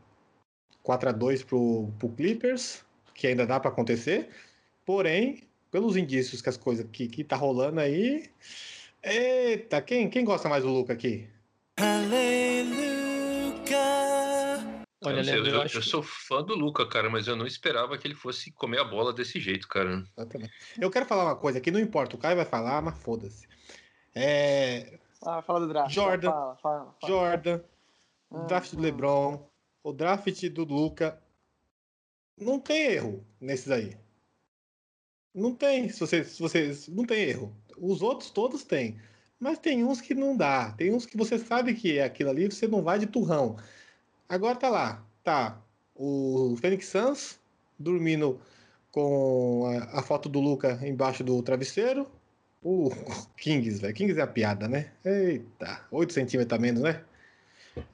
4 0.83 1.09
a 1.09 1.13
2 1.13 1.43
pro, 1.43 1.89
pro 1.99 2.09
Clippers, 2.11 2.85
que 3.15 3.27
ainda 3.27 3.47
dá 3.47 3.59
para 3.59 3.71
acontecer. 3.71 4.29
Porém, 4.85 5.43
pelos 5.71 5.97
indícios 5.97 6.41
que 6.41 6.49
as 6.49 6.57
coisas 6.57 6.87
que, 6.93 7.09
que 7.09 7.25
tá 7.25 7.35
rolando 7.35 7.81
aí. 7.81 8.31
Eita, 9.03 9.81
quem, 9.83 10.09
quem 10.09 10.25
gosta 10.25 10.49
mais 10.49 10.63
do 10.63 10.71
Luca 10.71 10.93
aqui? 10.93 11.27
Aleluia. 11.77 12.97
Olha, 15.07 15.21
eu, 15.21 15.25
sei, 15.25 15.39
eu, 15.39 15.47
eu, 15.47 15.63
eu 15.63 15.83
sou 15.83 16.03
fã 16.03 16.43
do 16.43 16.55
Luca, 16.55 16.87
cara, 16.87 17.09
mas 17.09 17.27
eu 17.27 17.37
não 17.37 17.47
esperava 17.47 17.97
que 17.97 18.07
ele 18.07 18.15
fosse 18.15 18.51
comer 18.51 18.81
a 18.81 18.85
bola 18.85 19.13
desse 19.13 19.39
jeito, 19.39 19.69
cara. 19.69 20.05
Eu 20.81 20.91
quero 20.91 21.07
falar 21.07 21.25
uma 21.25 21.37
coisa 21.37 21.61
que 21.61 21.71
não 21.71 21.79
importa, 21.79 22.17
o 22.17 22.19
Caio 22.19 22.37
vai 22.37 22.45
falar, 22.45 22.83
mas 22.83 22.99
foda-se. 23.03 23.47
É... 24.15 24.99
Ah, 25.25 25.43
fala 25.43 25.61
do 25.61 25.69
draft. 25.69 25.95
Jordan, 25.95 26.31
fala, 26.31 26.57
fala, 26.57 26.97
fala. 27.01 27.13
Jordan, 27.13 27.61
o 28.31 28.39
ah, 28.39 28.45
draft 28.45 28.75
do 28.75 28.83
LeBron, 28.83 29.49
o 29.83 29.93
draft 29.93 30.49
do 30.49 30.65
Luca. 30.65 31.23
Não 32.39 32.59
tem 32.59 32.93
erro 32.93 33.27
nesses 33.41 33.71
aí. 33.71 33.97
Não 35.35 35.55
tem, 35.55 35.89
se 35.89 36.01
você, 36.01 36.25
se 36.25 36.41
você, 36.41 36.77
não 36.89 37.05
tem 37.05 37.23
erro. 37.23 37.57
Os 37.79 38.03
outros 38.03 38.31
todos 38.31 38.65
têm. 38.65 39.01
Mas 39.39 39.59
tem 39.59 39.85
uns 39.85 40.01
que 40.01 40.15
não 40.15 40.37
dá. 40.37 40.73
Tem 40.73 40.93
uns 40.93 41.07
que 41.07 41.17
você 41.17 41.39
sabe 41.39 41.75
que 41.75 41.99
é 41.99 42.05
aquilo 42.05 42.31
ali, 42.31 42.51
você 42.51 42.67
não 42.67 42.83
vai 42.83 42.99
de 42.99 43.07
turrão. 43.07 43.57
Agora 44.29 44.57
tá 44.57 44.69
lá, 44.69 45.05
tá 45.23 45.61
o 45.95 46.57
Phoenix 46.61 46.89
Suns 46.89 47.41
dormindo 47.79 48.41
com 48.91 49.67
a, 49.67 50.01
a 50.01 50.03
foto 50.03 50.29
do 50.29 50.41
Luca 50.41 50.79
embaixo 50.83 51.23
do 51.23 51.43
travesseiro. 51.43 52.11
O 52.63 52.91
Kings, 53.37 53.81
velho. 53.81 53.95
Kings 53.95 54.19
é 54.19 54.23
a 54.23 54.27
piada, 54.27 54.67
né? 54.69 54.93
Eita, 55.05 55.87
8 55.91 56.13
centímetros 56.13 56.59
a 56.59 56.61
menos, 56.61 56.83
né? 56.83 57.03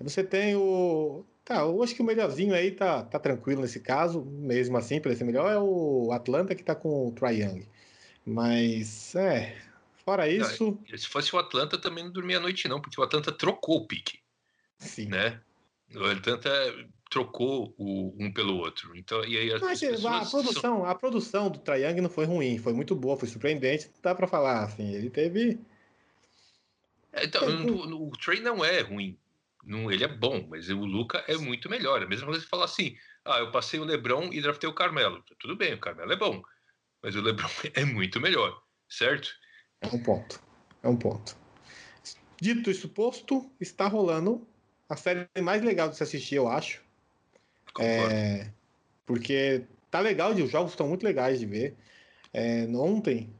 Você 0.01 0.23
tem 0.23 0.55
o. 0.55 1.25
Tá, 1.45 1.57
eu 1.57 1.83
acho 1.83 1.95
que 1.95 2.03
o 2.03 2.05
melhorzinho 2.05 2.55
aí 2.55 2.71
tá, 2.71 3.03
tá 3.03 3.19
tranquilo 3.19 3.63
nesse 3.63 3.81
caso, 3.81 4.25
mesmo 4.25 4.77
assim, 4.77 5.01
para 5.01 5.15
ser 5.15 5.25
melhor, 5.25 5.53
é 5.53 5.59
o 5.59 6.13
Atlanta 6.13 6.55
que 6.55 6.63
tá 6.63 6.75
com 6.75 7.09
o 7.09 7.13
Trae 7.13 7.43
Young. 7.43 7.67
Mas, 8.25 9.15
é. 9.17 9.57
Fora 10.05 10.29
isso. 10.29 10.79
Não, 10.89 10.99
se 10.99 11.09
fosse 11.09 11.35
o 11.35 11.39
Atlanta, 11.39 11.77
também 11.77 12.05
não 12.05 12.13
dormia 12.13 12.39
a 12.39 12.41
noite, 12.41 12.69
não, 12.69 12.81
porque 12.81 13.01
o 13.01 13.05
Atlanta 13.05 13.33
trocou 13.33 13.79
o 13.79 13.87
pique. 13.87 14.21
Sim. 14.79 15.07
Né? 15.07 15.41
O 15.95 16.05
Atlanta 16.05 16.51
trocou 17.11 17.75
o, 17.77 18.15
um 18.19 18.33
pelo 18.33 18.57
outro. 18.57 18.97
Então, 18.97 19.25
e 19.25 19.37
aí 19.37 19.53
as 19.53 19.61
Mas, 19.61 19.83
a 19.83 20.25
produção, 20.31 20.53
são... 20.53 20.85
a 20.87 20.95
produção 20.95 21.51
do 21.51 21.59
Triang 21.59 22.01
não 22.01 22.09
foi 22.09 22.25
ruim, 22.25 22.59
foi 22.59 22.73
muito 22.73 22.95
boa, 22.95 23.17
foi 23.17 23.29
surpreendente, 23.29 23.91
dá 24.03 24.15
para 24.15 24.27
falar 24.27 24.65
assim, 24.65 24.95
ele 24.95 25.11
teve 25.11 25.61
é, 27.13 27.25
então, 27.25 27.43
o, 27.67 28.09
o 28.09 28.11
Trey 28.13 28.41
não 28.41 28.65
é 28.65 28.81
ruim. 28.81 29.19
Não, 29.65 29.93
ele 29.93 30.03
é 30.03 30.09
bom, 30.09 30.47
mas 30.49 30.69
o 30.71 30.79
Luca 30.79 31.23
é 31.29 31.37
muito 31.37 31.69
melhor. 31.69 32.01
É 32.01 32.05
a 32.05 32.09
mesma 32.09 32.27
coisa 32.27 32.41
de 32.41 32.49
falar 32.49 32.65
assim: 32.65 32.97
ah, 33.25 33.39
eu 33.39 33.53
passei 33.53 33.79
o 33.79 33.85
Lebron 33.85 34.33
e 34.33 34.41
draftei 34.41 34.69
o 34.69 34.75
Carmelo. 34.75 35.23
Tudo 35.39 35.55
bem, 35.55 35.75
o 35.75 35.79
Carmelo 35.79 36.13
é 36.13 36.17
bom, 36.17 36.43
mas 37.03 37.15
o 37.15 37.21
Lebron 37.21 37.49
é 37.75 37.85
muito 37.85 38.19
melhor, 38.19 38.61
certo? 38.89 39.31
É 39.81 39.87
um 39.89 40.03
ponto. 40.03 40.41
É 40.83 40.89
um 40.89 40.97
ponto. 40.97 41.37
Dito 42.41 42.71
isso 42.71 42.89
posto, 42.89 43.53
está 43.61 43.87
rolando 43.87 44.49
a 44.93 44.97
série 44.97 45.27
mais 45.41 45.63
legal 45.63 45.89
de 45.89 45.97
se 45.97 46.03
assistir, 46.03 46.35
eu 46.35 46.47
acho. 46.47 46.83
É, 47.81 48.47
porque 49.07 49.65
tá 49.91 50.01
legal, 50.01 50.33
os 50.33 50.51
jogos 50.51 50.73
estão 50.73 50.87
muito 50.87 51.03
legais 51.03 51.41
de 51.41 51.47
ver. 51.47 51.75
É, 52.31 52.67
ontem, 52.75 53.31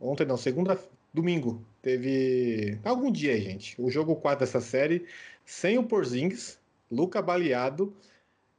ontem 0.00 0.26
não, 0.26 0.36
segunda, 0.36 0.76
domingo, 1.14 1.64
teve 1.80 2.76
algum 2.82 3.10
dia 3.12 3.40
gente. 3.40 3.80
O 3.80 3.88
jogo 3.88 4.16
4 4.16 4.40
dessa 4.44 4.60
série, 4.60 5.06
sem 5.44 5.78
o 5.78 5.84
Porzingis, 5.84 6.58
Luca 6.90 7.22
baleado, 7.22 7.94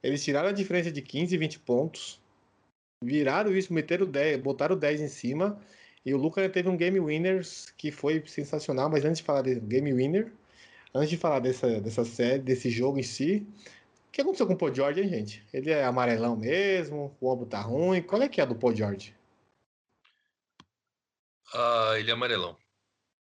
eles 0.02 0.24
tiraram 0.24 0.48
a 0.48 0.54
diferença 0.54 0.90
de 0.90 1.02
15 1.02 1.36
e 1.36 1.38
20 1.38 1.60
pontos, 1.60 2.22
viraram 3.04 3.54
isso, 3.54 3.74
meteram 3.74 4.06
10, 4.06 4.40
botaram 4.40 4.78
10 4.78 5.02
em 5.02 5.10
cima, 5.10 5.60
e 6.06 6.14
o 6.14 6.18
Luca 6.18 6.48
teve 6.50 6.70
um 6.70 6.78
game 6.78 6.98
winners 6.98 7.74
que 7.76 7.92
foi 7.92 8.24
sensacional, 8.26 8.90
mas 8.90 9.04
antes 9.04 9.18
de 9.18 9.26
falar 9.26 9.42
de 9.42 9.60
game 9.60 9.94
winner, 9.94 10.32
Antes 10.94 11.10
de 11.10 11.18
falar 11.18 11.40
dessa, 11.40 11.80
dessa 11.80 12.04
série, 12.04 12.44
desse 12.44 12.70
jogo 12.70 13.00
em 13.00 13.04
si, 13.04 13.48
o 14.08 14.12
que 14.12 14.22
aconteceu 14.22 14.46
com 14.46 14.54
o 14.54 14.58
Paul 14.58 14.76
George, 14.76 15.02
hein, 15.02 15.10
gente? 15.10 15.48
Ele 15.54 15.72
é 15.72 15.86
amarelão 15.86 16.36
mesmo? 16.36 17.16
O 17.22 17.30
ombro 17.30 17.46
tá 17.46 17.62
ruim? 17.62 18.02
Qual 18.02 18.22
é 18.22 18.28
que 18.28 18.42
é 18.42 18.46
do 18.46 18.56
Paul 18.56 18.76
George? 18.76 19.16
Ah, 21.54 21.94
ele 21.98 22.10
é 22.10 22.14
amarelão. 22.14 22.58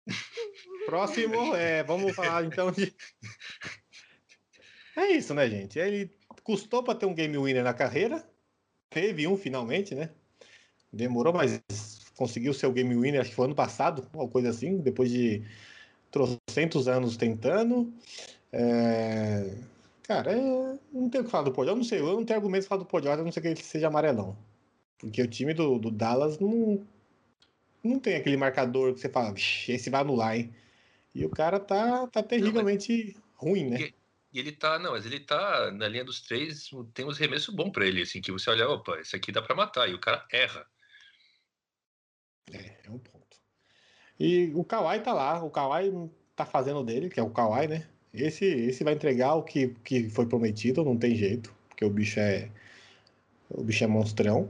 Próximo, 0.87 1.55
é, 1.55 1.83
vamos 1.83 2.15
falar 2.15 2.43
então 2.45 2.71
de. 2.71 2.93
É 4.97 5.11
isso, 5.11 5.33
né, 5.33 5.47
gente? 5.49 5.77
Ele 5.77 6.11
custou 6.43 6.83
para 6.83 6.95
ter 6.95 7.05
um 7.05 7.13
game 7.13 7.37
winner 7.37 7.63
na 7.63 7.73
carreira. 7.73 8.27
Teve 8.89 9.27
um 9.27 9.37
finalmente, 9.37 9.95
né? 9.95 10.09
Demorou, 10.91 11.31
mas 11.31 11.61
conseguiu 12.15 12.53
seu 12.53 12.71
game 12.71 12.93
winner, 12.95 13.21
acho 13.21 13.29
que 13.29 13.35
foi 13.35 13.45
ano 13.45 13.55
passado, 13.55 14.09
uma 14.13 14.27
coisa 14.27 14.49
assim, 14.49 14.79
depois 14.79 15.09
de 15.09 15.43
trocentos 16.11 16.87
anos 16.87 17.17
tentando. 17.17 17.91
É... 18.51 19.55
Cara, 20.03 20.33
é... 20.33 20.77
não 20.91 21.09
tem 21.09 21.21
o 21.21 21.23
que 21.23 21.29
falar 21.31 21.49
do 21.49 21.53
George. 21.53 21.71
Eu 21.71 21.75
não 21.75 21.83
sei, 21.83 21.99
eu 21.99 22.13
não 22.13 22.25
tenho 22.25 22.39
argumentos 22.39 22.67
pra 22.67 22.77
falar 22.77 22.89
do 22.89 23.03
George, 23.03 23.21
a 23.21 23.23
não 23.23 23.31
ser 23.31 23.41
que 23.41 23.47
ele 23.47 23.61
seja 23.61 23.87
amarelão. 23.87 24.37
Porque 24.99 25.21
o 25.21 25.27
time 25.27 25.53
do, 25.53 25.79
do 25.79 25.89
Dallas 25.89 26.37
não, 26.39 26.85
não 27.83 27.99
tem 27.99 28.15
aquele 28.15 28.37
marcador 28.37 28.93
que 28.93 28.99
você 28.99 29.09
fala, 29.09 29.33
"Vixe, 29.33 29.71
esse 29.71 29.89
vai 29.89 30.01
anular, 30.01 30.35
hein? 30.37 30.53
E 31.15 31.25
o 31.25 31.29
cara 31.29 31.59
tá, 31.59 32.07
tá 32.07 32.21
terrivelmente 32.21 33.15
ruim, 33.35 33.69
né? 33.69 33.81
E 33.81 33.93
e 34.33 34.39
ele 34.39 34.51
tá, 34.53 34.79
não, 34.79 34.91
mas 34.91 35.05
ele 35.05 35.19
tá 35.19 35.71
na 35.71 35.87
linha 35.87 36.05
dos 36.05 36.21
três, 36.21 36.69
tem 36.93 37.05
uns 37.05 37.17
remessos 37.17 37.53
bom 37.53 37.69
pra 37.69 37.85
ele, 37.85 38.01
assim, 38.01 38.21
que 38.21 38.31
você 38.31 38.49
olha, 38.49 38.69
opa, 38.69 38.97
esse 38.99 39.15
aqui 39.15 39.31
dá 39.31 39.41
pra 39.41 39.55
matar, 39.55 39.89
e 39.89 39.93
o 39.93 39.99
cara 39.99 40.25
erra. 40.31 40.65
É, 42.49 42.81
é 42.85 42.89
um 42.89 42.97
ponto. 42.97 43.20
E 44.21 44.51
o 44.53 44.63
Kawhi 44.63 44.99
tá 44.99 45.13
lá, 45.13 45.43
o 45.43 45.49
Kawhi 45.49 45.91
tá 46.35 46.45
fazendo 46.45 46.83
dele, 46.83 47.09
que 47.09 47.19
é 47.19 47.23
o 47.23 47.31
Kawhi, 47.31 47.67
né? 47.67 47.87
Esse, 48.13 48.45
esse 48.45 48.83
vai 48.83 48.93
entregar 48.93 49.33
o 49.33 49.41
que, 49.41 49.69
que 49.83 50.11
foi 50.11 50.27
prometido, 50.27 50.85
não 50.85 50.95
tem 50.95 51.15
jeito, 51.15 51.51
porque 51.67 51.83
o 51.83 51.89
bicho 51.89 52.19
é. 52.19 52.47
O 53.49 53.63
bicho 53.63 53.83
é 53.83 53.87
monstrão. 53.87 54.47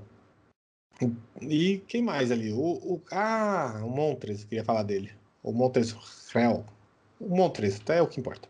E 1.41 1.81
quem 1.87 2.03
mais 2.03 2.31
ali? 2.31 2.51
O, 2.51 2.57
o, 2.57 3.01
ah, 3.13 3.81
o 3.85 3.89
Montres, 3.89 4.43
queria 4.43 4.65
falar 4.65 4.83
dele. 4.83 5.09
O 5.41 5.53
Montres 5.53 5.95
Real. 6.33 6.65
O 7.17 7.33
Montres, 7.33 7.79
até 7.79 7.99
é 7.99 8.01
o 8.01 8.07
que 8.07 8.19
importa. 8.19 8.49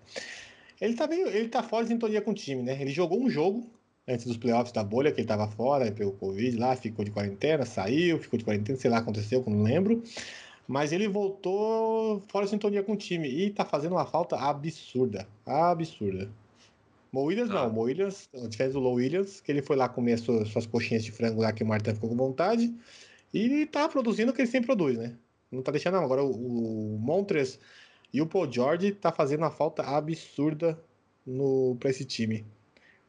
Ele 0.82 0.96
tá 0.96 1.06
meio, 1.06 1.28
ele 1.28 1.50
tá 1.50 1.62
fora 1.62 1.84
de 1.84 1.92
sintonia 1.92 2.22
com 2.24 2.32
o 2.32 2.34
time, 2.34 2.64
né? 2.64 2.82
Ele 2.82 2.90
jogou 2.90 3.22
um 3.22 3.30
jogo 3.30 3.70
antes 4.08 4.26
dos 4.26 4.38
playoffs 4.38 4.74
da 4.74 4.84
bolha, 4.84 5.12
que 5.12 5.22
ele 5.22 5.28
tava 5.28 5.48
fora, 5.48 5.92
pegou 5.92 6.14
Covid 6.14 6.58
lá, 6.58 6.76
ficou 6.76 7.06
de 7.06 7.12
quarentena, 7.12 7.64
saiu, 7.64 8.18
ficou 8.18 8.40
de 8.40 8.44
quarentena, 8.44 8.80
sei 8.80 8.90
lá, 8.90 8.98
aconteceu, 8.98 9.44
não 9.46 9.62
lembro. 9.62 10.02
Mas 10.72 10.94
ele 10.94 11.10
voltou 11.10 12.24
fora 12.30 12.46
de 12.46 12.52
sintonia 12.52 12.82
com 12.82 12.94
o 12.94 12.98
time 12.98 13.28
e 13.28 13.50
tá 13.50 13.66
fazendo 13.66 13.92
uma 13.92 14.06
falta 14.06 14.38
absurda. 14.38 15.28
Absurda. 15.46 16.32
Mo 17.12 17.24
Williams 17.24 17.50
Tá. 17.50 17.56
não, 17.56 17.70
Mo 17.70 17.82
Williams, 17.82 18.30
a 18.34 18.48
diferença 18.48 18.76
do 18.76 18.80
Low 18.80 18.94
Williams, 18.94 19.42
que 19.42 19.52
ele 19.52 19.62
foi 19.62 19.76
lá 19.76 19.90
comer 19.90 20.14
as 20.14 20.22
suas, 20.22 20.48
suas 20.48 20.66
coxinhas 20.66 21.04
de 21.04 21.12
frango 21.12 21.42
lá 21.42 21.52
que 21.52 21.62
o 21.62 21.68
Martin 21.68 21.94
ficou 21.94 22.08
com 22.08 22.16
vontade. 22.16 22.74
E 23.34 23.66
tá 23.66 23.90
produzindo 23.90 24.32
o 24.32 24.34
que 24.34 24.40
ele 24.40 24.48
sempre 24.48 24.68
produz, 24.68 24.98
né? 24.98 25.14
Não 25.52 25.62
tá 25.62 25.74
deixando, 25.74 25.96
não. 25.96 26.06
Agora 26.06 26.24
o, 26.24 26.96
o 26.96 26.98
Montres 26.98 27.60
e 28.14 28.22
o 28.22 28.26
Paul 28.26 28.50
George 28.50 28.94
tá 28.94 29.12
fazendo 29.12 29.42
uma 29.42 29.52
falta 29.52 29.84
absurda 29.84 30.82
no, 31.28 31.76
pra 31.82 31.90
esse 31.90 32.06
time. 32.06 32.46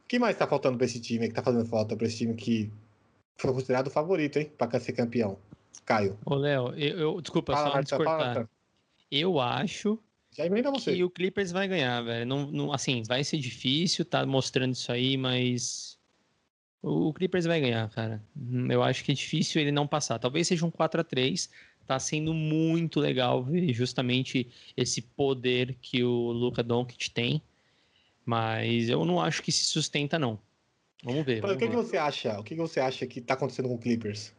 O 0.05 0.09
que 0.09 0.19
mais 0.19 0.37
tá 0.37 0.49
faltando 0.49 0.77
pra 0.77 0.85
esse 0.85 0.99
time? 0.99 1.29
Que 1.29 1.35
tá 1.35 1.45
fazendo 1.45 1.65
falta 1.67 1.97
pra 1.97 2.09
esse 2.09 2.17
time 2.17 2.35
que 2.35 2.73
foi 3.37 3.53
considerado 3.53 3.87
o 3.87 3.91
favorito, 3.91 4.41
hein? 4.41 4.51
Pra 4.59 4.81
ser 4.81 4.95
campeão. 4.95 5.39
Caio. 5.85 6.19
Ô, 6.25 6.35
Léo, 6.35 6.75
eu, 6.75 6.99
eu- 6.99 7.21
desculpa, 7.21 7.53
Fala, 7.53 7.67
só 7.69 7.75
Marta, 7.75 7.91
fala, 7.97 8.05
cortar. 8.05 8.25
Marta. 8.35 8.51
Eu 9.11 9.41
acho 9.41 9.99
Já 10.31 10.45
você. 10.71 10.95
que 10.95 11.05
o 11.05 11.11
Clippers 11.11 11.53
vai 11.53 11.69
ganhar, 11.69 12.01
velho. 12.03 12.27
Não, 12.27 12.51
não, 12.51 12.73
assim, 12.73 13.03
vai 13.07 13.23
ser 13.25 13.39
difícil, 13.39 14.05
tá 14.05 14.25
mostrando 14.25 14.73
isso 14.73 14.91
aí, 14.91 15.17
mas 15.17 15.99
o 16.83 17.13
Clippers 17.13 17.45
vai 17.45 17.61
ganhar, 17.61 17.89
cara. 17.91 18.23
Hum, 18.37 18.69
Eu 18.71 18.83
acho 18.83 19.05
que 19.05 19.13
é 19.13 19.15
difícil 19.15 19.61
ele 19.61 19.71
não 19.73 19.87
passar. 19.87 20.19
Talvez 20.19 20.49
seja 20.49 20.65
um 20.65 20.71
4 20.71 21.01
a 21.01 21.05
3 21.05 21.51
Tá 21.87 21.99
sendo 21.99 22.33
muito 22.33 23.01
legal 23.01 23.43
ver 23.43 23.73
justamente 23.75 24.49
esse 24.77 25.03
poder 25.03 25.77
que 25.83 26.03
o 26.05 26.31
Luka 26.31 26.63
Doncic 26.63 27.09
tem, 27.13 27.43
mas 28.25 28.89
eu 28.89 29.05
não 29.05 29.21
acho 29.21 29.43
que 29.43 29.51
se 29.51 29.65
sustenta 29.65 30.19
não. 30.19 30.39
Vamos 31.03 31.27
ver. 31.27 31.43
Mas 31.43 31.51
o 31.51 31.55
vamos 31.55 31.59
que, 31.59 31.69
que 31.69 31.77
ver. 31.77 31.83
você 31.83 31.97
acha? 31.97 32.39
O 32.39 32.45
que, 32.45 32.55
que 32.55 32.61
você 32.61 32.79
acha 32.79 33.05
que 33.07 33.21
tá 33.21 33.35
acontecendo 33.35 33.69
com 33.69 33.75
o 33.75 33.79
Clippers? 33.79 34.33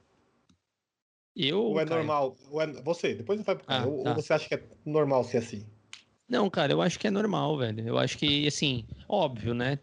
Eu, 1.35 1.61
Ou 1.63 1.79
é 1.79 1.85
Caio, 1.85 1.97
normal? 1.97 2.37
Ou 2.51 2.61
é... 2.61 2.67
Você, 2.67 3.15
depois 3.15 3.39
você 3.39 3.43
vai 3.43 3.55
pro. 3.55 3.65
Ah, 3.67 3.85
ou, 3.85 4.03
tá. 4.03 4.09
ou 4.09 4.15
você 4.15 4.33
acha 4.33 4.47
que 4.47 4.55
é 4.55 4.63
normal 4.85 5.23
ser 5.23 5.37
assim? 5.37 5.65
Não, 6.29 6.49
cara, 6.49 6.71
eu 6.71 6.81
acho 6.81 6.99
que 6.99 7.07
é 7.07 7.11
normal, 7.11 7.57
velho. 7.57 7.87
Eu 7.87 7.97
acho 7.97 8.17
que, 8.17 8.47
assim, 8.47 8.85
óbvio, 9.07 9.53
né? 9.53 9.79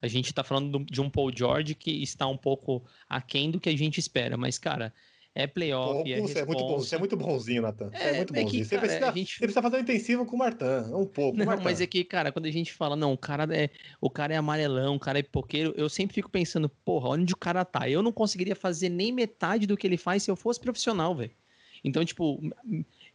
A 0.00 0.06
gente 0.08 0.32
tá 0.32 0.42
falando 0.44 0.78
do- 0.78 0.84
de 0.84 1.00
um 1.00 1.08
Paul 1.10 1.30
George 1.34 1.74
que 1.74 2.02
está 2.02 2.26
um 2.26 2.36
pouco 2.36 2.84
aquém 3.08 3.50
do 3.50 3.60
que 3.60 3.68
a 3.68 3.76
gente 3.76 3.98
espera, 3.98 4.36
mas, 4.36 4.58
cara, 4.58 4.92
é 5.34 5.46
playoff, 5.46 6.02
Pô, 6.02 6.08
é 6.10 6.20
você, 6.20 6.38
é 6.40 6.44
muito 6.44 6.64
bom, 6.64 6.78
você 6.78 6.94
é 6.94 6.98
muito 6.98 7.16
bonzinho, 7.16 7.62
Natan. 7.62 7.90
Você 7.90 7.96
é, 7.96 8.08
É, 8.10 8.16
muito 8.18 8.34
é 8.34 8.38
que, 8.38 8.44
bonzinho. 8.44 8.64
você, 8.64 8.74
cara, 8.76 8.86
precisa, 8.86 9.08
a 9.08 9.12
gente- 9.14 9.32
você 9.32 9.38
precisa 9.38 9.62
fazer 9.62 9.76
um 9.76 9.80
intensivo 9.80 10.26
com 10.26 10.36
o 10.36 10.38
Martin. 10.38 10.64
Um 10.92 11.06
pouco. 11.06 11.38
Não, 11.38 11.60
mas 11.62 11.80
é 11.80 11.86
que, 11.86 12.04
cara, 12.04 12.30
quando 12.30 12.46
a 12.46 12.50
gente 12.50 12.72
fala, 12.72 12.94
não, 12.94 13.12
o 13.12 13.18
cara 13.18 13.44
é, 13.56 13.70
o 14.00 14.10
cara 14.10 14.34
é 14.34 14.36
amarelão, 14.36 14.96
o 14.96 15.00
cara 15.00 15.18
é 15.18 15.22
pipoqueiro, 15.22 15.72
eu 15.76 15.88
sempre 15.88 16.14
fico 16.14 16.28
pensando, 16.30 16.68
porra, 16.68 17.08
onde 17.10 17.32
o 17.32 17.36
cara 17.36 17.64
tá? 17.64 17.88
Eu 17.88 18.02
não 18.02 18.12
conseguiria 18.12 18.54
fazer 18.54 18.88
nem 18.90 19.10
metade 19.12 19.66
do 19.66 19.76
que 19.76 19.86
ele 19.86 19.96
faz 19.96 20.22
se 20.22 20.30
eu 20.30 20.36
fosse 20.36 20.60
profissional, 20.60 21.14
velho. 21.14 21.32
Então, 21.84 22.04
tipo, 22.04 22.40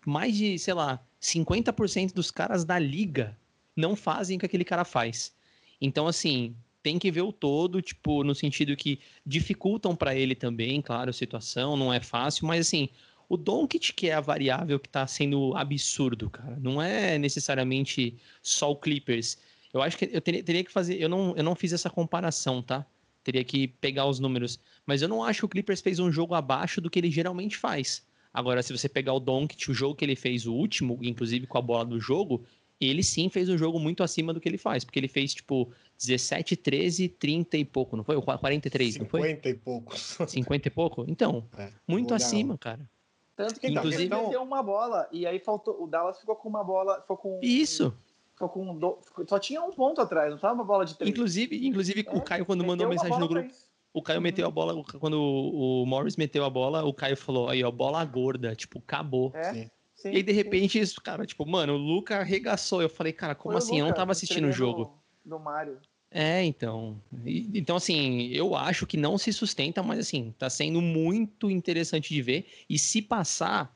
mais 0.05 0.35
de, 0.35 0.57
sei 0.59 0.73
lá, 0.73 1.05
50% 1.19 2.13
dos 2.13 2.31
caras 2.31 2.65
da 2.65 2.77
liga 2.79 3.37
não 3.75 3.95
fazem 3.95 4.37
o 4.37 4.39
que 4.39 4.45
aquele 4.45 4.65
cara 4.65 4.83
faz. 4.83 5.35
Então, 5.79 6.07
assim, 6.07 6.55
tem 6.87 6.97
que 6.97 7.11
ver 7.11 7.21
o 7.21 7.33
todo, 7.33 7.81
tipo, 7.81 8.23
no 8.23 8.33
sentido 8.33 8.73
que 8.77 9.01
dificultam 9.25 9.93
pra 9.93 10.15
ele 10.15 10.33
também, 10.33 10.81
claro, 10.81 11.09
a 11.09 11.13
situação, 11.13 11.75
não 11.75 11.93
é 11.93 11.99
fácil, 11.99 12.47
mas 12.47 12.65
assim, 12.65 12.87
o 13.27 13.35
Doncic 13.35 13.91
que 13.93 14.09
é 14.09 14.13
a 14.13 14.21
variável 14.21 14.79
que 14.79 14.87
tá 14.87 15.05
sendo 15.05 15.53
absurdo, 15.57 16.29
cara. 16.29 16.57
Não 16.61 16.81
é 16.81 17.17
necessariamente 17.17 18.17
só 18.41 18.71
o 18.71 18.75
Clippers. 18.77 19.37
Eu 19.73 19.81
acho 19.81 19.97
que 19.97 20.09
eu 20.13 20.21
teria, 20.21 20.41
teria 20.41 20.63
que 20.63 20.71
fazer, 20.71 20.95
eu 20.95 21.09
não, 21.09 21.35
eu 21.35 21.43
não 21.43 21.55
fiz 21.55 21.73
essa 21.73 21.89
comparação, 21.89 22.61
tá? 22.61 22.85
Teria 23.21 23.43
que 23.43 23.67
pegar 23.67 24.05
os 24.05 24.17
números, 24.17 24.57
mas 24.85 25.01
eu 25.01 25.09
não 25.09 25.21
acho 25.21 25.39
que 25.39 25.45
o 25.45 25.49
Clippers 25.49 25.81
fez 25.81 25.99
um 25.99 26.09
jogo 26.09 26.35
abaixo 26.35 26.79
do 26.79 26.89
que 26.89 26.99
ele 26.99 27.11
geralmente 27.11 27.57
faz. 27.57 28.01
Agora, 28.33 28.63
se 28.63 28.71
você 28.71 28.87
pegar 28.87 29.11
o 29.11 29.19
Doncic, 29.19 29.67
o 29.67 29.73
jogo 29.73 29.95
que 29.95 30.05
ele 30.05 30.15
fez 30.15 30.47
o 30.47 30.53
último, 30.53 30.97
inclusive 31.01 31.47
com 31.47 31.57
a 31.57 31.61
bola 31.61 31.83
do 31.83 31.99
jogo, 31.99 32.45
ele 32.79 33.01
sim 33.03 33.29
fez 33.29 33.49
um 33.49 33.57
jogo 33.57 33.79
muito 33.79 34.03
acima 34.03 34.33
do 34.33 34.39
que 34.39 34.47
ele 34.47 34.57
faz, 34.57 34.83
porque 34.83 34.99
ele 34.99 35.07
fez 35.07 35.33
tipo 35.33 35.71
17, 35.97 36.55
13, 36.55 37.09
30 37.09 37.57
e 37.57 37.65
pouco, 37.65 37.97
não 37.97 38.03
foi? 38.03 38.15
Ou 38.15 38.21
43, 38.21 38.97
não 38.97 39.05
foi? 39.07 39.21
50 39.21 39.49
e 39.49 39.53
poucos. 39.55 40.17
50 40.27 40.67
e 40.67 40.71
pouco? 40.71 41.05
Então, 41.07 41.43
É, 41.57 41.69
muito 41.87 42.13
acima, 42.13 42.57
cara. 42.57 42.87
Tanto 43.35 43.59
que 43.59 43.67
Então, 43.67 43.83
ele 43.83 43.89
Inclusive- 43.95 44.15
meteu 44.15 44.41
uma 44.41 44.63
bola 44.63 45.07
e 45.11 45.25
aí 45.25 45.39
faltou. 45.39 45.81
O 45.83 45.87
Dallas 45.87 46.19
ficou 46.19 46.35
com 46.35 46.49
uma 46.49 46.63
bola. 46.63 46.99
Ficou 47.01 47.17
com. 47.17 47.39
Isso. 47.43 47.93
Ficou 48.33 48.49
com. 48.49 48.75
do- 48.75 48.97
ficou- 49.03 49.27
só 49.27 49.37
tinha 49.37 49.61
um 49.61 49.71
ponto 49.71 50.01
atrás, 50.01 50.31
não 50.31 50.39
tava 50.39 50.55
uma 50.55 50.63
bola 50.63 50.85
de 50.85 50.95
três. 50.95 51.11
Inclusive, 51.11 51.67
inclusive 51.67 52.03
É, 52.07 52.17
o 52.17 52.21
Caio, 52.21 52.45
quando 52.45 52.63
mandou 52.65 52.87
mensagem 52.89 53.19
no 53.19 53.27
grupo, 53.27 53.49
o 53.93 54.01
Caio 54.01 54.19
meteu 54.21 54.47
a 54.47 54.51
bola, 54.51 54.83
quando 54.99 55.19
o 55.21 55.81
o 55.83 55.85
Morris 55.85 56.15
meteu 56.17 56.43
a 56.45 56.49
bola, 56.49 56.83
o 56.83 56.91
Caio 56.93 57.15
falou, 57.15 57.47
aí, 57.49 57.63
ó, 57.63 57.69
bola 57.71 58.03
gorda, 58.05 58.55
tipo, 58.55 58.79
acabou. 58.79 59.31
É, 59.35 59.69
Sim. 60.07 60.13
E 60.13 60.17
aí, 60.17 60.23
de 60.23 60.31
repente, 60.31 60.79
isso, 60.79 61.01
cara, 61.01 61.25
tipo, 61.25 61.45
mano, 61.45 61.73
o 61.73 61.77
Luca 61.77 62.17
arregaçou. 62.17 62.81
Eu 62.81 62.89
falei, 62.89 63.13
cara, 63.13 63.35
como 63.35 63.53
Foi 63.53 63.61
o 63.61 63.63
assim? 63.63 63.79
Eu 63.79 63.85
não 63.87 63.93
tava 63.93 64.11
assistindo 64.11 64.47
o 64.47 64.51
jogo. 64.51 64.97
Do 65.23 65.39
Mário. 65.39 65.79
É, 66.09 66.43
então. 66.43 67.01
E- 67.25 67.49
então, 67.53 67.75
assim, 67.75 68.27
eu 68.27 68.55
acho 68.55 68.87
que 68.87 68.95
não 68.97 69.17
se 69.17 69.33
sustenta, 69.33 69.83
mas, 69.83 69.99
assim, 69.99 70.33
tá 70.37 70.49
sendo 70.49 70.81
muito 70.81 71.49
interessante 71.49 72.13
de 72.13 72.21
ver. 72.21 72.47
E 72.69 72.79
se 72.79 73.01
passar, 73.01 73.75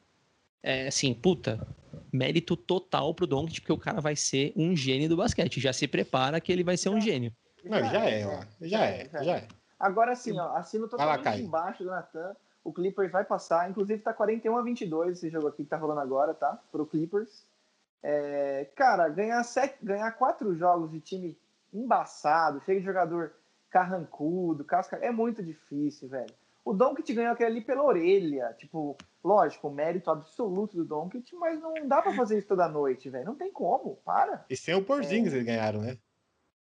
é, 0.63 0.88
assim, 0.88 1.13
puta, 1.13 1.67
mérito 2.11 2.55
total 2.55 3.13
pro 3.13 3.27
Doncic, 3.27 3.59
porque 3.61 3.73
o 3.73 3.77
cara 3.77 3.99
vai 3.99 4.15
ser 4.15 4.53
um 4.55 4.75
gênio 4.75 5.09
do 5.09 5.17
basquete. 5.17 5.59
Já 5.59 5.73
se 5.73 5.88
prepara 5.88 6.39
que 6.39 6.51
ele 6.51 6.63
vai 6.63 6.77
ser 6.77 6.89
um 6.89 7.01
gênio. 7.01 7.34
Não, 7.63 7.79
já 7.79 8.09
é, 8.09 8.25
ó. 8.25 8.43
Já 8.61 8.86
é, 8.86 9.09
já 9.23 9.38
é. 9.38 9.47
Agora 9.79 10.15
sim, 10.15 10.38
ó, 10.38 10.55
assino 10.55 10.84
lá, 10.84 10.89
totalmente 10.89 11.23
Caio. 11.23 11.45
embaixo 11.45 11.84
do 11.84 11.89
Natan. 11.89 12.36
O 12.64 12.72
Clippers 12.72 13.12
vai 13.12 13.24
passar. 13.24 13.70
Inclusive 13.70 14.01
tá 14.01 14.14
41 14.14 14.57
a 14.57 14.62
22 14.62 15.18
esse 15.18 15.30
jogo 15.30 15.47
aqui 15.47 15.64
que 15.64 15.70
tá 15.70 15.78
rolando 15.78 16.01
agora, 16.01 16.34
tá? 16.34 16.59
Pro 16.72 16.86
Clippers. 16.86 17.45
É, 18.03 18.68
cara, 18.76 19.07
ganhar, 19.09 19.43
sete, 19.43 19.78
ganhar 19.82 20.12
quatro 20.14 20.55
jogos 20.55 20.91
de 20.91 20.99
time 20.99 21.38
embaçado, 21.74 22.62
cheio 22.62 22.80
de 22.80 22.86
jogador 22.86 23.34
carrancudo, 23.70 24.66
casca, 24.66 24.97
é 24.97 25.12
muito 25.12 25.41
difícil, 25.41 26.09
velho. 26.09 26.34
O 26.64 26.74
Doncic 26.74 27.14
ganhou 27.14 27.34
aquele 27.34 27.49
ali 27.49 27.62
pela 27.62 27.84
orelha. 27.84 28.53
Tipo, 28.57 28.95
lógico, 29.24 29.68
o 29.68 29.74
mérito 29.74 30.12
absoluto 30.12 30.78
do 30.78 30.86
Doncic, 30.86 31.34
mas 31.34 31.59
não 31.59 31.74
dá 31.88 32.01
pra 32.01 32.14
fazer 32.14 32.38
isso 32.38 32.47
toda 32.47 32.68
noite, 32.68 33.09
velho. 33.09 33.26
Não 33.26 33.36
tem 33.36 33.51
como, 33.51 33.95
para. 34.05 34.45
E 34.49 34.55
sem 34.55 34.76
o 34.76 34.84
Porzingis 34.84 35.34
eles 35.34 35.45
ganharam, 35.45 35.82
né? 35.82 35.97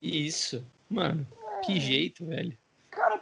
Isso. 0.02 0.66
Mano, 0.90 1.28
que 1.64 1.80
jeito, 1.80 2.26
velho. 2.26 2.58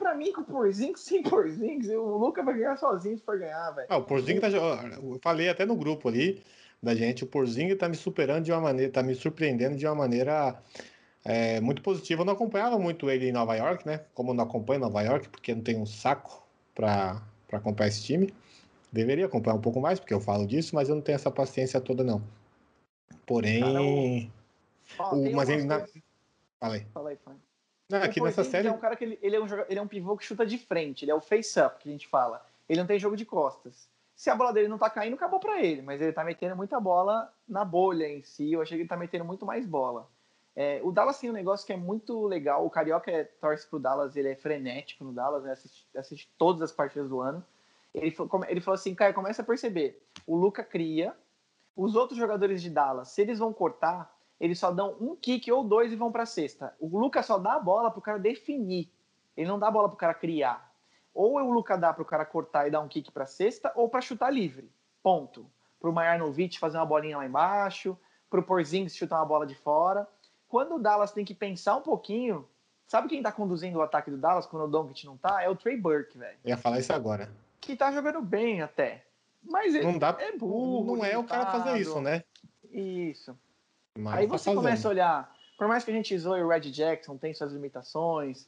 Pra 0.09 0.17
mim, 0.17 0.33
com 0.33 0.41
o 0.41 0.43
Porzingis, 0.43 1.01
sem 1.01 1.21
Porzingis, 1.21 1.91
o 1.91 2.17
Luca 2.17 2.41
vai 2.41 2.55
ganhar 2.55 2.75
sozinho 2.77 3.15
se 3.15 3.23
for 3.23 3.37
ganhar, 3.37 3.69
velho. 3.69 3.85
Ah, 3.91 3.97
o 3.97 4.03
Porzingis 4.03 4.41
tá. 4.41 4.47
Eu 4.49 5.19
falei 5.21 5.49
até 5.49 5.67
no 5.67 5.75
grupo 5.75 6.09
ali 6.09 6.43
da 6.81 6.95
gente, 6.95 7.23
o 7.23 7.27
Porzingis 7.27 7.77
tá 7.77 7.87
me 7.87 7.95
superando 7.95 8.43
de 8.45 8.51
uma 8.51 8.59
maneira, 8.59 8.91
tá 8.91 9.03
me 9.03 9.13
surpreendendo 9.13 9.77
de 9.77 9.85
uma 9.85 9.93
maneira 9.93 10.59
é, 11.23 11.61
muito 11.61 11.83
positiva. 11.83 12.23
Eu 12.23 12.25
não 12.25 12.33
acompanhava 12.33 12.79
muito 12.79 13.07
ele 13.07 13.29
em 13.29 13.31
Nova 13.31 13.55
York, 13.55 13.85
né? 13.85 14.03
Como 14.15 14.31
eu 14.31 14.33
não 14.33 14.45
acompanho 14.45 14.79
Nova 14.79 14.99
York, 15.03 15.29
porque 15.29 15.53
não 15.53 15.61
tenho 15.61 15.79
um 15.79 15.85
saco 15.85 16.43
pra, 16.73 17.21
pra 17.47 17.59
acompanhar 17.59 17.89
esse 17.89 18.01
time. 18.01 18.33
Deveria 18.91 19.27
acompanhar 19.27 19.57
um 19.57 19.61
pouco 19.61 19.79
mais, 19.79 19.99
porque 19.99 20.13
eu 20.15 20.19
falo 20.19 20.47
disso, 20.47 20.73
mas 20.73 20.89
eu 20.89 20.95
não 20.95 21.03
tenho 21.03 21.17
essa 21.17 21.29
paciência 21.29 21.79
toda, 21.79 22.03
não. 22.03 22.23
Porém. 23.27 24.31
Cara, 24.97 25.11
Ó, 25.11 25.15
o- 25.17 25.31
mas 25.33 25.49
ele. 25.49 25.65
Na... 25.65 25.85
Fala 26.59 26.73
aí. 26.73 26.85
Fala 26.91 27.09
aí, 27.11 27.15
Fran. 27.23 27.35
Não, 27.89 28.03
aqui 28.03 28.21
nessa 28.21 28.35
Porzingis 28.35 28.51
série. 28.51 28.67
É 28.67 28.71
um 28.71 28.77
cara 28.77 28.95
que 28.95 29.03
ele, 29.03 29.19
ele 29.21 29.35
é 29.35 29.39
um 29.39 29.45
ele 29.67 29.79
é 29.79 29.81
um 29.81 29.87
pivô 29.87 30.15
que 30.15 30.23
chuta 30.23 30.45
de 30.45 30.57
frente, 30.57 31.03
ele 31.03 31.11
é 31.11 31.15
o 31.15 31.21
face-up 31.21 31.79
que 31.79 31.89
a 31.89 31.91
gente 31.91 32.07
fala. 32.07 32.45
Ele 32.67 32.79
não 32.79 32.87
tem 32.87 32.99
jogo 32.99 33.17
de 33.17 33.25
costas. 33.25 33.89
Se 34.15 34.29
a 34.29 34.35
bola 34.35 34.53
dele 34.53 34.67
não 34.67 34.77
tá 34.77 34.89
caindo, 34.89 35.15
acabou 35.15 35.39
pra 35.39 35.61
ele, 35.61 35.81
mas 35.81 35.99
ele 36.01 36.11
tá 36.11 36.23
metendo 36.23 36.55
muita 36.55 36.79
bola 36.79 37.33
na 37.47 37.65
bolha 37.65 38.07
em 38.07 38.21
si. 38.21 38.51
Eu 38.51 38.61
achei 38.61 38.77
que 38.77 38.81
ele 38.83 38.89
tá 38.89 38.97
metendo 38.97 39.25
muito 39.25 39.45
mais 39.45 39.65
bola. 39.65 40.07
É, 40.55 40.81
o 40.83 40.91
Dallas 40.91 41.17
tem 41.17 41.29
um 41.29 41.33
negócio 41.33 41.65
que 41.65 41.71
é 41.71 41.77
muito 41.77 42.27
legal. 42.27 42.65
O 42.65 42.69
Carioca 42.69 43.09
é, 43.09 43.23
torce 43.23 43.65
pro 43.65 43.79
Dallas, 43.79 44.17
ele 44.17 44.27
é 44.27 44.35
frenético 44.35 45.05
no 45.05 45.13
Dallas, 45.13 45.45
né? 45.45 45.53
assiste, 45.53 45.87
assiste 45.95 46.29
todas 46.37 46.61
as 46.61 46.71
partidas 46.71 47.09
do 47.09 47.21
ano. 47.21 47.43
Ele, 47.93 48.13
ele 48.49 48.61
falou 48.61 48.75
assim, 48.75 48.93
cara, 48.93 49.13
começa 49.13 49.41
a 49.41 49.45
perceber. 49.45 50.03
O 50.27 50.35
Luca 50.35 50.63
cria, 50.63 51.15
os 51.75 51.95
outros 51.95 52.19
jogadores 52.19 52.61
de 52.61 52.69
Dallas, 52.69 53.07
se 53.07 53.21
eles 53.21 53.39
vão 53.39 53.53
cortar, 53.53 54.13
eles 54.39 54.57
só 54.57 54.71
dão 54.71 54.95
um 54.99 55.15
kick 55.15 55.51
ou 55.51 55.63
dois 55.63 55.91
e 55.91 55.95
vão 55.95 56.11
para 56.11 56.25
cesta. 56.25 56.73
O 56.79 56.97
Luca 56.97 57.21
só 57.21 57.37
dá 57.37 57.53
a 57.53 57.59
bola 57.59 57.91
pro 57.91 58.01
cara 58.01 58.17
definir. 58.17 58.89
Ele 59.35 59.47
não 59.47 59.59
dá 59.59 59.67
a 59.67 59.71
bola 59.71 59.89
pro 59.89 59.97
cara 59.97 60.13
criar. 60.13 60.73
Ou 61.13 61.35
o 61.35 61.51
Luca 61.51 61.77
dá 61.77 61.91
pro 61.93 62.05
cara 62.05 62.25
cortar 62.25 62.67
e 62.67 62.71
dar 62.71 62.79
um 62.79 62.87
kick 62.87 63.11
para 63.11 63.25
cesta, 63.25 63.71
ou 63.75 63.89
para 63.89 64.01
chutar 64.01 64.31
livre. 64.31 64.71
Ponto. 65.03 65.49
Pro 65.79 65.91
Marjanovic 65.91 66.57
fazer 66.59 66.77
uma 66.77 66.85
bolinha 66.85 67.17
lá 67.17 67.25
embaixo, 67.25 67.97
pro 68.29 68.43
Porzingis 68.43 68.95
chutar 68.95 69.17
uma 69.17 69.25
bola 69.25 69.45
de 69.45 69.55
fora. 69.55 70.07
Quando 70.47 70.75
o 70.75 70.79
Dallas 70.79 71.11
tem 71.11 71.25
que 71.25 71.35
pensar 71.35 71.75
um 71.75 71.81
pouquinho, 71.81 72.47
sabe 72.87 73.07
quem 73.07 73.21
tá 73.21 73.31
conduzindo 73.31 73.77
o 73.77 73.81
ataque 73.81 74.09
do 74.09 74.17
Dallas 74.17 74.45
quando 74.45 74.63
o 74.63 74.67
Doncic 74.67 75.03
não 75.05 75.17
tá? 75.17 75.43
É 75.43 75.49
o 75.49 75.55
Trey 75.55 75.77
Burke, 75.77 76.17
velho. 76.17 76.37
Eu 76.43 76.49
ia 76.49 76.57
falar 76.57 76.79
isso 76.79 76.93
agora. 76.93 77.29
Que 77.59 77.75
tá 77.75 77.91
jogando 77.91 78.21
bem 78.21 78.61
até. 78.61 79.05
Mas 79.43 79.73
não 79.73 79.97
dá, 79.97 80.15
é 80.19 80.35
burro. 80.35 80.95
Não 80.95 81.05
é 81.05 81.17
o 81.17 81.23
cara 81.23 81.45
fazer 81.51 81.77
isso, 81.77 82.01
né? 82.01 82.23
Isso. 82.71 83.37
Mas 83.99 84.15
Aí 84.15 84.27
tá 84.27 84.37
você 84.37 84.49
tá 84.49 84.55
começa 84.55 84.87
a 84.87 84.91
olhar, 84.91 85.35
por 85.57 85.67
mais 85.67 85.83
que 85.83 85.91
a 85.91 85.93
gente 85.93 86.17
zoe 86.17 86.41
o 86.41 86.47
Red 86.47 86.71
Jackson, 86.71 87.17
tem 87.17 87.33
suas 87.33 87.51
limitações, 87.51 88.47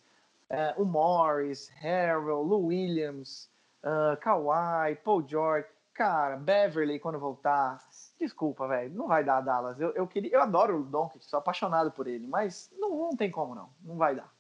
é, 0.50 0.74
o 0.78 0.86
Morris, 0.86 1.70
Harrell, 1.80 2.42
Lou 2.42 2.66
Williams, 2.66 3.50
uh, 3.84 4.18
Kawhi, 4.20 4.96
Paul 5.04 5.28
George, 5.28 5.68
cara, 5.94 6.38
Beverly 6.38 7.00
quando 7.00 7.20
voltar, 7.20 7.80
desculpa, 8.20 8.68
velho, 8.68 8.94
não 8.94 9.08
vai 9.08 9.24
dar 9.24 9.42
Dallas. 9.42 9.80
Eu, 9.80 9.92
eu, 9.92 10.08
queria, 10.08 10.34
eu 10.34 10.42
adoro 10.42 10.80
o 10.80 10.84
Doncic, 10.84 11.24
sou 11.24 11.40
apaixonado 11.40 11.92
por 11.92 12.08
ele, 12.08 12.28
mas 12.28 12.70
não, 12.78 12.90
não 12.90 13.16
tem 13.16 13.30
como 13.30 13.56
não, 13.56 13.70
não 13.84 13.98
vai 13.98 14.16
dar. 14.16 14.32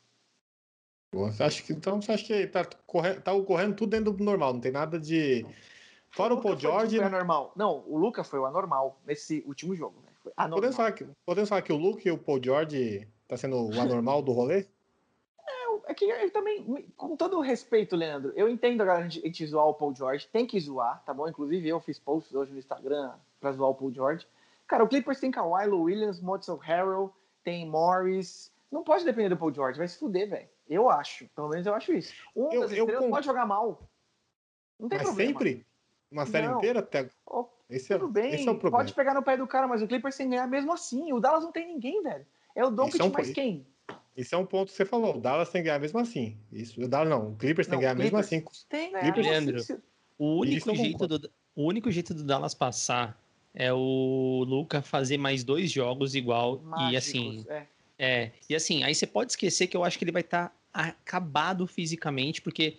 Você 1.14 1.44
acha 1.44 1.62
que 1.62 1.74
então 1.74 2.02
você 2.02 2.14
acha 2.14 2.26
que 2.26 2.48
tá, 2.48 2.66
corre, 2.88 3.16
tá 3.16 3.34
ocorrendo 3.34 3.76
tudo 3.76 3.90
dentro 3.90 4.14
do 4.14 4.24
normal, 4.24 4.54
não 4.54 4.62
tem 4.62 4.72
nada 4.72 4.98
de 4.98 5.46
Fora 6.12 6.34
o, 6.34 6.38
o 6.38 6.42
Paul 6.42 6.58
George. 6.58 6.98
Foi 6.98 7.06
anormal. 7.06 7.54
Não, 7.56 7.84
o 7.88 7.98
Luca 7.98 8.24
foi 8.24 8.40
o 8.40 8.46
anormal 8.46 9.00
nesse 9.06 9.44
último 9.48 9.76
jogo. 9.76 10.02
Né? 10.06 10.11
Podemos, 10.50 10.76
falar 10.76 10.92
que, 10.92 11.08
podemos 11.26 11.50
falar 11.50 11.62
que 11.62 11.74
o 11.74 11.78
Luke 11.78 12.08
e 12.08 12.12
o 12.12 12.18
Paul 12.18 12.42
George 12.44 13.08
tá 13.28 13.38
sendo 13.38 13.70
o 13.70 13.80
anormal 13.80 14.22
do 14.22 14.32
rolê? 14.32 14.68
É, 15.40 15.92
é 15.92 15.94
que 15.94 16.06
ele 16.06 16.30
também, 16.30 16.86
com 16.96 17.16
todo 17.16 17.38
o 17.38 17.42
respeito, 17.42 17.96
Leandro, 17.96 18.32
eu 18.36 18.48
entendo 18.48 18.84
a 18.84 19.08
gente, 19.08 19.46
zoar 19.46 19.68
o 19.68 19.74
Paul 19.74 19.96
George, 19.96 20.28
tem 20.28 20.46
que 20.46 20.60
zoar, 20.60 21.04
tá 21.04 21.14
bom? 21.14 21.28
Inclusive 21.28 21.68
eu 21.68 21.80
fiz 21.80 21.98
posts 21.98 22.36
hoje 22.36 22.52
no 22.52 22.60
Instagram 22.60 23.14
pra 23.40 23.52
zoar 23.52 23.72
o 23.72 23.76
Paul 23.76 23.94
George. 23.94 24.28
Cara, 24.68 24.84
o 24.84 24.88
Clippers 24.88 25.20
tem 25.20 25.32
Kawhi, 25.32 25.68
Lou 25.68 25.84
Williams, 25.84 26.22
Mozart 26.22 26.62
Harrell, 26.62 27.14
tem 27.44 27.68
Morris. 27.68 28.52
Não 28.72 28.84
pode 28.84 29.04
depender 29.04 29.30
do 29.30 29.38
Paul 29.38 29.54
George, 29.54 29.78
vai 29.78 29.88
se 29.88 29.98
fuder, 29.98 30.30
velho. 30.30 30.48
Eu 30.70 30.90
acho. 30.90 31.28
Pelo 31.36 31.50
menos 31.50 31.66
eu 31.66 31.74
acho 31.74 31.92
isso. 31.92 32.14
Um 32.34 32.50
eu, 32.52 32.62
das 32.62 32.72
eu, 32.72 32.88
pode 33.10 33.26
jogar 33.26 33.46
mal. 33.46 33.90
Não 34.80 34.88
tem 34.88 34.98
mas 34.98 35.08
problema. 35.08 35.32
sempre? 35.32 35.66
Uma 36.10 36.26
série 36.26 36.48
não. 36.48 36.58
inteira 36.58 36.80
até. 36.80 37.10
Esse 37.72 37.94
é, 37.94 37.98
tudo 37.98 38.12
bem, 38.12 38.34
esse 38.34 38.48
é 38.48 38.52
o 38.52 38.56
problema. 38.56 38.84
pode 38.84 38.94
pegar 38.94 39.14
no 39.14 39.24
pé 39.24 39.38
do 39.38 39.48
cara, 39.48 39.66
mas 39.66 39.82
o 39.82 39.88
Clippers 39.88 40.18
que 40.18 40.26
ganhar 40.26 40.46
mesmo 40.46 40.74
assim. 40.74 41.14
O 41.14 41.20
Dallas 41.22 41.44
não 41.44 41.54
tem 41.54 41.66
ninguém, 41.66 42.04
velho. 42.04 42.26
É 42.54 42.66
o 42.66 42.70
Doncic 42.70 43.00
é 43.00 43.04
um, 43.06 43.10
mais 43.10 43.32
quem? 43.32 43.66
Isso 44.16 44.36
é 44.36 44.38
um 44.38 44.46
ponto 44.46 44.70
que 44.70 44.76
você 44.76 44.84
falou. 44.84 45.16
O 45.16 45.22
Dallas 45.22 45.50
tem 45.50 45.62
que 45.62 45.68
ganhar 45.68 45.80
mesmo 45.80 45.98
assim. 46.00 46.38
Isso, 46.52 46.82
o 46.82 46.88
Dallas 46.88 47.10
não. 47.10 47.30
O 47.30 47.36
Clippers 47.38 47.68
tem 47.68 47.80
que 47.80 47.86
ganhar 47.86 47.96
mesmo 47.96 48.18
assim. 48.18 48.44
Tem, 48.68 48.92
né? 48.92 49.14
Leandro, 49.16 49.64
o 50.20 50.40
único, 50.40 50.76
jeito 50.76 51.08
do, 51.08 51.32
o 51.56 51.64
único 51.64 51.90
jeito 51.90 52.14
do 52.14 52.26
Dallas 52.26 52.54
passar 52.54 53.18
é 53.54 53.72
o 53.72 54.44
Luca 54.46 54.82
fazer 54.82 55.18
mais 55.18 55.44
dois 55.44 55.72
jogos 55.72 56.14
igual. 56.14 56.60
Mágicos, 56.60 56.94
e 56.94 56.98
assim. 56.98 57.46
É. 57.48 57.66
é. 57.98 58.32
E 58.50 58.56
assim, 58.56 58.84
aí 58.84 58.94
você 58.94 59.08
pode 59.08 59.32
esquecer 59.32 59.68
que 59.68 59.78
eu 59.78 59.84
acho 59.86 59.98
que 59.98 60.04
ele 60.04 60.12
vai 60.12 60.22
estar 60.22 60.50
tá 60.50 60.54
acabado 60.74 61.66
fisicamente, 61.66 62.42
porque 62.42 62.78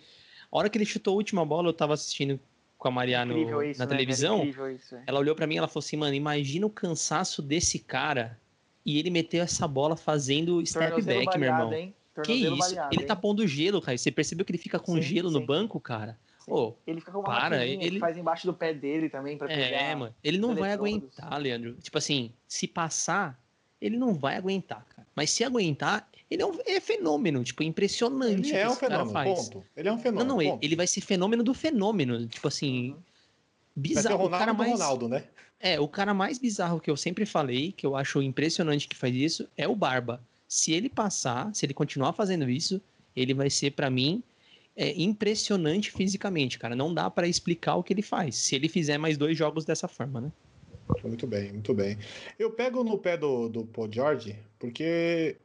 a 0.51 0.57
hora 0.57 0.69
que 0.69 0.77
ele 0.77 0.85
chutou 0.85 1.15
a 1.15 1.17
última 1.17 1.43
bola, 1.43 1.69
eu 1.69 1.73
tava 1.73 1.95
assistindo 1.95 2.39
com 2.83 2.89
a 2.89 2.91
Mariana 2.91 3.33
isso, 3.33 3.79
na 3.79 3.85
né? 3.85 3.89
televisão, 3.89 4.43
isso, 4.43 4.93
é. 4.93 5.03
ela 5.07 5.17
olhou 5.17 5.33
para 5.33 5.47
mim 5.47 5.55
e 5.55 5.57
ela 5.57 5.69
falou 5.69 5.79
assim, 5.79 5.95
mano, 5.95 6.13
imagina 6.13 6.67
o 6.67 6.69
cansaço 6.69 7.41
desse 7.41 7.79
cara 7.79 8.37
e 8.85 8.99
ele 8.99 9.09
meteu 9.09 9.41
essa 9.41 9.65
bola 9.65 9.95
fazendo 9.95 10.63
step 10.65 11.01
back, 11.01 11.37
meu 11.39 11.49
irmão. 11.49 11.73
Hein? 11.73 11.95
Que 12.25 12.33
isso? 12.33 12.57
Baleado, 12.57 12.93
ele 12.93 13.05
tá 13.05 13.15
pondo 13.15 13.47
gelo, 13.47 13.81
cara. 13.81 13.97
Você 13.97 14.11
percebeu 14.11 14.45
que 14.45 14.51
ele 14.51 14.57
fica 14.57 14.77
com 14.79 14.95
sim, 14.95 15.01
gelo 15.01 15.29
sim. 15.29 15.39
no 15.39 15.45
banco, 15.45 15.79
cara? 15.79 16.19
Oh, 16.45 16.73
ele 16.85 16.99
fica 16.99 17.13
com 17.13 17.19
uma 17.19 17.25
para, 17.25 17.65
ele 17.65 17.99
faz 17.99 18.17
embaixo 18.17 18.45
do 18.45 18.53
pé 18.53 18.73
dele 18.73 19.07
também 19.07 19.37
para 19.37 19.47
pegar. 19.47 19.63
É, 19.63 19.95
mano. 19.95 20.13
Ele 20.21 20.37
não 20.37 20.53
vai 20.53 20.73
aguentar, 20.73 21.39
Leandro. 21.39 21.75
Tipo 21.75 21.97
assim, 21.97 22.33
se 22.45 22.67
passar, 22.67 23.39
ele 23.79 23.95
não 23.95 24.13
vai 24.13 24.35
aguentar, 24.35 24.85
cara. 24.89 24.92
Mas 25.15 25.29
se 25.31 25.43
aguentar, 25.43 26.09
ele 26.29 26.41
é 26.41 26.45
um 26.45 26.57
é 26.65 26.79
fenômeno, 26.79 27.43
tipo, 27.43 27.63
impressionante. 27.63 28.49
Ele 28.49 28.57
é 28.57 28.69
um 28.69 28.75
fenômeno, 28.75 29.35
ponto. 29.35 29.63
Ele 29.75 29.87
é 29.87 29.93
um 29.93 29.99
fenômeno. 29.99 30.27
Não, 30.27 30.35
não, 30.35 30.41
ele, 30.41 30.57
ele, 30.61 30.75
vai 30.75 30.87
ser 30.87 31.01
fenômeno 31.01 31.43
do 31.43 31.53
fenômeno. 31.53 32.27
Tipo 32.27 32.47
assim, 32.47 32.91
uhum. 32.91 32.97
bizarro. 33.75 34.17
Vai 34.17 34.27
o 34.27 34.29
cara 34.39 34.53
mais, 34.53 34.71
Ronaldo, 34.71 35.07
né? 35.07 35.23
É, 35.59 35.79
o 35.79 35.87
cara 35.87 36.13
mais 36.13 36.39
bizarro 36.39 36.79
que 36.79 36.89
eu 36.89 36.97
sempre 36.97 37.25
falei, 37.25 37.71
que 37.71 37.85
eu 37.85 37.95
acho 37.95 38.21
impressionante 38.21 38.87
que 38.87 38.95
faz 38.95 39.15
isso, 39.15 39.47
é 39.55 39.67
o 39.67 39.75
Barba. 39.75 40.21
Se 40.47 40.73
ele 40.73 40.89
passar, 40.89 41.53
se 41.55 41.65
ele 41.65 41.73
continuar 41.73 42.13
fazendo 42.13 42.49
isso, 42.49 42.81
ele 43.15 43.33
vai 43.33 43.49
ser, 43.49 43.71
para 43.71 43.89
mim, 43.89 44.21
é 44.75 44.99
impressionante 45.01 45.91
fisicamente, 45.91 46.57
cara. 46.57 46.75
Não 46.75 46.93
dá 46.93 47.09
para 47.09 47.27
explicar 47.27 47.75
o 47.75 47.83
que 47.83 47.93
ele 47.93 48.01
faz, 48.01 48.35
se 48.35 48.55
ele 48.55 48.67
fizer 48.67 48.97
mais 48.97 49.17
dois 49.17 49.37
jogos 49.37 49.65
dessa 49.65 49.87
forma, 49.87 50.19
né? 50.19 50.31
Muito 51.03 51.27
bem, 51.27 51.51
muito 51.51 51.73
bem. 51.73 51.97
Eu 52.37 52.51
pego 52.51 52.83
no 52.83 52.97
pé 52.97 53.17
do, 53.17 53.49
do 53.49 53.65
Paul 53.65 53.91
George, 53.91 54.37
porque 54.59 55.37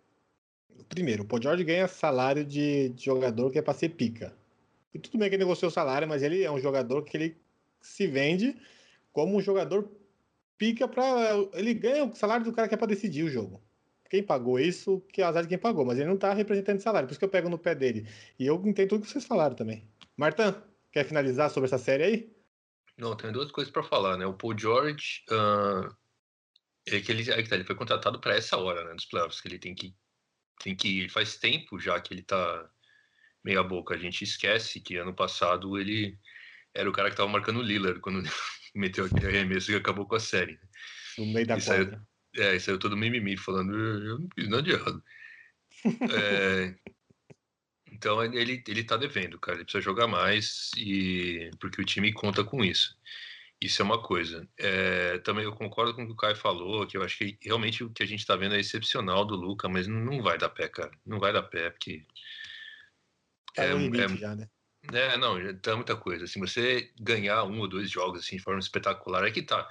primeiro, 0.89 1.23
o 1.23 1.27
Paul 1.27 1.43
George 1.43 1.65
ganha 1.65 1.89
salário 1.89 2.45
de, 2.45 2.91
de 2.91 3.05
jogador 3.05 3.51
que 3.51 3.59
é 3.59 3.63
para 3.63 3.75
ser 3.75 3.91
pica. 3.91 4.35
E 4.93 4.99
tudo 4.99 5.19
bem 5.19 5.29
que 5.29 5.35
ele 5.35 5.45
negociou 5.45 5.69
o 5.69 5.73
salário, 5.73 6.09
mas 6.09 6.23
ele 6.23 6.43
é 6.43 6.51
um 6.51 6.59
jogador 6.59 7.03
que 7.03 7.17
ele 7.17 7.37
se 7.81 8.07
vende 8.07 8.57
como 9.13 9.37
um 9.37 9.41
jogador 9.41 9.91
pica 10.57 10.89
para 10.89 11.37
ele 11.53 11.75
ganha 11.75 12.05
o 12.05 12.15
salário 12.15 12.45
do 12.45 12.53
cara 12.53 12.69
que 12.69 12.75
é 12.75 12.79
para 12.79 12.89
decidir 12.89 13.25
o 13.25 13.29
jogo. 13.29 13.63
Quem 14.11 14.23
pagou 14.23 14.59
isso, 14.59 15.03
que 15.13 15.21
é 15.21 15.25
azar 15.25 15.43
de 15.43 15.49
quem 15.49 15.59
pagou, 15.59 15.85
mas 15.85 15.99
ele 15.99 16.09
não 16.09 16.17
tá 16.17 16.33
representando 16.33 16.81
salário, 16.81 17.07
por 17.07 17.13
isso 17.13 17.19
que 17.19 17.25
eu 17.25 17.29
pego 17.29 17.49
no 17.49 17.59
pé 17.59 17.75
dele. 17.75 18.07
E 18.39 18.47
eu 18.47 18.57
entendo 18.67 18.89
tudo 18.89 19.03
que 19.03 19.11
vocês 19.11 19.25
falaram 19.25 19.55
também. 19.55 19.85
Martan, 20.17 20.63
quer 20.91 21.05
finalizar 21.05 21.51
sobre 21.51 21.67
essa 21.67 21.79
série 21.79 22.03
aí? 22.03 22.38
Não, 22.99 23.17
tem 23.17 23.31
duas 23.31 23.51
coisas 23.53 23.73
para 23.73 23.83
falar, 23.83 24.17
né? 24.17 24.27
O 24.27 24.35
Paul 24.35 24.59
George, 24.59 25.23
uh, 25.31 25.95
é 26.87 27.01
que 27.01 27.13
ele, 27.13 27.31
é 27.31 27.43
que 27.43 27.49
tá, 27.49 27.55
ele 27.55 27.65
foi 27.65 27.77
contratado 27.77 28.21
para 28.21 28.35
essa 28.35 28.57
hora, 28.57 28.85
né, 28.85 28.95
dos 28.95 29.05
playoffs, 29.05 29.41
que 29.41 29.49
ele 29.49 29.59
tem 29.59 29.75
que 29.75 29.95
tem 30.61 30.75
que 30.75 31.09
faz 31.09 31.37
tempo 31.37 31.79
já 31.79 32.01
que 32.01 32.13
ele 32.13 32.23
tá 32.23 32.69
meia 33.45 33.63
boca. 33.63 33.95
A 33.95 33.99
gente 33.99 34.25
esquece 34.25 34.81
que 34.81 34.97
ano 34.97 35.15
passado 35.15 35.79
ele 35.79 36.19
era 36.75 36.89
o 36.89 36.93
cara 36.93 37.11
que 37.11 37.17
tava 37.17 37.29
marcando 37.29 37.61
o 37.61 37.63
Lillard 37.63 38.01
quando 38.01 38.23
meteu 38.75 39.05
aquele 39.07 39.27
arremesso 39.27 39.71
e 39.71 39.77
acabou 39.77 40.07
com 40.07 40.17
a 40.17 40.21
série. 40.21 40.59
No 41.17 41.27
meio 41.27 41.47
da 41.47 41.61
quadra. 41.61 42.03
é, 42.37 42.57
e 42.57 42.61
saiu 42.61 42.79
todo 42.79 42.97
mimimi 42.97 43.37
falando, 43.37 43.73
eu 43.75 44.19
não 44.19 44.29
fiz 44.35 44.49
nada 44.49 44.63
de 44.63 44.73
errado. 44.73 45.05
é, 46.13 46.75
então 47.99 48.23
ele, 48.25 48.63
ele 48.67 48.85
tá 48.85 48.97
devendo, 48.97 49.39
cara. 49.39 49.59
Ele 49.59 49.65
precisa 49.65 49.83
jogar 49.83 50.07
mais 50.07 50.71
e 50.77 51.51
porque 51.61 51.83
o 51.83 51.85
time 51.85 52.13
conta 52.13 52.45
com 52.45 52.65
isso. 52.65 52.97
Isso 53.61 53.83
é 53.83 53.85
uma 53.85 54.01
coisa. 54.01 54.49
É, 54.57 55.19
também 55.19 55.45
eu 55.45 55.53
concordo 55.53 55.93
com 55.93 56.05
o 56.05 56.07
que 56.07 56.13
o 56.13 56.17
Caio 56.17 56.37
falou, 56.37 56.87
que 56.87 56.97
eu 56.97 57.03
acho 57.03 57.19
que 57.19 57.37
realmente 57.43 57.83
o 57.83 57.91
que 57.91 58.05
a 58.05 58.07
gente 58.07 58.21
está 58.21 58.37
vendo 58.37 58.55
é 58.55 58.61
excepcional 58.61 59.25
do 59.25 59.35
Luca, 59.35 59.69
mas 59.69 59.89
não 59.89 60.23
vai 60.23 60.39
dar 60.39 60.49
pé, 60.49 60.69
cara. 60.69 60.93
Não 61.05 61.19
vai 61.19 61.33
dar 61.33 61.43
pé, 61.43 61.71
porque. 61.71 62.05
Tá 63.55 63.65
é, 63.65 63.73
é, 63.73 64.17
já, 64.17 64.37
né? 64.37 64.49
É, 64.93 65.17
não, 65.17 65.37
tá 65.59 65.75
muita 65.75 65.97
coisa. 65.97 66.25
Assim, 66.25 66.39
você 66.39 66.93
ganhar 67.01 67.43
um 67.45 67.59
ou 67.59 67.69
dois 67.69 67.91
jogos 67.91 68.21
assim, 68.21 68.37
de 68.37 68.43
forma 68.43 68.61
espetacular, 68.61 69.27
é 69.27 69.31
que 69.33 69.43
tá. 69.43 69.69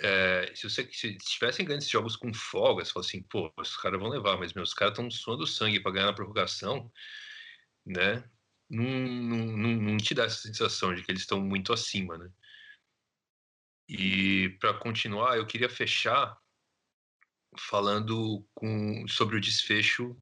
É, 0.00 0.52
se 0.54 0.68
você 0.68 0.88
se 0.92 1.16
tivessem 1.18 1.66
ganho 1.66 1.78
esses 1.78 1.90
jogos 1.90 2.16
com 2.16 2.32
folga, 2.32 2.84
você 2.84 2.92
fala 2.92 3.04
assim, 3.04 3.22
pô, 3.22 3.52
os 3.56 3.76
caras 3.76 4.00
vão 4.00 4.08
levar, 4.08 4.38
mas 4.38 4.54
meus 4.54 4.72
caras 4.72 4.92
estão 4.92 5.10
suando 5.10 5.46
sangue 5.46 5.80
para 5.80 5.92
ganhar 5.92 6.06
na 6.06 6.12
prorrogação, 6.12 6.90
né? 7.84 8.22
Não, 8.70 8.84
não, 8.84 9.76
não, 9.76 9.96
te 9.96 10.14
dá 10.14 10.24
essa 10.24 10.42
sensação 10.42 10.94
de 10.94 11.02
que 11.02 11.10
eles 11.10 11.22
estão 11.22 11.40
muito 11.40 11.72
acima, 11.72 12.18
né? 12.18 12.30
E 13.88 14.50
para 14.60 14.74
continuar, 14.74 15.36
eu 15.38 15.46
queria 15.46 15.68
fechar 15.68 16.38
falando 17.58 18.46
com, 18.54 19.06
sobre 19.08 19.36
o 19.36 19.40
desfecho 19.40 20.16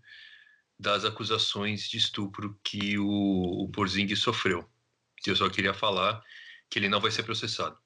das 0.79 1.05
acusações 1.05 1.89
de 1.89 1.97
estupro 1.97 2.59
que 2.63 2.99
o, 2.99 3.69
o 3.69 4.17
sofreu. 4.17 4.71
Eu 5.27 5.35
só 5.35 5.49
queria 5.51 5.75
falar 5.75 6.23
que 6.71 6.79
ele 6.79 6.89
não 6.89 7.01
vai 7.01 7.11
ser 7.11 7.25
processado. 7.25 7.79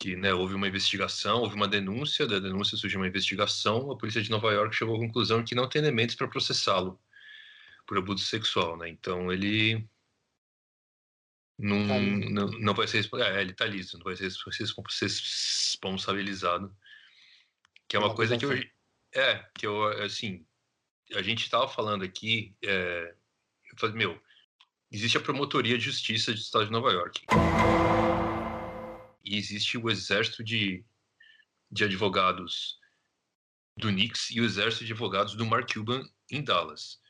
Que 0.00 0.16
né, 0.16 0.32
houve 0.32 0.54
uma 0.54 0.66
investigação, 0.66 1.42
houve 1.42 1.54
uma 1.54 1.68
denúncia, 1.68 2.26
da 2.26 2.38
denúncia 2.38 2.76
surgiu 2.76 2.98
uma 2.98 3.06
investigação, 3.06 3.92
a 3.92 3.98
polícia 3.98 4.22
de 4.22 4.30
Nova 4.30 4.50
York 4.50 4.74
chegou 4.74 4.96
à 4.96 4.98
conclusão 4.98 5.44
que 5.44 5.54
não 5.54 5.68
tem 5.68 5.82
elementos 5.82 6.14
para 6.14 6.26
processá-lo 6.26 6.98
por 7.86 7.98
abuso 7.98 8.24
sexual, 8.24 8.78
né? 8.78 8.88
Então 8.88 9.30
ele 9.30 9.86
não, 11.58 11.86
tá 11.86 12.00
não, 12.00 12.46
não 12.46 12.74
vai 12.74 12.88
ser 12.88 13.06
é, 13.14 13.40
ele 13.42 13.52
tá 13.52 13.66
liso, 13.66 13.98
não 13.98 14.04
vai 14.04 14.16
ser, 14.16 14.30
ser 14.30 14.62
responsabilizado. 15.02 16.74
Que 17.86 17.96
é 17.96 17.98
uma 17.98 18.14
coisa 18.14 18.38
que 18.38 18.44
eu, 18.46 18.52
É, 19.14 19.44
que 19.58 19.66
eu, 19.66 19.84
assim, 20.02 20.46
a 21.14 21.20
gente 21.20 21.42
estava 21.42 21.68
falando 21.68 22.04
aqui, 22.04 22.54
é, 22.64 23.14
eu 23.72 23.78
falei, 23.78 23.96
meu, 23.96 24.22
existe 24.90 25.18
a 25.18 25.20
promotoria 25.20 25.76
de 25.76 25.84
justiça 25.84 26.32
do 26.32 26.38
estado 26.38 26.64
de 26.66 26.72
Nova 26.72 26.90
York. 26.92 27.26
E 29.24 29.36
existe 29.36 29.76
o 29.78 29.90
exército 29.90 30.42
de, 30.42 30.84
de 31.70 31.84
advogados 31.84 32.78
do 33.76 33.88
Knicks 33.88 34.30
e 34.30 34.40
o 34.40 34.44
exército 34.44 34.84
de 34.84 34.92
advogados 34.92 35.34
do 35.34 35.46
Mark 35.46 35.72
Cuban 35.72 36.08
em 36.30 36.42
Dallas. 36.42 37.00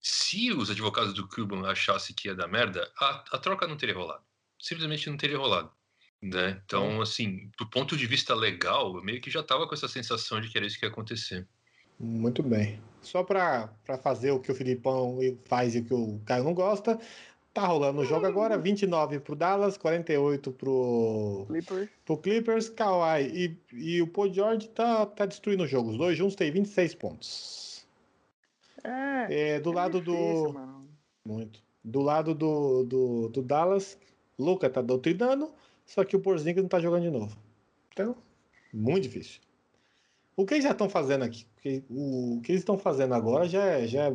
Se 0.00 0.52
os 0.52 0.70
advogados 0.70 1.14
do 1.14 1.28
Cuban 1.28 1.68
achassem 1.68 2.14
que 2.14 2.28
ia 2.28 2.34
dar 2.34 2.48
merda, 2.48 2.90
a, 2.98 3.24
a 3.32 3.38
troca 3.38 3.66
não 3.66 3.76
teria 3.76 3.94
rolado. 3.94 4.24
Simplesmente 4.58 5.08
não 5.08 5.16
teria 5.16 5.38
rolado. 5.38 5.72
Né? 6.20 6.60
Então, 6.64 7.00
assim, 7.00 7.50
do 7.58 7.68
ponto 7.68 7.96
de 7.96 8.06
vista 8.06 8.34
legal, 8.34 8.96
eu 8.96 9.02
meio 9.02 9.20
que 9.20 9.30
já 9.30 9.40
estava 9.40 9.66
com 9.66 9.74
essa 9.74 9.88
sensação 9.88 10.40
de 10.40 10.48
que 10.48 10.56
era 10.56 10.66
isso 10.66 10.78
que 10.78 10.84
ia 10.84 10.90
acontecer. 10.90 11.46
Muito 11.98 12.42
bem. 12.42 12.80
Só 13.00 13.22
para 13.22 13.68
fazer 14.02 14.30
o 14.30 14.40
que 14.40 14.50
o 14.50 14.54
Filipão 14.54 15.18
faz 15.44 15.74
e 15.74 15.80
o 15.80 15.84
que 15.84 15.94
o 15.94 16.20
Caio 16.24 16.44
não 16.44 16.54
gosta, 16.54 16.98
tá 17.52 17.66
rolando 17.66 18.00
o 18.00 18.04
jogo 18.04 18.26
agora, 18.26 18.56
29 18.58 19.20
pro 19.20 19.36
Dallas, 19.36 19.76
48 19.76 20.52
pro 20.52 21.48
Clippers. 21.48 21.90
pro 22.04 22.16
Clippers, 22.18 22.68
Kawhi 22.70 23.58
e, 23.72 23.96
e 23.96 24.02
o 24.02 24.06
Paul 24.06 24.32
George 24.32 24.68
tá, 24.70 25.06
tá 25.06 25.26
destruindo 25.26 25.64
o 25.64 25.66
jogo. 25.66 25.90
Os 25.90 25.98
dois 25.98 26.16
juntos 26.16 26.34
têm 26.36 26.50
26 26.50 26.94
pontos. 26.94 27.86
É, 28.84 29.56
É, 29.56 29.60
do 29.60 29.72
é 29.72 29.74
lado 29.74 30.00
difícil, 30.00 30.48
do. 30.48 30.52
mano. 30.52 30.88
Muito. 31.24 31.62
Do 31.84 32.00
lado 32.00 32.34
do, 32.34 32.84
do, 32.84 33.28
do 33.28 33.42
Dallas, 33.42 33.98
Luca 34.38 34.70
tá 34.70 34.80
doutrinando, 34.80 35.52
só 35.84 36.04
que 36.04 36.16
o 36.16 36.20
Porzingis 36.20 36.62
não 36.62 36.68
tá 36.68 36.80
jogando 36.80 37.02
de 37.02 37.10
novo. 37.10 37.36
Então, 37.92 38.16
muito 38.72 39.02
difícil. 39.04 39.40
O 40.36 40.46
que 40.46 40.54
eles 40.54 40.64
já 40.64 40.70
estão 40.72 40.88
fazendo 40.88 41.24
aqui? 41.24 41.44
Porque 41.54 41.84
O, 41.90 42.36
o 42.38 42.40
que 42.40 42.52
eles 42.52 42.62
estão 42.62 42.78
fazendo 42.78 43.14
agora 43.14 43.46
já 43.48 43.64
é, 43.64 43.86
já 43.86 44.08
é 44.08 44.14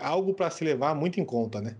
algo 0.00 0.32
para 0.34 0.50
se 0.50 0.64
levar 0.64 0.94
muito 0.94 1.20
em 1.20 1.24
conta, 1.24 1.60
né? 1.60 1.76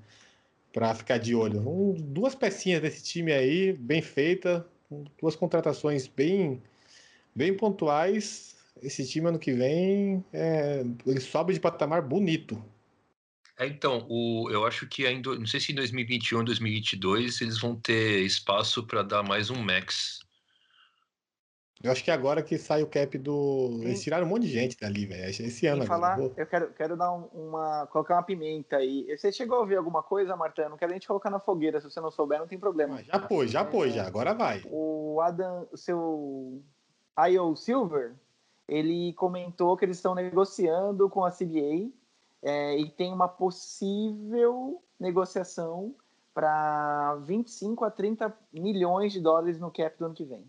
Para 0.73 0.95
ficar 0.95 1.19
de 1.19 1.35
olho. 1.35 1.61
Um- 1.69 1.95
duas 1.95 2.35
pecinhas 2.35 2.82
desse 2.82 3.03
time 3.03 3.32
aí, 3.32 3.73
bem 3.73 4.03
feita, 4.03 4.66
duas 5.20 5.35
contratações 5.35 6.07
bem, 6.07 6.62
bem 7.35 7.57
pontuais. 7.57 8.57
Esse 8.82 9.07
time 9.09 9.28
ano 9.28 9.39
que 9.39 9.53
vem, 9.53 10.24
é, 10.32 10.85
ele 11.07 11.20
sobe 11.20 11.53
de 11.53 11.61
patamar 11.61 12.03
bonito. 12.03 12.62
É, 13.59 13.66
então, 13.66 14.07
o, 14.09 14.49
eu 14.51 14.65
acho 14.65 14.86
que 14.86 15.05
ainda, 15.05 15.35
não 15.36 15.47
sei 15.47 15.59
se 15.59 15.73
em 15.73 15.74
2021 15.74 16.39
ou 16.39 16.45
2022 16.45 17.40
eles 17.40 17.59
vão 17.59 17.74
ter 17.74 18.20
espaço 18.24 18.86
para 18.86 19.03
dar 19.03 19.23
mais 19.24 19.51
um 19.51 19.57
max. 19.57 20.20
Eu 21.82 21.92
acho 21.92 22.02
que 22.02 22.10
agora 22.10 22.42
que 22.42 22.59
sai 22.59 22.82
o 22.82 22.86
cap 22.88 23.16
do. 23.18 23.78
Eles 23.82 24.02
tiraram 24.02 24.26
um 24.26 24.28
monte 24.28 24.42
de 24.42 24.48
gente 24.52 24.76
dali, 24.80 25.06
velho. 25.06 25.28
Esse 25.30 25.66
ano 25.66 25.82
agora. 25.84 25.86
falar, 26.00 26.16
Vou- 26.16 26.32
eu 26.36 26.46
quero, 26.46 26.72
quero 26.72 26.96
dar 26.96 27.12
um- 27.12 27.28
uma. 27.32 27.86
colocar 27.86 28.14
uma 28.16 28.22
pimenta 28.24 28.76
aí. 28.78 29.06
Você 29.16 29.30
chegou 29.30 29.59
a 29.59 29.60
ouvir 29.60 29.76
alguma 29.76 30.02
coisa, 30.02 30.34
Marta? 30.36 30.62
Eu 30.62 30.70
não 30.70 30.76
quero 30.76 30.90
nem 30.90 30.98
te 31.00 31.06
colocar 31.06 31.30
na 31.30 31.38
fogueira. 31.38 31.80
Se 31.80 31.88
você 31.88 32.00
não 32.00 32.10
souber, 32.10 32.40
não 32.40 32.48
tem 32.48 32.59
problema. 32.59 32.96
Ah, 32.98 33.02
Já 33.02 33.18
pôs, 33.20 33.50
já 33.50 33.64
pôs, 33.64 33.94
já. 33.94 34.06
Agora 34.06 34.34
vai. 34.34 34.62
O 34.66 35.20
Adam, 35.22 35.68
o 35.70 35.76
seu 35.76 36.60
I.O. 37.16 37.55
Silver, 37.55 38.14
ele 38.66 39.12
comentou 39.12 39.76
que 39.76 39.84
eles 39.84 39.98
estão 39.98 40.14
negociando 40.16 41.09
com 41.09 41.24
a 41.24 41.30
CBA 41.30 41.90
é, 42.42 42.76
e 42.76 42.90
tem 42.90 43.12
uma 43.12 43.28
possível 43.28 44.82
negociação 44.98 45.94
para 46.34 47.16
25 47.24 47.84
a 47.84 47.90
30 47.90 48.36
milhões 48.52 49.12
de 49.12 49.20
dólares 49.20 49.59
no 49.59 49.70
cap 49.70 49.96
do 49.98 50.06
ano 50.06 50.14
que 50.14 50.24
vem. 50.24 50.44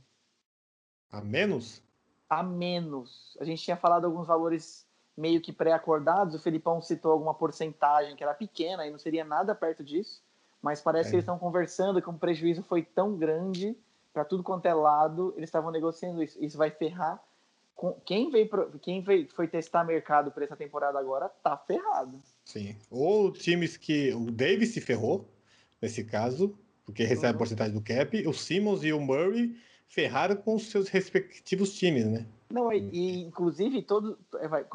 A 1.12 1.22
menos? 1.22 1.82
A 2.30 2.44
menos. 2.44 3.38
A 3.40 3.44
gente 3.46 3.64
tinha 3.64 3.78
falado 3.78 4.06
alguns 4.06 4.28
valores 4.28 4.86
meio 5.18 5.42
que 5.42 5.52
pré-acordados. 5.52 6.36
O 6.36 6.40
Felipão 6.40 6.82
citou 6.82 7.12
alguma 7.12 7.34
porcentagem 7.34 8.16
que 8.16 8.24
era 8.24 8.34
pequena 8.34 8.86
e 8.86 8.92
não 8.92 9.00
seria 9.00 9.26
nada 9.26 9.54
perto 9.56 9.84
disso. 9.84 10.22
Mas 10.62 10.82
parece 10.82 11.08
É. 11.08 11.10
que 11.12 11.16
eles 11.16 11.24
estão 11.24 11.40
conversando 11.40 12.02
que 12.02 12.10
o 12.10 12.14
prejuízo 12.14 12.62
foi 12.64 12.84
tão 12.84 13.16
grande 13.18 13.76
para 14.14 14.26
tudo 14.26 14.44
quanto 14.44 14.66
é 14.66 14.74
lado, 14.74 15.34
eles 15.38 15.48
estavam 15.48 15.72
negociando 15.72 16.22
isso. 16.24 16.38
Isso 16.44 16.58
vai 16.58 16.70
ferrar. 16.72 17.22
com- 17.76 17.94
Quem 18.04 18.30
veio, 18.30 18.50
quem 18.82 19.02
veio 19.02 19.30
foi 19.30 19.48
testar 19.48 19.86
mercado 19.86 20.32
para 20.32 20.44
essa 20.44 20.56
temporada 20.58 21.00
agora 21.00 21.30
tá 21.42 21.56
ferrado. 21.56 22.20
Sim. 22.44 22.76
Ou 22.92 23.32
times 23.32 23.78
que. 23.78 24.14
O 24.14 24.30
Davis 24.30 24.74
se 24.74 24.82
ferrou, 24.82 25.26
nesse 25.82 26.04
caso, 26.04 26.60
porque 26.86 27.06
recebe 27.06 27.28
a 27.28 27.32
Uhum. 27.32 27.38
porcentagem 27.38 27.74
do 27.74 27.82
cap. 27.82 28.28
O 28.28 28.34
Simmons 28.34 28.84
e 28.84 28.92
o 28.92 29.00
Murray 29.00 29.56
ferraram 29.90 30.36
com 30.36 30.56
os 30.56 30.70
seus 30.70 30.88
respectivos 30.88 31.74
times, 31.74 32.06
né? 32.06 32.26
Não, 32.52 32.72
e, 32.72 33.22
inclusive 33.22 33.82
todo 33.82 34.18
é, 34.36 34.66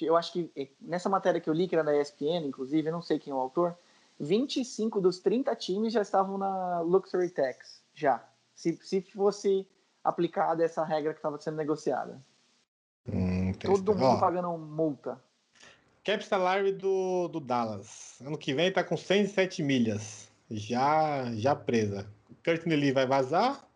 eu 0.00 0.16
acho 0.16 0.32
que 0.32 0.50
é, 0.56 0.68
nessa 0.80 1.08
matéria 1.08 1.40
que 1.40 1.50
eu 1.50 1.54
li 1.54 1.66
que 1.66 1.74
era 1.74 1.84
da 1.84 2.00
ESPN, 2.00 2.46
inclusive, 2.46 2.88
eu 2.88 2.92
não 2.92 3.02
sei 3.02 3.18
quem 3.18 3.32
é 3.32 3.36
o 3.36 3.40
autor, 3.40 3.76
25 4.20 5.00
dos 5.00 5.18
30 5.18 5.54
times 5.56 5.92
já 5.92 6.02
estavam 6.02 6.38
na 6.38 6.80
luxury 6.80 7.30
tax, 7.30 7.82
já. 7.94 8.22
Se, 8.54 8.78
se 8.82 9.00
fosse 9.00 9.66
aplicada 10.02 10.64
essa 10.64 10.84
regra 10.84 11.12
que 11.12 11.18
estava 11.18 11.40
sendo 11.40 11.56
negociada. 11.56 12.20
Hum, 13.08 13.52
Todo 13.52 13.94
mundo 13.94 14.16
Ó, 14.16 14.20
pagando 14.20 14.56
multa. 14.56 15.20
Cap 16.04 16.24
salary 16.24 16.72
do, 16.72 17.28
do 17.28 17.40
Dallas. 17.40 18.18
Ano 18.20 18.38
que 18.38 18.54
vem 18.54 18.72
tá 18.72 18.82
com 18.82 18.96
107 18.96 19.62
milhas. 19.62 20.28
Já, 20.50 21.30
já 21.34 21.54
presa. 21.54 22.06
Lee 22.66 22.92
vai 22.92 23.06
vazar. 23.06 23.67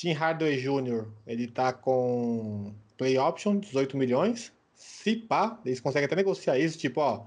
Tim 0.00 0.12
Hardaway 0.12 0.56
Jr. 0.56 1.06
ele 1.26 1.46
tá 1.46 1.74
com 1.74 2.72
play 2.96 3.18
option, 3.18 3.58
18 3.58 3.98
milhões. 3.98 4.50
Se 4.74 5.14
pá, 5.14 5.60
eles 5.62 5.78
conseguem 5.78 6.06
até 6.06 6.16
negociar 6.16 6.58
isso, 6.58 6.78
tipo, 6.78 7.02
ó, 7.02 7.26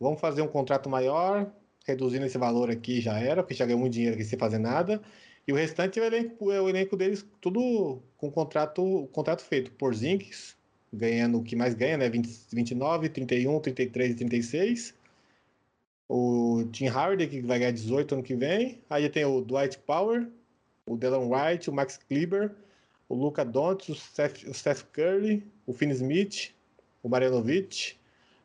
vamos 0.00 0.20
fazer 0.20 0.42
um 0.42 0.48
contrato 0.48 0.90
maior, 0.90 1.48
reduzindo 1.86 2.26
esse 2.26 2.36
valor 2.36 2.72
aqui 2.72 3.00
já 3.00 3.16
era, 3.20 3.40
porque 3.40 3.54
já 3.54 3.64
ganhou 3.64 3.78
muito 3.78 3.92
dinheiro 3.92 4.16
aqui 4.16 4.24
sem 4.24 4.36
fazer 4.36 4.58
nada. 4.58 5.00
E 5.46 5.52
o 5.52 5.54
restante 5.54 6.00
é 6.00 6.02
o 6.02 6.06
elenco, 6.06 6.50
é 6.50 6.60
o 6.60 6.68
elenco 6.68 6.96
deles, 6.96 7.24
tudo 7.40 8.02
com 8.16 8.32
contrato, 8.32 9.08
contrato 9.12 9.44
feito. 9.44 9.70
Por 9.70 9.94
Zinks, 9.94 10.56
ganhando 10.92 11.38
o 11.38 11.44
que 11.44 11.54
mais 11.54 11.72
ganha, 11.74 11.98
né? 11.98 12.10
20, 12.10 12.28
29, 12.52 13.10
31, 13.10 13.60
33 13.60 14.10
e 14.10 14.14
36. 14.16 14.94
O 16.08 16.64
Tim 16.72 16.88
Hardy, 16.88 17.28
que 17.28 17.40
vai 17.42 17.60
ganhar 17.60 17.70
18 17.70 18.16
ano 18.16 18.24
que 18.24 18.34
vem. 18.34 18.82
Aí 18.90 19.08
tem 19.08 19.24
o 19.24 19.40
Dwight 19.40 19.78
Power, 19.78 20.28
o 20.88 20.96
Dylan 20.96 21.28
White, 21.28 21.70
o 21.70 21.72
Max 21.72 21.98
Kleber, 22.08 22.54
o 23.08 23.14
Luca 23.14 23.44
Doncic, 23.44 23.90
o 23.90 23.94
Seth, 23.94 24.44
o 24.48 24.54
Seth 24.54 24.84
Curry, 24.92 25.42
o 25.66 25.72
Finn 25.72 25.90
Smith, 25.90 26.54
o 27.02 27.08
Marjanovic. 27.08 27.96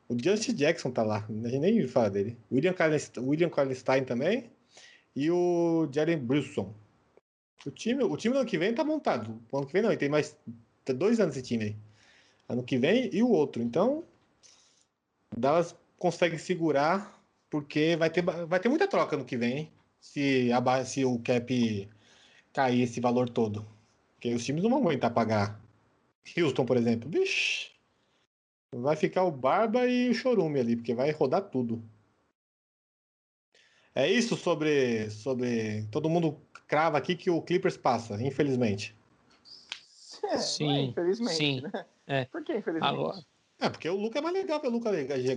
O 0.10 0.18
Justin 0.22 0.54
Jackson 0.54 0.92
tá 0.92 1.02
lá, 1.02 1.26
a 1.28 1.48
gente 1.48 1.60
nem 1.60 1.88
fala 1.88 2.10
dele. 2.10 2.38
William, 2.52 2.74
Kallenstein, 2.74 3.24
William 3.24 3.50
Kallenstein 3.50 4.04
também. 4.04 4.52
E 5.16 5.32
o 5.32 5.88
Jalen 5.92 6.18
Brunson. 6.18 6.74
O 7.66 7.72
time, 7.72 8.04
o 8.04 8.18
time 8.18 8.34
do 8.34 8.40
ano 8.40 8.50
que 8.50 8.58
vem 8.58 8.74
tá 8.74 8.84
montado. 8.84 9.40
O 9.52 9.58
ano 9.58 9.66
que 9.66 9.74
vem 9.74 9.82
não, 9.82 9.90
ele 9.90 9.98
tem 9.98 10.10
mais 10.10 10.36
tem 10.84 10.96
dois 10.96 11.20
anos 11.20 11.36
esse 11.36 11.46
time 11.46 11.64
aí. 11.64 11.76
Ano 12.50 12.64
que 12.64 12.78
vem 12.78 13.10
e 13.14 13.24
o 13.24 13.30
outro. 13.30 13.62
Então, 13.62 14.04
o 15.36 15.40
Dallas 15.40 15.76
consegue 15.98 16.38
segurar 16.38 17.22
porque 17.50 17.96
vai 17.96 18.10
ter, 18.10 18.22
vai 18.22 18.60
ter 18.60 18.70
muita 18.70 18.88
troca 18.88 19.16
no 19.16 19.26
que 19.26 19.38
vem, 19.38 19.58
hein? 19.58 19.72
Se, 20.02 20.52
a, 20.52 20.86
se 20.86 21.06
o 21.06 21.18
cap 21.20 21.90
cair 22.54 22.84
esse 22.84 23.02
valor 23.02 23.30
todo. 23.30 23.66
Porque 24.16 24.34
os 24.34 24.46
times 24.46 24.64
não 24.64 24.70
vão 24.70 24.80
aguentar 24.80 25.14
pagar. 25.14 25.60
Houston, 26.38 26.66
por 26.66 26.78
exemplo. 26.78 27.10
Vixe, 27.10 27.72
vai 28.74 28.96
ficar 28.96 29.24
o 29.24 29.32
Barba 29.32 29.86
e 29.86 30.10
o 30.10 30.14
Chorume 30.14 30.60
ali, 30.60 30.76
porque 30.76 30.94
vai 30.94 31.12
rodar 31.12 31.42
tudo. 31.50 31.84
É 33.94 34.10
isso 34.10 34.36
sobre, 34.36 35.10
sobre. 35.10 35.86
Todo 35.92 36.10
mundo 36.10 36.40
crava 36.68 36.98
aqui 36.98 37.16
que 37.16 37.30
o 37.30 37.42
Clippers 37.42 37.78
passa, 37.78 38.22
infelizmente. 38.22 38.96
É, 40.24 40.38
Sim, 40.38 40.68
ué, 40.68 40.82
infelizmente, 40.82 41.36
sim. 41.36 41.62
né? 41.62 41.86
É. 42.08 42.26
Por 42.26 42.44
que 42.44 42.56
infelizmente? 42.56 42.94
Agora, 42.94 43.20
É, 43.60 43.70
porque 43.70 43.88
o 43.88 43.96
Luca 43.96 44.20
é 44.20 44.22
mais 44.22 44.36
legal 44.36 44.60
ver 44.60 44.68
o 44.68 44.72
Luca 44.72 44.92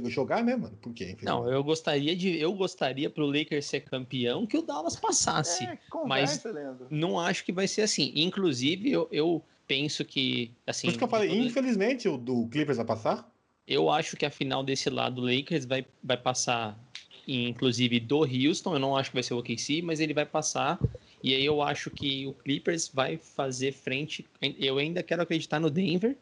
jogar, 0.08 0.42
né, 0.42 0.56
mano? 0.56 0.76
Por 0.78 0.92
quê? 0.92 1.16
não, 1.22 1.48
eu 1.48 1.62
gostaria 1.62 2.16
de, 2.16 2.36
eu 2.40 2.52
gostaria 2.54 3.08
pro 3.08 3.26
Lakers 3.26 3.66
ser 3.66 3.80
campeão 3.80 4.46
que 4.46 4.58
o 4.58 4.62
Dallas 4.62 4.96
passasse. 4.96 5.64
é, 5.64 5.78
conversa, 5.88 6.50
Leandro. 6.50 6.86
Não 6.90 7.20
acho 7.20 7.44
que 7.44 7.52
vai 7.52 7.68
ser 7.68 7.82
assim. 7.82 8.12
Inclusive, 8.16 8.90
eu, 8.90 9.08
eu 9.12 9.42
penso 9.66 10.04
que 10.04 10.50
assim. 10.66 10.88
Por 10.88 10.90
isso 10.90 10.98
que 10.98 11.04
eu 11.04 11.08
falei, 11.08 11.38
infelizmente, 11.38 12.08
o 12.08 12.16
do 12.16 12.48
Clippers 12.48 12.78
vai 12.78 12.86
passar. 12.86 13.30
Eu 13.66 13.90
acho 13.90 14.16
que 14.16 14.24
a 14.24 14.30
final 14.30 14.62
desse 14.62 14.88
lado 14.88 15.16
do 15.16 15.22
Lakers 15.22 15.64
vai, 15.64 15.84
vai 16.02 16.16
passar, 16.16 16.78
inclusive, 17.26 17.98
do 17.98 18.20
Houston. 18.20 18.74
Eu 18.74 18.78
não 18.78 18.96
acho 18.96 19.10
que 19.10 19.16
vai 19.16 19.22
ser 19.22 19.34
o 19.34 19.38
OKC, 19.38 19.82
mas 19.82 19.98
ele 19.98 20.14
vai 20.14 20.24
passar. 20.24 20.78
E 21.22 21.34
aí 21.34 21.44
eu 21.44 21.60
acho 21.60 21.90
que 21.90 22.26
o 22.26 22.32
Clippers 22.32 22.88
vai 22.88 23.16
fazer 23.16 23.72
frente. 23.72 24.24
Eu 24.40 24.78
ainda 24.78 25.02
quero 25.02 25.22
acreditar 25.22 25.58
no 25.58 25.68
Denver. 25.68 26.16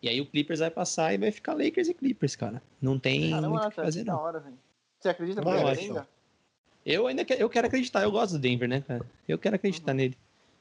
E 0.00 0.08
aí 0.08 0.20
o 0.20 0.26
Clippers 0.26 0.60
vai 0.60 0.70
passar 0.70 1.12
e 1.12 1.18
vai 1.18 1.30
ficar 1.32 1.54
Lakers 1.54 1.88
e 1.88 1.94
Clippers, 1.94 2.36
cara. 2.36 2.62
Não 2.80 2.98
tem 2.98 3.30
Caramba, 3.30 3.48
muito 3.48 3.66
o 3.66 3.70
que 3.70 3.76
fazer, 3.76 4.00
que 4.00 4.04
da 4.06 4.12
não. 4.12 4.20
hora, 4.20 4.40
velho. 4.40 4.58
Você 5.00 5.08
acredita 5.08 5.40
no 5.40 5.50
Denver 5.50 5.78
ainda? 5.78 6.08
Eu 6.86 7.06
ainda 7.06 7.24
quero, 7.24 7.40
eu 7.40 7.50
quero 7.50 7.66
acreditar. 7.66 8.02
Eu 8.02 8.10
gosto 8.10 8.32
do 8.32 8.38
Denver, 8.38 8.68
né, 8.68 8.80
cara? 8.86 9.04
Eu 9.26 9.38
quero 9.38 9.56
acreditar 9.56 9.92
nele. 9.92 10.16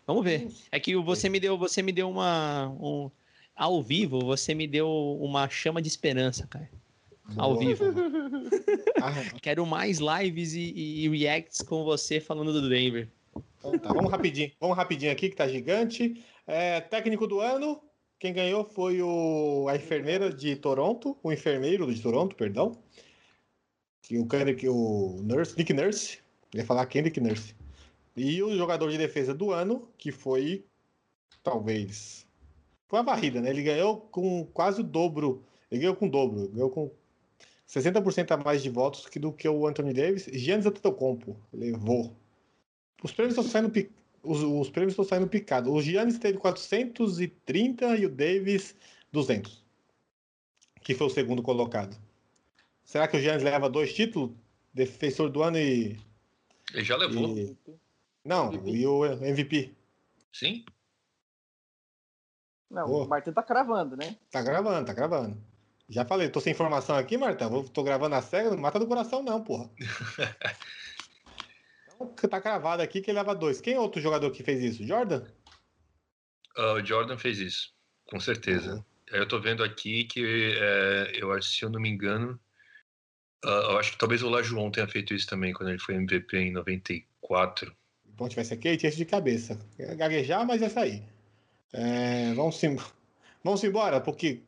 Vamos 0.05 0.23
ver. 0.23 0.49
É 0.71 0.79
que 0.79 0.95
você 0.95 1.29
me 1.29 1.39
deu, 1.39 1.57
você 1.57 1.81
me 1.81 1.91
deu 1.91 2.09
uma, 2.09 2.69
um, 2.79 3.11
ao 3.55 3.81
vivo, 3.81 4.19
você 4.19 4.53
me 4.55 4.67
deu 4.67 4.89
uma 5.21 5.47
chama 5.49 5.81
de 5.81 5.87
esperança, 5.87 6.47
cara. 6.47 6.69
Ao 7.35 7.53
Boa. 7.53 7.59
vivo. 7.59 7.85
Ah, 8.99 9.13
Quero 9.43 9.63
mais 9.63 9.99
lives 9.99 10.53
e, 10.55 10.73
e 10.73 11.09
reacts 11.09 11.61
com 11.61 11.83
você 11.83 12.19
falando 12.19 12.51
do 12.51 12.67
Denver. 12.67 13.07
então 13.59 13.77
tá, 13.77 13.93
vamos 13.93 14.09
rapidinho. 14.09 14.51
Vamos 14.59 14.75
rapidinho 14.75 15.11
aqui, 15.11 15.29
que 15.29 15.35
tá 15.35 15.47
gigante. 15.47 16.23
É, 16.47 16.81
técnico 16.81 17.27
do 17.27 17.39
ano, 17.39 17.79
quem 18.19 18.33
ganhou 18.33 18.63
foi 18.63 19.01
o, 19.01 19.67
a 19.69 19.75
enfermeira 19.75 20.33
de 20.33 20.55
Toronto, 20.55 21.17
o 21.21 21.31
enfermeiro 21.31 21.93
de 21.93 22.01
Toronto, 22.01 22.35
perdão. 22.35 22.77
Que 24.01 24.17
o 24.17 24.27
Kendrick, 24.27 24.67
o 24.67 25.19
Nurse, 25.21 25.57
Nick 25.57 25.73
Nurse, 25.73 26.19
ia 26.53 26.65
falar 26.65 26.85
Kendrick 26.85 27.19
Nurse. 27.19 27.55
E 28.15 28.41
o 28.41 28.55
jogador 28.55 28.89
de 28.89 28.97
defesa 28.97 29.33
do 29.33 29.51
ano, 29.51 29.87
que 29.97 30.11
foi, 30.11 30.65
talvez, 31.43 32.25
foi 32.87 32.99
a 32.99 33.03
varrida, 33.03 33.41
né? 33.41 33.49
Ele 33.49 33.61
ganhou 33.61 33.97
com 33.97 34.45
quase 34.47 34.81
o 34.81 34.83
dobro, 34.83 35.45
ele 35.69 35.81
ganhou 35.81 35.95
com 35.95 36.07
o 36.07 36.09
dobro, 36.09 36.47
ganhou 36.49 36.69
com 36.69 36.89
60% 37.67 38.31
a 38.31 38.37
mais 38.37 38.63
de 38.63 38.69
votos 38.69 39.05
que 39.07 39.19
do 39.19 39.31
que 39.31 39.47
o 39.47 39.67
Anthony 39.67 39.93
Davis. 39.93 40.27
Giannis 40.33 40.65
Antetokounmpo 40.65 41.37
levou. 41.53 42.15
Os 43.03 43.11
prêmios 43.11 43.37
estão 43.37 43.47
saindo 43.47 43.69
os, 44.23 44.41
os 44.43 44.69
prêmios 44.69 44.93
estão 44.93 45.05
saindo 45.05 45.27
picados. 45.27 45.71
O 45.71 45.81
Giannis 45.81 46.17
teve 46.19 46.37
430 46.37 47.97
e 47.97 48.05
o 48.05 48.09
Davis 48.09 48.75
200. 49.11 49.63
Que 50.81 50.93
foi 50.95 51.07
o 51.07 51.09
segundo 51.11 51.41
colocado. 51.43 51.97
Será 52.83 53.07
que 53.07 53.17
o 53.17 53.19
Giannis 53.19 53.43
leva 53.43 53.69
dois 53.69 53.93
títulos? 53.93 54.31
Defensor 54.73 55.29
do 55.29 55.41
ano 55.43 55.57
e. 55.57 55.97
Ele 56.73 56.83
já 56.83 56.95
levou. 56.95 57.37
e- 57.37 57.57
Não, 58.23 58.53
MVP. 58.53 58.71
e 58.77 58.87
o 58.87 59.05
MVP. 59.05 59.73
Sim? 60.31 60.65
Não, 62.69 62.85
Boa. 62.85 63.05
o 63.05 63.07
Martin 63.07 63.31
tá 63.31 63.41
cravando, 63.41 63.95
né? 63.95 64.17
Tá 64.29 64.41
gravando, 64.41 64.85
tá 64.85 64.93
gravando. 64.93 65.37
Já 65.89 66.03
falei, 66.05 66.27
tô 66.29 66.41
sem 66.41 66.51
informação 66.51 66.97
aqui, 66.97 67.17
Marta. 67.17 67.47
Vou- 67.47 67.63
Tô 67.63 67.81
gravando 67.81 68.15
a 68.15 68.21
cega, 68.21 68.49
não 68.51 68.57
mata 68.57 68.77
do 68.77 68.85
coração, 68.87 69.23
não, 69.23 69.41
porra. 69.43 69.69
Então, 71.99 72.29
tá 72.29 72.39
cravado 72.39 72.81
aqui 72.81 73.01
que 73.01 73.09
ele 73.09 73.17
leva 73.17 73.33
dois. 73.33 73.59
Quem 73.59 73.73
é 73.73 73.79
outro 73.79 74.01
jogador 74.01 74.29
que 74.31 74.43
fez 74.43 74.63
isso? 74.63 74.85
Jordan? 74.85 75.25
Ah, 76.55 76.73
o 76.73 76.85
Jordan 76.85 77.17
fez 77.17 77.39
isso, 77.39 77.73
com 78.05 78.19
certeza. 78.19 78.85
Aí 79.11 79.19
Eu 79.19 79.27
tô 79.27 79.39
vendo 79.39 79.63
aqui 79.63 80.03
que, 80.05 80.55
é, 80.59 81.11
eu 81.15 81.31
acho, 81.31 81.49
se 81.49 81.63
eu 81.63 81.69
não 81.69 81.79
me 81.79 81.89
engano, 81.89 82.39
ah, 83.43 83.69
eu 83.71 83.77
acho 83.77 83.91
que 83.91 83.97
talvez 83.97 84.21
o 84.21 84.29
Lajuon 84.29 84.71
tenha 84.71 84.87
feito 84.87 85.13
isso 85.13 85.27
também, 85.27 85.53
quando 85.53 85.69
ele 85.69 85.79
foi 85.79 85.95
MVP 85.95 86.37
em 86.37 86.51
94. 86.51 87.75
Bom, 88.05 88.27
tivesse 88.27 88.53
aqui, 88.53 88.67
ele 88.67 88.77
tinha 88.77 88.89
isso 88.89 88.97
de 88.97 89.05
cabeça. 89.05 89.59
Gaguejar, 89.95 90.45
mas 90.45 90.61
ia 90.61 90.69
sair. 90.69 91.03
É, 91.71 92.33
vamos, 92.33 92.57
sim, 92.57 92.75
vamos 93.43 93.63
embora, 93.63 94.01
porque 94.01 94.41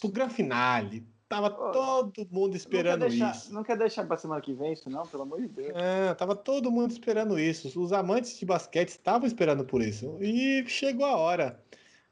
pro 0.00 0.10
Gran 0.10 0.30
Finale, 0.30 1.04
tava 1.28 1.48
Ô, 1.48 1.70
todo 1.72 2.26
mundo 2.30 2.56
esperando 2.56 3.00
não 3.00 3.08
deixar, 3.08 3.34
isso. 3.34 3.52
Não 3.52 3.62
quer 3.62 3.76
deixar 3.76 4.06
pra 4.06 4.16
semana 4.16 4.40
que 4.40 4.52
vem 4.52 4.72
isso, 4.72 4.88
não? 4.88 5.02
Pelo 5.02 5.22
amor 5.22 5.40
de 5.40 5.48
Deus. 5.48 5.72
É, 5.74 6.14
tava 6.14 6.34
todo 6.34 6.70
mundo 6.70 6.90
esperando 6.90 7.38
isso. 7.38 7.80
Os 7.80 7.92
amantes 7.92 8.38
de 8.38 8.46
basquete 8.46 8.90
estavam 8.90 9.26
esperando 9.26 9.64
por 9.64 9.82
isso. 9.82 10.16
E 10.20 10.64
chegou 10.66 11.06
a 11.06 11.16
hora. 11.16 11.60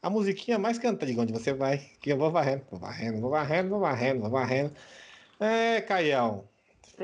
A 0.02 0.10
musiquinha 0.10 0.58
mais 0.58 0.78
cantada, 0.78 1.10
de 1.10 1.18
onde 1.18 1.32
você 1.32 1.54
vai, 1.54 1.78
que 2.00 2.12
eu 2.12 2.18
vou 2.18 2.30
varrendo, 2.30 2.64
vou 2.70 2.78
varrendo, 2.78 3.20
vou 3.20 3.30
varrendo, 3.30 3.70
vou 3.70 3.80
varrendo, 3.80 4.20
vou 4.20 4.30
varrendo. 4.30 4.72
É, 5.40 5.80
Caião. 5.80 6.44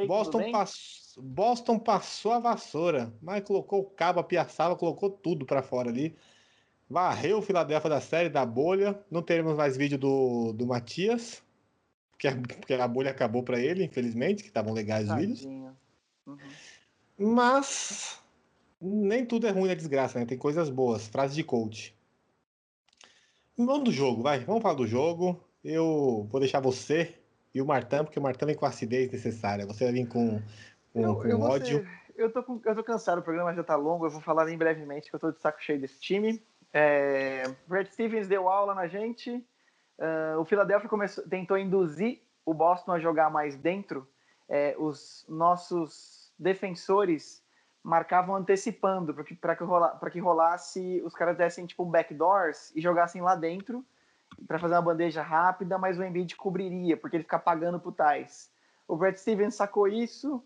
Boston, 0.07 0.53
pass... 0.53 1.15
Boston 1.19 1.79
passou 1.79 2.33
a 2.33 2.39
vassoura, 2.39 3.13
mas 3.23 3.43
colocou 3.43 3.81
o 3.81 3.85
cabo, 3.85 4.21
a 4.21 4.25
piaçava, 4.25 4.77
colocou 4.77 5.11
tudo 5.11 5.47
pra 5.47 5.63
fora 5.63 5.89
ali. 5.89 6.15
Varreu 6.89 7.39
o 7.39 7.43
Philadelphia 7.43 7.89
da 7.89 8.01
série, 8.01 8.29
da 8.29 8.45
bolha. 8.45 9.01
Não 9.11 9.23
teremos 9.23 9.57
mais 9.57 9.77
vídeo 9.77 9.97
do, 9.97 10.53
do 10.53 10.67
Matias, 10.67 11.43
porque 12.21 12.75
a, 12.75 12.85
a 12.85 12.89
bolha 12.89 13.11
acabou 13.11 13.43
pra 13.43 13.59
ele, 13.59 13.85
infelizmente, 13.85 14.43
que 14.43 14.49
estavam 14.49 14.73
legais 14.73 15.09
os 15.09 15.15
vídeos. 15.17 15.45
Uhum. 15.45 16.39
Mas 17.19 18.21
nem 18.81 19.25
tudo 19.27 19.47
é 19.47 19.51
ruim 19.51 19.69
na 19.69 19.75
desgraça, 19.75 20.19
né? 20.19 20.27
Tem 20.27 20.39
coisas 20.39 20.69
boas. 20.71 21.07
Frase 21.09 21.35
de 21.35 21.45
coach. 21.45 21.95
Vamos 23.57 23.85
do 23.85 23.93
jogo, 23.93 24.23
vai. 24.23 24.41
Vamos 24.41 24.63
falar 24.63 24.75
do 24.75 24.87
jogo. 24.87 25.43
Eu 25.63 26.27
vou 26.31 26.41
deixar 26.41 26.61
você 26.61 27.15
e 27.55 27.61
o 27.61 27.67
Martão, 27.67 28.05
porque 28.05 28.19
o 28.19 28.23
Martão 28.23 28.47
vem 28.47 28.57
com 28.57 28.65
a 28.65 28.69
acidez 28.71 29.11
necessária. 29.11 29.67
Você 29.67 29.85
vai 29.85 29.93
vir 29.93 30.07
com, 30.09 30.41
com, 30.93 31.01
Eu, 31.03 31.15
com 31.17 31.29
eu, 31.29 31.41
ódio. 31.41 31.79
ser- 31.81 32.01
eu, 32.17 32.33
tô 32.33 32.43
com- 32.43 32.61
eu 32.65 32.75
tô 32.75 32.83
cansado, 32.83 33.19
o 33.19 33.23
programa 33.23 33.55
já 33.55 33.63
tá 33.63 33.77
longo, 33.77 34.07
eu 34.07 34.11
vou 34.11 34.21
falar 34.21 34.47
bem 34.47 34.57
brevemente 34.57 35.11
que 35.11 35.17
eu 35.17 35.21
tô 35.21 35.31
de 35.31 35.41
saco 35.41 35.61
cheio 35.63 35.81
desse 35.81 36.01
time. 36.01 36.43
É, 36.73 37.43
Brad 37.67 37.87
Stevens 37.89 38.29
deu 38.29 38.49
aula 38.49 38.75
na 38.75 38.87
gente. 38.87 39.45
Ah, 40.01 40.39
o 40.39 40.45
Philadelphia 40.45 40.89
começou, 40.89 41.23
tentou 41.29 41.59
induzir 41.59 42.23
o 42.45 42.55
Boston 42.55 42.93
a 42.93 42.99
jogar 42.99 43.31
mais 43.31 43.57
dentro. 43.57 44.09
É, 44.49 44.75
os 44.79 45.25
nossos 45.29 46.33
defensores 46.39 47.45
marcavam 47.83 48.35
antecipando 48.35 49.15
para 49.15 49.25
que, 49.25 49.37
que, 49.37 49.65
rola, 49.65 50.01
que 50.11 50.19
rolasse, 50.19 51.03
os 51.05 51.15
caras 51.15 51.37
dessem 51.37 51.67
tipo 51.67 51.85
backdoors 51.85 52.75
e 52.75 52.81
jogassem 52.81 53.23
lá 53.23 53.35
dentro 53.35 53.85
para 54.47 54.59
fazer 54.59 54.75
uma 54.75 54.83
bandeja 54.83 55.23
rápida, 55.23 55.79
mas 55.79 55.99
o 55.99 56.05
Embiid 56.05 56.37
cobriria, 56.37 56.97
porque 56.97 57.17
ele 57.17 57.25
fica 57.25 57.39
pagando 57.39 57.79
pro 57.79 57.93
Tais. 57.93 58.51
O 58.89 58.97
Brad 58.97 59.15
Stevens 59.17 59.55
sacou 59.55 59.87
isso, 59.87 60.43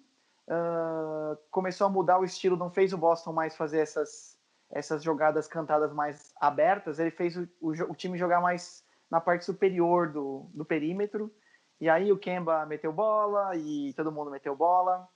ah, 0.48 1.36
começou 1.50 1.86
a 1.86 1.90
mudar 1.90 2.18
o 2.18 2.24
estilo, 2.24 2.56
não 2.56 2.70
fez 2.70 2.92
o 2.92 2.98
Boston 2.98 3.32
mais 3.32 3.56
fazer 3.56 3.78
essas, 3.78 4.38
essas 4.70 5.02
jogadas 5.02 5.48
cantadas 5.48 5.92
mais 5.92 6.32
abertas, 6.40 6.98
ele 6.98 7.10
fez 7.10 7.36
o, 7.36 7.48
o 7.60 7.70
o 7.90 7.94
time 7.94 8.18
jogar 8.18 8.40
mais 8.40 8.83
na 9.14 9.20
parte 9.20 9.44
superior 9.44 10.08
do, 10.10 10.50
do 10.52 10.64
perímetro, 10.64 11.32
e 11.80 11.88
aí 11.88 12.10
o 12.10 12.18
Kemba 12.18 12.66
meteu 12.66 12.92
bola, 12.92 13.54
e 13.54 13.92
todo 13.94 14.10
mundo 14.10 14.28
meteu 14.28 14.56
bola. 14.56 15.08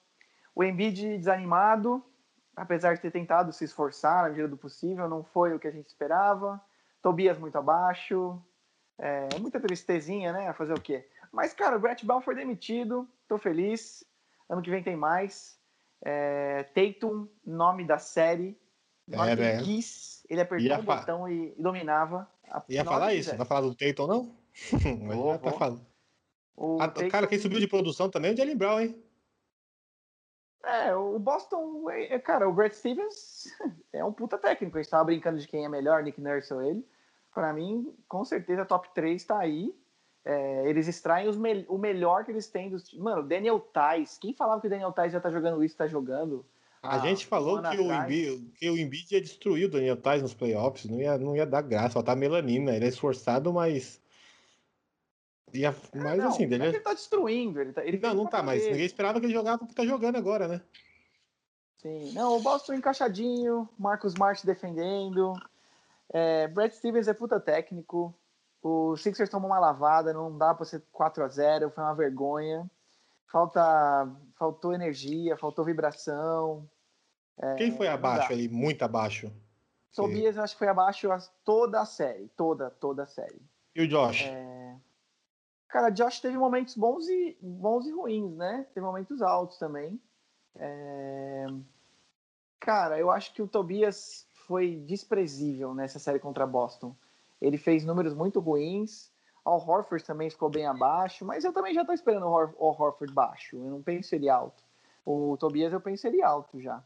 O 0.54 0.62
Embiid 0.62 1.18
desanimado, 1.18 2.00
apesar 2.54 2.94
de 2.94 3.00
ter 3.00 3.10
tentado 3.10 3.52
se 3.52 3.64
esforçar 3.64 4.22
na 4.22 4.28
medida 4.28 4.46
do 4.46 4.56
possível, 4.56 5.08
não 5.08 5.24
foi 5.24 5.52
o 5.52 5.58
que 5.58 5.66
a 5.66 5.72
gente 5.72 5.88
esperava. 5.88 6.60
Tobias 7.02 7.36
muito 7.38 7.58
abaixo, 7.58 8.40
é, 9.00 9.28
muita 9.40 9.58
tristezinha, 9.58 10.32
né? 10.32 10.52
Fazer 10.52 10.74
o 10.74 10.80
quê? 10.80 11.08
Mas, 11.32 11.52
cara, 11.52 11.76
o 11.76 11.80
Brett 11.80 12.06
Brown 12.06 12.20
foi 12.20 12.36
demitido, 12.36 13.08
tô 13.26 13.36
feliz. 13.36 14.04
Ano 14.48 14.62
que 14.62 14.70
vem 14.70 14.82
tem 14.84 14.94
mais. 14.96 15.58
É, 16.04 16.62
Tatum, 16.72 17.26
nome 17.44 17.84
da 17.84 17.98
série. 17.98 18.56
Na 19.08 19.22
hora 19.22 19.32
É, 19.32 19.34
que 19.34 19.42
ele 19.42 19.52
velho. 19.52 19.64
quis, 19.64 20.24
ele 20.30 20.40
apertou 20.40 20.78
o 20.78 20.82
fa- 20.84 20.96
botão 20.96 21.28
e, 21.28 21.52
e 21.58 21.62
dominava. 21.62 22.30
A, 22.50 22.62
Ia 22.68 22.84
falar 22.84 23.14
isso, 23.14 23.24
quiser. 23.30 23.36
vai 23.36 23.46
falar 23.46 23.60
do 23.62 23.74
Tatum 23.74 24.06
não? 24.06 24.34
Mas 25.06 25.16
Vou, 25.16 25.32
já 25.32 25.38
tá 25.38 25.52
falando. 25.52 25.86
O 26.56 26.78
Ah, 26.80 26.88
Tatum- 26.88 27.08
cara, 27.08 27.26
quem 27.26 27.38
subiu 27.38 27.60
de 27.60 27.68
produção 27.68 28.10
também 28.10 28.30
é 28.30 28.34
o 28.34 28.36
Jalen 28.36 28.56
Brown, 28.56 28.80
hein? 28.80 29.02
É, 30.64 30.94
o 30.94 31.18
Boston, 31.18 31.88
é, 31.90 32.14
é, 32.14 32.18
cara, 32.18 32.48
o 32.48 32.52
Brad 32.52 32.72
Stevens 32.72 33.44
é 33.92 34.04
um 34.04 34.12
puta 34.12 34.36
técnico. 34.36 34.76
A 34.76 34.82
gente 34.82 34.90
tava 34.90 35.04
brincando 35.04 35.38
de 35.38 35.46
quem 35.46 35.64
é 35.64 35.68
melhor, 35.68 36.02
Nick 36.02 36.20
Nurse 36.20 36.52
ou 36.52 36.62
ele. 36.62 36.84
Pra 37.32 37.52
mim, 37.52 37.94
com 38.08 38.24
certeza, 38.24 38.64
top 38.64 38.88
3 38.92 39.24
tá 39.24 39.38
aí. 39.38 39.74
É, 40.24 40.68
eles 40.68 40.88
extraem 40.88 41.30
me- 41.38 41.64
o 41.68 41.78
melhor 41.78 42.24
que 42.24 42.32
eles 42.32 42.48
têm 42.48 42.68
dos. 42.68 42.92
Mano, 42.94 43.22
Daniel 43.22 43.60
Tais. 43.60 44.18
Quem 44.18 44.34
falava 44.34 44.60
que 44.60 44.66
o 44.66 44.70
Daniel 44.70 44.92
Tais 44.92 45.12
já 45.12 45.20
tá 45.20 45.30
jogando 45.30 45.62
isso, 45.62 45.76
tá 45.76 45.86
jogando? 45.86 46.44
A 46.82 46.94
Ah, 46.94 46.98
gente 46.98 47.26
falou 47.26 47.60
que 47.60 47.76
o. 47.78 47.92
Embiid, 47.92 48.52
que 48.56 48.70
o 48.70 48.78
Embiid 48.78 49.12
ia 49.14 49.20
destruir 49.20 49.66
o 49.66 49.70
Daniel 49.70 49.96
Tais 49.96 50.22
nos 50.22 50.34
playoffs, 50.34 50.84
não 50.88 51.00
ia, 51.00 51.18
não 51.18 51.34
ia 51.36 51.44
dar 51.46 51.62
graça, 51.62 51.94
faltar 51.94 52.16
melanina. 52.16 52.74
Ele 52.74 52.84
é 52.84 52.88
esforçado, 52.88 53.52
mas. 53.52 54.00
Ia, 55.52 55.74
mas 55.94 56.18
não, 56.18 56.28
assim, 56.28 56.46
não 56.46 56.56
é 56.56 56.58
que 56.60 56.76
ele 56.76 56.80
tá 56.80 56.94
destruindo. 56.94 57.60
Ele 57.60 57.72
tá, 57.72 57.84
ele 57.84 57.98
Não, 57.98 58.14
não 58.14 58.26
tá, 58.26 58.42
mas 58.42 58.60
dele. 58.60 58.72
ninguém 58.72 58.86
esperava 58.86 59.18
que 59.18 59.26
ele 59.26 59.32
jogava 59.32 59.64
o 59.64 59.66
que 59.66 59.74
tá 59.74 59.84
jogando 59.84 60.16
agora, 60.16 60.46
né? 60.46 60.60
Sim, 61.78 62.12
não, 62.12 62.36
o 62.36 62.40
Boston 62.42 62.74
encaixadinho, 62.74 63.68
Marcos 63.78 64.12
Smart 64.12 64.44
defendendo. 64.44 65.32
É, 66.10 66.48
Brad 66.48 66.70
Stevens 66.72 67.08
é 67.08 67.14
puta 67.14 67.40
técnico. 67.40 68.14
O 68.62 68.96
Sixers 68.96 69.30
tomou 69.30 69.48
uma 69.50 69.58
lavada, 69.60 70.12
não 70.12 70.36
dá 70.36 70.52
pra 70.52 70.64
ser 70.66 70.82
4 70.92 71.24
a 71.24 71.28
0 71.28 71.70
foi 71.70 71.82
uma 71.82 71.94
vergonha. 71.94 72.68
Falta, 73.30 74.10
faltou 74.36 74.72
energia, 74.72 75.36
faltou 75.36 75.64
vibração. 75.64 76.68
Quem 77.56 77.76
foi 77.76 77.86
não 77.86 77.94
abaixo 77.94 78.32
ali, 78.32 78.48
muito 78.48 78.82
abaixo? 78.82 79.32
Tobias, 79.94 80.36
eu 80.36 80.42
acho 80.42 80.54
que 80.54 80.58
foi 80.58 80.68
abaixo 80.68 81.08
toda 81.44 81.80
a 81.80 81.84
série, 81.84 82.28
toda, 82.36 82.70
toda 82.70 83.04
a 83.04 83.06
série. 83.06 83.40
E 83.74 83.82
o 83.82 83.88
Josh? 83.88 84.24
É. 84.24 84.76
Cara, 85.68 85.90
Josh 85.90 86.20
teve 86.20 86.36
momentos 86.36 86.76
bons 86.76 87.08
e, 87.08 87.36
bons 87.40 87.86
e 87.86 87.92
ruins, 87.92 88.36
né? 88.36 88.66
Teve 88.74 88.84
momentos 88.84 89.20
altos 89.22 89.58
também. 89.58 90.00
É, 90.56 91.46
Cara, 92.60 92.98
eu 92.98 93.10
acho 93.10 93.32
que 93.32 93.40
o 93.40 93.48
Tobias 93.48 94.26
foi 94.46 94.76
desprezível 94.76 95.74
nessa 95.74 95.98
série 95.98 96.18
contra 96.18 96.46
Boston. 96.46 96.94
Ele 97.40 97.56
fez 97.56 97.84
números 97.84 98.14
muito 98.14 98.40
ruins. 98.40 99.10
Al 99.48 99.66
Horford 99.66 100.04
também 100.04 100.30
ficou 100.30 100.48
bem 100.50 100.66
abaixo, 100.66 101.24
mas 101.24 101.44
eu 101.44 101.52
também 101.52 101.72
já 101.74 101.84
tô 101.84 101.92
esperando 101.92 102.26
o 102.26 102.30
Hor- 102.30 102.54
Horford 102.58 103.12
baixo. 103.12 103.56
Eu 103.56 103.70
não 103.70 103.82
penso 103.82 104.14
ele 104.14 104.28
alto. 104.28 104.62
O 105.04 105.36
Tobias 105.38 105.72
eu 105.72 105.80
penso 105.80 106.06
ele 106.06 106.22
alto 106.22 106.60
já. 106.60 106.82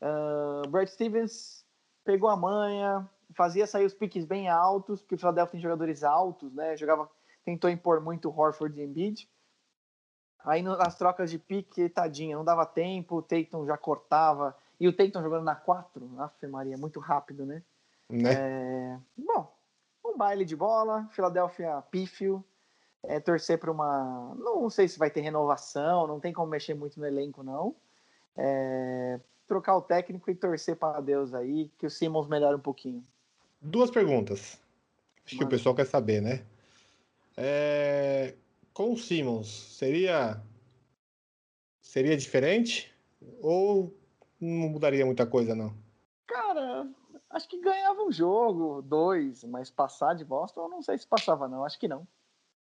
Ah, 0.00 0.62
Brad 0.68 0.86
Stevens 0.88 1.64
pegou 2.04 2.28
a 2.28 2.36
manha, 2.36 3.08
fazia 3.34 3.66
sair 3.66 3.84
os 3.84 3.94
piques 3.94 4.24
bem 4.24 4.48
altos, 4.48 5.00
porque 5.00 5.14
o 5.14 5.18
Philadelphia 5.18 5.52
tem 5.52 5.60
jogadores 5.60 6.04
altos, 6.04 6.52
né? 6.52 6.76
Jogava, 6.76 7.10
tentou 7.44 7.70
impor 7.70 8.00
muito 8.00 8.28
o 8.28 8.38
Horford 8.38 8.78
e 8.78 8.84
Embiid. 8.84 9.28
Aí 10.44 10.62
nas 10.62 10.96
trocas 10.96 11.30
de 11.30 11.38
pique, 11.38 11.88
tadinha, 11.88 12.36
não 12.36 12.44
dava 12.44 12.66
tempo, 12.66 13.16
o 13.16 13.22
Tatum 13.22 13.64
já 13.64 13.78
cortava. 13.78 14.54
E 14.78 14.86
o 14.86 14.92
Tatum 14.94 15.22
jogando 15.22 15.44
na 15.44 15.54
4, 15.54 16.20
Aff, 16.20 16.46
Maria, 16.46 16.76
muito 16.76 17.00
rápido, 17.00 17.46
né? 17.46 17.62
Né? 18.10 18.32
É, 18.34 18.98
bom, 19.16 19.50
um 20.14 20.18
baile 20.18 20.44
de 20.44 20.56
bola, 20.56 21.08
Philadelphia 21.10 21.82
pífio, 21.90 22.44
é, 23.02 23.20
torcer 23.20 23.58
para 23.58 23.70
uma. 23.70 24.34
Não 24.38 24.70
sei 24.70 24.88
se 24.88 24.98
vai 24.98 25.10
ter 25.10 25.20
renovação, 25.20 26.06
não 26.06 26.20
tem 26.20 26.32
como 26.32 26.50
mexer 26.50 26.74
muito 26.74 26.98
no 26.98 27.06
elenco, 27.06 27.42
não. 27.42 27.74
É, 28.36 29.20
trocar 29.46 29.76
o 29.76 29.82
técnico 29.82 30.30
e 30.30 30.34
torcer 30.34 30.76
para 30.76 31.00
Deus 31.00 31.34
aí, 31.34 31.70
que 31.78 31.86
o 31.86 31.90
Simmons 31.90 32.28
melhore 32.28 32.56
um 32.56 32.60
pouquinho. 32.60 33.04
Duas 33.60 33.90
perguntas. 33.90 34.58
Acho 35.26 35.38
que 35.38 35.44
o 35.44 35.48
pessoal 35.48 35.74
quer 35.74 35.86
saber, 35.86 36.20
né? 36.20 36.44
É, 37.36 38.34
Com 38.72 38.92
o 38.92 38.98
Simmons, 38.98 39.48
seria 39.48 40.40
seria 41.80 42.16
diferente 42.16 42.92
ou 43.40 43.94
não 44.40 44.68
mudaria 44.68 45.06
muita 45.06 45.26
coisa, 45.26 45.54
não? 45.54 45.74
Acho 47.34 47.48
que 47.48 47.60
ganhava 47.60 48.00
um 48.00 48.12
jogo, 48.12 48.80
dois, 48.80 49.42
mas 49.42 49.68
passar 49.68 50.14
de 50.14 50.24
Boston, 50.24 50.62
eu 50.62 50.68
não 50.68 50.80
sei 50.80 50.96
se 50.96 51.04
passava, 51.04 51.48
não. 51.48 51.64
Acho 51.64 51.80
que 51.80 51.88
não. 51.88 52.06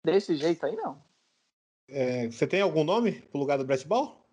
Desse 0.02 0.34
jeito 0.34 0.66
aí, 0.66 0.78
não. 0.78 0.98
É, 1.90 2.28
Você 2.28 2.48
tem 2.48 2.62
algum 2.62 2.86
nome 2.86 3.22
pro 3.24 3.38
lugar 3.38 3.58
do 3.58 3.66
Brett 3.66 3.86
Ball? 3.86 4.26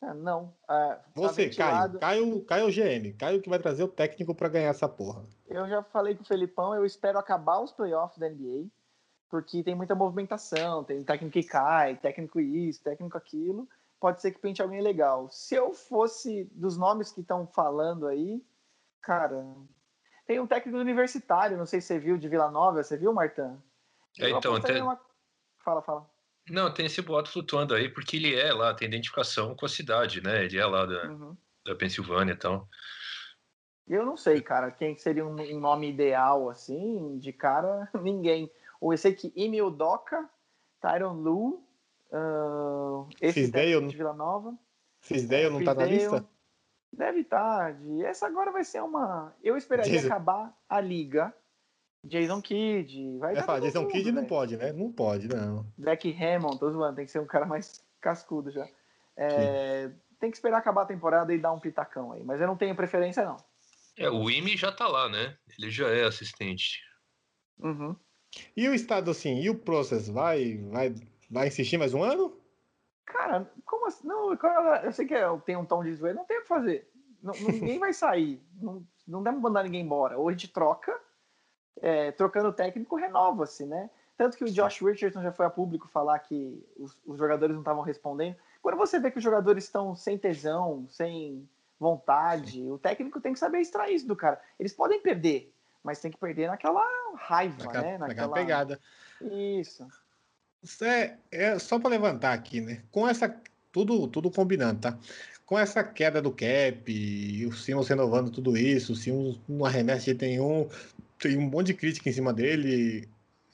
É, 0.00 0.14
não. 0.14 0.54
É, 0.70 0.98
Você. 1.16 1.50
Caio. 1.50 1.98
Caio, 1.98 2.44
Caio 2.44 2.66
GM. 2.68 3.16
Caio 3.18 3.42
que 3.42 3.50
vai 3.50 3.58
trazer 3.58 3.82
o 3.82 3.88
técnico 3.88 4.32
para 4.32 4.48
ganhar 4.48 4.68
essa 4.68 4.88
porra. 4.88 5.24
Eu 5.48 5.68
já 5.68 5.82
falei 5.82 6.14
com 6.14 6.22
o 6.22 6.26
Felipão, 6.26 6.72
eu 6.76 6.86
espero 6.86 7.18
acabar 7.18 7.58
os 7.58 7.72
playoffs 7.72 8.18
da 8.18 8.28
NBA, 8.28 8.68
porque 9.28 9.64
tem 9.64 9.74
muita 9.74 9.96
movimentação, 9.96 10.84
tem 10.84 11.02
técnico 11.02 11.32
que 11.32 11.42
cai, 11.42 11.96
técnico 11.96 12.38
isso, 12.38 12.80
técnico 12.80 13.18
aquilo. 13.18 13.68
Pode 13.98 14.22
ser 14.22 14.30
que 14.30 14.38
pinte 14.38 14.62
alguém 14.62 14.80
legal. 14.80 15.28
Se 15.32 15.56
eu 15.56 15.72
fosse 15.72 16.44
dos 16.52 16.76
nomes 16.76 17.10
que 17.10 17.22
estão 17.22 17.44
falando 17.44 18.06
aí, 18.06 18.40
cara, 19.02 19.44
tem 20.26 20.40
um 20.40 20.46
técnico 20.46 20.78
universitário, 20.78 21.58
não 21.58 21.66
sei 21.66 21.80
se 21.80 21.88
você 21.88 21.98
viu, 21.98 22.16
de 22.16 22.28
Vila 22.28 22.50
Nova, 22.50 22.82
você 22.82 22.96
viu, 22.96 23.12
Martã? 23.12 23.60
É, 24.18 24.30
então, 24.30 24.54
até- 24.54 24.78
numa- 24.78 25.00
Fala, 25.64 25.80
fala. 25.82 26.10
Não, 26.50 26.72
tem 26.74 26.86
esse 26.86 27.00
boato 27.02 27.30
flutuando 27.30 27.72
aí, 27.74 27.88
porque 27.88 28.16
ele 28.16 28.34
é 28.34 28.52
lá, 28.52 28.74
tem 28.74 28.88
identificação 28.88 29.54
com 29.54 29.64
a 29.64 29.68
cidade, 29.68 30.20
né? 30.20 30.44
Ele 30.44 30.58
é 30.58 30.66
lá 30.66 30.84
da, 30.84 31.08
Uhum. 31.08 31.36
da 31.64 31.74
Pensilvânia 31.76 32.32
e 32.32 32.36
tal. 32.36 32.68
Eu 33.86 34.04
não 34.04 34.16
sei, 34.16 34.40
cara, 34.40 34.70
quem 34.72 34.96
seria 34.98 35.24
um, 35.24 35.36
um 35.40 35.60
nome 35.60 35.88
ideal, 35.90 36.48
assim, 36.50 37.16
de 37.18 37.32
cara, 37.32 37.88
ninguém. 38.02 38.50
Ou 38.80 38.92
eu 38.92 38.98
sei 38.98 39.14
que 39.14 39.32
Emil 39.36 39.70
Doca, 39.70 40.28
Tyron 40.80 41.12
Lu, 41.14 41.64
ah, 42.12 43.06
esse 43.20 43.50
técnico 43.52 43.82
né? 43.82 43.88
de 43.88 43.96
Vila 43.96 44.12
Nova. 44.12 44.54
Fisdale 45.00 45.48
não 45.48 45.62
tá 45.64 45.74
na 45.74 45.86
Fisdale, 45.86 45.92
lista? 45.94 46.28
Deve 46.92 47.20
estar. 47.20 47.72
de- 47.74 48.04
Essa 48.04 48.26
agora 48.26 48.50
vai 48.52 48.64
ser 48.64 48.82
uma. 48.82 49.34
Eu 49.42 49.56
esperaria 49.56 49.92
Jason- 49.92 50.06
acabar 50.08 50.54
a 50.68 50.80
liga. 50.80 51.34
Jason 52.04 52.42
Kidd. 52.42 53.18
Vai 53.18 53.34
todo 53.34 53.60
Jason 53.62 53.82
mundo, 53.82 53.92
Kidd 53.92 54.10
não 54.10 54.16
velho. 54.22 54.28
pode, 54.28 54.56
né? 54.56 54.72
Não 54.72 54.92
pode, 54.92 55.28
não. 55.28 55.64
Beck 55.78 56.12
Hammond, 56.12 56.58
tô 56.58 56.70
zoando, 56.70 56.96
tem 56.96 57.04
que 57.06 57.10
ser 57.12 57.20
um 57.20 57.26
cara 57.26 57.46
mais 57.46 57.82
cascudo 58.00 58.50
já. 58.50 58.68
É, 59.16 59.90
tem 60.18 60.30
que 60.30 60.36
esperar 60.36 60.58
acabar 60.58 60.82
a 60.82 60.86
temporada 60.86 61.32
e 61.32 61.38
dar 61.38 61.52
um 61.52 61.60
pitacão 61.60 62.12
aí. 62.12 62.24
Mas 62.24 62.40
eu 62.40 62.46
não 62.46 62.56
tenho 62.56 62.74
preferência, 62.74 63.24
não. 63.24 63.36
É, 63.96 64.10
o 64.10 64.28
Imi 64.30 64.56
já 64.56 64.72
tá 64.72 64.88
lá, 64.88 65.08
né? 65.08 65.36
Ele 65.58 65.70
já 65.70 65.88
é 65.90 66.04
assistente. 66.04 66.80
Uhum. 67.60 67.94
E 68.56 68.68
o 68.68 68.74
estado 68.74 69.10
assim, 69.10 69.40
e 69.40 69.48
o 69.50 69.54
Process 69.58 70.08
vai, 70.08 70.56
vai, 70.70 70.94
vai 71.30 71.48
insistir 71.48 71.76
mais 71.78 71.94
um 71.94 72.02
ano? 72.02 72.36
Cara, 73.04 73.50
como 73.66 73.86
assim? 73.86 74.06
Não, 74.06 74.36
cara, 74.36 74.84
eu 74.84 74.92
sei 74.92 75.06
que 75.06 75.14
é- 75.14 75.38
tem 75.44 75.56
um 75.56 75.64
tom 75.64 75.82
de 75.82 75.94
zoeira, 75.94 76.16
não 76.18 76.24
tem 76.24 76.38
o 76.38 76.42
que 76.42 76.48
fazer. 76.48 76.90
Não- 77.22 77.34
ninguém 77.34 77.78
vai 77.78 77.92
sair. 77.92 78.42
Não, 78.60 78.82
não 79.06 79.22
dá 79.22 79.32
pra 79.32 79.40
mandar 79.40 79.62
ninguém 79.64 79.82
embora. 79.82 80.18
Ou 80.18 80.28
a 80.28 80.32
gente 80.32 80.48
troca, 80.48 80.98
é, 81.80 82.12
trocando 82.12 82.48
o 82.48 82.52
técnico, 82.52 82.96
renova-se, 82.96 83.66
né? 83.66 83.90
Tanto 84.16 84.36
que 84.36 84.44
o 84.44 84.50
Josh 84.50 84.80
Richardson 84.80 85.22
já 85.22 85.32
foi 85.32 85.46
a 85.46 85.50
público 85.50 85.88
falar 85.88 86.18
que 86.20 86.64
os, 86.76 86.96
os 87.04 87.18
jogadores 87.18 87.54
não 87.54 87.62
estavam 87.62 87.82
respondendo. 87.82 88.36
Quando 88.60 88.76
você 88.76 88.98
vê 89.00 89.10
que 89.10 89.18
os 89.18 89.24
jogadores 89.24 89.64
estão 89.64 89.96
sem 89.96 90.16
tesão, 90.16 90.86
sem 90.88 91.48
vontade, 91.78 92.70
o 92.70 92.78
técnico 92.78 93.20
tem 93.20 93.32
que 93.32 93.38
saber 93.38 93.58
extrair 93.60 93.94
isso 93.96 94.06
do 94.06 94.14
cara. 94.14 94.40
Eles 94.60 94.72
podem 94.72 95.00
perder, 95.00 95.52
mas 95.82 96.00
tem 96.00 96.10
que 96.12 96.18
perder 96.18 96.46
naquela 96.46 96.84
raiva, 97.16 97.64
Naquela, 97.64 97.82
né? 97.84 97.98
naquela 97.98 98.34
pegada. 98.34 98.80
Isso. 99.20 99.88
É, 100.82 101.16
é 101.30 101.58
só 101.58 101.78
para 101.78 101.90
levantar 101.90 102.32
aqui, 102.32 102.60
né? 102.60 102.82
Com 102.90 103.08
essa. 103.08 103.34
Tudo, 103.72 104.06
tudo 104.06 104.30
combinando, 104.30 104.80
tá? 104.80 104.98
Com 105.46 105.58
essa 105.58 105.82
queda 105.82 106.20
do 106.20 106.30
cap, 106.30 106.82
e 106.86 107.46
o 107.46 107.52
Simmons 107.52 107.88
renovando 107.88 108.30
tudo 108.30 108.56
isso, 108.56 108.92
o 108.92 108.96
Simmons 108.96 109.40
não 109.48 109.64
arremessa 109.64 110.14
de 110.14 110.26
nenhum, 110.26 110.68
tem 111.18 111.36
um 111.38 111.42
monte 111.42 111.68
de 111.68 111.74
crítica 111.74 112.08
em 112.08 112.12
cima 112.12 112.32
dele. 112.32 113.08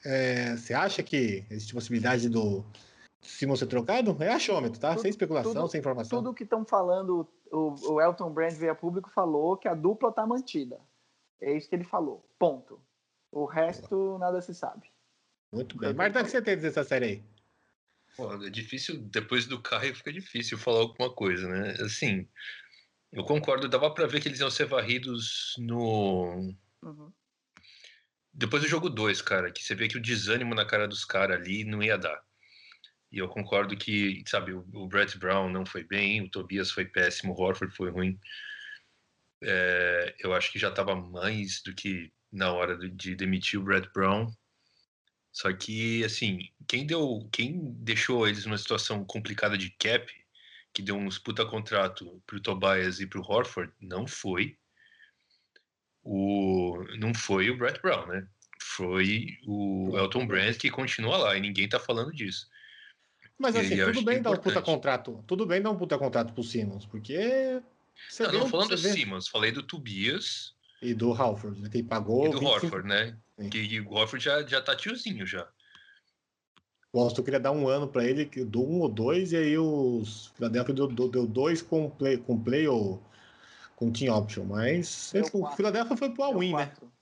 É, 0.04 0.56
você 0.56 0.74
acha 0.74 1.02
que 1.02 1.44
existe 1.50 1.72
possibilidade 1.72 2.28
do 2.28 2.64
Simmons 3.22 3.60
ser 3.60 3.66
trocado? 3.66 4.16
É 4.20 4.28
achômetro, 4.32 4.78
tá? 4.78 4.90
Tudo- 4.90 5.02
sem 5.02 5.10
especulação, 5.10 5.52
tudo- 5.54 5.68
sem 5.70 5.80
informação. 5.80 6.18
tudo 6.22 6.34
que 6.34 6.44
estão 6.44 6.64
falando, 6.64 7.26
o, 7.50 7.74
o 7.92 8.00
Elton 8.00 8.30
Brand 8.30 8.52
veio 8.52 8.72
a 8.72 8.74
público 8.74 9.10
falou 9.10 9.56
que 9.56 9.68
a 9.68 9.74
dupla 9.74 10.12
tá 10.12 10.26
mantida. 10.26 10.80
É 11.40 11.56
isso 11.56 11.68
que 11.68 11.74
ele 11.76 11.84
falou. 11.84 12.24
Ponto. 12.38 12.80
O 13.30 13.44
resto 13.44 14.18
nada 14.18 14.40
se 14.40 14.54
sabe. 14.54 14.90
Muito 15.52 15.78
bem. 15.78 15.92
Marta, 15.94 16.20
o 16.20 16.24
que 16.24 16.30
você 16.30 16.42
tem 16.42 16.52
a 16.52 16.56
dizer 16.56 16.68
dessa 16.68 16.84
série 16.84 17.04
aí? 17.04 17.22
Pô, 18.16 18.34
é 18.44 18.50
difícil, 18.50 18.98
depois 18.98 19.46
do 19.46 19.62
Caio 19.62 19.94
fica 19.94 20.12
difícil 20.12 20.58
falar 20.58 20.80
alguma 20.80 21.12
coisa, 21.14 21.48
né? 21.48 21.76
Assim, 21.80 22.28
eu 23.12 23.24
concordo, 23.24 23.68
dava 23.68 23.92
pra 23.92 24.06
ver 24.06 24.20
que 24.20 24.28
eles 24.28 24.40
iam 24.40 24.50
ser 24.50 24.66
varridos 24.66 25.54
no. 25.58 26.54
Uhum. 26.82 27.12
Depois 28.32 28.62
do 28.62 28.68
jogo 28.68 28.90
2, 28.90 29.22
cara, 29.22 29.50
que 29.50 29.62
você 29.62 29.74
vê 29.74 29.88
que 29.88 29.96
o 29.96 30.02
desânimo 30.02 30.54
na 30.54 30.64
cara 30.64 30.86
dos 30.86 31.04
caras 31.04 31.40
ali 31.40 31.64
não 31.64 31.82
ia 31.82 31.96
dar. 31.96 32.22
E 33.10 33.18
eu 33.18 33.28
concordo 33.28 33.76
que, 33.76 34.22
sabe, 34.26 34.52
o, 34.52 34.66
o 34.74 34.86
Brett 34.86 35.18
Brown 35.18 35.48
não 35.48 35.64
foi 35.64 35.82
bem, 35.82 36.22
o 36.22 36.30
Tobias 36.30 36.70
foi 36.70 36.84
péssimo, 36.84 37.32
o 37.32 37.40
Horford 37.40 37.74
foi 37.74 37.90
ruim. 37.90 38.20
É, 39.42 40.14
eu 40.20 40.34
acho 40.34 40.52
que 40.52 40.58
já 40.58 40.68
estava 40.68 40.94
mais 40.94 41.62
do 41.62 41.74
que 41.74 42.12
na 42.30 42.52
hora 42.52 42.76
de, 42.76 42.90
de 42.90 43.14
demitir 43.14 43.58
o 43.58 43.62
Brett 43.62 43.88
Brown. 43.94 44.30
Só 45.32 45.52
que, 45.52 46.04
assim, 46.04 46.48
quem 46.66 46.86
deu, 46.86 47.28
quem 47.32 47.72
deixou 47.74 48.26
eles 48.26 48.44
numa 48.44 48.58
situação 48.58 49.04
complicada 49.04 49.56
de 49.56 49.70
cap, 49.70 50.10
que 50.72 50.82
deu 50.82 50.96
uns 50.96 51.18
puta 51.18 51.44
contrato 51.46 52.22
pro 52.26 52.40
Tobias 52.40 53.00
e 53.00 53.06
pro 53.06 53.22
Horford, 53.22 53.72
não 53.80 54.06
foi 54.06 54.56
o 56.02 56.84
não 56.98 57.14
foi 57.14 57.50
o 57.50 57.56
Brett 57.56 57.80
Brown, 57.80 58.06
né? 58.06 58.26
Foi 58.60 59.38
o 59.46 59.96
Elton 59.96 60.26
Brand 60.26 60.56
que 60.56 60.70
continua 60.70 61.16
lá 61.16 61.36
e 61.36 61.40
ninguém 61.40 61.68
tá 61.68 61.78
falando 61.78 62.12
disso. 62.12 62.48
Mas 63.38 63.54
assim, 63.54 63.76
tudo 63.76 64.00
é 64.00 64.14
bem 64.14 64.22
dar 64.22 64.32
um 64.32 64.36
puta 64.36 64.60
contrato. 64.60 65.24
Tudo 65.26 65.46
bem 65.46 65.62
dar 65.62 65.70
um 65.70 65.76
puta 65.76 65.96
contrato 65.96 66.32
pro 66.32 66.42
Simmons, 66.42 66.86
porque. 66.86 67.62
Você 68.08 68.24
não, 68.24 68.40
não 68.40 68.48
falando 68.48 68.70
do 68.70 68.76
vê- 68.76 68.92
Simmons, 68.92 69.28
falei 69.28 69.52
do 69.52 69.62
Tobias 69.62 70.54
E 70.80 70.94
do 70.94 71.12
Halford, 71.12 71.60
né, 71.60 71.68
que 71.68 71.82
pagou. 71.82 72.26
e 72.26 72.30
do 72.30 72.38
25 72.38 72.66
Horford, 72.66 72.88
né? 72.88 73.16
Sim. 73.38 73.50
Que 73.50 73.80
o 73.80 73.92
Horford 73.92 74.24
já, 74.24 74.42
já 74.42 74.60
tá 74.60 74.76
tiozinho 74.76 75.26
já. 75.26 75.48
Boston 76.92 77.22
queria 77.22 77.40
dar 77.40 77.52
um 77.52 77.68
ano 77.68 77.86
para 77.86 78.04
ele, 78.04 78.24
que 78.24 78.44
deu 78.44 78.62
um 78.62 78.80
ou 78.80 78.88
dois, 78.88 79.32
e 79.32 79.36
aí 79.36 79.58
os 79.58 80.28
Philadelphia 80.28 80.74
deu, 80.74 80.86
deu, 80.86 81.26
dois 81.26 81.60
com 81.60 81.90
play, 81.90 82.16
com 82.16 82.42
play 82.42 82.66
ou 82.66 83.02
com 83.76 83.92
team 83.92 84.16
option. 84.16 84.44
Mas 84.44 85.10
Deu 85.12 85.24
o. 85.32 85.50
Philadelphia 85.52 85.96
foi 85.96 86.10
pro 86.10 86.24
all-in, 86.24 86.54
né? 86.54 86.66
quatro. 86.66 86.92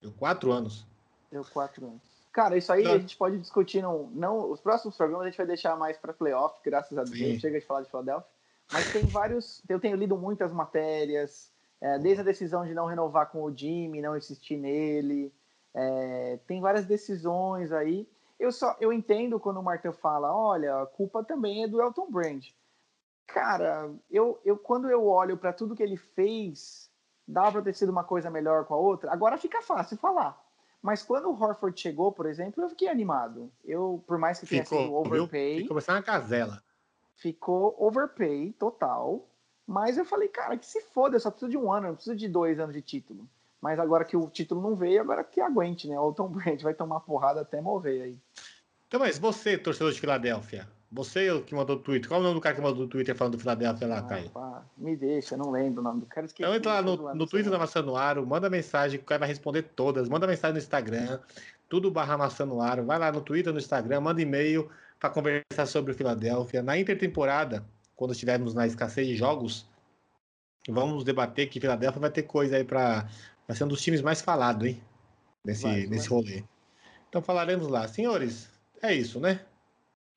Deu 0.00 0.12
quatro 0.12 0.52
anos. 0.52 0.86
Deu 1.30 1.44
quatro 1.44 1.86
anos. 1.86 2.02
Cara, 2.32 2.56
isso 2.56 2.72
aí 2.72 2.82
Não. 2.82 2.94
a 2.94 2.98
gente 2.98 3.16
pode 3.16 3.38
discutir. 3.38 3.80
Não, 3.80 4.10
não, 4.10 4.50
os 4.50 4.60
próximos 4.60 4.96
programas 4.96 5.26
a 5.26 5.30
gente 5.30 5.36
vai 5.36 5.46
deixar 5.46 5.76
mais 5.76 5.96
para 5.96 6.12
playoff, 6.12 6.58
graças 6.64 6.96
a 6.98 7.04
Deus. 7.04 7.16
Sim. 7.16 7.38
Chega 7.38 7.60
de 7.60 7.66
falar 7.66 7.82
de 7.82 7.90
Philadelphia. 7.90 8.28
Mas 8.72 8.92
tem 8.92 9.04
vários. 9.04 9.62
Eu 9.68 9.78
tenho 9.78 9.96
lido 9.96 10.16
muitas 10.16 10.52
matérias, 10.52 11.52
é, 11.84 11.98
desde 11.98 12.22
a 12.22 12.24
decisão 12.24 12.64
de 12.64 12.72
não 12.72 12.86
renovar 12.86 13.30
com 13.30 13.42
o 13.44 13.54
Jimmy, 13.54 14.00
não 14.00 14.16
insistir 14.16 14.56
nele. 14.56 15.30
é, 15.74 16.38
tem 16.46 16.58
várias 16.60 16.86
decisões 16.86 17.70
aí. 17.72 18.08
Eu 18.40 18.50
só 18.50 18.74
eu 18.80 18.90
entendo 18.92 19.38
quando 19.38 19.58
o 19.60 19.62
Martin 19.62 19.92
fala: 19.92 20.34
olha, 20.34 20.82
a 20.82 20.86
culpa 20.86 21.22
também 21.22 21.62
é 21.64 21.68
do 21.68 21.82
Elton 21.82 22.10
Brand. 22.10 22.46
Cara, 23.26 23.92
eu, 24.10 24.40
eu 24.44 24.56
quando 24.56 24.88
eu 24.88 25.06
olho 25.06 25.36
para 25.36 25.52
tudo 25.52 25.74
que 25.74 25.82
ele 25.82 25.96
fez, 25.96 26.90
dá 27.26 27.50
para 27.52 27.62
ter 27.62 27.74
sido 27.74 27.90
uma 27.90 28.04
coisa 28.04 28.30
melhor 28.30 28.64
com 28.64 28.74
a 28.74 28.78
outra. 28.78 29.12
Agora 29.12 29.36
fica 29.36 29.60
fácil 29.60 29.96
falar. 29.98 30.42
Mas 30.82 31.02
quando 31.02 31.30
o 31.30 31.42
Horford 31.42 31.80
chegou, 31.80 32.12
por 32.12 32.26
exemplo, 32.26 32.62
eu 32.62 32.68
fiquei 32.68 32.88
animado. 32.88 33.50
Eu, 33.64 34.02
por 34.06 34.18
mais 34.18 34.38
que 34.38 34.46
tenha 34.46 34.64
sido 34.64 34.78
Ficou, 34.82 35.04
viu? 35.04 35.22
overpay, 35.22 35.62
Ficou 35.62 35.78
uma 35.88 36.02
casela. 36.02 36.62
ficou 37.14 37.74
overpay 37.78 38.52
total. 38.52 39.26
Mas 39.66 39.96
eu 39.96 40.04
falei, 40.04 40.28
cara, 40.28 40.56
que 40.56 40.66
se 40.66 40.80
foda, 40.80 41.16
eu 41.16 41.20
só 41.20 41.30
preciso 41.30 41.50
de 41.50 41.56
um 41.56 41.72
ano, 41.72 41.86
eu 41.86 41.88
não 41.90 41.94
preciso 41.96 42.16
de 42.16 42.28
dois 42.28 42.58
anos 42.60 42.74
de 42.74 42.82
título. 42.82 43.26
Mas 43.60 43.78
agora 43.78 44.04
que 44.04 44.16
o 44.16 44.28
título 44.28 44.60
não 44.60 44.76
veio, 44.76 45.00
agora 45.00 45.24
que 45.24 45.40
aguente, 45.40 45.88
né? 45.88 45.98
O 45.98 46.12
Tom 46.12 46.28
Brady 46.28 46.62
vai 46.62 46.74
tomar 46.74 47.00
porrada 47.00 47.40
até 47.40 47.60
morrer 47.60 48.02
aí. 48.02 48.18
Então, 48.86 49.00
mas 49.00 49.18
você, 49.18 49.56
torcedor 49.56 49.90
de 49.92 49.98
Filadélfia, 49.98 50.68
você 50.92 51.40
que 51.40 51.54
mandou 51.54 51.76
o 51.76 51.78
Twitter, 51.80 52.06
qual 52.08 52.20
é 52.20 52.20
o 52.20 52.24
nome 52.24 52.34
do 52.36 52.40
cara 52.42 52.54
que 52.54 52.60
mandou 52.60 52.84
o 52.84 52.88
Twitter 52.88 53.16
falando 53.16 53.32
do 53.32 53.38
Filadélfia 53.40 53.88
lá, 53.88 53.98
Ah, 53.98 54.02
Caio? 54.02 54.30
pá, 54.30 54.62
me 54.76 54.94
deixa, 54.94 55.36
não 55.36 55.50
lembro 55.50 55.80
o 55.80 55.84
nome 55.84 56.00
do 56.00 56.06
cara. 56.06 56.26
Então 56.30 56.54
entra 56.54 56.74
lá 56.74 56.82
no, 56.82 57.14
no 57.14 57.26
Twitter 57.26 57.50
da 57.50 57.58
Maçã 57.58 57.80
no 57.80 57.96
Aro, 57.96 58.24
manda 58.26 58.50
mensagem, 58.50 59.00
o 59.00 59.02
cara 59.02 59.20
vai 59.20 59.28
responder 59.28 59.62
todas. 59.62 60.08
Manda 60.10 60.26
mensagem 60.26 60.52
no 60.52 60.58
Instagram, 60.58 61.18
tudo 61.68 61.90
barra 61.90 62.18
Maçã 62.18 62.44
no 62.44 62.60
Aro. 62.60 62.84
Vai 62.84 62.98
lá 62.98 63.10
no 63.10 63.22
Twitter, 63.22 63.50
no 63.52 63.58
Instagram, 63.58 64.02
manda 64.02 64.20
e-mail 64.20 64.70
para 65.00 65.08
conversar 65.10 65.66
sobre 65.66 65.90
o 65.92 65.94
Filadélfia. 65.94 66.62
Na 66.62 66.78
intertemporada, 66.78 67.64
quando 67.96 68.12
estivermos 68.12 68.54
na 68.54 68.66
escassez 68.66 69.06
de 69.06 69.16
jogos, 69.16 69.66
vamos 70.68 71.04
debater 71.04 71.48
que 71.48 71.60
Filadélfia 71.60 72.00
vai 72.00 72.10
ter 72.10 72.22
coisa 72.24 72.56
aí 72.56 72.64
para 72.64 73.08
Vai 73.46 73.54
ser 73.54 73.64
um 73.64 73.68
dos 73.68 73.82
times 73.82 74.00
mais 74.00 74.22
falados, 74.22 74.66
hein? 74.66 74.82
Nesse, 75.44 75.62
Vai, 75.64 75.86
nesse 75.86 76.08
vai. 76.08 76.18
rolê. 76.18 76.44
Então 77.08 77.20
falaremos 77.20 77.68
lá. 77.68 77.86
Senhores, 77.86 78.48
é 78.82 78.94
isso, 78.94 79.20
né? 79.20 79.44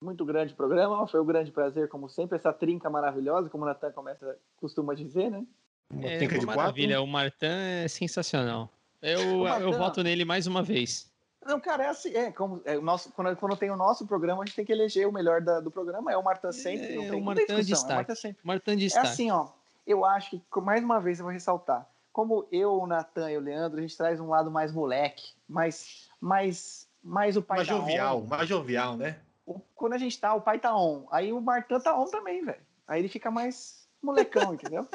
Muito 0.01 0.23
grande 0.23 0.53
programa, 0.53 1.05
foi 1.07 1.19
um 1.19 1.25
grande 1.25 1.51
prazer, 1.51 1.89
como 1.89 2.07
sempre, 2.07 2.37
essa 2.37 2.53
trinca 2.53 2.89
maravilhosa, 2.89 3.49
como 3.49 3.63
o 3.63 3.67
Natan 3.67 3.91
começa, 3.91 4.37
costuma 4.55 4.93
dizer, 4.93 5.29
né? 5.29 5.45
Uma 5.91 6.07
É 6.07 6.17
trinca 6.17 6.35
uma 6.35 6.39
de 6.39 6.45
maravilha, 6.45 6.95
quatro. 6.95 7.03
o 7.03 7.07
Martin 7.07 7.45
é 7.45 7.87
sensacional. 7.89 8.69
Eu, 9.01 9.39
Martin- 9.39 9.63
eu 9.63 9.73
voto 9.73 10.01
nele 10.03 10.23
mais 10.23 10.47
uma 10.47 10.63
vez. 10.63 11.11
Não, 11.45 11.59
cara, 11.59 11.85
é 11.85 11.87
assim, 11.87 12.13
é, 12.13 12.31
como, 12.31 12.61
é, 12.65 12.77
o 12.77 12.81
nosso, 12.81 13.11
quando, 13.13 13.35
quando 13.37 13.55
tem 13.55 13.69
o 13.71 13.77
nosso 13.77 14.05
programa, 14.05 14.43
a 14.43 14.45
gente 14.45 14.55
tem 14.55 14.65
que 14.65 14.71
eleger 14.71 15.07
o 15.07 15.11
melhor 15.13 15.39
da- 15.41 15.59
do 15.59 15.71
programa, 15.71 16.11
é 16.11 16.17
o 16.17 16.23
Martin 16.23 16.51
sempre, 16.51 16.93
É, 16.93 16.95
não 16.95 17.03
o 17.03 17.09
tem, 17.09 17.19
não 17.19 17.25
Martin 17.25 17.45
tem 17.45 17.55
discussão, 17.57 17.59
é 17.59 17.61
o 17.61 17.63
destaque. 17.63 17.95
Martin 17.95 18.15
sempre. 18.15 18.39
Martin 18.43 18.75
de 18.75 18.83
É 18.83 18.87
destaque. 18.87 19.07
assim, 19.07 19.31
ó, 19.31 19.47
eu 19.85 20.03
acho 20.03 20.31
que, 20.31 20.41
mais 20.61 20.83
uma 20.83 20.99
vez, 20.99 21.19
eu 21.19 21.23
vou 21.25 21.31
ressaltar, 21.33 21.87
como 22.11 22.47
eu, 22.51 22.73
o 22.73 22.87
Natan 22.87 23.31
e 23.31 23.37
o 23.37 23.41
Leandro, 23.41 23.77
a 23.77 23.81
gente 23.81 23.95
traz 23.95 24.19
um 24.19 24.27
lado 24.27 24.49
mais 24.51 24.71
moleque, 24.73 25.33
mais, 25.47 26.09
mais, 26.19 26.89
mais 27.01 27.37
o 27.37 27.41
pai 27.41 27.57
Mais 27.59 27.67
jovial, 27.67 28.17
on. 28.19 28.25
mais 28.25 28.49
jovial, 28.49 28.97
né? 28.97 29.17
O- 29.45 29.59
Quando 29.75 29.93
a 29.93 29.97
gente 29.97 30.19
tá, 30.19 30.33
o 30.33 30.41
pai 30.41 30.59
tá 30.59 30.75
on, 30.75 31.07
aí 31.11 31.31
o 31.31 31.39
Martin 31.39 31.79
tá 31.79 31.97
on 31.97 32.05
também, 32.07 32.43
velho. 32.43 32.59
Aí 32.87 32.99
ele 32.99 33.07
fica 33.07 33.31
mais 33.31 33.87
molecão, 34.01 34.53
entendeu? 34.55 34.85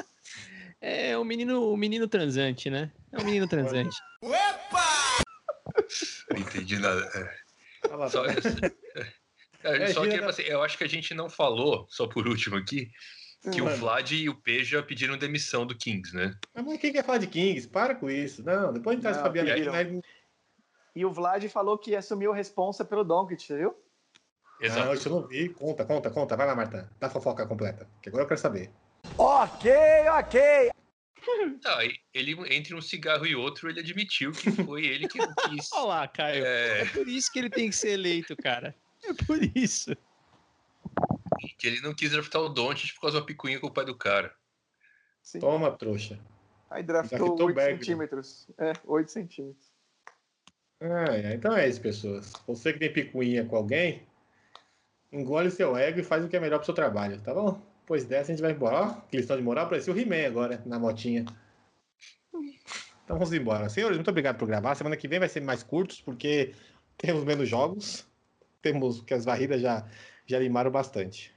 É 0.81 1.17
o 1.17 1.23
menino, 1.23 1.71
o 1.71 1.77
menino 1.77 2.07
transante, 2.07 2.69
né? 2.69 2.91
É 3.11 3.17
o 3.19 3.23
menino 3.23 3.47
transante. 3.47 3.95
Não 6.31 6.39
entendi 6.39 6.77
nada. 6.79 7.01
É. 7.15 7.87
Fala, 7.87 8.09
Só, 8.09 8.25
é, 8.25 8.33
É, 9.63 9.87
só 9.93 10.05
que 10.05 10.15
assim, 10.15 10.43
eu 10.43 10.61
acho 10.61 10.77
que 10.77 10.83
a 10.83 10.89
gente 10.89 11.13
não 11.13 11.29
falou, 11.29 11.87
só 11.89 12.05
por 12.05 12.27
último 12.27 12.57
aqui, 12.57 12.91
que 13.51 13.61
o 13.61 13.65
Mano. 13.65 13.77
Vlad 13.77 14.11
e 14.11 14.29
o 14.29 14.35
Peja 14.35 14.83
pediram 14.83 15.17
demissão 15.17 15.65
do 15.65 15.75
Kings, 15.75 16.15
né? 16.15 16.35
Mas 16.53 16.79
quem 16.79 16.91
quer 16.91 17.03
falar 17.03 17.17
de 17.17 17.27
Kings? 17.27 17.67
Para 17.67 17.95
com 17.95 18.09
isso. 18.09 18.43
Não, 18.43 18.73
depois 18.73 18.93
a 18.93 18.95
gente 18.95 19.03
traz 19.03 19.17
o 19.17 19.21
Fabiano 19.21 19.51
aqui. 19.51 20.01
E 20.95 21.05
o 21.05 21.11
Vlad 21.11 21.43
falou 21.49 21.77
que 21.77 21.95
assumiu 21.95 22.31
a 22.31 22.35
responsa 22.35 22.85
pelo 22.85 23.03
você 23.03 23.57
viu? 23.57 23.75
Exato. 24.61 24.85
Não, 24.85 24.93
isso 24.93 25.07
eu 25.07 25.13
não 25.13 25.27
vi. 25.27 25.49
Conta, 25.49 25.83
conta, 25.83 26.09
conta. 26.09 26.37
Vai 26.37 26.45
lá, 26.45 26.55
Marta. 26.55 26.89
Dá 26.99 27.07
a 27.07 27.09
fofoca 27.09 27.45
completa. 27.45 27.87
Que 28.01 28.09
agora 28.09 28.23
eu 28.23 28.27
quero 28.27 28.39
saber. 28.39 28.69
Ok, 29.17 29.71
ok. 30.19 30.71
Tá, 31.61 31.79
aí 31.79 31.95
ele, 32.13 32.35
entre 32.53 32.75
um 32.75 32.81
cigarro 32.81 33.25
e 33.25 33.35
outro, 33.35 33.69
ele 33.69 33.79
admitiu 33.79 34.31
que 34.31 34.51
foi 34.51 34.85
ele 34.85 35.07
que 35.07 35.17
não 35.17 35.33
quis. 35.33 35.71
Olha 35.73 35.83
lá, 35.85 36.07
Caio. 36.07 36.45
É... 36.45 36.81
É, 36.81 36.85
por 36.85 37.07
isso 37.07 37.31
que 37.31 37.39
ele 37.39 37.49
tem 37.49 37.69
que 37.69 37.75
ser 37.75 37.91
eleito, 37.91 38.35
cara. 38.35 38.75
É 39.03 39.13
por 39.13 39.39
isso. 39.55 39.95
que 41.57 41.67
ele 41.67 41.81
não 41.81 41.93
quis 41.93 42.11
draftar 42.11 42.41
o 42.41 42.49
Doncic 42.49 42.93
por 42.95 43.01
causa 43.01 43.19
da 43.19 43.25
picuinha 43.25 43.59
com 43.59 43.67
o 43.67 43.71
pai 43.71 43.85
do 43.85 43.95
cara. 43.95 44.33
Sim. 45.21 45.39
Toma, 45.39 45.71
trouxa. 45.71 46.19
Aí 46.69 46.83
draftou 46.83 47.17
Draftou 47.19 47.47
8 47.47 47.55
Bergman. 47.55 47.79
centímetros. 47.79 48.47
É, 48.57 48.73
8 48.85 49.11
centímetros. 49.11 49.73
Ah. 50.81 51.33
Então 51.33 51.55
é 51.55 51.67
isso, 51.67 51.79
pessoas. 51.79 52.33
Você 52.47 52.73
que 52.73 52.79
tem 52.79 52.91
picuinha 52.91 53.45
com 53.45 53.55
alguém, 53.55 54.05
engole 55.11 55.49
seu 55.51 55.77
ego 55.77 55.99
e 55.99 56.03
faz 56.03 56.25
o 56.25 56.27
que 56.27 56.35
é 56.35 56.39
melhor 56.39 56.57
pro 56.57 56.65
seu 56.65 56.73
trabalho, 56.73 57.21
tá 57.21 57.33
bom? 57.33 57.72
Pois 57.85 58.05
dessa 58.05 58.31
a 58.31 58.35
gente 58.35 58.41
vai 58.41 58.51
embora. 58.51 58.81
Ó, 58.81 58.93
que 59.09 59.17
lição 59.17 59.35
de 59.35 59.43
moral, 59.43 59.67
parecia 59.67 59.93
o 59.93 59.97
He-Man 59.97 60.27
agora, 60.27 60.61
na 60.65 60.79
motinha. 60.79 61.25
Então 63.03 63.17
vamos 63.17 63.33
embora. 63.33 63.69
Senhores, 63.69 63.97
muito 63.97 64.09
obrigado 64.09 64.37
por 64.37 64.47
gravar. 64.47 64.75
Semana 64.75 64.95
que 64.95 65.07
vem 65.07 65.19
vai 65.19 65.29
ser 65.29 65.41
mais 65.41 65.61
curtos, 65.61 66.01
porque 66.01 66.53
temos 66.97 67.23
menos 67.23 67.49
jogos. 67.49 68.07
Temos 68.61 69.01
que 69.01 69.13
as 69.13 69.25
varridas 69.25 69.61
já, 69.61 69.85
já 70.25 70.39
limaram 70.39 70.71
bastante. 70.71 71.33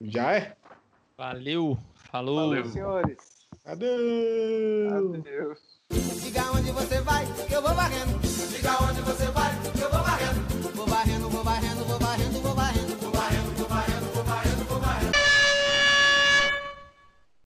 Já 0.00 0.36
é? 0.36 0.56
Valeu. 1.16 1.76
Falou. 1.94 2.50
Valeu. 2.50 2.64
Senhores, 2.66 3.48
Adeus! 3.64 4.92
adeus. 4.92 5.58
Diga 6.22 6.50
onde 6.52 6.70
você 6.72 7.00
vai, 7.00 7.24
que 7.48 7.54
eu 7.54 7.62
vou 7.62 7.74
varrendo 7.74 8.22